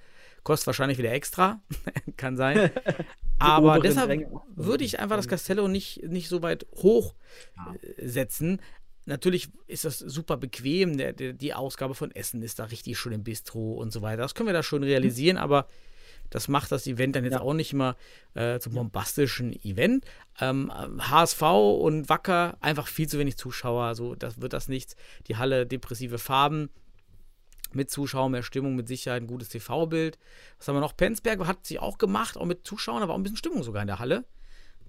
Kostet 0.45 0.67
wahrscheinlich 0.69 0.97
wieder 0.99 1.13
extra. 1.13 1.61
Kann 2.17 2.37
sein. 2.39 2.71
Aber 3.39 3.81
deshalb 3.81 4.09
Ränge. 4.09 4.31
würde 4.55 4.85
ich 4.85 4.99
einfach 4.99 5.17
das 5.17 5.29
Castello 5.29 5.69
nicht, 5.69 6.03
nicht 6.05 6.29
so 6.29 6.41
weit 6.43 6.65
hoch 6.77 7.15
äh, 7.97 8.09
setzen. 8.09 8.61
Natürlich 9.05 9.51
ist 9.67 9.85
das 9.85 9.99
super 9.99 10.37
bequem. 10.39 10.97
Der, 10.97 11.13
der, 11.13 11.33
die 11.35 11.53
Ausgabe 11.53 11.95
von 11.95 12.11
Essen 12.13 12.41
ist 12.43 12.59
da 12.61 12.65
richtig 12.65 12.99
schön 12.99 13.13
im 13.13 13.25
Bistro 13.25 13.75
und 13.75 13.93
so 13.93 14.01
weiter. 14.01 14.23
Das 14.23 14.35
können 14.35 14.47
wir 14.49 14.53
da 14.55 14.63
schön 14.63 14.85
realisieren, 14.85 15.37
aber 15.37 15.67
das 16.33 16.49
macht 16.49 16.73
das 16.73 16.87
Event 16.87 17.15
dann 17.15 17.25
jetzt 17.25 17.39
auch 17.39 17.53
nicht 17.53 17.75
immer 17.75 17.95
äh, 18.35 18.59
zum 18.59 18.73
bombastischen 18.73 19.53
Event. 19.65 20.07
Ähm, 20.41 20.73
HSV 20.73 21.43
und 21.43 22.09
Wacker 22.09 22.57
einfach 22.61 22.89
viel 22.89 23.07
zu 23.07 23.19
wenig 23.19 23.37
Zuschauer. 23.37 23.85
Also 23.85 24.15
das 24.15 24.41
wird 24.41 24.55
das 24.55 24.67
nichts. 24.67 24.97
Die 25.29 25.37
Halle 25.37 25.67
depressive 25.67 26.19
Farben 26.19 26.71
mit 27.75 27.91
Zuschauern, 27.91 28.33
mehr 28.33 28.43
Stimmung, 28.43 28.77
mit 28.77 28.89
Sicherheit 28.89 29.23
ein 29.23 29.27
gutes 29.27 29.51
TV-Bild. 29.51 30.19
Was 30.57 30.69
haben 30.69 30.77
wir 30.77 30.81
noch? 30.81 30.97
Penzberg 30.97 31.47
hat 31.47 31.67
sich 31.67 31.81
auch 31.81 31.99
gemacht, 31.99 32.39
auch 32.39 32.47
mit 32.47 32.67
Zuschauern, 32.67 33.03
da 33.03 33.09
war 33.09 33.15
auch 33.15 33.19
ein 33.19 33.23
bisschen 33.23 33.37
Stimmung 33.37 33.63
sogar 33.63 33.83
in 33.83 33.89
der 33.89 33.99
Halle. 33.99 34.25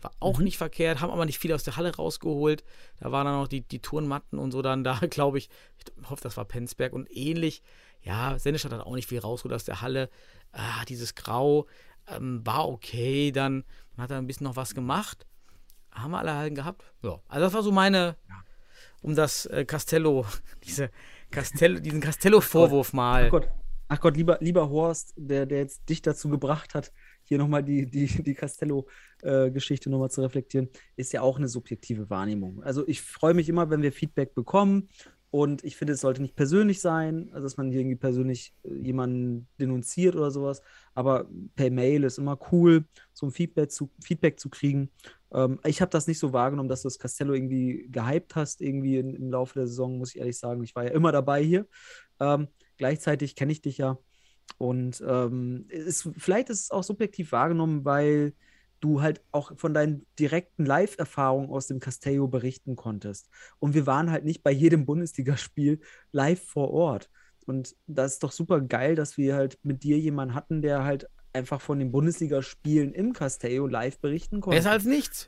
War 0.02 0.14
auch 0.22 0.40
nicht 0.40 0.58
verkehrt, 0.58 1.02
haben 1.02 1.12
aber 1.12 1.26
nicht 1.26 1.40
viel 1.40 1.54
aus 1.54 1.64
der 1.64 1.76
Halle 1.76 1.96
rausgeholt. 1.96 2.64
Da 3.00 3.12
waren 3.12 3.26
dann 3.26 3.36
noch 3.36 3.48
die, 3.48 3.62
die 3.62 3.82
Turnmatten 3.82 4.40
und 4.40 4.52
so 4.52 4.62
dann 4.62 4.84
da, 4.84 5.00
glaube 5.10 5.38
ich. 5.38 5.50
Ich 5.78 6.10
hoffe, 6.10 6.24
das 6.24 6.38
war 6.38 6.46
Penzberg 6.46 6.94
und 6.94 7.10
ähnlich. 7.12 7.62
Ja, 8.02 8.38
Sennestadt 8.38 8.74
hat 8.74 8.82
auch 8.82 8.96
nicht 8.96 9.08
viel 9.08 9.20
rausgeholt 9.20 9.56
aus 9.56 9.64
der 9.64 9.82
Halle. 9.82 10.10
Ah, 10.54 10.86
dieses 10.86 11.16
Grau 11.16 11.68
ähm, 12.08 12.42
war 12.46 12.70
okay, 12.70 13.32
dann 13.32 13.64
hat 13.98 14.12
da 14.12 14.18
ein 14.18 14.28
bisschen 14.28 14.46
noch 14.46 14.56
was 14.56 14.74
gemacht. 14.74 15.26
Haben 15.92 16.12
wir 16.12 16.20
alle 16.20 16.36
Hallen 16.36 16.56
gehabt? 16.56 16.84
Ja, 17.04 17.20
also 17.28 17.46
das 17.46 17.54
war 17.54 17.64
so 17.64 17.72
meine, 17.72 18.16
um 19.02 19.16
das 19.16 19.46
äh, 19.48 19.66
Castello, 19.66 20.26
diese 20.64 20.90
Castello, 21.30 21.80
diesen 21.80 22.02
Castello-Vorwurf 22.02 22.94
mal. 22.94 23.26
Ach 23.26 23.32
Gott, 23.32 23.50
ach 23.88 24.00
Gott 24.00 24.18
lieber, 24.18 24.38
lieber 24.42 24.70
Horst, 24.70 25.14
der, 25.18 25.46
der 25.46 25.60
jetzt 25.60 25.88
dich 25.90 26.02
dazu 26.02 26.30
gebracht 26.30 26.74
hat, 26.76 26.92
hier 27.24 27.38
nochmal 27.38 27.64
die, 27.64 27.86
die, 27.86 28.08
die 28.24 28.34
Castello-Geschichte 28.34 29.90
nochmal 29.90 30.12
zu 30.12 30.22
reflektieren, 30.22 30.70
ist 30.96 31.14
ja 31.14 31.22
auch 31.22 31.38
eine 31.38 31.48
subjektive 31.48 32.10
Wahrnehmung. 32.10 32.64
Also 32.64 32.88
ich 32.88 33.02
freue 33.02 33.34
mich 33.34 33.50
immer, 33.50 33.70
wenn 33.70 33.82
wir 33.82 33.92
Feedback 33.92 34.34
bekommen 34.36 34.90
und 35.34 35.64
ich 35.64 35.78
finde, 35.78 35.94
es 35.94 36.02
sollte 36.02 36.22
nicht 36.22 36.36
persönlich 36.36 36.80
sein, 36.80 37.30
also 37.34 37.46
dass 37.46 37.58
man 37.58 37.72
hier 37.72 37.80
irgendwie 37.80 37.96
persönlich 37.96 38.54
äh, 38.64 38.76
jemanden 38.76 39.48
denunziert 39.60 40.16
oder 40.16 40.30
sowas, 40.30 40.62
aber 40.94 41.28
per 41.56 41.72
Mail 41.72 42.04
ist 42.04 42.20
immer 42.20 42.38
cool, 42.52 42.86
so 43.14 43.26
ein 43.26 43.32
Feedback 43.32 43.72
zu, 43.72 43.90
Feedback 44.00 44.40
zu 44.40 44.52
kriegen. 44.52 44.92
Ähm, 45.34 45.60
ich 45.66 45.82
habe 45.82 45.90
das 45.90 46.06
nicht 46.06 46.20
so 46.20 46.34
wahrgenommen, 46.34 46.70
dass 46.70 46.84
du 46.84 46.86
das 46.86 47.00
Castello 47.00 47.34
irgendwie 47.34 47.88
gehypt 47.90 48.36
hast, 48.36 48.62
irgendwie 48.62 49.00
in, 49.00 49.16
im 49.16 49.32
Laufe 49.32 49.56
der 49.56 49.66
Saison, 49.66 49.98
muss 49.98 50.14
ich 50.14 50.20
ehrlich 50.20 50.38
sagen. 50.38 50.64
Ich 50.64 50.76
war 50.76 50.84
ja 50.84 50.92
immer 50.92 51.12
dabei 51.12 51.42
hier. 51.44 51.66
Ähm, 52.20 52.48
gleichzeitig 52.78 53.36
kenne 53.36 53.54
ich 53.54 53.62
dich 53.64 53.80
ja. 53.80 53.98
Und 54.60 55.04
ähm, 55.04 55.66
ist, 55.70 56.12
vielleicht 56.16 56.52
ist 56.52 56.66
es 56.66 56.70
auch 56.70 56.84
subjektiv 56.84 57.32
wahrgenommen, 57.32 57.86
weil 57.86 58.36
du 58.84 59.02
halt 59.02 59.22
auch 59.32 59.58
von 59.58 59.74
deinen 59.74 60.06
direkten 60.20 60.66
Live-Erfahrungen 60.66 61.50
aus 61.50 61.68
dem 61.68 61.80
Castello 61.80 62.28
berichten 62.28 62.76
konntest. 62.76 63.30
Und 63.60 63.74
wir 63.74 63.88
waren 63.88 64.12
halt 64.12 64.26
nicht 64.26 64.44
bei 64.44 64.52
jedem 64.52 64.86
Bundesligaspiel 64.86 65.80
live 66.12 66.44
vor 66.44 66.72
Ort. 66.72 67.10
Und 67.46 67.76
das 67.88 68.14
ist 68.14 68.24
doch 68.24 68.32
super 68.32 68.62
geil, 68.62 68.96
dass 68.96 69.18
wir 69.18 69.36
halt 69.36 69.58
mit 69.64 69.84
dir 69.84 69.98
jemanden 69.98 70.36
hatten, 70.36 70.62
der 70.62 70.84
halt 70.84 71.08
einfach 71.34 71.62
von 71.62 71.80
den 71.80 71.92
Bundesligaspielen 71.92 72.94
im 72.94 73.14
Castello 73.14 73.68
live 73.68 73.98
berichten 74.00 74.40
konnte. 74.40 74.58
Besser 74.60 74.72
als 74.72 74.86
nichts. 74.86 75.28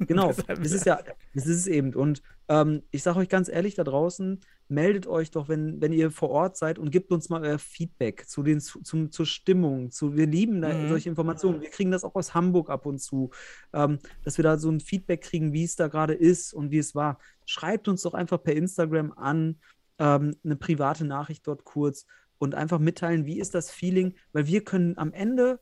Genau, 0.00 0.28
Deshalb- 0.32 0.62
das 0.62 0.72
ist 0.72 0.84
ja, 0.86 1.00
das 1.34 1.46
ist 1.46 1.56
es 1.60 1.66
eben. 1.66 1.94
Und 1.94 2.22
ähm, 2.48 2.82
ich 2.90 3.02
sage 3.02 3.18
euch 3.18 3.28
ganz 3.28 3.48
ehrlich 3.48 3.74
da 3.74 3.84
draußen, 3.84 4.40
meldet 4.68 5.06
euch 5.06 5.30
doch, 5.30 5.48
wenn, 5.48 5.80
wenn 5.80 5.92
ihr 5.92 6.10
vor 6.10 6.30
Ort 6.30 6.56
seid 6.56 6.78
und 6.78 6.90
gebt 6.90 7.12
uns 7.12 7.28
mal 7.28 7.42
euer 7.42 7.58
Feedback 7.58 8.28
zu 8.28 8.42
den, 8.42 8.60
zu, 8.60 8.82
zum, 8.82 9.10
zur 9.12 9.26
Stimmung. 9.26 9.90
Zu, 9.90 10.16
wir 10.16 10.26
lieben 10.26 10.60
Mhm. 10.60 10.88
solche 10.88 11.08
Informationen. 11.08 11.60
Wir 11.60 11.70
kriegen 11.70 11.90
das 11.90 12.04
auch 12.04 12.14
aus 12.14 12.34
Hamburg 12.34 12.70
ab 12.70 12.86
und 12.86 12.98
zu, 12.98 13.30
ähm, 13.72 13.98
dass 14.24 14.38
wir 14.38 14.42
da 14.42 14.58
so 14.58 14.70
ein 14.70 14.80
Feedback 14.80 15.22
kriegen, 15.22 15.52
wie 15.52 15.64
es 15.64 15.76
da 15.76 15.88
gerade 15.88 16.14
ist 16.14 16.52
und 16.52 16.70
wie 16.70 16.78
es 16.78 16.94
war. 16.94 17.18
Schreibt 17.44 17.88
uns 17.88 18.02
doch 18.02 18.14
einfach 18.14 18.42
per 18.42 18.54
Instagram 18.56 19.12
an, 19.12 19.60
ähm, 19.98 20.36
eine 20.44 20.56
private 20.56 21.04
Nachricht 21.04 21.46
dort 21.46 21.64
kurz 21.64 22.06
und 22.38 22.54
einfach 22.54 22.78
mitteilen, 22.78 23.24
wie 23.24 23.38
ist 23.38 23.54
das 23.54 23.70
Feeling, 23.70 24.14
weil 24.32 24.46
wir 24.46 24.62
können 24.64 24.98
am 24.98 25.12
Ende, 25.12 25.60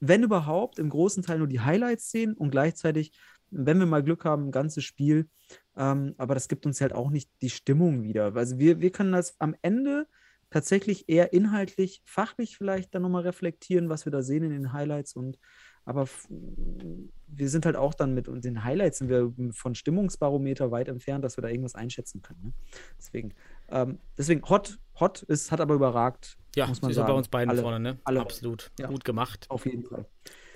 wenn 0.00 0.22
überhaupt, 0.22 0.78
im 0.78 0.90
großen 0.90 1.22
Teil 1.22 1.38
nur 1.38 1.48
die 1.48 1.60
Highlights 1.60 2.10
sehen 2.10 2.34
und 2.34 2.50
gleichzeitig 2.50 3.12
wenn 3.56 3.78
wir 3.78 3.86
mal 3.86 4.02
Glück 4.02 4.24
haben, 4.24 4.48
ein 4.48 4.52
ganzes 4.52 4.84
Spiel. 4.84 5.28
Ähm, 5.76 6.14
aber 6.18 6.34
das 6.34 6.48
gibt 6.48 6.66
uns 6.66 6.80
halt 6.80 6.92
auch 6.92 7.10
nicht 7.10 7.30
die 7.42 7.50
Stimmung 7.50 8.02
wieder. 8.02 8.34
Also 8.34 8.58
wir, 8.58 8.80
wir 8.80 8.90
können 8.90 9.12
das 9.12 9.38
am 9.40 9.54
Ende 9.62 10.06
tatsächlich 10.50 11.08
eher 11.08 11.32
inhaltlich, 11.32 12.02
fachlich 12.04 12.56
vielleicht 12.56 12.94
dann 12.94 13.02
nochmal 13.02 13.22
reflektieren, 13.22 13.88
was 13.88 14.04
wir 14.04 14.12
da 14.12 14.22
sehen 14.22 14.44
in 14.44 14.50
den 14.50 14.72
Highlights 14.72 15.14
und 15.14 15.38
aber 15.86 16.08
wir 17.26 17.48
sind 17.48 17.66
halt 17.66 17.76
auch 17.76 17.92
dann 17.92 18.14
mit 18.14 18.26
den 18.26 18.64
Highlights 18.64 18.98
sind 18.98 19.08
wir 19.08 19.34
von 19.52 19.74
Stimmungsbarometer 19.74 20.70
weit 20.70 20.88
entfernt, 20.88 21.24
dass 21.24 21.36
wir 21.36 21.42
da 21.42 21.48
irgendwas 21.48 21.74
einschätzen 21.74 22.22
können. 22.22 22.40
Ne? 22.42 22.52
Deswegen, 22.98 23.34
ähm, 23.68 23.98
deswegen 24.16 24.48
Hot, 24.48 24.78
Hot 24.98 25.22
ist, 25.24 25.52
hat 25.52 25.60
aber 25.60 25.74
überragt. 25.74 26.38
Ja, 26.56 26.66
muss 26.66 26.80
man 26.80 26.90
ist 26.90 26.96
sagen. 26.96 27.08
bei 27.08 27.14
uns 27.14 27.28
beiden 27.28 27.50
alle, 27.50 27.60
vorne, 27.60 27.80
ne? 27.80 27.98
alle. 28.04 28.20
Absolut. 28.20 28.70
Ja. 28.78 28.86
Gut 28.86 29.04
gemacht. 29.04 29.46
Auf 29.50 29.66
jeden 29.66 29.84
Fall. 29.84 30.06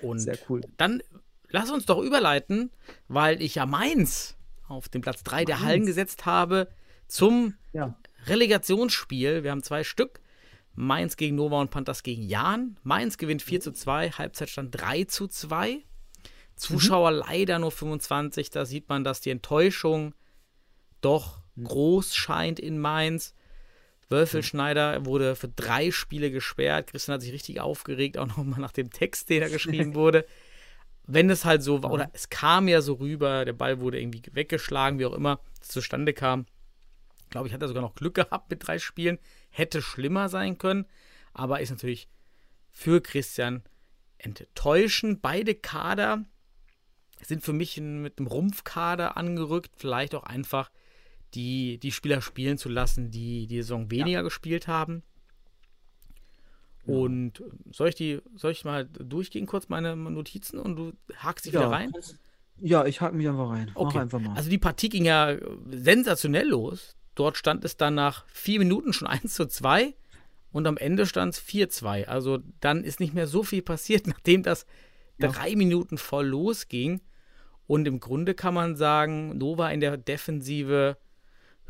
Und 0.01 0.19
Sehr 0.19 0.37
cool. 0.49 0.61
dann 0.77 1.03
lass 1.49 1.69
uns 1.71 1.85
doch 1.85 2.01
überleiten, 2.01 2.71
weil 3.07 3.41
ich 3.41 3.55
ja 3.55 3.65
Mainz 3.65 4.35
auf 4.67 4.89
den 4.89 5.01
Platz 5.01 5.23
3 5.23 5.45
der. 5.45 5.61
Hallen 5.61 5.85
gesetzt 5.85 6.25
habe 6.25 6.67
zum 7.07 7.55
Ja. 7.73 7.95
Relegationsspiel. 8.27 9.43
Wir 9.43 9.51
haben 9.51 9.63
zwei 9.63 9.83
Stück. 9.83 10.21
Mainz 10.75 11.17
gegen 11.17 11.35
Nova 11.35 11.59
und 11.59 11.71
Panthers 11.71 12.03
gegen 12.03 12.21
Jan. 12.23 12.77
Mainz 12.83 13.17
gewinnt 13.17 13.41
4 13.41 13.59
zu 13.61 13.71
2, 13.71 14.11
Halbzeitstand 14.11 14.79
3 14.79 15.05
zu 15.05 15.27
2. 15.27 15.79
Zuschauer 16.55 17.11
leider 17.11 17.59
nur 17.59 17.71
25. 17.71 18.49
Da 18.49 18.65
sieht 18.65 18.87
man, 18.89 19.03
dass 19.03 19.21
die 19.21 19.29
Enttäuschung 19.29 20.13
doch 21.01 21.41
groß 21.61 22.15
scheint 22.15 22.59
in 22.59 22.79
Mainz. 22.79 23.33
Wölfelschneider 24.09 25.05
wurde 25.05 25.35
für 25.35 25.49
drei 25.49 25.91
Spiele 25.91 26.31
gesperrt. 26.31 26.87
Christian 26.91 27.15
hat 27.15 27.21
sich 27.21 27.31
richtig 27.31 27.59
aufgeregt, 27.61 28.17
auch 28.17 28.25
nochmal 28.27 28.59
nach 28.59 28.71
dem 28.71 28.89
Text, 28.89 29.29
den 29.29 29.41
da 29.41 29.49
geschrieben 29.49 29.93
wurde. 29.95 30.25
Wenn 31.11 31.31
es 31.31 31.43
halt 31.43 31.63
so 31.63 31.81
war, 31.81 31.91
oder 31.91 32.11
es 32.13 32.29
kam 32.29 32.67
ja 32.67 32.81
so 32.81 32.93
rüber, 32.93 33.43
der 33.43 33.53
Ball 33.53 33.79
wurde 33.79 33.99
irgendwie 33.99 34.21
weggeschlagen, 34.31 34.99
wie 34.99 35.07
auch 35.07 35.13
immer 35.13 35.39
es 35.59 35.69
zustande 35.69 36.13
kam. 36.13 36.45
Glaube 37.31 37.47
ich, 37.47 37.53
hat 37.53 37.63
er 37.63 37.67
sogar 37.67 37.81
noch 37.81 37.95
Glück 37.95 38.13
gehabt 38.13 38.51
mit 38.51 38.67
drei 38.67 38.77
Spielen. 38.77 39.17
Hätte 39.49 39.81
schlimmer 39.81 40.29
sein 40.29 40.59
können, 40.59 40.85
aber 41.33 41.61
ist 41.61 41.71
natürlich 41.71 42.07
für 42.69 43.01
Christian 43.01 43.63
enttäuschend. 44.19 45.23
Beide 45.23 45.55
Kader 45.55 46.25
sind 47.23 47.41
für 47.43 47.53
mich 47.53 47.77
mit 47.77 48.19
einem 48.19 48.27
Rumpfkader 48.27 49.17
angerückt. 49.17 49.71
Vielleicht 49.77 50.13
auch 50.13 50.23
einfach 50.23 50.69
die, 51.33 51.79
die 51.79 51.91
Spieler 51.91 52.21
spielen 52.21 52.59
zu 52.59 52.69
lassen, 52.69 53.09
die 53.09 53.47
die 53.47 53.63
Saison 53.63 53.89
weniger 53.89 54.21
gespielt 54.21 54.67
haben. 54.67 55.01
Und 56.89 57.43
soll 57.71 57.89
ich 57.89 57.95
die, 57.95 58.19
soll 58.35 58.51
ich 58.51 58.65
mal 58.65 58.85
durchgehen 58.85 59.45
kurz 59.45 59.69
meine 59.69 59.95
Notizen 59.95 60.59
und 60.59 60.75
du 60.75 60.93
hakst 61.15 61.45
dich 61.45 61.53
wieder 61.53 61.69
rein? 61.71 61.91
Ja, 62.61 62.85
ich 62.85 62.99
hake 63.01 63.15
mich 63.15 63.27
einfach 63.27 63.49
rein. 63.49 63.71
Mach 63.73 63.81
Okay. 63.81 63.99
einfach 63.99 64.19
mal. 64.19 64.33
Also 64.35 64.49
die 64.49 64.57
Partie 64.57 64.89
ging 64.89 65.05
ja 65.05 65.37
sensationell 65.69 66.47
los. 66.47 66.95
Dort 67.15 67.37
stand 67.37 67.63
es 67.65 67.77
dann 67.77 67.95
nach 67.95 68.25
vier 68.27 68.59
Minuten 68.59 68.91
schon 68.93 69.07
1 69.15 69.33
zu 69.33 69.45
2 69.47 69.93
und 70.51 70.67
am 70.67 70.77
Ende 70.77 71.05
stand 71.05 71.33
es 71.35 71.41
4-2. 71.41 72.05
Also 72.05 72.39
dann 72.59 72.83
ist 72.83 72.99
nicht 72.99 73.13
mehr 73.13 73.27
so 73.27 73.43
viel 73.43 73.61
passiert, 73.61 74.07
nachdem 74.07 74.43
das 74.43 74.65
Ja. 75.17 75.29
drei 75.29 75.55
Minuten 75.55 75.97
voll 75.97 76.27
losging. 76.27 77.01
Und 77.67 77.87
im 77.87 77.99
Grunde 77.99 78.33
kann 78.33 78.53
man 78.55 78.75
sagen, 78.75 79.37
Nova 79.37 79.69
in 79.69 79.79
der 79.79 79.95
Defensive 79.95 80.97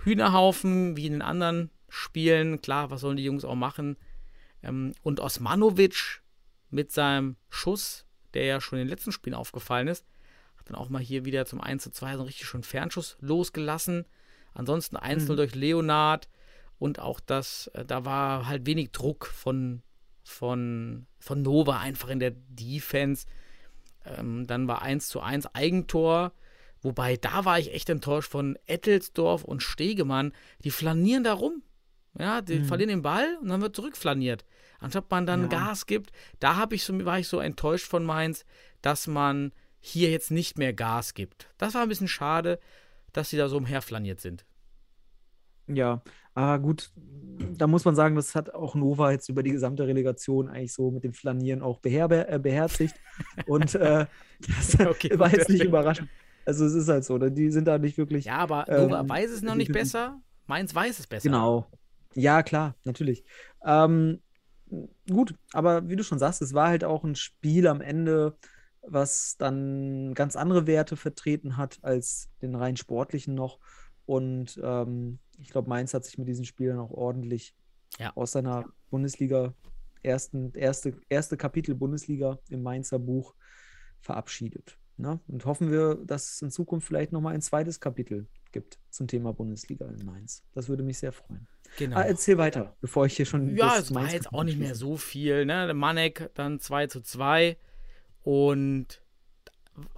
Hühnerhaufen, 0.04 0.96
wie 0.96 1.08
in 1.08 1.14
den 1.14 1.22
anderen 1.22 1.70
Spielen. 1.90 2.62
Klar, 2.62 2.90
was 2.90 3.02
sollen 3.02 3.18
die 3.18 3.24
Jungs 3.26 3.44
auch 3.44 3.56
machen? 3.56 3.98
Ähm, 4.64 4.94
und 5.04 5.20
Osmanovic 5.20 6.22
mit 6.70 6.92
seinem 6.92 7.36
Schuss, 7.50 8.06
der 8.34 8.46
ja 8.46 8.62
schon 8.62 8.80
in 8.80 8.86
den 8.86 8.90
letzten 8.90 9.12
Spielen 9.12 9.34
aufgefallen 9.34 9.88
ist, 9.88 10.06
hat 10.58 10.70
dann 10.70 10.76
auch 10.76 10.90
mal 10.90 11.02
hier 11.02 11.26
wieder 11.26 11.46
zum 11.46 11.62
1 11.62 11.84
zu 11.84 11.92
2 11.92 12.14
so 12.14 12.20
einen 12.20 12.28
richtig 12.28 12.48
schönen 12.48 12.64
Fernschuss 12.64 13.18
losgelassen. 13.22 14.06
Ansonsten 14.54 14.98
1-0 14.98 15.36
durch 15.36 15.56
Leonard 15.56 16.28
und 16.80 17.00
auch 17.00 17.20
das, 17.20 17.68
äh, 17.74 17.86
da 17.86 18.06
war 18.06 18.48
halt 18.48 18.66
wenig 18.66 18.92
Druck 18.92 19.28
von, 19.28 19.82
von, 20.24 21.06
von 21.20 21.42
Nova 21.42 21.80
einfach 21.80 22.10
in 22.10 22.20
der 22.20 22.32
Defense. 22.32 23.26
Ähm, 24.06 24.48
dann 24.48 24.68
war 24.68 24.82
1 24.82 25.08
zu 25.08 25.22
1 25.22 25.54
Eigentor. 25.54 26.34
Wobei, 26.82 27.18
da 27.18 27.44
war 27.44 27.60
ich 27.60 27.74
echt 27.74 27.90
enttäuscht 27.90 28.32
von 28.32 28.58
Ettelsdorf 28.66 29.44
und 29.44 29.62
Stegemann. 29.62 30.32
Die 30.64 30.72
flanieren 30.72 31.26
da 31.26 31.34
rum. 31.34 31.62
Ja, 32.20 32.42
die 32.42 32.64
verlieren 32.64 32.90
den 32.90 33.02
Ball 33.02 33.38
und 33.42 33.48
dann 33.48 33.62
wird 33.62 33.76
zurückflaniert. 33.76 34.46
Anstatt 34.80 35.10
man 35.10 35.26
dann 35.26 35.44
Ja. 35.44 35.48
Gas 35.48 35.86
gibt, 35.86 36.12
da 36.40 36.58
hab 36.58 36.74
ich 36.74 36.84
so, 36.84 37.06
war 37.06 37.20
ich 37.20 37.28
so 37.28 37.40
enttäuscht 37.40 37.88
von 37.88 38.04
Mainz, 38.04 38.46
dass 38.82 39.08
man 39.08 39.52
hier 39.80 40.10
jetzt 40.12 40.30
nicht 40.30 40.58
mehr 40.58 40.74
Gas 40.74 41.14
gibt. 41.14 41.48
Das 41.58 41.74
war 41.74 41.82
ein 41.84 41.90
bisschen 41.90 42.08
schade, 42.08 42.60
dass 43.14 43.30
sie 43.30 43.38
da 43.38 43.48
so 43.48 43.58
umherflaniert 43.58 44.20
sind. 44.20 44.46
Ja, 45.68 46.02
aber 46.34 46.60
gut, 46.60 46.92
da 46.96 47.68
muss 47.68 47.86
man 47.86 47.96
sagen, 47.96 48.16
das 48.16 48.36
hat 48.36 48.54
auch 48.54 48.76
Nova 48.76 49.12
jetzt 49.12 49.30
über 49.30 49.44
die 49.44 49.52
gesamte 49.52 49.88
Relegation 49.88 50.50
eigentlich 50.50 50.74
so 50.74 50.92
mit 50.92 51.04
dem 51.04 51.14
Flanieren 51.14 51.62
auch 51.62 51.80
äh, 51.84 52.40
beherzigt. 52.42 52.96
Und 53.46 53.76
äh, 53.76 54.06
das 54.40 54.80
Okay, 54.88 55.18
war 55.20 55.32
jetzt 55.32 55.50
nicht 55.50 55.64
überraschend. 55.64 56.10
Also 56.46 56.66
es 56.66 56.74
ist 56.74 56.90
halt 56.90 57.06
so, 57.06 57.18
ne? 57.18 57.32
die 57.32 57.52
sind 57.52 57.66
da 57.66 57.78
nicht 57.78 57.98
wirklich. 57.98 58.26
Ja, 58.26 58.38
aber 58.38 58.68
Ähm, 58.68 58.90
Nova 58.90 59.08
weiß 59.08 59.30
es 59.32 59.42
noch 59.42 59.56
nicht 59.56 59.72
besser. 59.72 60.20
Mainz 60.48 60.74
weiß 60.74 61.00
es 61.00 61.06
besser. 61.08 61.30
Genau. 61.30 61.68
Ja, 62.16 62.44
klar, 62.44 62.76
natürlich. 62.86 63.24
Ähm, 63.64 64.22
gut, 65.10 65.36
aber 65.54 65.88
wie 65.90 65.96
du 65.96 66.04
schon 66.04 66.20
sagst, 66.20 66.42
es 66.42 66.54
war 66.54 66.70
halt 66.70 66.84
auch 66.84 67.04
ein 67.04 67.16
Spiel 67.16 67.68
am 67.68 67.82
Ende, 67.82 68.38
was 68.82 69.36
dann 69.38 70.14
ganz 70.14 70.36
andere 70.36 70.68
Werte 70.68 70.96
vertreten 70.96 71.58
hat 71.58 71.80
als 71.82 72.30
den 72.42 72.56
rein 72.56 72.78
sportlichen 72.78 73.36
noch. 73.36 73.60
Und 74.06 74.60
ähm, 74.64 75.20
ich 75.40 75.50
glaube, 75.50 75.70
Mainz 75.70 75.94
hat 75.94 76.06
sich 76.06 76.18
mit 76.18 76.28
diesem 76.28 76.46
Spiel 76.46 76.70
dann 76.70 76.80
auch 76.80 76.92
ordentlich 76.92 77.54
Ja. 78.00 78.12
aus 78.16 78.32
seiner 78.32 78.66
Bundesliga, 78.90 79.54
ersten, 80.02 80.54
erste, 80.54 80.94
erste 81.10 81.38
Kapitel 81.38 81.76
Bundesliga 81.76 82.40
im 82.50 82.64
Mainzer 82.64 83.00
Buch 83.00 83.36
verabschiedet. 84.02 84.78
Ne? 84.98 85.20
Und 85.28 85.46
hoffen 85.46 85.72
wir, 85.72 85.96
dass 85.96 86.34
es 86.34 86.42
in 86.42 86.52
Zukunft 86.52 86.88
vielleicht 86.88 87.12
nochmal 87.12 87.34
ein 87.36 87.42
zweites 87.42 87.80
Kapitel 87.80 88.28
gibt 88.52 88.80
zum 88.90 89.08
Thema 89.08 89.34
Bundesliga 89.34 89.86
in 89.88 90.06
Mainz. 90.06 90.44
Das 90.54 90.68
würde 90.70 90.84
mich 90.84 90.98
sehr 90.98 91.12
freuen. 91.12 91.48
Genau. 91.78 91.98
Ah, 91.98 92.04
erzähl 92.04 92.38
weiter, 92.38 92.76
bevor 92.82 93.06
ich 93.06 93.16
hier 93.16 93.26
schon. 93.26 93.56
Ja, 93.56 93.78
es 93.78 93.94
war 93.94 94.12
jetzt 94.12 94.34
auch 94.34 94.44
nicht 94.44 94.60
mehr 94.60 94.76
so 94.76 94.98
viel. 94.98 95.46
Ne? 95.46 95.74
Manek 95.74 96.30
dann 96.34 96.60
2 96.60 96.88
zu 96.88 97.02
2 97.02 97.58
und 98.24 99.02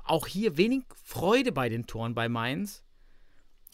auch 0.04 0.28
hier 0.28 0.58
wenig 0.58 0.84
Freude 1.04 1.52
bei 1.52 1.70
den 1.70 1.88
Toren 1.88 2.14
bei 2.14 2.30
Mainz. 2.30 2.84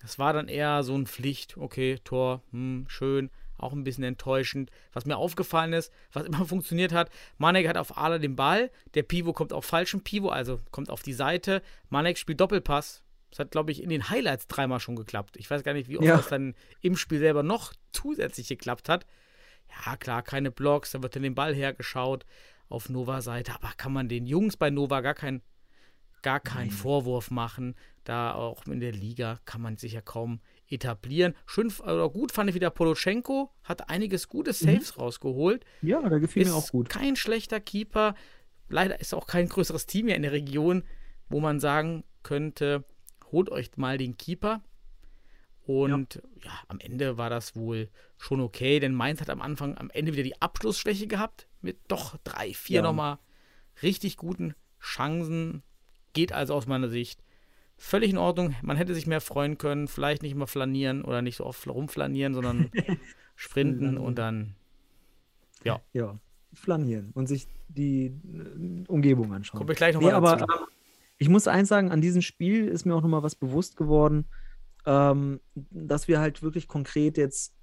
Das 0.01 0.19
war 0.19 0.33
dann 0.33 0.47
eher 0.47 0.83
so 0.83 0.95
ein 0.95 1.07
Pflicht, 1.07 1.57
okay, 1.57 1.99
Tor, 2.03 2.43
hm, 2.51 2.85
schön, 2.87 3.31
auch 3.57 3.73
ein 3.73 3.83
bisschen 3.83 4.03
enttäuschend. 4.03 4.69
Was 4.93 5.05
mir 5.05 5.17
aufgefallen 5.17 5.73
ist, 5.73 5.91
was 6.13 6.25
immer 6.27 6.45
funktioniert 6.45 6.93
hat, 6.93 7.09
Manek 7.37 7.67
hat 7.67 7.77
auf 7.77 7.97
Ala 7.97 8.19
den 8.19 8.35
Ball, 8.35 8.71
der 8.93 9.03
Pivo 9.03 9.33
kommt 9.33 9.53
auf 9.53 9.65
falschen 9.65 10.03
Pivo, 10.03 10.29
also 10.29 10.61
kommt 10.71 10.89
auf 10.89 11.01
die 11.01 11.13
Seite, 11.13 11.61
Manek 11.89 12.17
spielt 12.17 12.39
Doppelpass. 12.39 13.03
Das 13.29 13.39
hat, 13.39 13.51
glaube 13.51 13.71
ich, 13.71 13.83
in 13.83 13.89
den 13.89 14.09
Highlights 14.09 14.47
dreimal 14.47 14.79
schon 14.79 14.95
geklappt. 14.95 15.37
Ich 15.37 15.49
weiß 15.49 15.63
gar 15.63 15.73
nicht, 15.73 15.89
wie 15.89 15.97
oft 15.97 16.05
Ja. 16.07 16.17
das 16.17 16.29
dann 16.29 16.55
im 16.81 16.95
Spiel 16.95 17.19
selber 17.19 17.43
noch 17.43 17.73
zusätzlich 17.91 18.47
geklappt 18.47 18.87
hat. 18.89 19.05
Ja, 19.85 19.97
klar, 19.97 20.21
keine 20.23 20.49
Blocks, 20.51 20.91
da 20.91 21.03
wird 21.03 21.15
dann 21.15 21.23
den 21.23 21.35
Ball 21.35 21.53
hergeschaut 21.53 22.25
auf 22.69 22.89
Nova-Seite, 22.89 23.53
aber 23.53 23.71
kann 23.75 23.91
man 23.93 24.07
den 24.07 24.25
Jungs 24.25 24.55
bei 24.57 24.69
Nova 24.69 25.01
gar 25.01 25.13
keinen 25.13 25.41
gar 26.23 26.39
keinen 26.39 26.71
Vorwurf 26.71 27.29
machen. 27.31 27.75
Da 28.03 28.33
auch 28.33 28.65
in 28.65 28.79
der 28.79 28.91
Liga 28.91 29.39
kann 29.45 29.61
man 29.61 29.77
sich 29.77 29.93
ja 29.93 30.01
kaum 30.01 30.41
etablieren. 30.67 31.35
Schön 31.45 31.71
oder 31.83 32.09
gut 32.09 32.31
fand 32.31 32.49
ich 32.49 32.55
wieder 32.55 32.69
Poloschenko, 32.71 33.51
hat 33.63 33.89
einiges 33.89 34.27
gute 34.27 34.51
Saves 34.51 34.97
rausgeholt. 34.97 35.63
Ja, 35.81 36.01
da 36.09 36.17
gefiel 36.17 36.41
Ist 36.43 36.49
mir 36.49 36.55
auch 36.55 36.69
gut. 36.71 36.89
kein 36.89 37.15
schlechter 37.15 37.59
Keeper. 37.59 38.15
Leider 38.67 38.99
ist 38.99 39.13
auch 39.13 39.27
kein 39.27 39.47
größeres 39.47 39.85
Team 39.85 40.07
hier 40.07 40.15
in 40.15 40.23
der 40.23 40.31
Region, 40.31 40.83
wo 41.29 41.39
man 41.39 41.59
sagen 41.59 42.03
könnte, 42.23 42.83
holt 43.31 43.49
euch 43.49 43.75
mal 43.77 43.97
den 43.97 44.17
Keeper. 44.17 44.61
Und 45.65 46.21
ja. 46.43 46.51
am 46.69 46.79
Ende 46.79 47.17
war 47.17 47.29
das 47.29 47.55
wohl 47.55 47.89
schon 48.17 48.39
okay, 48.39 48.79
denn 48.79 48.93
Mainz 48.93 49.19
hat 49.19 49.29
am 49.29 49.41
Anfang, 49.41 49.77
am 49.77 49.89
Ende 49.89 50.13
wieder 50.13 50.23
die 50.23 50.41
Abschlussschwäche 50.41 51.07
gehabt, 51.07 51.47
mit 51.61 51.77
doch 51.89 52.15
drei, 52.23 52.53
vier 52.53 52.77
Ja. 52.77 52.81
nochmal 52.83 53.17
richtig 53.83 54.15
guten 54.17 54.55
Chancen. 54.79 55.63
Geht 56.13 56.31
also 56.31 56.53
aus 56.53 56.67
meiner 56.67 56.87
Sicht 56.87 57.21
völlig 57.75 58.11
in 58.11 58.17
Ordnung. 58.17 58.55
Man 58.61 58.77
hätte 58.77 58.95
sich 58.95 59.07
mehr 59.07 59.19
freuen 59.21 59.57
können, 59.57 59.87
vielleicht 59.89 60.21
nicht 60.23 60.35
mal 60.35 60.47
flanieren 60.47 61.03
oder 61.03 61.21
nicht 61.21 61.35
so 61.35 61.45
oft 61.45 61.67
rumflanieren, 61.67 62.33
sondern 62.33 62.71
sprinten 63.35 63.97
und 63.97 64.17
dann 64.17 64.55
Ja, 65.63 65.81
flanieren 66.53 67.11
und 67.13 67.27
sich 67.27 67.45
die 67.67 68.05
äh, 68.05 68.85
Umgebung 68.87 69.33
anschauen. 69.33 69.57
kommen 69.57 69.67
wir 69.67 69.75
gleich 69.75 69.95
Nee, 69.97 70.05
nochmal 70.05 70.13
aber 70.15 70.37
dazu. 70.37 70.53
ähm, 70.61 70.67
ich 71.17 71.29
muss 71.29 71.47
eins 71.47 71.69
sagen, 71.69 71.91
an 71.91 72.01
diesem 72.01 72.21
Spiel 72.21 72.67
ist 72.67 72.85
mir 72.85 72.95
auch 72.95 73.01
nochmal 73.01 73.23
was 73.23 73.35
bewusst 73.35 73.75
geworden, 73.75 74.25
ähm, 74.85 75.41
dass 75.55 76.07
wir 76.07 76.19
halt 76.19 76.43
wirklich 76.43 76.67
konkret 76.67 77.17
jetzt 77.17 77.53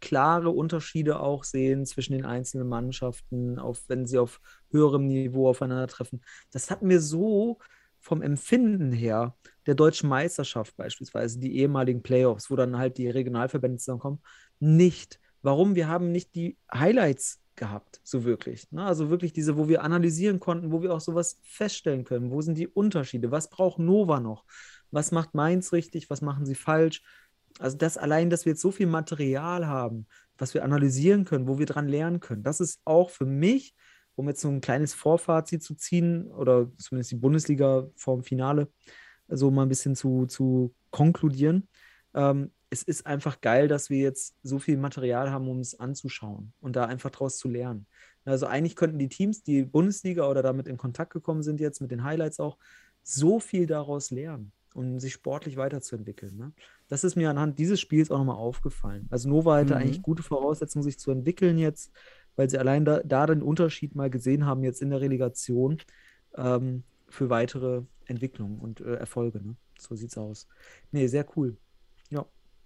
klare 0.00 0.50
Unterschiede 0.50 1.20
auch 1.20 1.44
sehen 1.44 1.86
zwischen 1.86 2.12
den 2.12 2.26
einzelnen 2.26 2.68
Mannschaften, 2.68 3.58
auf, 3.58 3.82
wenn 3.88 4.06
sie 4.06 4.18
auf 4.18 4.40
höherem 4.70 5.06
Niveau 5.06 5.48
aufeinandertreffen. 5.48 6.22
Das 6.52 6.70
hatten 6.70 6.88
wir 6.88 7.00
so 7.00 7.58
vom 8.00 8.20
Empfinden 8.20 8.92
her 8.92 9.34
der 9.66 9.74
deutschen 9.74 10.10
Meisterschaft 10.10 10.76
beispielsweise, 10.76 11.38
die 11.38 11.56
ehemaligen 11.56 12.02
Playoffs, 12.02 12.50
wo 12.50 12.56
dann 12.56 12.76
halt 12.76 12.98
die 12.98 13.08
Regionalverbände 13.08 13.78
zusammenkommen, 13.78 14.20
nicht. 14.60 15.20
Warum? 15.40 15.74
Wir 15.74 15.88
haben 15.88 16.12
nicht 16.12 16.34
die 16.34 16.58
Highlights 16.72 17.40
gehabt, 17.56 18.00
so 18.02 18.24
wirklich. 18.24 18.70
Ne? 18.72 18.84
Also 18.84 19.10
wirklich 19.10 19.32
diese, 19.32 19.56
wo 19.56 19.68
wir 19.68 19.82
analysieren 19.82 20.40
konnten, 20.40 20.72
wo 20.72 20.82
wir 20.82 20.92
auch 20.94 21.00
sowas 21.00 21.40
feststellen 21.42 22.04
können. 22.04 22.30
Wo 22.30 22.40
sind 22.40 22.58
die 22.58 22.68
Unterschiede? 22.68 23.30
Was 23.30 23.50
braucht 23.50 23.78
Nova 23.78 24.20
noch? 24.20 24.44
Was 24.90 25.12
macht 25.12 25.34
Mainz 25.34 25.72
richtig? 25.72 26.10
Was 26.10 26.20
machen 26.20 26.46
sie 26.46 26.54
falsch? 26.54 27.02
Also 27.58 27.76
das 27.76 27.96
allein, 27.96 28.30
dass 28.30 28.44
wir 28.44 28.52
jetzt 28.52 28.62
so 28.62 28.70
viel 28.70 28.86
Material 28.86 29.66
haben, 29.66 30.06
was 30.38 30.54
wir 30.54 30.64
analysieren 30.64 31.24
können, 31.24 31.46
wo 31.46 31.58
wir 31.58 31.66
dran 31.66 31.88
lernen 31.88 32.20
können, 32.20 32.42
das 32.42 32.60
ist 32.60 32.80
auch 32.84 33.10
für 33.10 33.26
mich, 33.26 33.74
um 34.16 34.28
jetzt 34.28 34.40
so 34.40 34.48
ein 34.48 34.60
kleines 34.60 34.94
Vorfazit 34.94 35.62
zu 35.62 35.74
ziehen 35.74 36.26
oder 36.32 36.70
zumindest 36.76 37.12
die 37.12 37.16
Bundesliga 37.16 37.88
vorm 37.96 38.22
Finale 38.22 38.68
so 39.28 39.50
mal 39.50 39.62
ein 39.62 39.68
bisschen 39.68 39.96
zu, 39.96 40.26
zu 40.26 40.74
konkludieren. 40.90 41.68
Ähm, 42.14 42.52
es 42.74 42.82
ist 42.82 43.06
einfach 43.06 43.40
geil, 43.40 43.68
dass 43.68 43.88
wir 43.88 43.98
jetzt 43.98 44.34
so 44.42 44.58
viel 44.58 44.76
Material 44.76 45.30
haben, 45.30 45.48
um 45.48 45.60
es 45.60 45.78
anzuschauen 45.78 46.52
und 46.60 46.74
da 46.74 46.86
einfach 46.86 47.10
draus 47.10 47.38
zu 47.38 47.48
lernen. 47.48 47.86
Also 48.24 48.46
eigentlich 48.46 48.74
könnten 48.74 48.98
die 48.98 49.08
Teams, 49.08 49.44
die 49.44 49.62
Bundesliga 49.62 50.28
oder 50.28 50.42
damit 50.42 50.66
in 50.66 50.76
Kontakt 50.76 51.12
gekommen 51.12 51.42
sind 51.42 51.60
jetzt 51.60 51.80
mit 51.80 51.92
den 51.92 52.02
Highlights 52.02 52.40
auch, 52.40 52.58
so 53.02 53.38
viel 53.38 53.66
daraus 53.66 54.10
lernen 54.10 54.52
um 54.74 54.98
sich 54.98 55.12
sportlich 55.12 55.56
weiterzuentwickeln. 55.56 56.36
Ne? 56.36 56.52
Das 56.88 57.04
ist 57.04 57.14
mir 57.14 57.30
anhand 57.30 57.60
dieses 57.60 57.80
Spiels 57.80 58.10
auch 58.10 58.18
nochmal 58.18 58.36
aufgefallen. 58.38 59.06
Also 59.08 59.28
Nova 59.28 59.54
hatte 59.54 59.76
mhm. 59.76 59.80
eigentlich 59.80 60.02
gute 60.02 60.24
Voraussetzungen, 60.24 60.82
sich 60.82 60.98
zu 60.98 61.12
entwickeln 61.12 61.58
jetzt, 61.58 61.92
weil 62.34 62.50
sie 62.50 62.58
allein 62.58 62.84
da, 62.84 63.00
da 63.04 63.26
den 63.26 63.40
Unterschied 63.40 63.94
mal 63.94 64.10
gesehen 64.10 64.44
haben, 64.46 64.64
jetzt 64.64 64.82
in 64.82 64.90
der 64.90 65.00
Relegation, 65.00 65.78
ähm, 66.36 66.82
für 67.08 67.30
weitere 67.30 67.82
Entwicklungen 68.06 68.58
und 68.58 68.80
äh, 68.80 68.96
Erfolge. 68.96 69.40
Ne? 69.40 69.54
So 69.78 69.94
sieht's 69.94 70.18
aus. 70.18 70.48
Nee, 70.90 71.06
sehr 71.06 71.24
cool. 71.36 71.56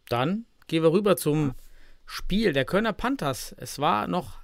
Dann 0.08 0.46
gehen 0.66 0.82
wir 0.82 0.92
rüber 0.92 1.16
zum 1.16 1.54
Spiel 2.06 2.52
der 2.52 2.64
Kölner 2.64 2.92
Panthers. 2.92 3.54
Es 3.58 3.78
war 3.78 4.06
noch 4.06 4.38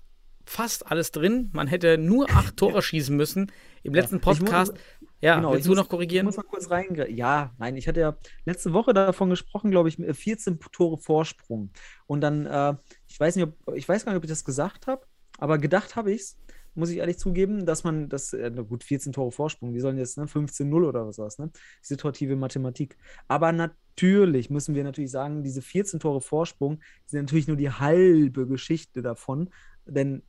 fast 0.45 0.91
alles 0.91 1.11
drin. 1.11 1.51
Man 1.53 1.67
hätte 1.67 1.99
nur 1.99 2.31
acht 2.31 2.57
Tore 2.59 2.83
schießen 2.83 3.17
müssen. 3.17 3.51
Im 3.83 3.95
letzten 3.95 4.21
Podcast. 4.21 4.73
Muss, 4.73 4.81
ja, 5.21 5.37
genau, 5.37 5.53
willst 5.53 5.67
du 5.67 5.71
muss, 5.71 5.79
noch 5.79 5.89
korrigieren? 5.89 6.27
Ich 6.29 6.37
muss 6.37 6.45
mal 6.45 6.51
kurz 6.51 6.71
rein. 6.71 7.03
Ja, 7.09 7.55
nein, 7.59 7.77
ich 7.77 7.89
hatte 7.89 8.01
ja 8.01 8.17
letzte 8.45 8.73
Woche 8.73 8.93
davon 8.93 9.31
gesprochen, 9.31 9.71
glaube 9.71 9.89
ich, 9.89 9.97
14 9.97 10.61
Tore 10.73 10.99
Vorsprung. 10.99 11.71
Und 12.07 12.21
dann, 12.21 12.45
äh, 12.45 12.75
ich 13.09 13.19
weiß 13.19 13.37
nicht, 13.37 13.47
ob, 13.47 13.75
ich 13.75 13.89
weiß 13.89 14.05
gar 14.05 14.13
nicht, 14.13 14.19
ob 14.19 14.25
ich 14.25 14.31
das 14.31 14.45
gesagt 14.45 14.87
habe, 14.87 15.07
aber 15.39 15.59
gedacht 15.59 15.97
habe 15.97 16.13
ich 16.13 16.21
es 16.21 16.37
muss 16.75 16.91
ich 16.91 16.99
ehrlich 16.99 17.19
zugeben, 17.19 17.67
dass 17.67 17.85
man 17.85 18.09
das, 18.09 18.33
äh, 18.33 18.51
gut, 18.69 18.85
14 18.85 19.13
Tore 19.13 19.33
Vorsprung, 19.33 19.73
die 19.73 19.81
sollen 19.81 19.99
jetzt 19.99 20.19
ne, 20.19 20.25
15-0 20.25 20.87
oder 20.87 21.07
was, 21.07 21.39
ne? 21.39 21.51
Situative 21.83 22.37
Mathematik. 22.37 22.97
Aber 23.29 23.53
natürlich 23.53 24.51
müssen 24.51 24.75
wir 24.75 24.85
natürlich 24.85 25.11
sagen, 25.11 25.43
diese 25.43 25.63
14 25.63 26.01
Tore 26.01 26.21
Vorsprung 26.21 26.81
sind 27.07 27.23
natürlich 27.23 27.49
nur 27.49 27.57
die 27.57 27.71
halbe 27.71 28.47
Geschichte 28.47 29.03
davon, 29.03 29.51
denn 29.87 30.23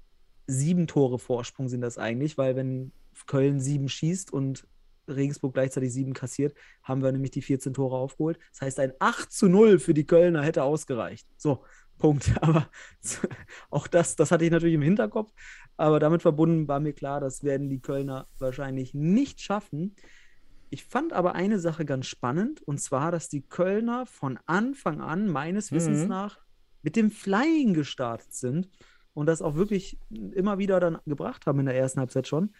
sieben 0.47 0.87
Tore 0.87 1.19
Vorsprung 1.19 1.67
sind 1.69 1.81
das 1.81 1.97
eigentlich, 1.97 2.37
weil 2.37 2.55
wenn 2.55 2.91
Köln 3.25 3.59
sieben 3.59 3.89
schießt 3.89 4.31
und 4.31 4.67
Regensburg 5.07 5.53
gleichzeitig 5.53 5.93
sieben 5.93 6.13
kassiert, 6.13 6.55
haben 6.83 7.03
wir 7.03 7.11
nämlich 7.11 7.31
die 7.31 7.41
14 7.41 7.73
Tore 7.73 7.95
aufgeholt. 7.97 8.39
Das 8.51 8.61
heißt, 8.61 8.79
ein 8.79 8.93
8 8.99 9.31
zu 9.31 9.47
0 9.47 9.79
für 9.79 9.93
die 9.93 10.05
Kölner 10.05 10.43
hätte 10.43 10.63
ausgereicht. 10.63 11.27
So, 11.37 11.63
Punkt. 11.97 12.31
Aber 12.41 12.69
auch 13.69 13.87
das, 13.87 14.15
das 14.15 14.31
hatte 14.31 14.45
ich 14.45 14.51
natürlich 14.51 14.75
im 14.75 14.81
Hinterkopf. 14.81 15.31
Aber 15.77 15.99
damit 15.99 16.21
verbunden 16.21 16.67
war 16.67 16.79
mir 16.79 16.93
klar, 16.93 17.19
das 17.19 17.43
werden 17.43 17.69
die 17.69 17.79
Kölner 17.79 18.27
wahrscheinlich 18.39 18.93
nicht 18.93 19.41
schaffen. 19.41 19.95
Ich 20.69 20.85
fand 20.85 21.13
aber 21.13 21.35
eine 21.35 21.59
Sache 21.59 21.85
ganz 21.85 22.07
spannend, 22.07 22.61
und 22.61 22.79
zwar, 22.79 23.11
dass 23.11 23.29
die 23.29 23.41
Kölner 23.41 24.05
von 24.05 24.39
Anfang 24.45 25.01
an, 25.01 25.27
meines 25.27 25.71
Wissens 25.71 26.03
mhm. 26.03 26.07
nach, 26.07 26.39
mit 26.81 26.95
dem 26.95 27.11
Flying 27.11 27.73
gestartet 27.73 28.33
sind 28.33 28.69
und 29.13 29.25
das 29.27 29.41
auch 29.41 29.55
wirklich 29.55 29.99
immer 30.33 30.57
wieder 30.57 30.79
dann 30.79 30.99
gebracht 31.05 31.45
haben 31.45 31.59
in 31.59 31.65
der 31.65 31.75
ersten 31.75 31.99
Halbzeit 31.99 32.27
schon, 32.27 32.53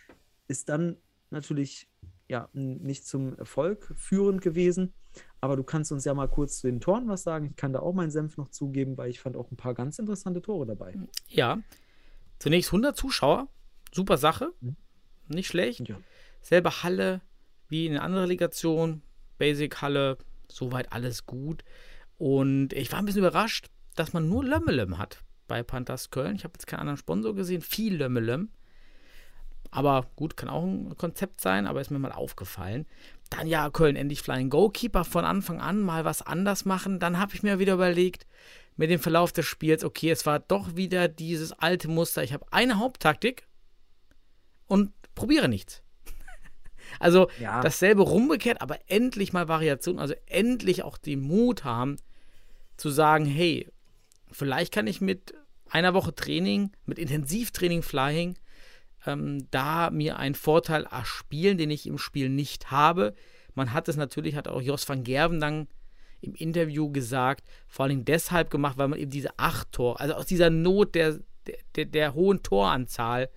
ist 0.48 0.70
dann 0.70 0.98
natürlich 1.30 1.90
ja 2.28 2.50
nicht 2.54 3.06
zum 3.06 3.38
Erfolg 3.38 3.94
führend 3.96 4.42
gewesen. 4.42 4.94
Aber 5.42 5.56
du 5.56 5.64
kannst 5.64 5.92
uns 5.92 6.06
ja 6.06 6.14
mal 6.14 6.28
kurz 6.28 6.60
zu 6.60 6.68
den 6.68 6.82
Toren 6.82 7.08
was 7.08 7.24
sagen. 7.24 7.46
Ich 7.46 7.56
kann 7.56 7.72
da 7.72 7.80
auch 7.80 7.94
meinen 7.94 8.12
Senf 8.12 8.38
noch 8.38 8.50
zugeben, 8.50 8.98
weil 8.98 9.10
ich 9.10 9.20
fand 9.20 9.38
auch 9.38 9.52
ein 9.52 9.58
paar 9.58 9.74
ganz 9.74 10.00
interessante 10.00 10.42
Tore 10.42 10.66
dabei. 10.66 10.98
Ja, 11.28 11.60
zunächst 12.40 12.70
100 12.70 12.96
Zuschauer, 12.96 13.48
super 13.92 14.18
Sache, 14.18 14.54
mhm. 14.62 14.76
nicht 15.28 15.48
schlecht. 15.48 15.88
Ja. 15.88 15.98
Selbe 16.42 16.84
Halle 16.84 17.22
wie 17.68 17.88
in 17.88 17.94
einer 17.94 18.04
anderen 18.04 18.28
Legation, 18.28 19.02
Basic 19.38 19.82
Halle, 19.82 20.18
soweit 20.48 20.92
alles 20.92 21.26
gut. 21.26 21.64
Und 22.18 22.74
ich 22.74 22.92
war 22.92 23.00
ein 23.00 23.06
bisschen 23.06 23.20
überrascht, 23.20 23.70
dass 23.96 24.14
man 24.14 24.30
nur 24.30 24.44
Lömmelem 24.44 24.98
hat 24.98 25.24
bei 25.48 25.64
Panthers 25.64 26.12
Köln. 26.12 26.36
Ich 26.36 26.44
habe 26.44 26.54
jetzt 26.54 26.68
keinen 26.68 26.82
anderen 26.82 26.98
Sponsor 26.98 27.36
gesehen, 27.36 27.62
viel 27.62 27.96
Lömmelem. 27.96 28.50
Aber 29.72 30.08
gut, 30.16 30.38
kann 30.38 30.50
auch 30.50 30.64
ein 30.64 30.96
Konzept 30.96 31.42
sein, 31.42 31.68
aber 31.68 31.82
ist 31.82 31.92
mir 31.92 32.00
mal 32.00 32.12
aufgefallen. 32.12 32.86
Dann 33.30 33.48
ja, 33.48 33.70
Köln 33.70 33.96
endlich 33.96 34.22
Flying 34.22 34.50
Goalkeeper 34.50 35.04
von 35.04 35.26
Anfang 35.26 35.60
an 35.60 35.82
mal 35.82 36.06
was 36.06 36.22
anders 36.22 36.64
machen. 36.66 37.00
Dann 37.00 37.20
habe 37.20 37.34
ich 37.34 37.44
mir 37.44 37.60
wieder 37.60 37.74
überlegt, 37.74 38.26
mit 38.76 38.90
dem 38.90 39.00
Verlauf 39.00 39.32
des 39.32 39.46
Spiels, 39.46 39.84
okay, 39.84 40.12
es 40.12 40.26
war 40.26 40.40
doch 40.40 40.76
wieder 40.76 41.08
dieses 41.08 41.54
alte 41.54 41.88
Muster. 41.88 42.24
Ich 42.24 42.34
habe 42.34 42.46
eine 42.52 42.78
Haupttaktik 42.80 43.48
und 44.68 44.92
probiere 45.14 45.48
nichts. 45.48 45.82
Also 47.00 47.30
ja. 47.40 47.62
dasselbe 47.62 48.04
rumgekehrt, 48.04 48.62
aber 48.62 48.78
endlich 48.88 49.34
mal 49.34 49.48
Variation, 49.48 49.98
also 49.98 50.14
endlich 50.28 50.84
auch 50.84 51.00
den 51.00 51.20
Mut 51.20 51.64
haben 51.64 51.98
zu 52.78 52.90
sagen, 52.90 53.26
hey, 53.26 53.68
vielleicht 54.32 54.72
kann 54.72 54.86
ich 54.86 55.02
mit 55.02 55.34
einer 55.68 55.96
Woche 55.96 56.14
Training, 56.14 56.72
mit 56.86 57.00
Intensivtraining 57.00 57.82
Flying, 57.82 58.38
ähm, 59.06 59.48
da 59.52 59.90
mir 59.90 60.18
einen 60.18 60.36
Vorteil 60.36 60.86
erspielen, 60.86 61.58
den 61.58 61.72
ich 61.72 61.88
im 61.88 61.98
Spiel 61.98 62.30
nicht 62.30 62.72
habe. 62.72 63.14
Man 63.56 63.74
hat 63.74 63.90
es 63.90 63.96
natürlich, 63.96 64.36
hat 64.36 64.48
auch 64.48 64.62
Jos 64.62 64.88
van 64.88 65.04
Gerven 65.04 65.40
dann 65.40 65.68
im 66.26 66.36
Interview 66.36 66.92
gesagt, 66.92 67.44
vor 67.68 67.86
allem 67.86 68.06
deshalb 68.06 68.50
gemacht, 68.50 68.78
weil 68.78 68.88
man 68.88 69.00
eben 69.00 69.12
diese 69.12 69.38
acht 69.38 69.72
Tore, 69.72 70.00
also 70.00 70.16
aus 70.16 70.26
dieser 70.26 70.50
Not 70.50 70.96
der, 70.96 71.20
der, 71.76 71.86
der 71.86 72.14
hohen 72.14 72.44
Toranzahl 72.44 73.30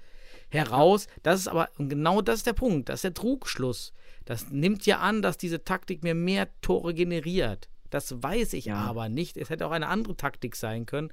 heraus, 0.48 1.06
das 1.22 1.40
ist 1.40 1.48
aber, 1.48 1.68
und 1.78 1.88
genau 1.88 2.22
das 2.22 2.36
ist 2.36 2.46
der 2.46 2.54
Punkt, 2.54 2.88
das 2.88 2.96
ist 2.96 3.04
der 3.04 3.14
Trugschluss. 3.14 3.92
Das 4.24 4.50
nimmt 4.50 4.84
ja 4.84 4.98
an, 4.98 5.22
dass 5.22 5.38
diese 5.38 5.64
Taktik 5.64 6.02
mir 6.02 6.14
mehr 6.14 6.48
Tore 6.60 6.92
generiert. 6.92 7.68
Das 7.90 8.22
weiß 8.22 8.52
ich 8.52 8.66
ja. 8.66 8.76
aber 8.76 9.08
nicht. 9.08 9.38
Es 9.38 9.48
hätte 9.48 9.66
auch 9.66 9.70
eine 9.70 9.88
andere 9.88 10.16
Taktik 10.16 10.54
sein 10.54 10.84
können. 10.84 11.10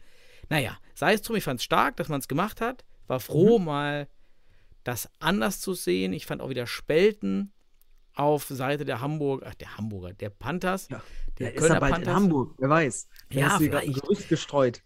Naja, 0.49 0.77
sei 0.93 1.13
es 1.13 1.21
drum, 1.21 1.37
ich 1.37 1.43
fand 1.43 1.59
es 1.59 1.63
stark, 1.63 1.95
dass 1.95 2.09
man 2.09 2.19
es 2.19 2.27
gemacht 2.27 2.59
hat. 2.59 2.83
War 3.07 3.19
froh, 3.19 3.59
mhm. 3.59 3.65
mal 3.65 4.07
das 4.83 5.09
anders 5.19 5.61
zu 5.61 5.73
sehen. 5.73 6.13
Ich 6.13 6.25
fand 6.25 6.41
auch 6.41 6.49
wieder 6.49 6.67
Spelten 6.67 7.53
auf 8.13 8.45
Seite 8.45 8.85
der 8.85 9.01
Hamburger, 9.01 9.47
ach, 9.49 9.55
der 9.55 9.77
Hamburger, 9.77 10.13
der 10.13 10.29
Panthers. 10.29 10.87
Ja, 10.89 11.01
der, 11.39 11.53
Kölner 11.53 11.75
ist 11.75 11.79
bald 11.79 11.93
Panthers. 11.93 12.07
in 12.07 12.15
Hamburg, 12.15 12.55
wer 12.57 12.69
weiß. 12.69 13.07
Der 13.33 13.39
ja, 13.39 13.57
vielleicht. 13.57 13.87
Ein 13.87 13.93
Gerücht 13.93 14.29
gestreut. 14.29 14.83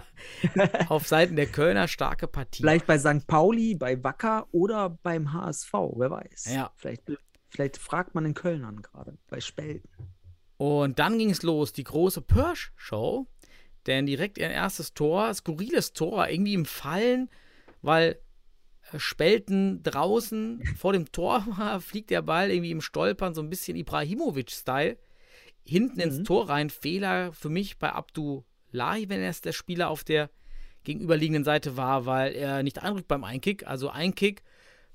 auf 0.88 1.06
Seiten 1.06 1.36
der 1.36 1.46
Kölner 1.46 1.88
starke 1.88 2.26
Partie. 2.26 2.62
Vielleicht 2.62 2.86
bei 2.86 2.98
St. 2.98 3.26
Pauli, 3.26 3.74
bei 3.74 4.02
Wacker 4.02 4.48
oder 4.52 4.90
beim 4.90 5.32
HSV, 5.32 5.72
wer 5.72 6.10
weiß. 6.10 6.52
Ja. 6.54 6.72
Vielleicht, 6.74 7.02
vielleicht 7.48 7.76
fragt 7.76 8.14
man 8.14 8.24
den 8.24 8.34
Kölnern 8.34 8.82
gerade, 8.82 9.16
bei 9.28 9.40
Spelten. 9.40 9.88
Und 10.56 10.98
dann 10.98 11.18
ging 11.18 11.30
es 11.30 11.42
los, 11.42 11.72
die 11.72 11.84
große 11.84 12.20
Pörsch-Show. 12.22 13.26
Denn 13.86 14.06
direkt 14.06 14.36
ihr 14.38 14.50
erstes 14.50 14.92
Tor, 14.92 15.32
skurriles 15.32 15.92
Tor, 15.92 16.28
irgendwie 16.28 16.54
im 16.54 16.66
Fallen, 16.66 17.30
weil 17.80 18.20
Spelten 18.96 19.82
draußen 19.82 20.62
vor 20.76 20.92
dem 20.92 21.12
Tor 21.12 21.46
war, 21.56 21.80
fliegt 21.80 22.10
der 22.10 22.22
Ball 22.22 22.50
irgendwie 22.50 22.70
im 22.70 22.80
Stolpern, 22.80 23.34
so 23.34 23.40
ein 23.40 23.50
bisschen 23.50 23.76
Ibrahimovic-Style. 23.76 24.98
Hinten 25.68 25.96
mhm. 25.96 26.00
ins 26.00 26.22
Tor 26.22 26.48
rein. 26.48 26.70
Fehler 26.70 27.32
für 27.32 27.50
mich 27.50 27.78
bei 27.78 27.92
Abdullahi, 27.92 29.08
wenn 29.08 29.20
er 29.20 29.32
der 29.32 29.52
Spieler 29.52 29.90
auf 29.90 30.02
der 30.02 30.30
gegenüberliegenden 30.84 31.44
Seite 31.44 31.76
war, 31.76 32.06
weil 32.06 32.34
er 32.34 32.62
nicht 32.62 32.82
einrückt 32.82 33.08
beim 33.08 33.24
Einkick. 33.24 33.66
Also 33.66 33.90
Einkick 33.90 34.42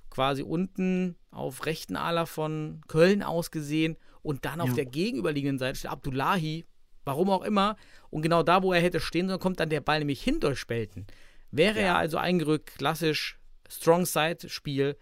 quasi 0.09 0.41
unten 0.41 1.15
auf 1.31 1.65
rechten 1.65 1.95
Aler 1.95 2.25
von 2.25 2.81
Köln 2.87 3.23
aus 3.23 3.51
gesehen 3.51 3.97
und 4.21 4.45
dann 4.45 4.61
auf 4.61 4.69
ja. 4.69 4.75
der 4.75 4.85
gegenüberliegenden 4.85 5.59
Seite 5.59 5.77
steht 5.77 5.91
Abdullahi, 5.91 6.65
warum 7.05 7.29
auch 7.29 7.43
immer. 7.43 7.75
Und 8.09 8.21
genau 8.23 8.41
da, 8.41 8.63
wo 8.63 8.73
er 8.73 8.81
hätte 8.81 8.99
stehen 8.99 9.27
sollen, 9.27 9.39
kommt 9.39 9.59
dann 9.59 9.69
der 9.69 9.81
Ball 9.81 9.99
nämlich 9.99 10.23
hin 10.23 10.39
durch 10.39 10.59
Spelten. 10.59 11.05
Wäre 11.51 11.79
ja. 11.79 11.85
er 11.85 11.97
also 11.97 12.17
eingerückt, 12.17 12.77
klassisch 12.77 13.39
Strong 13.69 14.05
Side 14.05 14.49
Spiel, 14.49 14.97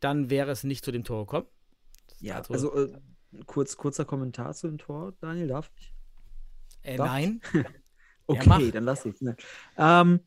dann 0.00 0.28
wäre 0.30 0.50
es 0.50 0.64
nicht 0.64 0.84
zu 0.84 0.92
dem 0.92 1.04
Tor 1.04 1.26
gekommen. 1.26 1.46
Ja, 2.20 2.36
also, 2.36 2.52
also 2.52 2.74
äh, 2.74 2.92
kurz, 3.46 3.76
kurzer 3.76 4.04
Kommentar 4.04 4.54
zu 4.54 4.68
dem 4.68 4.78
Tor, 4.78 5.14
Daniel, 5.20 5.48
darf 5.48 5.70
ich? 5.76 5.94
Äh, 6.82 6.96
darf 6.96 7.08
nein. 7.08 7.40
okay, 8.26 8.66
ja, 8.66 8.70
dann 8.70 8.84
lass 8.84 9.04
ich. 9.04 9.20
Ne. 9.20 9.36
Ähm, 9.76 10.20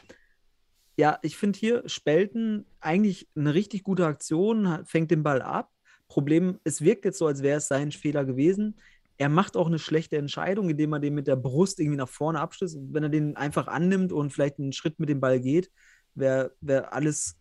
ja, 0.98 1.20
ich 1.22 1.38
finde 1.38 1.58
hier 1.58 1.88
Spelten 1.88 2.66
eigentlich 2.80 3.28
eine 3.36 3.54
richtig 3.54 3.84
gute 3.84 4.06
Aktion, 4.06 4.86
fängt 4.86 5.12
den 5.12 5.24
Ball 5.24 5.42
ab, 5.42 5.72
Problem, 6.12 6.60
es 6.66 6.82
wirkt 6.82 7.06
jetzt 7.06 7.20
so, 7.20 7.26
als 7.26 7.42
wäre 7.42 7.60
es 7.60 7.70
sein 7.70 7.94
Fehler 7.94 8.26
gewesen. 8.26 8.76
Er 9.18 9.30
macht 9.30 9.56
auch 9.56 9.68
eine 9.68 9.80
schlechte 9.80 10.18
Entscheidung, 10.18 10.70
indem 10.70 10.92
er 10.92 11.00
den 11.00 11.14
mit 11.14 11.26
der 11.26 11.38
Brust 11.38 11.80
irgendwie 11.80 11.98
nach 11.98 12.10
vorne 12.10 12.42
abstößt. 12.42 12.78
Wenn 12.92 13.04
er 13.04 13.10
den 13.10 13.38
einfach 13.38 13.68
annimmt 13.68 14.12
und 14.12 14.32
vielleicht 14.32 14.60
einen 14.60 14.74
Schritt 14.74 15.00
mit 15.00 15.08
dem 15.08 15.22
Ball 15.22 15.40
geht, 15.40 15.72
wäre 16.14 16.54
wär 16.60 16.94
alles 16.94 17.38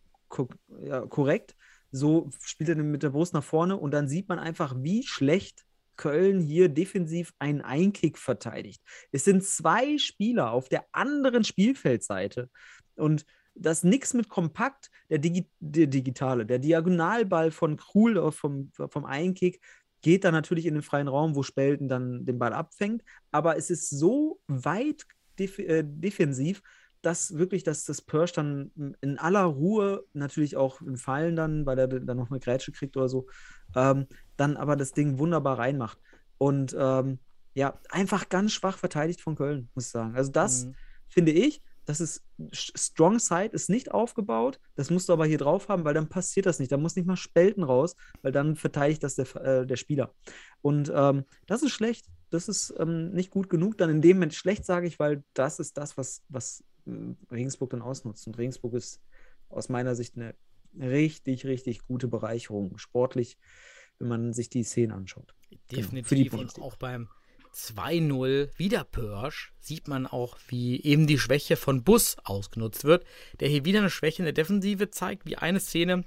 ja, 0.82 1.00
korrekt. 1.00 1.56
So 1.92 2.30
spielt 2.42 2.68
er 2.68 2.76
mit 2.76 3.02
der 3.02 3.10
Brust 3.10 3.34
nach 3.34 3.44
vorne 3.44 3.76
und 3.76 3.92
dann 3.92 4.08
sieht 4.08 4.28
man 4.28 4.38
einfach, 4.38 4.74
wie 4.78 5.02
schlecht 5.02 5.64
Köln 5.96 6.40
hier 6.40 6.68
defensiv 6.68 7.34
einen 7.38 7.60
Einkick 7.60 8.16
verteidigt. 8.16 8.80
Es 9.12 9.24
sind 9.24 9.44
zwei 9.44 9.98
Spieler 9.98 10.52
auf 10.52 10.68
der 10.68 10.86
anderen 10.92 11.44
Spielfeldseite 11.44 12.48
und 12.96 13.26
das 13.54 13.84
nichts 13.84 14.14
mit 14.14 14.28
kompakt, 14.28 14.90
der, 15.10 15.18
Digi 15.18 15.50
der 15.58 15.88
digitale, 15.88 16.46
der 16.46 16.58
Diagonalball 16.58 17.50
von 17.50 17.76
Krul 17.76 18.16
äh, 18.16 18.30
vom, 18.30 18.70
vom 18.72 19.04
Einkick 19.04 19.60
geht 20.00 20.24
dann 20.24 20.32
natürlich 20.32 20.66
in 20.66 20.74
den 20.74 20.82
freien 20.82 21.08
Raum, 21.08 21.34
wo 21.36 21.42
Spelten 21.42 21.88
dann 21.88 22.24
den 22.24 22.38
Ball 22.38 22.54
abfängt, 22.54 23.02
aber 23.30 23.56
es 23.56 23.68
ist 23.68 23.90
so 23.90 24.40
weit 24.46 25.04
def 25.38 25.58
äh, 25.58 25.82
defensiv, 25.84 26.62
dass 27.02 27.36
wirklich, 27.36 27.62
dass 27.62 27.84
das 27.84 28.02
Persch 28.02 28.32
dann 28.32 28.70
in 29.00 29.18
aller 29.18 29.44
Ruhe, 29.44 30.04
natürlich 30.12 30.56
auch 30.56 30.80
im 30.80 30.96
Fallen 30.96 31.36
dann, 31.36 31.66
weil 31.66 31.78
er 31.78 31.88
dann 31.88 32.16
noch 32.16 32.30
eine 32.30 32.40
Grätsche 32.40 32.72
kriegt 32.72 32.96
oder 32.96 33.08
so, 33.08 33.26
ähm, 33.74 34.06
dann 34.36 34.56
aber 34.56 34.76
das 34.76 34.92
Ding 34.92 35.18
wunderbar 35.18 35.58
reinmacht. 35.58 35.98
Und 36.38 36.76
ähm, 36.78 37.18
ja, 37.54 37.78
einfach 37.90 38.28
ganz 38.28 38.52
schwach 38.52 38.78
verteidigt 38.78 39.20
von 39.20 39.36
Köln, 39.36 39.68
muss 39.74 39.86
ich 39.86 39.90
sagen. 39.90 40.14
Also 40.14 40.30
das 40.30 40.66
mhm. 40.66 40.74
finde 41.08 41.32
ich, 41.32 41.62
das 41.90 42.00
ist 42.00 42.22
Strong 42.52 43.18
Side 43.18 43.50
ist 43.52 43.68
nicht 43.68 43.90
aufgebaut. 43.90 44.60
Das 44.76 44.90
musst 44.90 45.08
du 45.08 45.12
aber 45.12 45.26
hier 45.26 45.38
drauf 45.38 45.68
haben, 45.68 45.84
weil 45.84 45.94
dann 45.94 46.08
passiert 46.08 46.46
das 46.46 46.58
nicht. 46.58 46.70
Da 46.70 46.76
muss 46.76 46.94
nicht 46.94 47.06
mal 47.06 47.16
Spelten 47.16 47.64
raus, 47.64 47.96
weil 48.22 48.32
dann 48.32 48.54
verteidigt 48.54 49.02
das 49.02 49.16
der, 49.16 49.34
äh, 49.36 49.66
der 49.66 49.76
Spieler. 49.76 50.14
Und 50.62 50.92
ähm, 50.94 51.24
das 51.46 51.62
ist 51.62 51.72
schlecht. 51.72 52.06
Das 52.30 52.48
ist 52.48 52.72
ähm, 52.78 53.10
nicht 53.10 53.30
gut 53.30 53.50
genug. 53.50 53.76
Dann 53.76 53.90
in 53.90 54.02
dem 54.02 54.18
Moment 54.18 54.34
schlecht, 54.34 54.64
sage 54.64 54.86
ich, 54.86 55.00
weil 55.00 55.24
das 55.34 55.58
ist 55.58 55.76
das, 55.76 55.96
was, 55.96 56.22
was 56.28 56.62
Regensburg 57.30 57.70
dann 57.70 57.82
ausnutzt. 57.82 58.26
Und 58.26 58.38
Regensburg 58.38 58.74
ist 58.74 59.00
aus 59.48 59.68
meiner 59.68 59.94
Sicht 59.94 60.16
eine 60.16 60.34
richtig, 60.78 61.46
richtig 61.46 61.86
gute 61.86 62.08
Bereicherung. 62.08 62.78
Sportlich, 62.78 63.38
wenn 63.98 64.08
man 64.08 64.32
sich 64.32 64.48
die 64.48 64.62
Szenen 64.62 64.92
anschaut. 64.92 65.34
Genau, 65.48 65.60
Definitiv. 65.82 66.30
Genau, 66.30 66.42
und 66.42 66.60
auch 66.60 66.76
beim 66.76 67.08
2-0 67.54 68.56
wieder 68.56 68.84
Pörsch 68.84 69.52
sieht 69.58 69.88
man 69.88 70.06
auch, 70.06 70.38
wie 70.48 70.80
eben 70.82 71.06
die 71.06 71.18
Schwäche 71.18 71.56
von 71.56 71.82
Bus 71.82 72.16
ausgenutzt 72.24 72.84
wird, 72.84 73.04
der 73.40 73.48
hier 73.48 73.64
wieder 73.64 73.80
eine 73.80 73.90
Schwäche 73.90 74.22
in 74.22 74.26
der 74.26 74.32
Defensive 74.32 74.90
zeigt, 74.90 75.26
wie 75.26 75.36
eine 75.36 75.60
Szene 75.60 76.04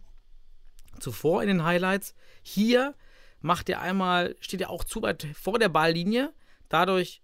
zuvor 0.99 1.41
in 1.41 1.49
den 1.49 1.63
Highlights. 1.63 2.15
Hier 2.41 2.95
macht 3.41 3.69
er 3.69 3.81
einmal, 3.81 4.35
steht 4.39 4.61
er 4.61 4.69
auch 4.69 4.83
zu 4.83 5.01
weit 5.01 5.27
vor 5.33 5.59
der 5.59 5.69
Balllinie, 5.69 6.33
dadurch 6.69 7.21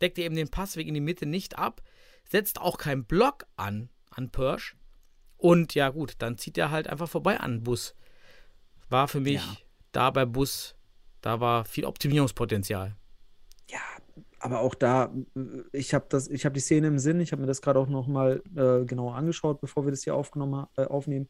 deckt 0.00 0.18
er 0.18 0.24
eben 0.24 0.34
den 0.34 0.48
Passweg 0.48 0.88
in 0.88 0.94
die 0.94 1.00
Mitte 1.00 1.26
nicht 1.26 1.56
ab, 1.56 1.82
setzt 2.32 2.60
auch 2.60 2.78
keinen 2.78 3.04
Block 3.04 3.46
an, 3.56 3.88
an 4.10 4.30
Pörsch. 4.30 4.76
Und 5.36 5.74
ja, 5.74 5.90
gut, 5.90 6.14
dann 6.18 6.36
zieht 6.36 6.58
er 6.58 6.70
halt 6.70 6.88
einfach 6.88 7.08
vorbei 7.08 7.38
an 7.38 7.62
Bus. 7.62 7.94
War 8.88 9.06
für 9.06 9.20
mich 9.20 9.44
ja. 9.44 9.56
da 9.92 10.10
bei 10.10 10.24
Bus, 10.24 10.74
da 11.20 11.38
war 11.38 11.64
viel 11.64 11.84
Optimierungspotenzial 11.84 12.96
ja, 13.72 13.80
aber 14.38 14.60
auch 14.60 14.74
da, 14.74 15.12
ich 15.72 15.94
habe 15.94 16.06
das, 16.08 16.28
ich 16.28 16.44
habe 16.44 16.52
die 16.54 16.60
Szene 16.60 16.88
im 16.88 16.98
Sinn, 16.98 17.20
ich 17.20 17.32
habe 17.32 17.40
mir 17.40 17.48
das 17.48 17.62
gerade 17.62 17.78
auch 17.78 17.88
nochmal 17.88 18.42
äh, 18.54 18.84
genauer 18.84 19.14
angeschaut, 19.14 19.60
bevor 19.60 19.84
wir 19.84 19.90
das 19.90 20.04
hier 20.04 20.14
aufgenommen, 20.14 20.66
äh, 20.76 20.84
aufnehmen. 20.84 21.28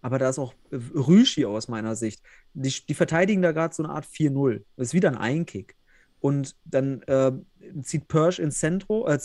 Aber 0.00 0.18
da 0.18 0.28
ist 0.28 0.38
auch 0.38 0.54
Rüschi 0.70 1.46
aus 1.46 1.68
meiner 1.68 1.96
Sicht. 1.96 2.22
Die, 2.52 2.70
die 2.86 2.94
verteidigen 2.94 3.42
da 3.42 3.52
gerade 3.52 3.74
so 3.74 3.82
eine 3.82 3.92
Art 3.92 4.04
4-0. 4.04 4.62
Das 4.76 4.88
ist 4.88 4.94
wieder 4.94 5.08
ein 5.08 5.16
Einkick. 5.16 5.76
Und 6.20 6.56
dann 6.64 7.02
äh, 7.02 7.32
zieht 7.82 8.08
Persch 8.08 8.38
ins 8.38 8.58
Zentrum, 8.58 9.06
äh, 9.06 9.18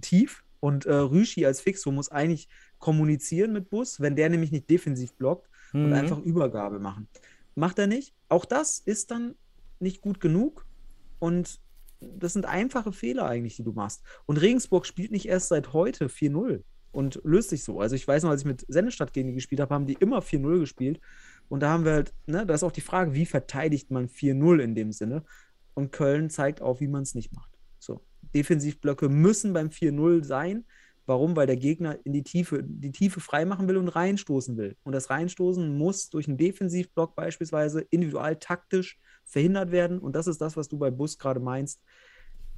tief 0.00 0.44
und 0.64 0.86
äh, 0.86 0.94
Rüschi 0.94 1.44
als 1.44 1.60
Fixo 1.60 1.92
muss 1.92 2.08
eigentlich 2.08 2.48
kommunizieren 2.78 3.52
mit 3.52 3.68
Bus, 3.68 4.00
wenn 4.00 4.16
der 4.16 4.30
nämlich 4.30 4.50
nicht 4.50 4.70
defensiv 4.70 5.12
blockt 5.12 5.50
mhm. 5.74 5.84
und 5.84 5.92
einfach 5.92 6.18
Übergabe 6.18 6.78
machen. 6.78 7.06
Macht 7.54 7.78
er 7.78 7.86
nicht. 7.86 8.14
Auch 8.30 8.46
das 8.46 8.78
ist 8.78 9.10
dann 9.10 9.34
nicht 9.78 10.00
gut 10.00 10.20
genug. 10.20 10.64
Und 11.18 11.60
das 12.00 12.32
sind 12.32 12.46
einfache 12.46 12.92
Fehler 12.92 13.26
eigentlich, 13.26 13.56
die 13.56 13.62
du 13.62 13.72
machst. 13.72 14.04
Und 14.24 14.38
Regensburg 14.38 14.86
spielt 14.86 15.10
nicht 15.10 15.28
erst 15.28 15.48
seit 15.48 15.74
heute 15.74 16.06
4-0 16.06 16.62
und 16.92 17.20
löst 17.24 17.50
sich 17.50 17.62
so. 17.62 17.78
Also 17.78 17.94
ich 17.94 18.08
weiß 18.08 18.22
noch, 18.22 18.30
als 18.30 18.40
ich 18.40 18.46
mit 18.46 18.64
Sennestadt 18.66 19.12
gegen 19.12 19.28
die 19.28 19.34
gespielt 19.34 19.60
habe, 19.60 19.74
haben 19.74 19.86
die 19.86 19.98
immer 20.00 20.20
4-0 20.20 20.60
gespielt. 20.60 20.98
Und 21.50 21.60
da 21.60 21.68
haben 21.68 21.84
wir 21.84 21.92
halt, 21.92 22.14
ne, 22.24 22.46
da 22.46 22.54
ist 22.54 22.62
auch 22.62 22.72
die 22.72 22.80
Frage, 22.80 23.12
wie 23.12 23.26
verteidigt 23.26 23.90
man 23.90 24.08
4-0 24.08 24.60
in 24.60 24.74
dem 24.74 24.92
Sinne? 24.92 25.24
Und 25.74 25.92
Köln 25.92 26.30
zeigt 26.30 26.62
auch, 26.62 26.80
wie 26.80 26.88
man 26.88 27.02
es 27.02 27.14
nicht 27.14 27.34
macht. 27.34 27.53
Defensivblöcke 28.34 29.08
müssen 29.08 29.52
beim 29.52 29.68
4-0 29.68 30.24
sein. 30.24 30.64
Warum? 31.06 31.36
Weil 31.36 31.46
der 31.46 31.56
Gegner 31.56 31.98
in 32.04 32.12
die 32.12 32.22
Tiefe, 32.22 32.62
die 32.64 32.92
Tiefe 32.92 33.20
freimachen 33.20 33.68
will 33.68 33.76
und 33.76 33.88
reinstoßen 33.88 34.56
will. 34.56 34.76
Und 34.84 34.92
das 34.92 35.10
Reinstoßen 35.10 35.76
muss 35.76 36.08
durch 36.08 36.28
einen 36.28 36.38
Defensivblock 36.38 37.14
beispielsweise 37.14 37.82
individual 37.90 38.36
taktisch 38.36 38.98
verhindert 39.24 39.70
werden. 39.70 39.98
Und 39.98 40.16
das 40.16 40.26
ist 40.26 40.40
das, 40.40 40.56
was 40.56 40.68
du 40.68 40.78
bei 40.78 40.90
Bus 40.90 41.18
gerade 41.18 41.40
meinst. 41.40 41.82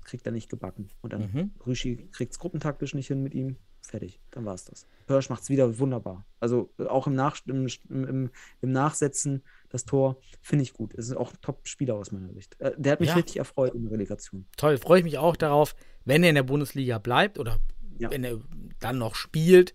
Kriegt 0.05 0.24
er 0.27 0.32
nicht 0.32 0.48
gebacken. 0.48 0.89
Und 1.01 1.12
dann 1.12 1.31
mhm. 1.32 1.51
Rüschi 1.66 2.09
kriegt 2.12 2.32
es 2.32 2.39
gruppentaktisch 2.39 2.94
nicht 2.94 3.09
hin 3.09 3.23
mit 3.23 3.35
ihm. 3.35 3.57
Fertig. 3.86 4.20
Dann 4.30 4.44
war 4.44 4.54
es 4.54 4.64
das. 4.64 4.86
Hirsch 5.06 5.30
macht 5.30 5.42
es 5.42 5.50
wieder 5.50 5.78
wunderbar. 5.78 6.24
Also 6.40 6.70
auch 6.88 7.06
im, 7.06 7.14
Nach 7.14 7.36
im, 7.46 7.68
im, 7.88 8.30
im 8.60 8.72
Nachsetzen 8.72 9.42
das 9.68 9.84
Tor 9.84 10.18
finde 10.40 10.62
ich 10.62 10.72
gut. 10.72 10.94
Es 10.94 11.08
ist 11.08 11.16
auch 11.16 11.32
ein 11.32 11.40
Top-Spieler 11.40 11.94
aus 11.94 12.12
meiner 12.12 12.32
Sicht. 12.32 12.60
Äh, 12.60 12.72
der 12.76 12.92
hat 12.92 13.00
mich 13.00 13.10
ja. 13.10 13.14
richtig 13.14 13.36
erfreut 13.36 13.74
in 13.74 13.82
der 13.84 13.92
Relegation. 13.92 14.46
Toll, 14.56 14.78
freue 14.78 14.98
ich 14.98 15.04
mich 15.04 15.18
auch 15.18 15.36
darauf, 15.36 15.74
wenn 16.04 16.22
er 16.22 16.30
in 16.30 16.34
der 16.34 16.42
Bundesliga 16.42 16.98
bleibt 16.98 17.38
oder 17.38 17.58
ja. 17.98 18.10
wenn 18.10 18.24
er 18.24 18.40
dann 18.80 18.98
noch 18.98 19.14
spielt, 19.14 19.74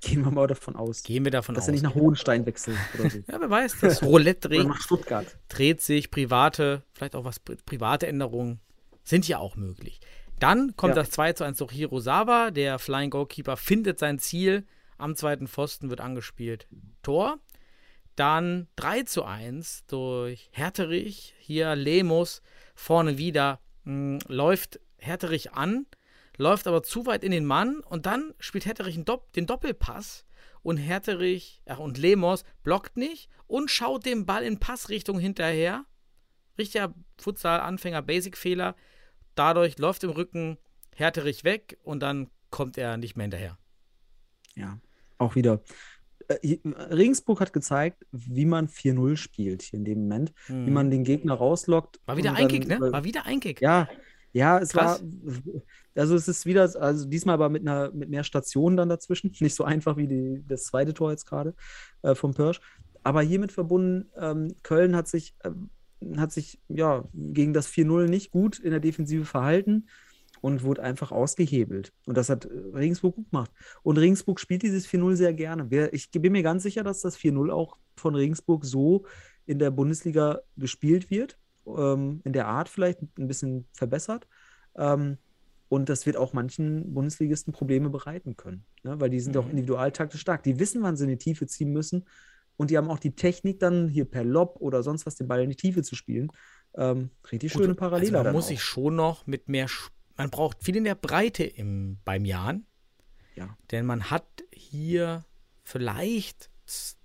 Gehen 0.00 0.24
wir 0.24 0.30
mal 0.30 0.46
davon 0.46 0.76
aus. 0.76 1.02
Gehen 1.02 1.24
wir 1.24 1.32
davon 1.32 1.56
dass 1.56 1.62
aus. 1.62 1.66
Dass 1.66 1.68
er 1.70 1.72
nicht 1.72 1.82
nach 1.82 1.94
Hohenstein 1.94 2.46
wechselt 2.46 2.76
oder 2.96 3.10
so. 3.10 3.18
ja, 3.18 3.40
wer 3.40 3.50
weiß. 3.50 3.80
Das 3.80 4.02
Roulette 4.02 4.48
dreht, 4.48 4.68
dreht 5.48 5.80
sich, 5.80 6.10
private, 6.10 6.84
vielleicht 6.92 7.16
auch 7.16 7.24
was, 7.24 7.40
private 7.40 8.06
Änderungen 8.06 8.60
sind 9.02 9.26
ja 9.26 9.38
auch 9.38 9.56
möglich. 9.56 10.00
Dann 10.38 10.76
kommt 10.76 10.96
ja. 10.96 11.02
das 11.02 11.10
2 11.10 11.32
zu 11.34 11.44
1 11.44 11.58
durch 11.58 11.72
Hirosawa. 11.72 12.50
Der 12.50 12.78
Flying 12.78 13.10
Goalkeeper 13.10 13.56
findet 13.56 13.98
sein 13.98 14.18
Ziel. 14.18 14.66
Am 14.96 15.16
zweiten 15.16 15.48
Pfosten 15.48 15.90
wird 15.90 16.00
angespielt. 16.00 16.66
Tor. 17.02 17.38
Dann 18.16 18.68
3 18.76 19.02
zu 19.02 19.24
1 19.24 19.84
durch 19.86 20.50
Herterich. 20.52 21.34
Hier 21.38 21.74
Lemos 21.76 22.42
vorne 22.74 23.18
wieder. 23.18 23.60
Mh, 23.84 23.92
hm, 23.92 24.18
läuft 24.28 24.80
Herterich 24.98 25.52
an 25.52 25.86
läuft 26.38 26.66
aber 26.66 26.82
zu 26.82 27.04
weit 27.04 27.24
in 27.24 27.32
den 27.32 27.44
Mann 27.44 27.80
und 27.80 28.06
dann 28.06 28.32
spielt 28.38 28.64
Herterich 28.64 28.98
Dopp 29.04 29.32
den 29.32 29.46
Doppelpass 29.46 30.24
und 30.62 30.78
Herterich 30.78 31.60
ach, 31.66 31.78
und 31.78 31.98
Lemos 31.98 32.44
blockt 32.62 32.96
nicht 32.96 33.28
und 33.46 33.70
schaut 33.70 34.06
dem 34.06 34.24
Ball 34.24 34.44
in 34.44 34.58
Passrichtung 34.58 35.18
hinterher. 35.18 35.84
Richtiger 36.56 36.94
Futsal-Anfänger, 37.18 38.02
Basic-Fehler. 38.02 38.74
Dadurch 39.38 39.78
läuft 39.78 40.04
im 40.04 40.10
Rücken 40.10 40.58
Herterich 40.94 41.44
weg 41.44 41.78
und 41.84 42.00
dann 42.00 42.28
kommt 42.50 42.76
er 42.76 42.96
nicht 42.96 43.16
mehr 43.16 43.24
hinterher. 43.24 43.58
Ja, 44.56 44.78
auch 45.18 45.36
wieder. 45.36 45.62
Äh, 46.26 46.58
Regensburg 46.64 47.40
hat 47.40 47.52
gezeigt, 47.52 48.04
wie 48.10 48.44
man 48.44 48.68
4-0 48.68 49.16
spielt 49.16 49.62
hier 49.62 49.78
in 49.78 49.84
dem 49.84 50.00
Moment, 50.00 50.32
hm. 50.46 50.66
wie 50.66 50.70
man 50.70 50.90
den 50.90 51.04
Gegner 51.04 51.34
rauslockt. 51.34 52.00
War 52.06 52.16
wieder 52.16 52.34
ein 52.34 52.48
Kick, 52.48 52.66
ne? 52.66 52.80
War 52.80 53.04
wieder 53.04 53.26
ein 53.26 53.40
Kick. 53.40 53.60
Ja, 53.60 53.88
ja, 54.32 54.58
es 54.58 54.70
Krass. 54.70 55.02
war, 55.02 55.62
also 55.94 56.14
es 56.14 56.28
ist 56.28 56.44
wieder, 56.44 56.62
also 56.80 57.06
diesmal 57.06 57.34
aber 57.34 57.48
mit 57.48 57.62
einer, 57.62 57.90
mit 57.92 58.10
mehr 58.10 58.24
Stationen 58.24 58.76
dann 58.76 58.88
dazwischen. 58.88 59.32
Nicht 59.40 59.54
so 59.54 59.64
einfach 59.64 59.96
wie 59.96 60.06
die, 60.06 60.44
das 60.46 60.64
zweite 60.64 60.94
Tor 60.94 61.10
jetzt 61.10 61.26
gerade 61.26 61.54
äh, 62.02 62.14
vom 62.14 62.34
Pirsch. 62.34 62.60
Aber 63.02 63.22
hiermit 63.22 63.52
verbunden, 63.52 64.10
ähm, 64.16 64.54
Köln 64.62 64.94
hat 64.94 65.08
sich, 65.08 65.34
äh, 65.44 65.50
hat 66.16 66.32
sich 66.32 66.60
ja 66.68 67.04
gegen 67.14 67.52
das 67.52 67.68
4-0 67.68 68.08
nicht 68.08 68.30
gut 68.30 68.58
in 68.58 68.70
der 68.70 68.80
Defensive 68.80 69.24
verhalten 69.24 69.88
und 70.40 70.62
wurde 70.62 70.82
einfach 70.82 71.10
ausgehebelt. 71.10 71.92
Und 72.06 72.16
das 72.16 72.28
hat 72.28 72.48
Regensburg 72.74 73.16
gut 73.16 73.30
gemacht. 73.30 73.50
Und 73.82 73.98
Regensburg 73.98 74.38
spielt 74.38 74.62
dieses 74.62 74.88
4-0 74.88 75.16
sehr 75.16 75.34
gerne. 75.34 75.88
Ich 75.92 76.10
bin 76.10 76.32
mir 76.32 76.42
ganz 76.42 76.62
sicher, 76.62 76.84
dass 76.84 77.00
das 77.00 77.18
4-0 77.18 77.50
auch 77.50 77.78
von 77.96 78.14
Regensburg 78.14 78.64
so 78.64 79.04
in 79.46 79.58
der 79.58 79.70
Bundesliga 79.70 80.40
gespielt 80.56 81.10
wird 81.10 81.38
ähm, 81.76 82.20
in 82.24 82.32
der 82.32 82.46
Art 82.46 82.68
vielleicht 82.68 83.00
ein 83.02 83.28
bisschen 83.28 83.66
verbessert. 83.72 84.26
Ähm, 84.76 85.18
und 85.68 85.88
das 85.90 86.06
wird 86.06 86.16
auch 86.16 86.32
manchen 86.32 86.94
Bundesligisten 86.94 87.52
Probleme 87.52 87.90
bereiten 87.90 88.36
können, 88.36 88.64
ne? 88.84 88.98
weil 89.00 89.10
die 89.10 89.20
sind 89.20 89.34
mhm. 89.34 89.42
auch 89.42 89.48
individualtaktisch 89.50 90.20
stark. 90.20 90.42
Die 90.42 90.58
wissen, 90.58 90.82
wann 90.82 90.96
sie 90.96 91.04
in 91.04 91.10
die 91.10 91.18
Tiefe 91.18 91.46
ziehen 91.46 91.72
müssen. 91.72 92.06
Und 92.58 92.70
die 92.70 92.76
haben 92.76 92.90
auch 92.90 92.98
die 92.98 93.14
Technik, 93.14 93.60
dann 93.60 93.88
hier 93.88 94.04
per 94.04 94.24
Lob 94.24 94.56
oder 94.58 94.82
sonst 94.82 95.06
was 95.06 95.14
den 95.14 95.28
Ball 95.28 95.40
in 95.42 95.48
die 95.48 95.56
Tiefe 95.56 95.82
zu 95.82 95.94
spielen. 95.94 96.30
Ähm, 96.76 97.10
richtig 97.32 97.52
Gut, 97.54 97.62
schöne 97.62 97.74
Parallele. 97.74 98.18
Also 98.18 98.24
man 98.24 98.32
muss 98.34 98.48
sich 98.48 98.62
schon 98.62 98.96
noch 98.96 99.26
mit 99.26 99.48
mehr, 99.48 99.68
man 100.16 100.28
braucht 100.28 100.62
viel 100.62 100.76
in 100.76 100.84
der 100.84 100.96
Breite 100.96 101.44
im, 101.44 101.98
beim 102.04 102.24
Jan. 102.24 102.66
Ja. 103.36 103.56
Denn 103.70 103.86
man 103.86 104.10
hat 104.10 104.26
hier 104.52 105.24
vielleicht 105.62 106.50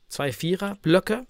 zwei 0.07 0.31
Vierer-Blöcke 0.31 1.27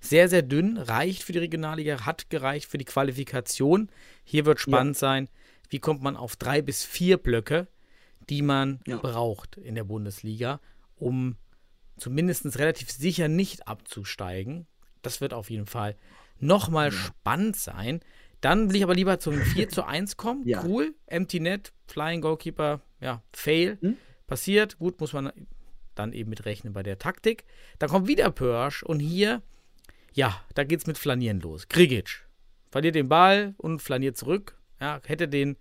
sehr, 0.00 0.28
sehr 0.28 0.42
dünn, 0.42 0.76
reicht 0.76 1.22
für 1.22 1.32
die 1.32 1.38
Regionalliga, 1.38 2.04
hat 2.04 2.28
gereicht 2.28 2.70
für 2.70 2.78
die 2.78 2.84
Qualifikation. 2.84 3.88
Hier 4.22 4.44
wird 4.44 4.60
spannend 4.60 4.98
sein, 4.98 5.28
wie 5.70 5.78
kommt 5.80 6.02
man 6.02 6.16
auf 6.16 6.36
drei 6.36 6.60
bis 6.60 6.84
vier 6.84 7.16
Blöcke, 7.16 7.68
die 8.28 8.42
man 8.42 8.80
Ja. 8.86 8.98
braucht 8.98 9.56
in 9.56 9.74
der 9.74 9.84
Bundesliga, 9.84 10.60
um 10.96 11.36
zumindest 11.96 12.58
relativ 12.58 12.90
sicher 12.90 13.28
nicht 13.28 13.68
abzusteigen. 13.68 14.66
Das 15.02 15.20
wird 15.20 15.34
auf 15.34 15.50
jeden 15.50 15.66
Fall 15.66 15.96
nochmal 16.38 16.92
spannend 16.92 17.56
sein. 17.56 18.00
Dann 18.40 18.68
will 18.68 18.76
ich 18.76 18.82
aber 18.82 18.94
lieber 18.94 19.18
zum 19.18 19.34
4 19.40 19.68
zu 19.70 19.84
1 19.84 20.16
kommen. 20.16 20.46
Ja. 20.46 20.64
Cool. 20.64 20.94
Empty 21.06 21.40
Net, 21.40 21.72
Flying 21.86 22.20
Goalkeeper, 22.20 22.80
ja, 23.00 23.22
Fail. 23.32 23.78
Hm? 23.80 23.96
Passiert. 24.26 24.78
Gut, 24.78 25.00
muss 25.00 25.12
man 25.12 25.32
dann 25.94 26.12
eben 26.12 26.30
mit 26.30 26.44
rechnen 26.44 26.72
bei 26.72 26.82
der 26.82 26.98
Taktik. 26.98 27.44
Dann 27.78 27.88
kommt 27.88 28.08
wieder 28.08 28.30
Pörsch 28.30 28.82
und 28.82 29.00
hier, 29.00 29.42
ja, 30.12 30.40
da 30.54 30.64
geht's 30.64 30.86
mit 30.86 30.98
Flanieren 30.98 31.40
los. 31.40 31.68
Grigic 31.68 32.26
verliert 32.70 32.94
den 32.94 33.08
Ball 33.08 33.54
und 33.56 33.80
flaniert 33.80 34.16
zurück. 34.16 34.58
Ja, 34.80 35.00
hätte 35.06 35.28
den, 35.28 35.56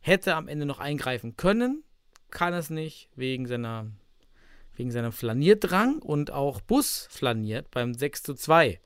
hätte 0.00 0.34
am 0.34 0.48
Ende 0.48 0.66
noch 0.66 0.80
eingreifen 0.80 1.36
können, 1.36 1.82
kann 2.30 2.52
es 2.52 2.68
nicht, 2.68 3.08
wegen 3.16 3.46
seiner, 3.46 3.90
wegen 4.76 4.90
seinem 4.90 5.12
Flanierdrang 5.12 5.98
und 5.98 6.30
auch 6.30 6.60
Bus 6.60 7.08
flaniert 7.10 7.70
beim 7.70 7.94
6 7.94 8.22
zu 8.22 8.34
2. 8.34 8.80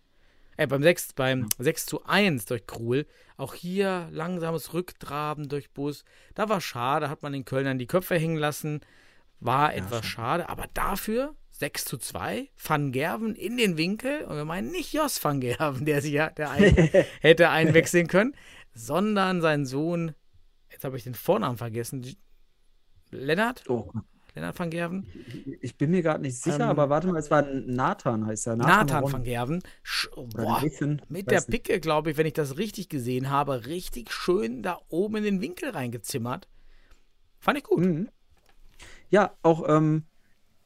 Äh, 0.56 0.66
beim 0.66 0.82
6, 0.82 1.12
beim 1.12 1.48
6 1.58 1.86
zu 1.86 2.04
1 2.04 2.46
durch 2.46 2.66
Krul. 2.66 3.06
Auch 3.36 3.54
hier 3.54 4.08
langsames 4.10 4.72
Rücktraben 4.72 5.48
durch 5.48 5.70
Bus. 5.70 6.04
Da 6.34 6.48
war 6.48 6.60
schade, 6.60 7.10
hat 7.10 7.22
man 7.22 7.32
den 7.32 7.44
Kölnern 7.44 7.78
die 7.78 7.86
Köpfe 7.86 8.18
hängen 8.18 8.38
lassen. 8.38 8.80
War 9.38 9.74
etwas 9.74 10.06
schade, 10.06 10.48
aber 10.48 10.64
dafür 10.72 11.34
6 11.50 11.84
zu 11.84 11.98
2, 11.98 12.48
Van 12.56 12.92
Gerven 12.92 13.34
in 13.34 13.56
den 13.56 13.76
Winkel. 13.76 14.24
Und 14.24 14.36
wir 14.36 14.44
meinen 14.44 14.70
nicht 14.70 14.92
Jos 14.92 15.22
Van 15.22 15.40
Gerven, 15.40 15.84
der 15.84 16.00
sich 16.00 16.12
ja 16.12 16.30
der 16.30 16.50
ein, 16.50 16.74
hätte 17.20 17.50
einwechseln 17.50 18.08
können, 18.08 18.34
sondern 18.74 19.40
sein 19.42 19.66
Sohn, 19.66 20.14
jetzt 20.70 20.84
habe 20.84 20.96
ich 20.96 21.04
den 21.04 21.14
Vornamen 21.14 21.58
vergessen, 21.58 22.16
Lennart? 23.10 23.64
Oh, 23.68 23.90
Lennart 24.36 24.58
van 24.58 24.70
Gerven? 24.70 25.06
ich 25.62 25.76
bin 25.76 25.90
mir 25.90 26.02
gerade 26.02 26.20
nicht 26.22 26.36
sicher, 26.36 26.56
Ähm, 26.60 26.68
aber 26.68 26.90
warte 26.90 27.08
mal, 27.08 27.18
es 27.18 27.30
war 27.30 27.42
Nathan, 27.42 28.26
heißt 28.26 28.46
er. 28.48 28.56
Nathan 28.56 29.02
Ron- 29.04 29.12
van 29.12 29.24
Gerven. 29.24 29.62
Sch 29.82 30.08
boah, 30.14 30.60
Nathan, 30.62 31.02
mit 31.08 31.30
der. 31.30 31.40
Picke, 31.40 31.80
glaube 31.80 32.10
ich, 32.10 32.16
wenn 32.18 32.26
ich 32.26 32.34
das 32.34 32.58
richtig 32.58 32.88
gesehen 32.88 33.30
habe, 33.30 33.66
richtig 33.66 34.12
schön 34.12 34.62
da 34.62 34.78
oben 34.88 35.16
in 35.16 35.24
den 35.24 35.40
Winkel 35.40 35.70
reingezimmert. 35.70 36.48
Fand 37.40 37.58
ich 37.58 37.64
gut. 37.64 37.84
Mhm. 37.84 38.08
Ja, 39.10 39.36
auch 39.42 39.66
ähm, 39.68 40.04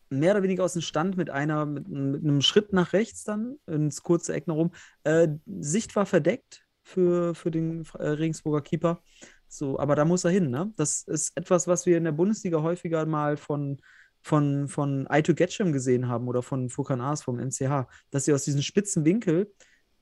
mehr 0.09 0.33
oder 0.33 0.43
weniger 0.43 0.65
aus 0.65 0.73
dem 0.73 0.83
Stand 0.83 1.17
mit 1.17 1.31
einer, 1.31 1.65
mit, 1.67 1.89
mit 1.89 2.23
einem 2.25 2.41
Schritt 2.43 2.73
nach 2.73 2.93
rechts 2.93 3.23
dann, 3.25 3.57
ins 3.67 4.03
kurze 4.03 4.33
Eck 4.35 4.49
nach 4.49 4.57
rum. 4.57 4.73
Äh, 5.05 5.29
Sicht 5.61 5.95
war 5.95 6.07
verdeckt 6.07 6.65
für, 6.83 7.35
für 7.35 7.51
den 7.51 7.85
äh, 7.99 8.03
Regensburger 8.09 8.63
Keeper. 8.63 9.01
So, 9.53 9.81
aber 9.81 9.97
da 9.97 10.05
muss 10.05 10.25
er 10.25 10.31
hin, 10.31 10.49
ne? 10.49 10.73
Das 10.77 11.03
ist 11.03 11.37
etwas, 11.37 11.67
was 11.67 11.85
wir 11.85 11.99
in 11.99 12.05
der 12.05 12.13
Bundesliga 12.13 12.63
häufiger 12.63 13.05
mal 13.05 13.37
von, 13.37 13.81
von, 14.23 14.69
von 14.69 15.09
Aito 15.09 15.35
Getchem 15.35 15.73
gesehen 15.73 16.07
haben 16.07 16.29
oder 16.29 16.41
von 16.43 16.71
Furkan 16.71 17.01
Aas 17.01 17.25
vom 17.25 17.37
MCH, 17.37 17.89
dass 18.11 18.27
sie 18.27 18.33
aus 18.33 18.45
diesem 18.45 18.63
spitzen 18.63 19.05
Winkel 19.05 19.53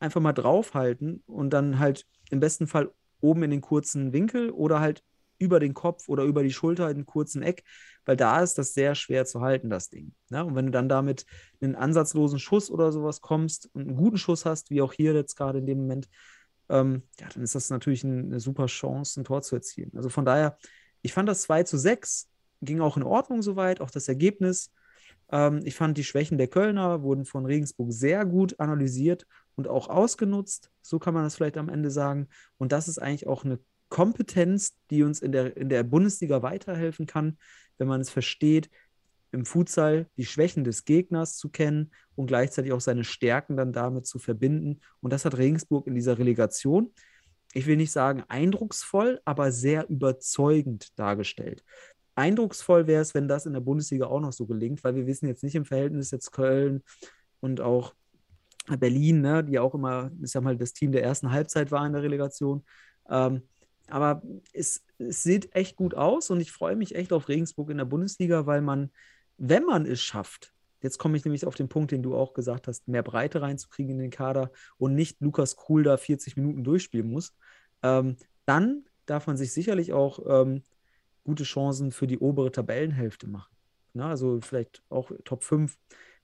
einfach 0.01 0.21
mal 0.21 0.35
draufhalten 0.35 1.23
und 1.27 1.51
dann 1.51 1.79
halt 1.79 2.05
im 2.31 2.41
besten 2.41 2.67
Fall 2.67 2.93
oben 3.21 3.43
in 3.43 3.51
den 3.51 3.63
kurzen 3.63 4.13
Winkel 4.13 4.51
oder 4.51 4.81
halt 4.81 5.03
über 5.39 5.61
den 5.61 5.73
Kopf 5.73 6.11
oder 6.11 6.25
über 6.25 6.43
die 6.43 6.53
Schulter 6.53 6.91
in 6.91 6.99
den 6.99 7.07
kurzen 7.07 7.43
Eck, 7.43 7.65
weil 8.05 8.17
da 8.17 8.43
ist 8.43 8.59
das 8.59 8.75
sehr 8.75 8.95
schwer 8.95 9.25
zu 9.25 9.41
halten, 9.41 9.71
das 9.71 9.89
Ding. 9.89 10.13
Ne? 10.29 10.45
Und 10.45 10.57
wenn 10.57 10.67
du 10.67 10.73
dann 10.73 10.91
damit 10.91 11.25
einen 11.63 11.75
ansatzlosen 11.75 12.39
Schuss 12.39 12.71
oder 12.71 12.93
sowas 12.93 13.23
kommst 13.23 13.71
und 13.73 13.89
einen 13.89 13.97
guten 13.97 14.19
Schuss 14.19 14.45
hast, 14.45 14.69
wie 14.69 14.83
auch 14.83 14.93
hier 14.93 15.15
jetzt 15.15 15.37
gerade 15.37 15.61
in 15.61 15.67
dem 15.67 15.79
Moment, 15.79 16.09
ähm, 16.69 17.03
ja, 17.21 17.29
dann 17.33 17.43
ist 17.43 17.55
das 17.55 17.71
natürlich 17.71 18.05
ein, 18.05 18.27
eine 18.27 18.41
super 18.41 18.67
Chance, 18.67 19.21
ein 19.21 19.25
Tor 19.25 19.43
zu 19.43 19.57
erzielen. 19.57 19.93
Also 19.97 20.09
von 20.09 20.25
daher, 20.25 20.57
ich 21.03 21.13
fand 21.13 21.29
das 21.29 21.43
2 21.43 21.63
zu 21.65 21.79
6 21.79 22.29
ging 22.61 22.81
auch 22.81 22.97
in 22.97 23.03
Ordnung 23.03 23.43
soweit, 23.43 23.81
auch 23.81 23.91
das 23.91 24.09
Ergebnis. 24.09 24.73
Ähm, 25.31 25.61
ich 25.65 25.75
fand 25.75 25.97
die 25.97 26.05
Schwächen 26.05 26.39
der 26.39 26.49
Kölner 26.49 27.03
wurden 27.03 27.25
von 27.25 27.47
Regensburg 27.47 27.93
sehr 27.93 28.25
gut 28.25 28.59
analysiert 28.59 29.27
und 29.55 29.69
auch 29.69 29.89
ausgenutzt. 29.89 30.71
So 30.83 30.99
kann 30.99 31.15
man 31.15 31.25
das 31.25 31.37
vielleicht 31.37 31.57
am 31.57 31.69
Ende 31.69 31.91
sagen. 31.91 32.29
Und 32.57 32.73
das 32.73 32.89
ist 32.89 32.99
eigentlich 32.99 33.27
auch 33.27 33.45
eine 33.45 33.59
Kompetenz, 33.89 34.77
die 34.91 35.03
uns 35.03 35.21
in 35.21 35.33
der, 35.33 35.57
in 35.57 35.69
der 35.69 35.83
Bundesliga 35.83 36.43
weiterhelfen 36.43 37.07
kann, 37.07 37.39
wenn 37.79 37.89
man 37.89 38.01
es 38.01 38.11
versteht, 38.11 38.71
im 39.33 39.45
Futsal 39.45 40.09
die 40.17 40.25
Schwächen 40.25 40.65
des 40.65 40.85
Gegners 40.85 41.37
zu 41.37 41.49
kennen 41.49 41.93
und 42.15 42.27
gleichzeitig 42.27 42.73
auch 42.73 42.81
seine 42.81 43.05
Stärken 43.05 43.57
dann 43.57 43.73
damit 43.73 44.07
zu 44.07 44.19
verbinden. 44.19 44.81
Und 45.01 45.13
das 45.13 45.25
hat 45.25 45.37
Regensburg 45.37 45.87
in 45.87 45.95
dieser 45.95 46.19
Relegation, 46.19 46.93
ich 47.55 47.67
will 47.67 47.77
nicht 47.77 47.93
sagen 47.93 48.25
eindrucksvoll, 48.29 49.21
aber 49.25 49.53
sehr 49.53 49.89
überzeugend 49.89 50.99
dargestellt. 50.99 51.65
Eindrucksvoll 52.15 52.87
wäre 52.87 53.03
es, 53.03 53.15
wenn 53.15 53.29
das 53.29 53.47
in 53.47 53.53
der 53.53 53.61
Bundesliga 53.61 54.07
auch 54.07 54.21
noch 54.21 54.33
so 54.33 54.47
gelingt, 54.47 54.83
weil 54.85 54.97
wir 54.97 55.07
wissen 55.07 55.29
jetzt 55.29 55.45
nicht 55.45 55.55
im 55.55 55.65
Verhältnis 55.65 56.11
jetzt 56.11 56.33
Köln 56.33 56.83
und 57.41 57.61
auch 57.61 57.95
Berlin, 58.79 59.21
ne, 59.23 59.45
die 59.45 59.59
auch 59.59 59.75
immer, 59.75 60.11
ich 60.23 60.31
sag 60.31 60.43
mal, 60.43 60.57
das 60.57 60.73
Team 60.73 60.93
der 60.93 61.03
ersten 61.03 61.31
Halbzeit 61.31 61.71
war 61.71 61.87
in 61.87 61.93
der 61.93 62.03
Relegation. 62.03 62.65
Ähm, 63.09 63.43
aber 63.89 64.23
es, 64.53 64.85
es 64.99 65.23
sieht 65.23 65.55
echt 65.55 65.77
gut 65.77 65.95
aus 65.95 66.29
und 66.31 66.41
ich 66.41 66.53
freue 66.53 66.77
mich 66.77 66.95
echt 66.95 67.13
auf 67.13 67.29
Regensburg 67.29 67.71
in 67.71 67.79
der 67.79 67.87
Bundesliga, 67.87 68.47
weil 68.47 68.61
man, 68.61 68.91
wenn 69.39 69.65
man 69.65 69.87
es 69.87 70.03
schafft, 70.03 70.53
jetzt 70.83 70.99
komme 70.99 71.17
ich 71.17 71.25
nämlich 71.25 71.47
auf 71.47 71.55
den 71.55 71.69
Punkt, 71.69 71.91
den 71.93 72.03
du 72.03 72.15
auch 72.15 72.35
gesagt 72.35 72.69
hast, 72.69 72.87
mehr 72.89 73.03
Breite 73.03 73.41
reinzukriegen 73.41 73.95
in 73.95 73.99
den 73.99 74.11
Kader 74.11 74.51
und 74.77 74.95
nicht 74.95 75.21
Lukas 75.21 75.57
Krul 75.57 75.83
da 75.83 75.97
40 75.97 76.37
Minuten 76.37 76.65
durchspielen 76.65 77.11
muss, 77.11 77.35
ähm, 77.83 78.17
dann 78.45 78.85
darf 79.07 79.27
man 79.27 79.37
sich 79.37 79.53
sicherlich 79.53 79.93
auch 79.93 80.21
ähm, 80.27 80.63
gute 81.25 81.45
Chancen 81.45 81.93
für 81.93 82.07
die 82.07 82.19
obere 82.19 82.53
Tabellenhälfte 82.53 83.27
machen. 83.27 83.55
Na, 83.95 84.11
also 84.11 84.41
vielleicht 84.41 84.83
auch 84.89 85.11
Top 85.25 85.45
5, 85.45 85.77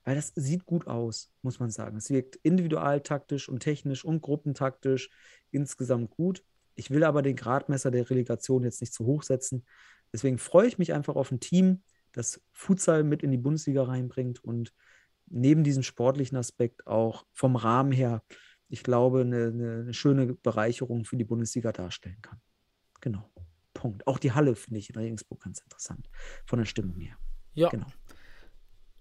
weil 0.04 0.14
das 0.16 0.32
sieht 0.34 0.66
gut 0.66 0.86
aus, 0.86 1.32
muss 1.42 1.58
man 1.58 1.70
sagen. 1.70 1.96
Es 1.96 2.10
wirkt 2.10 2.36
individual 2.36 3.00
taktisch 3.00 3.48
und 3.48 3.60
technisch 3.60 4.04
und 4.04 4.22
gruppentaktisch 4.22 5.10
insgesamt 5.50 6.10
gut. 6.10 6.44
Ich 6.74 6.90
will 6.90 7.04
aber 7.04 7.22
den 7.22 7.36
Gradmesser 7.36 7.90
der 7.90 8.08
Relegation 8.08 8.64
jetzt 8.64 8.80
nicht 8.80 8.92
zu 8.92 9.06
hoch 9.06 9.22
setzen. 9.22 9.64
Deswegen 10.12 10.38
freue 10.38 10.66
ich 10.66 10.78
mich 10.78 10.92
einfach 10.92 11.16
auf 11.16 11.30
ein 11.30 11.40
Team, 11.40 11.82
das 12.14 12.40
Futsal 12.52 13.04
mit 13.04 13.22
in 13.22 13.30
die 13.30 13.38
Bundesliga 13.38 13.82
reinbringt 13.82 14.42
und 14.42 14.72
neben 15.26 15.64
diesem 15.64 15.82
sportlichen 15.82 16.38
Aspekt 16.38 16.86
auch 16.86 17.26
vom 17.32 17.56
Rahmen 17.56 17.92
her, 17.92 18.22
ich 18.68 18.82
glaube, 18.82 19.20
eine, 19.20 19.46
eine, 19.46 19.94
schöne 19.94 20.34
Bereicherung 20.34 21.04
für 21.04 21.16
die 21.16 21.24
Bundesliga 21.24 21.72
darstellen 21.72 22.20
kann. 22.22 22.40
Genau. 23.00 23.30
Punkt. 23.74 24.06
Auch 24.06 24.18
die 24.18 24.32
Halle 24.32 24.54
finde 24.54 24.80
ich 24.80 24.90
in 24.90 24.96
Regensburg 24.96 25.40
ganz 25.40 25.60
interessant, 25.60 26.08
von 26.46 26.58
der 26.58 26.66
Stimmung 26.66 26.98
her. 27.00 27.16
Ja. 27.52 27.68
Genau. 27.68 27.86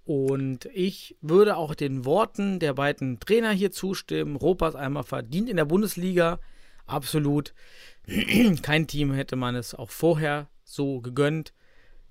Und 0.06 0.65
ich 0.73 1.18
würde 1.22 1.56
auch 1.56 1.76
den 1.76 2.03
Worten 2.03 2.60
der 2.60 2.73
beiden 2.73 3.19
Trainer 3.19 3.52
hier 3.52 3.72
zustimmen. 3.72 4.35
Ropas 4.35 4.76
einmal 4.76 5.03
verdient 5.03 5.49
in 5.49 5.56
der 5.56 5.65
Bundesliga. 5.65 6.40
Absolut. 6.85 7.53
Kein 8.61 8.88
Team 8.88 9.14
hätte 9.14 9.38
man 9.38 9.56
es 9.56 9.73
auch 9.73 9.90
vorher 9.90 10.49
so 10.65 10.99
gegönnt 10.99 11.53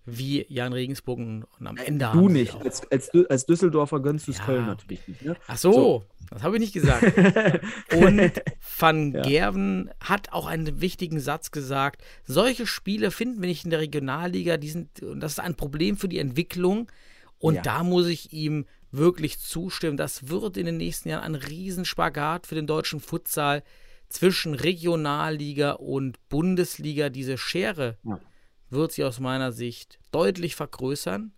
wie 0.04 0.44
Jan 0.48 0.72
Regensburg 0.72 1.18
und 1.18 1.44
am 1.64 1.76
Ende 1.76 2.10
Du 2.12 2.28
nicht. 2.28 2.54
Als, 2.56 2.90
als, 2.90 3.10
als 3.28 3.46
Düsseldorfer 3.46 4.00
gönnst 4.00 4.26
du 4.26 4.32
es 4.32 4.38
Ja. 4.38 4.44
Köln 4.44 4.66
natürlich 4.66 5.06
nicht. 5.06 5.22
Ne? 5.22 5.36
Ach 5.46 5.56
so, 5.56 5.72
So. 5.72 6.04
das 6.30 6.42
habe 6.42 6.56
ich 6.56 6.60
nicht 6.60 6.72
gesagt. 6.72 7.04
Und 7.94 8.42
Van 8.78 9.12
Ja. 9.12 9.22
Gerven 9.22 9.90
hat 10.00 10.32
auch 10.32 10.46
einen 10.46 10.80
wichtigen 10.80 11.20
Satz 11.20 11.50
gesagt. 11.52 12.02
Solche 12.24 12.66
Spiele 12.66 13.10
finden 13.10 13.42
wir 13.42 13.48
nicht 13.48 13.64
in 13.64 13.70
der 13.70 13.78
Regionalliga. 13.80 14.56
Die 14.56 14.70
sind, 14.70 15.02
und 15.02 15.20
das 15.20 15.32
ist 15.32 15.38
ein 15.40 15.54
Problem 15.54 15.96
für 15.96 16.08
die 16.08 16.18
Entwicklung. 16.18 16.90
Und 17.38 17.54
Ja. 17.56 17.62
da 17.62 17.84
muss 17.84 18.06
ich 18.08 18.32
ihm 18.32 18.66
wirklich 18.90 19.38
zustimmen. 19.38 19.96
Das 19.96 20.28
wird 20.28 20.56
in 20.56 20.66
den 20.66 20.76
nächsten 20.78 21.08
Jahren 21.10 21.22
ein 21.22 21.34
Riesenspagat 21.36 22.46
für 22.46 22.54
den 22.56 22.66
deutschen 22.66 23.00
Futsal 23.00 23.62
zwischen 24.08 24.54
Regionalliga 24.54 25.72
und 25.72 26.18
Bundesliga. 26.28 27.08
Diese 27.08 27.38
Schere 27.38 27.96
Ja. 28.04 28.18
Wird 28.72 28.92
sich 28.92 29.04
aus 29.04 29.20
meiner 29.20 29.52
Sicht 29.52 29.98
deutlich 30.10 30.56
vergrößern. 30.56 31.32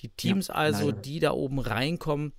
Die 0.00 0.08
Teams 0.08 0.50
also, 0.50 0.86
leider. 0.86 1.00
die 1.00 1.20
da 1.20 1.32
oben 1.32 1.58
reinkommen, 1.58 2.32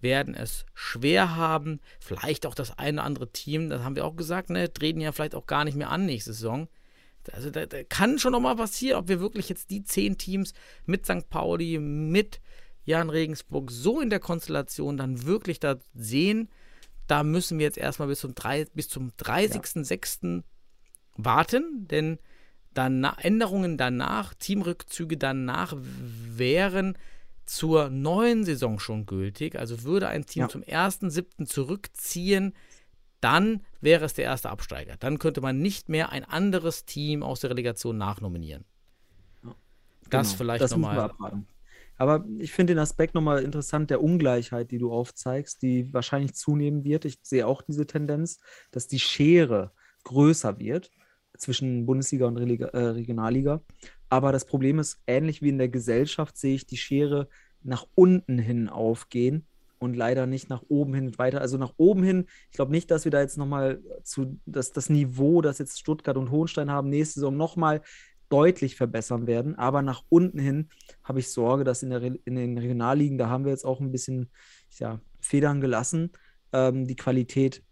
werden 0.00 0.34
es 0.34 0.66
schwer 0.74 1.36
haben. 1.36 1.80
Vielleicht 2.00 2.46
auch 2.46 2.54
das 2.54 2.78
eine 2.78 2.98
oder 2.98 3.04
andere 3.04 3.32
Team, 3.32 3.70
das 3.70 3.82
haben 3.82 3.96
wir 3.96 4.04
auch 4.04 4.16
gesagt, 4.16 4.50
ne, 4.50 4.72
treten 4.72 5.00
ja 5.00 5.12
vielleicht 5.12 5.34
auch 5.34 5.46
gar 5.46 5.64
nicht 5.64 5.76
mehr 5.76 5.90
an 5.90 6.06
nächste 6.06 6.32
Saison. 6.32 6.68
Also 7.30 7.50
da, 7.50 7.66
da 7.66 7.84
kann 7.84 8.18
schon 8.18 8.32
noch 8.32 8.40
mal 8.40 8.56
passieren, 8.56 8.98
ob 8.98 9.08
wir 9.08 9.20
wirklich 9.20 9.48
jetzt 9.48 9.70
die 9.70 9.84
zehn 9.84 10.18
Teams 10.18 10.54
mit 10.86 11.06
St. 11.06 11.28
Pauli, 11.28 11.78
mit 11.78 12.40
Jan 12.84 13.10
Regensburg 13.10 13.70
so 13.70 14.00
in 14.00 14.10
der 14.10 14.18
Konstellation 14.18 14.96
dann 14.96 15.24
wirklich 15.24 15.60
da 15.60 15.76
sehen. 15.94 16.48
Da 17.06 17.22
müssen 17.22 17.58
wir 17.58 17.66
jetzt 17.66 17.78
erstmal 17.78 18.08
bis 18.08 18.20
zum, 18.20 18.34
bis 18.74 18.88
zum 18.88 19.10
30.06. 19.10 20.42
warten, 21.16 21.86
denn 21.88 22.18
dann 22.74 23.04
Änderungen 23.04 23.78
danach, 23.78 24.34
Teamrückzüge 24.34 25.16
danach 25.16 25.74
wären 25.78 26.96
zur 27.44 27.90
neuen 27.90 28.44
Saison 28.44 28.78
schon 28.78 29.06
gültig. 29.06 29.58
Also 29.58 29.82
würde 29.82 30.08
ein 30.08 30.26
Team 30.26 30.42
Ja. 30.42 30.48
zum 30.48 30.62
1.7. 30.62 31.46
zurückziehen, 31.46 32.54
dann 33.20 33.62
wäre 33.80 34.04
es 34.04 34.14
der 34.14 34.24
erste 34.24 34.50
Absteiger. 34.50 34.96
Dann 34.98 35.18
könnte 35.18 35.40
man 35.40 35.58
nicht 35.58 35.88
mehr 35.88 36.10
ein 36.10 36.24
anderes 36.24 36.84
Team 36.84 37.22
aus 37.22 37.40
der 37.40 37.50
Relegation 37.50 37.96
nachnominieren. 37.98 38.64
Das 40.10 40.28
Genau, 40.30 40.38
vielleicht 40.38 40.70
nochmal. 40.70 41.10
Aber 41.96 42.24
ich 42.38 42.52
finde 42.52 42.74
den 42.74 42.80
Aspekt 42.80 43.14
nochmal 43.14 43.42
interessant 43.44 43.90
der 43.90 44.02
Ungleichheit, 44.02 44.70
die 44.70 44.78
du 44.78 44.92
aufzeigst, 44.92 45.62
die 45.62 45.92
wahrscheinlich 45.92 46.34
zunehmen 46.34 46.84
wird. 46.84 47.04
Ich 47.04 47.18
sehe 47.22 47.46
auch 47.46 47.62
diese 47.62 47.86
Tendenz, 47.86 48.40
dass 48.72 48.88
die 48.88 48.98
Schere 48.98 49.72
größer 50.04 50.58
wird 50.58 50.90
zwischen 51.36 51.86
Bundesliga 51.86 52.26
und 52.26 52.36
Relega 52.36 52.68
äh, 52.68 52.88
Regionalliga. 52.88 53.62
Aber 54.08 54.32
das 54.32 54.44
Problem 54.44 54.78
ist, 54.78 55.00
ähnlich 55.06 55.42
wie 55.42 55.48
in 55.48 55.58
der 55.58 55.68
Gesellschaft 55.68 56.36
sehe 56.36 56.54
ich 56.54 56.66
die 56.66 56.76
Schere 56.76 57.28
nach 57.62 57.86
unten 57.94 58.38
hin 58.38 58.68
aufgehen 58.68 59.46
und 59.78 59.96
leider 59.96 60.26
nicht 60.26 60.48
nach 60.48 60.62
oben 60.68 60.94
hin 60.94 61.18
weiter. 61.18 61.40
Also 61.40 61.58
nach 61.58 61.74
oben 61.76 62.02
hin, 62.02 62.26
ich 62.50 62.56
glaube 62.56 62.70
nicht, 62.70 62.90
dass 62.90 63.04
wir 63.04 63.10
da 63.10 63.20
jetzt 63.20 63.38
nochmal 63.38 63.80
zu, 64.04 64.38
dass 64.46 64.72
das 64.72 64.90
Niveau, 64.90 65.40
das 65.42 65.58
jetzt 65.58 65.80
Stuttgart 65.80 66.16
und 66.16 66.30
Hohenstein 66.30 66.70
haben, 66.70 66.88
nächste 66.88 67.14
Saison 67.14 67.36
nochmal 67.36 67.82
deutlich 68.28 68.76
verbessern 68.76 69.26
werden. 69.26 69.56
Aber 69.56 69.82
nach 69.82 70.04
unten 70.08 70.38
hin 70.38 70.68
habe 71.02 71.18
ich 71.18 71.30
Sorge, 71.30 71.64
dass 71.64 71.82
in, 71.82 71.90
der, 71.90 72.02
in 72.02 72.34
den 72.34 72.56
Regionalligen, 72.56 73.18
da 73.18 73.28
haben 73.28 73.44
wir 73.44 73.50
jetzt 73.50 73.66
auch 73.66 73.80
ein 73.80 73.92
bisschen 73.92 74.30
ja, 74.78 75.00
Federn 75.20 75.60
gelassen, 75.60 76.12
ähm, 76.52 76.86
die 76.86 76.96
Qualität 76.96 77.62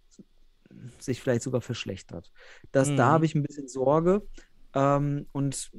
sich 0.98 1.20
vielleicht 1.20 1.42
sogar 1.42 1.60
verschlechtert. 1.60 2.32
Das, 2.72 2.88
Mhm. 2.88 2.96
Da 2.96 3.06
habe 3.06 3.24
ich 3.26 3.34
ein 3.34 3.42
bisschen 3.42 3.68
Sorge. 3.68 4.26
Ähm, 4.74 5.26
und 5.32 5.70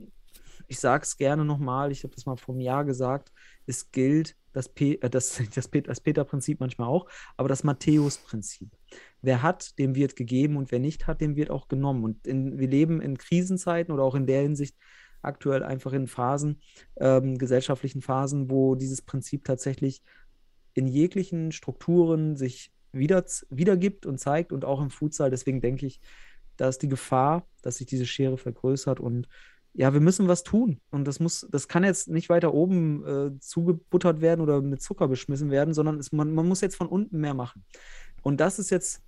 ich 0.67 0.79
sage 0.79 1.03
es 1.03 1.17
gerne 1.17 1.45
nochmal, 1.45 1.91
ich 1.91 2.03
habe 2.03 2.13
das 2.15 2.25
mal 2.25 2.37
vor 2.37 2.53
einem 2.55 2.61
Jahr 2.61 2.85
gesagt, 2.85 3.31
es 3.65 3.91
gilt 3.91 4.35
das, 4.53 4.67
äh, 4.77 4.97
das, 5.09 5.39
das, 5.55 5.67
Pet- 5.69 5.87
das 5.87 6.01
Peter-Prinzip 6.01 6.59
manchmal 6.59 6.87
auch, 6.87 7.07
aber 7.37 7.49
das 7.49 7.63
Matthäus-Prinzip. 7.63 8.69
Wer 9.21 9.41
hat, 9.41 9.77
dem 9.79 9.95
wird 9.95 10.15
gegeben 10.15 10.57
und 10.57 10.71
wer 10.71 10.79
nicht 10.79 11.07
hat, 11.07 11.21
dem 11.21 11.35
wird 11.35 11.49
auch 11.49 11.67
genommen. 11.67 12.03
Und 12.03 12.27
in, 12.27 12.59
wir 12.59 12.67
leben 12.67 13.01
in 13.01 13.17
Krisenzeiten 13.17 13.93
oder 13.93 14.03
auch 14.03 14.15
in 14.15 14.25
der 14.27 14.41
Hinsicht 14.41 14.75
aktuell 15.21 15.63
einfach 15.63 15.93
in 15.93 16.07
Phasen, 16.07 16.61
ähm, 16.99 17.37
gesellschaftlichen 17.37 18.01
Phasen, 18.01 18.49
wo 18.49 18.75
dieses 18.75 19.01
Prinzip 19.03 19.45
tatsächlich 19.45 20.01
in 20.73 20.87
jeglichen 20.87 21.51
Strukturen 21.51 22.35
sich 22.35 22.71
wieder, 22.91 23.23
wiedergibt 23.49 24.05
und 24.05 24.19
zeigt 24.19 24.51
und 24.51 24.65
auch 24.65 24.81
im 24.81 24.89
Futsal. 24.89 25.29
Deswegen 25.29 25.61
denke 25.61 25.85
ich, 25.85 26.01
da 26.57 26.67
ist 26.67 26.81
die 26.81 26.89
Gefahr, 26.89 27.47
dass 27.61 27.77
sich 27.77 27.87
diese 27.87 28.05
Schere 28.05 28.37
vergrößert 28.37 28.99
und 28.99 29.27
ja, 29.73 29.93
wir 29.93 30.01
müssen 30.01 30.27
was 30.27 30.43
tun. 30.43 30.81
Und 30.91 31.05
das 31.05 31.19
muss, 31.19 31.47
das 31.49 31.67
kann 31.67 31.83
jetzt 31.83 32.09
nicht 32.09 32.29
weiter 32.29 32.53
oben 32.53 33.05
äh, 33.05 33.39
zugebuttert 33.39 34.19
werden 34.19 34.41
oder 34.41 34.61
mit 34.61 34.81
Zucker 34.81 35.07
beschmissen 35.07 35.49
werden, 35.49 35.73
sondern 35.73 35.97
es, 35.97 36.11
man, 36.11 36.33
man 36.33 36.47
muss 36.47 36.61
jetzt 36.61 36.75
von 36.75 36.87
unten 36.87 37.19
mehr 37.19 37.33
machen. 37.33 37.63
Und 38.21 38.41
das 38.41 38.59
ist 38.59 38.69
jetzt 38.69 39.01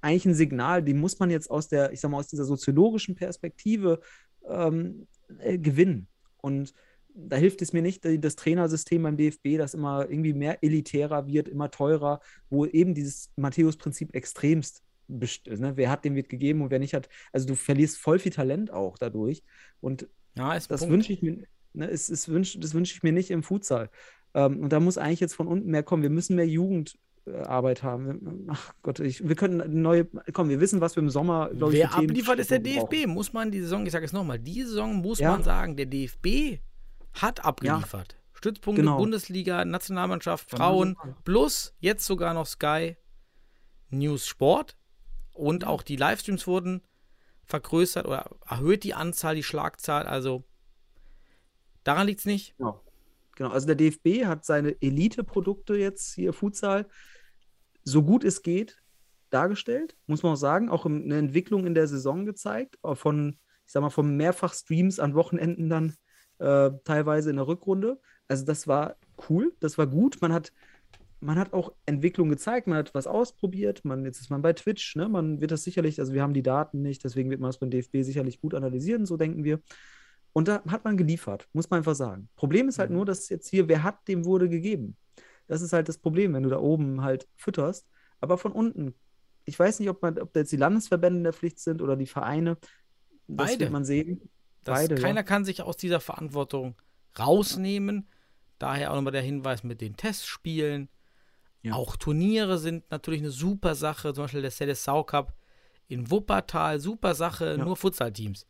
eigentlich 0.00 0.26
ein 0.26 0.34
Signal, 0.34 0.82
die 0.82 0.94
muss 0.94 1.18
man 1.18 1.30
jetzt 1.30 1.50
aus 1.50 1.68
der, 1.68 1.92
ich 1.92 2.00
sag 2.00 2.10
mal, 2.10 2.18
aus 2.18 2.28
dieser 2.28 2.44
soziologischen 2.44 3.14
Perspektive 3.14 4.00
ähm, 4.48 5.08
äh, 5.38 5.58
gewinnen. 5.58 6.06
Und 6.40 6.74
da 7.14 7.36
hilft 7.36 7.62
es 7.62 7.72
mir 7.72 7.80
nicht, 7.82 8.04
das 8.04 8.36
Trainersystem 8.36 9.02
beim 9.02 9.16
DFB, 9.16 9.56
das 9.56 9.72
immer 9.74 10.08
irgendwie 10.10 10.32
mehr 10.32 10.62
elitärer 10.62 11.26
wird, 11.26 11.48
immer 11.48 11.70
teurer, 11.70 12.20
wo 12.50 12.66
eben 12.66 12.94
dieses 12.94 13.30
Matthäus-Prinzip 13.36 14.14
extremst 14.14 14.82
best- 15.08 15.46
ne? 15.46 15.72
Wer 15.76 15.90
hat, 15.90 16.04
dem 16.04 16.14
wird 16.16 16.28
gegeben 16.28 16.62
und 16.62 16.70
wer 16.70 16.78
nicht 16.78 16.94
hat. 16.94 17.08
Also 17.32 17.46
du 17.46 17.54
verlierst 17.54 17.98
voll 17.98 18.18
viel 18.18 18.32
Talent 18.32 18.70
auch 18.72 18.98
dadurch. 18.98 19.42
Und 19.80 20.08
Ja, 20.36 20.54
ist 20.54 20.70
das 20.70 20.88
wünsche 20.88 21.12
ich 21.12 21.22
mir, 21.22 21.44
ne, 21.72 21.88
es, 21.90 22.08
es 22.08 22.28
wünsch, 22.28 22.58
das 22.58 22.74
wünsche 22.74 22.94
ich 22.94 23.02
mir 23.02 23.12
nicht 23.12 23.30
im 23.30 23.42
Futsal. 23.42 23.90
Ähm, 24.34 24.60
und 24.60 24.72
da 24.72 24.80
muss 24.80 24.98
eigentlich 24.98 25.20
jetzt 25.20 25.34
von 25.34 25.46
unten 25.46 25.70
mehr 25.70 25.82
kommen. 25.84 26.02
Wir 26.02 26.10
müssen 26.10 26.34
mehr 26.36 26.48
Jugendarbeit 27.26 27.82
haben. 27.82 28.46
Ach 28.48 28.74
Gott, 28.82 28.98
ich, 29.00 29.28
wir 29.28 29.36
können 29.36 29.60
eine 29.60 29.72
neue, 29.74 30.06
komm, 30.32 30.48
wir 30.48 30.60
wissen, 30.60 30.80
was 30.80 30.96
wir 30.96 31.02
im 31.02 31.10
Sommer, 31.10 31.50
ich, 31.52 31.60
Wer 31.60 31.94
abliefert, 31.94 32.38
ist 32.38 32.50
der 32.50 32.58
brauchen. 32.60 32.90
DFB. 32.90 33.06
Muss 33.06 33.32
man 33.32 33.50
die 33.50 33.60
Saison, 33.60 33.86
ich 33.86 33.92
sage 33.92 34.04
es 34.06 34.12
nochmal, 34.12 34.38
die 34.38 34.62
Saison 34.62 34.96
muss 34.96 35.18
Ja. 35.20 35.32
man 35.32 35.42
sagen, 35.42 35.76
der 35.76 35.86
DFB 35.86 36.58
hat 37.14 37.44
abgeliefert. 37.44 38.16
Stützpunkte 38.32 38.82
Genau. 38.82 38.98
Bundesliga, 38.98 39.64
Nationalmannschaft, 39.64 40.50
Frauen, 40.50 40.96
plus 41.24 41.74
jetzt 41.80 42.04
sogar 42.04 42.34
noch 42.34 42.46
Sky 42.46 42.96
News 43.90 44.26
Sport. 44.26 44.76
Und 45.32 45.66
auch 45.66 45.82
die 45.82 45.96
Livestreams 45.96 46.46
wurden 46.46 46.82
vergrößert 47.44 48.06
oder 48.06 48.30
erhöht 48.46 48.84
die 48.84 48.94
Anzahl, 48.94 49.34
die 49.34 49.42
Schlagzahl. 49.42 50.06
Also 50.06 50.44
daran 51.84 52.06
liegt 52.06 52.20
es 52.20 52.26
nicht. 52.26 52.56
Genau. 52.58 52.80
genau. 53.34 53.50
Also 53.50 53.66
der 53.66 53.76
DFB 53.76 54.26
hat 54.26 54.44
seine 54.44 54.80
Elite-Produkte 54.80 55.76
jetzt 55.76 56.14
hier 56.14 56.32
Futsal 56.32 56.86
so 57.82 58.02
gut 58.02 58.24
es 58.24 58.42
geht 58.42 58.80
dargestellt, 59.30 59.96
muss 60.06 60.22
man 60.22 60.32
auch 60.32 60.36
sagen, 60.36 60.68
auch 60.68 60.86
eine 60.86 61.18
Entwicklung 61.18 61.66
in 61.66 61.74
der 61.74 61.88
Saison 61.88 62.24
gezeigt, 62.24 62.78
auch 62.82 62.96
von, 62.96 63.38
ich 63.66 63.72
sag 63.72 63.82
mal, 63.82 63.90
von 63.90 64.16
mehrfach 64.16 64.54
Streams 64.54 65.00
an 65.00 65.14
Wochenenden 65.14 65.68
dann 65.68 65.96
äh, 66.38 66.70
teilweise 66.84 67.30
in 67.30 67.36
der 67.36 67.46
Rückrunde. 67.46 68.00
Also 68.28 68.44
das 68.44 68.66
war 68.66 68.96
cool, 69.28 69.54
das 69.60 69.78
war 69.78 69.86
gut. 69.86 70.20
Man 70.20 70.32
hat, 70.32 70.52
man 71.20 71.38
hat 71.38 71.52
auch 71.52 71.72
Entwicklung 71.86 72.28
gezeigt, 72.28 72.66
man 72.66 72.78
hat 72.78 72.94
was 72.94 73.06
ausprobiert. 73.06 73.84
Man, 73.84 74.04
jetzt 74.04 74.20
ist 74.20 74.30
man 74.30 74.42
bei 74.42 74.52
Twitch, 74.52 74.96
ne? 74.96 75.08
Man 75.08 75.40
wird 75.40 75.50
das 75.50 75.64
sicherlich, 75.64 76.00
also 76.00 76.12
wir 76.12 76.22
haben 76.22 76.34
die 76.34 76.42
Daten 76.42 76.82
nicht, 76.82 77.04
deswegen 77.04 77.30
wird 77.30 77.40
man 77.40 77.48
das 77.48 77.58
beim 77.58 77.70
DFB 77.70 78.02
sicherlich 78.02 78.40
gut 78.40 78.54
analysieren, 78.54 79.06
so 79.06 79.16
denken 79.16 79.44
wir. 79.44 79.60
Und 80.32 80.48
da 80.48 80.62
hat 80.66 80.84
man 80.84 80.96
geliefert, 80.96 81.48
muss 81.52 81.70
man 81.70 81.78
einfach 81.78 81.94
sagen. 81.94 82.28
Problem 82.34 82.68
ist 82.68 82.80
halt 82.80 82.90
nur, 82.90 83.04
dass 83.04 83.28
jetzt 83.28 83.48
hier, 83.48 83.68
wer 83.68 83.84
hat, 83.84 84.08
dem 84.08 84.24
wurde 84.24 84.48
gegeben. 84.48 84.96
Das 85.46 85.62
ist 85.62 85.72
halt 85.72 85.88
das 85.88 85.98
Problem, 85.98 86.34
wenn 86.34 86.42
du 86.42 86.48
da 86.48 86.58
oben 86.58 87.02
halt 87.02 87.28
fütterst. 87.36 87.86
Aber 88.20 88.36
von 88.36 88.52
unten, 88.52 88.94
ich 89.44 89.58
weiß 89.58 89.78
nicht, 89.78 89.88
ob, 89.90 90.02
man, 90.02 90.18
ob 90.18 90.32
da 90.32 90.40
jetzt 90.40 90.52
die 90.52 90.56
Landesverbände 90.56 91.18
in 91.18 91.24
der 91.24 91.32
Pflicht 91.32 91.60
sind 91.60 91.82
oder 91.82 91.96
die 91.96 92.06
Vereine. 92.06 92.56
Das 93.28 93.48
Beide. 93.48 93.60
wird 93.60 93.72
man 93.72 93.84
sehen. 93.84 94.28
Das, 94.64 94.80
Beide, 94.80 94.94
keiner 94.96 95.20
ja. 95.20 95.22
kann 95.22 95.44
sich 95.44 95.62
aus 95.62 95.76
dieser 95.76 96.00
Verantwortung 96.00 96.74
rausnehmen. 97.18 98.08
Daher 98.58 98.90
auch 98.90 98.96
nochmal 98.96 99.12
der 99.12 99.22
Hinweis 99.22 99.62
mit 99.62 99.80
den 99.80 99.96
Testspielen. 99.96 100.88
Ja. 101.62 101.74
Auch 101.74 101.96
Turniere 101.96 102.58
sind 102.58 102.90
natürlich 102.90 103.20
eine 103.20 103.30
super 103.30 103.74
Sache. 103.74 104.12
Zum 104.14 104.24
Beispiel 104.24 104.42
der 104.42 104.50
CSSAU 104.50 105.04
Cup 105.04 105.34
in 105.86 106.10
Wuppertal, 106.10 106.80
super 106.80 107.14
Sache, 107.14 107.56
Ja. 107.58 107.64
nur 107.64 107.76
Futsalteams. 107.76 108.46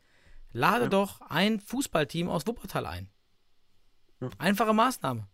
Lade 0.53 0.89
doch 0.89 1.21
ein 1.23 1.59
Fußballteam 1.61 2.29
aus 2.29 2.47
Wuppertal 2.47 2.87
ein. 2.87 3.11
Einfache 4.39 4.73
Maßnahme. 4.73 5.27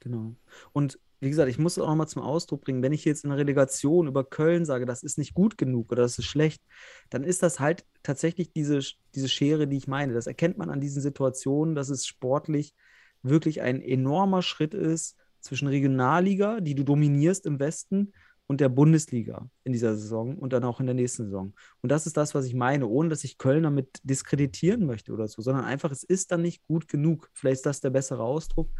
Genau. 0.00 0.34
Und 0.72 0.98
wie 1.20 1.28
gesagt, 1.30 1.48
ich 1.48 1.58
muss 1.58 1.76
es 1.76 1.82
auch 1.82 1.88
nochmal 1.88 2.08
zum 2.08 2.22
Ausdruck 2.22 2.62
bringen, 2.62 2.82
wenn 2.82 2.92
ich 2.92 3.04
jetzt 3.04 3.24
in 3.24 3.30
der 3.30 3.38
Relegation 3.38 4.06
über 4.06 4.24
Köln 4.24 4.64
sage, 4.64 4.84
das 4.84 5.02
ist 5.02 5.18
nicht 5.18 5.34
gut 5.34 5.56
genug 5.56 5.90
oder 5.92 6.02
das 6.02 6.18
ist 6.18 6.26
schlecht, 6.26 6.62
dann 7.10 7.24
ist 7.24 7.42
das 7.42 7.58
halt 7.58 7.86
tatsächlich 8.02 8.52
diese, 8.52 8.80
diese 9.16 9.28
Schere, 9.28 9.66
die 9.66 9.76
ich 9.76 9.88
meine. 9.88 10.14
Das 10.14 10.26
erkennt 10.26 10.58
man 10.58 10.70
an 10.70 10.80
diesen 10.80 11.02
Situationen, 11.02 11.74
dass 11.74 11.88
es 11.88 12.06
sportlich 12.06 12.74
wirklich 13.22 13.62
ein 13.62 13.80
enormer 13.80 14.42
Schritt 14.42 14.74
ist 14.74 15.16
zwischen 15.40 15.68
Regionalliga, 15.68 16.60
die 16.60 16.74
du 16.74 16.84
dominierst 16.84 17.46
im 17.46 17.58
Westen, 17.58 18.12
und 18.46 18.60
der 18.60 18.68
Bundesliga 18.68 19.48
in 19.64 19.72
dieser 19.72 19.96
Saison 19.96 20.36
und 20.38 20.52
dann 20.52 20.64
auch 20.64 20.78
in 20.80 20.86
der 20.86 20.94
nächsten 20.94 21.24
Saison. 21.24 21.52
Und 21.82 21.90
das 21.90 22.06
ist 22.06 22.16
das, 22.16 22.34
was 22.34 22.46
ich 22.46 22.54
meine, 22.54 22.86
ohne 22.86 23.08
dass 23.08 23.24
ich 23.24 23.38
Köln 23.38 23.64
damit 23.64 24.00
diskreditieren 24.04 24.86
möchte 24.86 25.12
oder 25.12 25.26
so, 25.26 25.42
sondern 25.42 25.64
einfach, 25.64 25.90
es 25.90 26.04
ist 26.04 26.30
dann 26.30 26.42
nicht 26.42 26.64
gut 26.66 26.88
genug. 26.88 27.28
Vielleicht 27.32 27.56
ist 27.56 27.66
das 27.66 27.80
der 27.80 27.90
bessere 27.90 28.22
Ausdruck. 28.22 28.70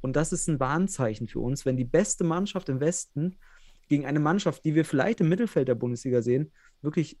Und 0.00 0.14
das 0.14 0.32
ist 0.32 0.48
ein 0.48 0.60
Warnzeichen 0.60 1.26
für 1.26 1.40
uns, 1.40 1.64
wenn 1.64 1.76
die 1.76 1.84
beste 1.84 2.22
Mannschaft 2.22 2.68
im 2.68 2.80
Westen 2.80 3.36
gegen 3.88 4.04
eine 4.04 4.20
Mannschaft, 4.20 4.64
die 4.64 4.74
wir 4.74 4.84
vielleicht 4.84 5.20
im 5.20 5.28
Mittelfeld 5.28 5.68
der 5.68 5.74
Bundesliga 5.74 6.20
sehen, 6.20 6.52
wirklich 6.82 7.18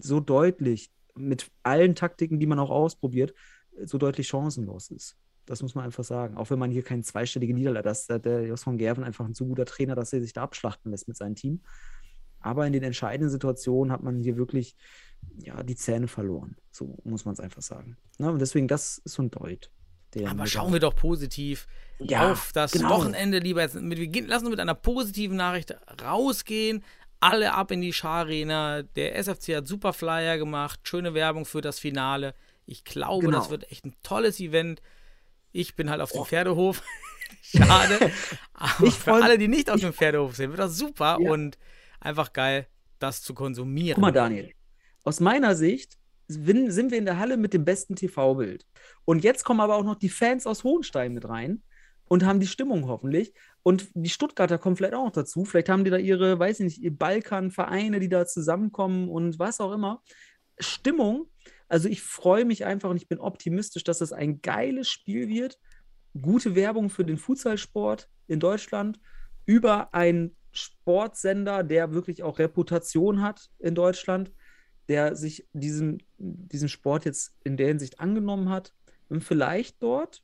so 0.00 0.20
deutlich 0.20 0.92
mit 1.14 1.50
allen 1.62 1.94
Taktiken, 1.94 2.38
die 2.38 2.46
man 2.46 2.58
auch 2.58 2.70
ausprobiert, 2.70 3.34
so 3.84 3.98
deutlich 3.98 4.28
chancenlos 4.28 4.90
ist. 4.90 5.16
Das 5.46 5.62
muss 5.62 5.74
man 5.74 5.84
einfach 5.84 6.04
sagen. 6.04 6.36
Auch 6.36 6.50
wenn 6.50 6.58
man 6.58 6.70
hier 6.70 6.82
keinen 6.82 7.02
zweistelligen 7.02 7.56
Niederlage 7.56 7.90
hat. 7.90 8.08
Da 8.08 8.16
ist 8.16 8.24
der 8.24 8.46
Jos 8.46 8.64
von 8.64 8.78
Gerven 8.78 9.04
einfach 9.04 9.26
ein 9.26 9.34
zu 9.34 9.46
guter 9.46 9.66
Trainer, 9.66 9.94
dass 9.94 10.12
er 10.12 10.20
sich 10.20 10.32
da 10.32 10.42
abschlachten 10.42 10.90
lässt 10.90 11.06
mit 11.06 11.16
seinem 11.16 11.34
Team. 11.34 11.60
Aber 12.40 12.66
in 12.66 12.72
den 12.72 12.82
entscheidenden 12.82 13.30
Situationen 13.30 13.92
hat 13.92 14.02
man 14.02 14.20
hier 14.20 14.36
wirklich 14.36 14.76
ja, 15.38 15.62
die 15.62 15.76
Zähne 15.76 16.08
verloren. 16.08 16.56
So 16.70 16.98
muss 17.04 17.24
man 17.24 17.34
es 17.34 17.40
einfach 17.40 17.62
sagen. 17.62 17.96
Ne? 18.18 18.30
Und 18.30 18.38
deswegen, 18.38 18.68
das 18.68 18.98
ist 18.98 19.14
so 19.14 19.22
ein 19.22 19.30
Deut. 19.30 19.70
Aber 20.26 20.46
schauen 20.46 20.72
wir 20.72 20.80
doch 20.80 20.94
positiv 20.94 21.66
Ja, 21.98 22.30
auf 22.32 22.52
das 22.52 22.72
genau. 22.72 22.90
Wochenende 22.90 23.38
lieber 23.38 23.62
jetzt. 23.62 23.74
Mit, 23.74 23.98
wir 23.98 24.06
gehen, 24.06 24.26
lassen 24.26 24.44
uns 24.44 24.52
mit 24.52 24.60
einer 24.60 24.74
positiven 24.74 25.36
Nachricht 25.36 25.74
rausgehen. 26.02 26.84
Alle 27.20 27.54
ab 27.54 27.70
in 27.70 27.80
die 27.80 27.92
Scharena. 27.92 28.82
Der 28.82 29.16
SFC 29.16 29.56
hat 29.56 29.66
super 29.66 29.92
Flyer 29.92 30.36
gemacht. 30.38 30.80
Schöne 30.84 31.14
Werbung 31.14 31.44
für 31.46 31.60
das 31.60 31.78
Finale. 31.78 32.34
Ich 32.66 32.84
glaube, 32.84 33.26
Genau. 33.26 33.38
das 33.38 33.50
wird 33.50 33.70
echt 33.70 33.84
ein 33.86 33.94
tolles 34.02 34.40
Event. 34.40 34.82
Ich 35.52 35.76
bin 35.76 35.88
halt 35.90 36.00
auf 36.00 36.12
dem 36.12 36.24
Pferdehof. 36.24 36.82
Schade. 37.42 38.10
Aber 38.54 38.86
Ich 38.86 38.94
für 38.94 39.12
alle, 39.14 39.38
die 39.38 39.48
nicht 39.48 39.70
auf 39.70 39.80
dem 39.80 39.92
Pferdehof 39.92 40.36
sind, 40.36 40.50
wird 40.50 40.58
das 40.60 40.76
super 40.76 41.18
Ja. 41.20 41.30
und 41.30 41.58
einfach 42.00 42.32
geil, 42.32 42.66
das 42.98 43.22
zu 43.22 43.34
konsumieren. 43.34 43.94
Guck 43.94 44.02
mal, 44.02 44.12
Daniel. 44.12 44.50
Aus 45.04 45.20
meiner 45.20 45.54
Sicht 45.54 45.96
sind 46.26 46.90
wir 46.90 46.98
in 46.98 47.04
der 47.04 47.18
Halle 47.18 47.36
mit 47.36 47.52
dem 47.52 47.64
besten 47.64 47.96
TV-Bild. 47.96 48.66
Und 49.04 49.22
jetzt 49.24 49.44
kommen 49.44 49.60
aber 49.60 49.76
auch 49.76 49.84
noch 49.84 49.96
die 49.96 50.08
Fans 50.08 50.46
aus 50.46 50.64
Hohenstein 50.64 51.12
mit 51.12 51.28
rein. 51.28 51.62
und 52.06 52.22
haben 52.24 52.38
die 52.40 52.46
Stimmung 52.46 52.86
hoffentlich. 52.86 53.32
Und 53.64 53.88
die 53.94 54.10
Stuttgarter 54.10 54.58
kommen 54.58 54.76
vielleicht 54.76 54.94
auch 54.94 55.06
noch 55.06 55.12
dazu. 55.12 55.46
Vielleicht 55.46 55.70
haben 55.70 55.84
die 55.84 55.90
da 55.90 55.96
ihre, 55.96 56.38
weiß 56.38 56.60
ich 56.60 56.78
nicht, 56.78 56.98
Balkanvereine, 56.98 57.98
die 57.98 58.10
da 58.10 58.26
zusammenkommen 58.26 59.08
und 59.08 59.38
was 59.38 59.58
auch 59.58 59.72
immer. 59.72 60.02
Stimmung. 60.58 61.30
Also 61.66 61.88
ich 61.88 62.02
freue 62.02 62.44
mich 62.44 62.66
einfach 62.66 62.90
und 62.90 62.98
ich 62.98 63.08
bin 63.08 63.18
optimistisch, 63.18 63.82
dass 63.82 63.98
das 63.98 64.12
ein 64.12 64.42
geiles 64.42 64.88
Spiel 64.88 65.28
wird. 65.28 65.58
Gute 66.20 66.54
Werbung 66.54 66.90
für 66.90 67.06
den 67.06 67.16
Futsalsport 67.16 68.10
in 68.26 68.38
Deutschland 68.38 69.00
über 69.46 69.94
einen 69.94 70.36
Sportsender, 70.52 71.64
der 71.64 71.94
wirklich 71.94 72.22
auch 72.22 72.38
Reputation 72.38 73.22
hat 73.22 73.48
in 73.58 73.74
Deutschland, 73.74 74.30
der 74.88 75.16
sich 75.16 75.48
diesem, 75.54 75.98
diesem 76.18 76.68
Sport 76.68 77.06
jetzt 77.06 77.34
in 77.44 77.56
der 77.56 77.68
Hinsicht 77.68 77.98
angenommen 77.98 78.50
hat 78.50 78.74
und 79.08 79.24
vielleicht 79.24 79.82
dort 79.82 80.22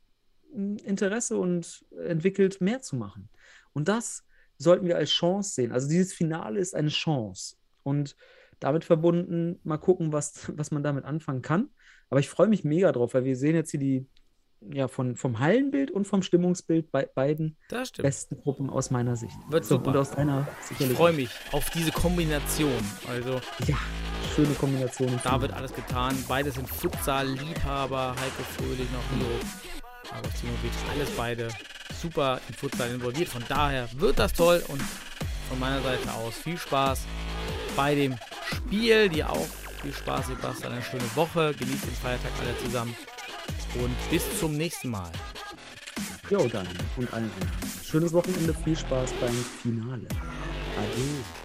Interesse 0.53 1.37
und 1.37 1.85
entwickelt, 2.05 2.61
mehr 2.61 2.81
zu 2.81 2.95
machen. 2.95 3.29
Und 3.73 3.87
das 3.87 4.25
sollten 4.57 4.85
wir 4.87 4.97
als 4.97 5.09
Chance 5.09 5.53
sehen. 5.53 5.71
Also 5.71 5.87
dieses 5.89 6.13
Finale 6.13 6.59
ist 6.59 6.75
eine 6.75 6.89
Chance. 6.89 7.55
Und 7.83 8.15
damit 8.59 8.83
verbunden, 8.85 9.59
mal 9.63 9.77
gucken, 9.77 10.11
was, 10.13 10.51
was 10.55 10.71
man 10.71 10.83
damit 10.83 11.05
anfangen 11.05 11.41
kann. 11.41 11.69
Aber 12.09 12.19
ich 12.19 12.29
freue 12.29 12.47
mich 12.47 12.63
mega 12.63 12.91
drauf, 12.91 13.13
weil 13.13 13.23
wir 13.23 13.35
sehen 13.35 13.55
jetzt 13.55 13.71
hier 13.71 13.79
die, 13.79 14.05
ja, 14.71 14.87
von, 14.87 15.15
vom 15.15 15.39
Hallenbild 15.39 15.89
und 15.89 16.05
vom 16.05 16.21
Stimmungsbild 16.21 16.91
bei 16.91 17.05
beiden 17.15 17.57
besten 17.97 18.37
Gruppen 18.41 18.69
aus 18.69 18.91
meiner 18.91 19.15
Sicht. 19.15 19.35
Wird 19.49 19.65
So, 19.65 19.77
super. 19.77 19.91
Und 19.91 19.97
aus 19.97 20.11
deiner 20.11 20.47
Ich 20.61 20.67
sicherlich. 20.67 20.97
freue 20.97 21.13
mich 21.13 21.31
auf 21.53 21.69
diese 21.71 21.91
Kombination. 21.91 22.71
Also 23.09 23.41
Ja, 23.65 23.77
schöne 24.35 24.53
Kombination. 24.53 25.19
da 25.23 25.41
wird 25.41 25.53
alles 25.53 25.73
getan. 25.73 26.15
Beide 26.27 26.51
sind 26.51 26.69
Futsal-Liebhaber. 26.69 28.09
Heiko 28.11 28.43
Fröhlich 28.57 28.87
noch 28.91 29.17
Miro. 29.17 29.80
Aber 30.09 30.29
Timovic, 30.33 30.71
alles 30.91 31.09
beide 31.11 31.49
super 32.01 32.41
im 32.47 32.55
Futsal 32.55 32.89
involviert. 32.89 33.29
Von 33.29 33.43
daher 33.47 33.87
wird 33.93 34.19
das 34.19 34.33
toll 34.33 34.63
und 34.67 34.81
von 35.49 35.59
meiner 35.59 35.81
Seite 35.81 36.11
aus 36.13 36.35
viel 36.35 36.57
Spaß 36.57 37.01
bei 37.75 37.95
dem 37.95 38.17
Spiel. 38.45 39.09
Dir 39.09 39.29
auch 39.29 39.47
viel 39.81 39.93
Spaß, 39.93 40.27
Sebastian. 40.27 40.73
Eine 40.73 40.83
schöne 40.83 41.15
Woche. 41.15 41.53
Genießt 41.57 41.85
den 41.85 41.95
Feiertag 41.95 42.31
alle 42.39 42.57
zusammen. 42.59 42.95
Und 43.75 43.95
bis 44.09 44.23
zum 44.39 44.53
nächsten 44.57 44.89
Mal. 44.89 45.11
Jo, 46.29 46.47
dann. 46.47 46.67
Und 46.97 47.13
allen. 47.13 47.31
Schönes 47.83 48.13
Wochenende, 48.13 48.53
viel 48.53 48.77
Spaß 48.77 49.11
beim 49.19 49.35
Finale. 49.61 50.07
Adieu. 50.77 51.40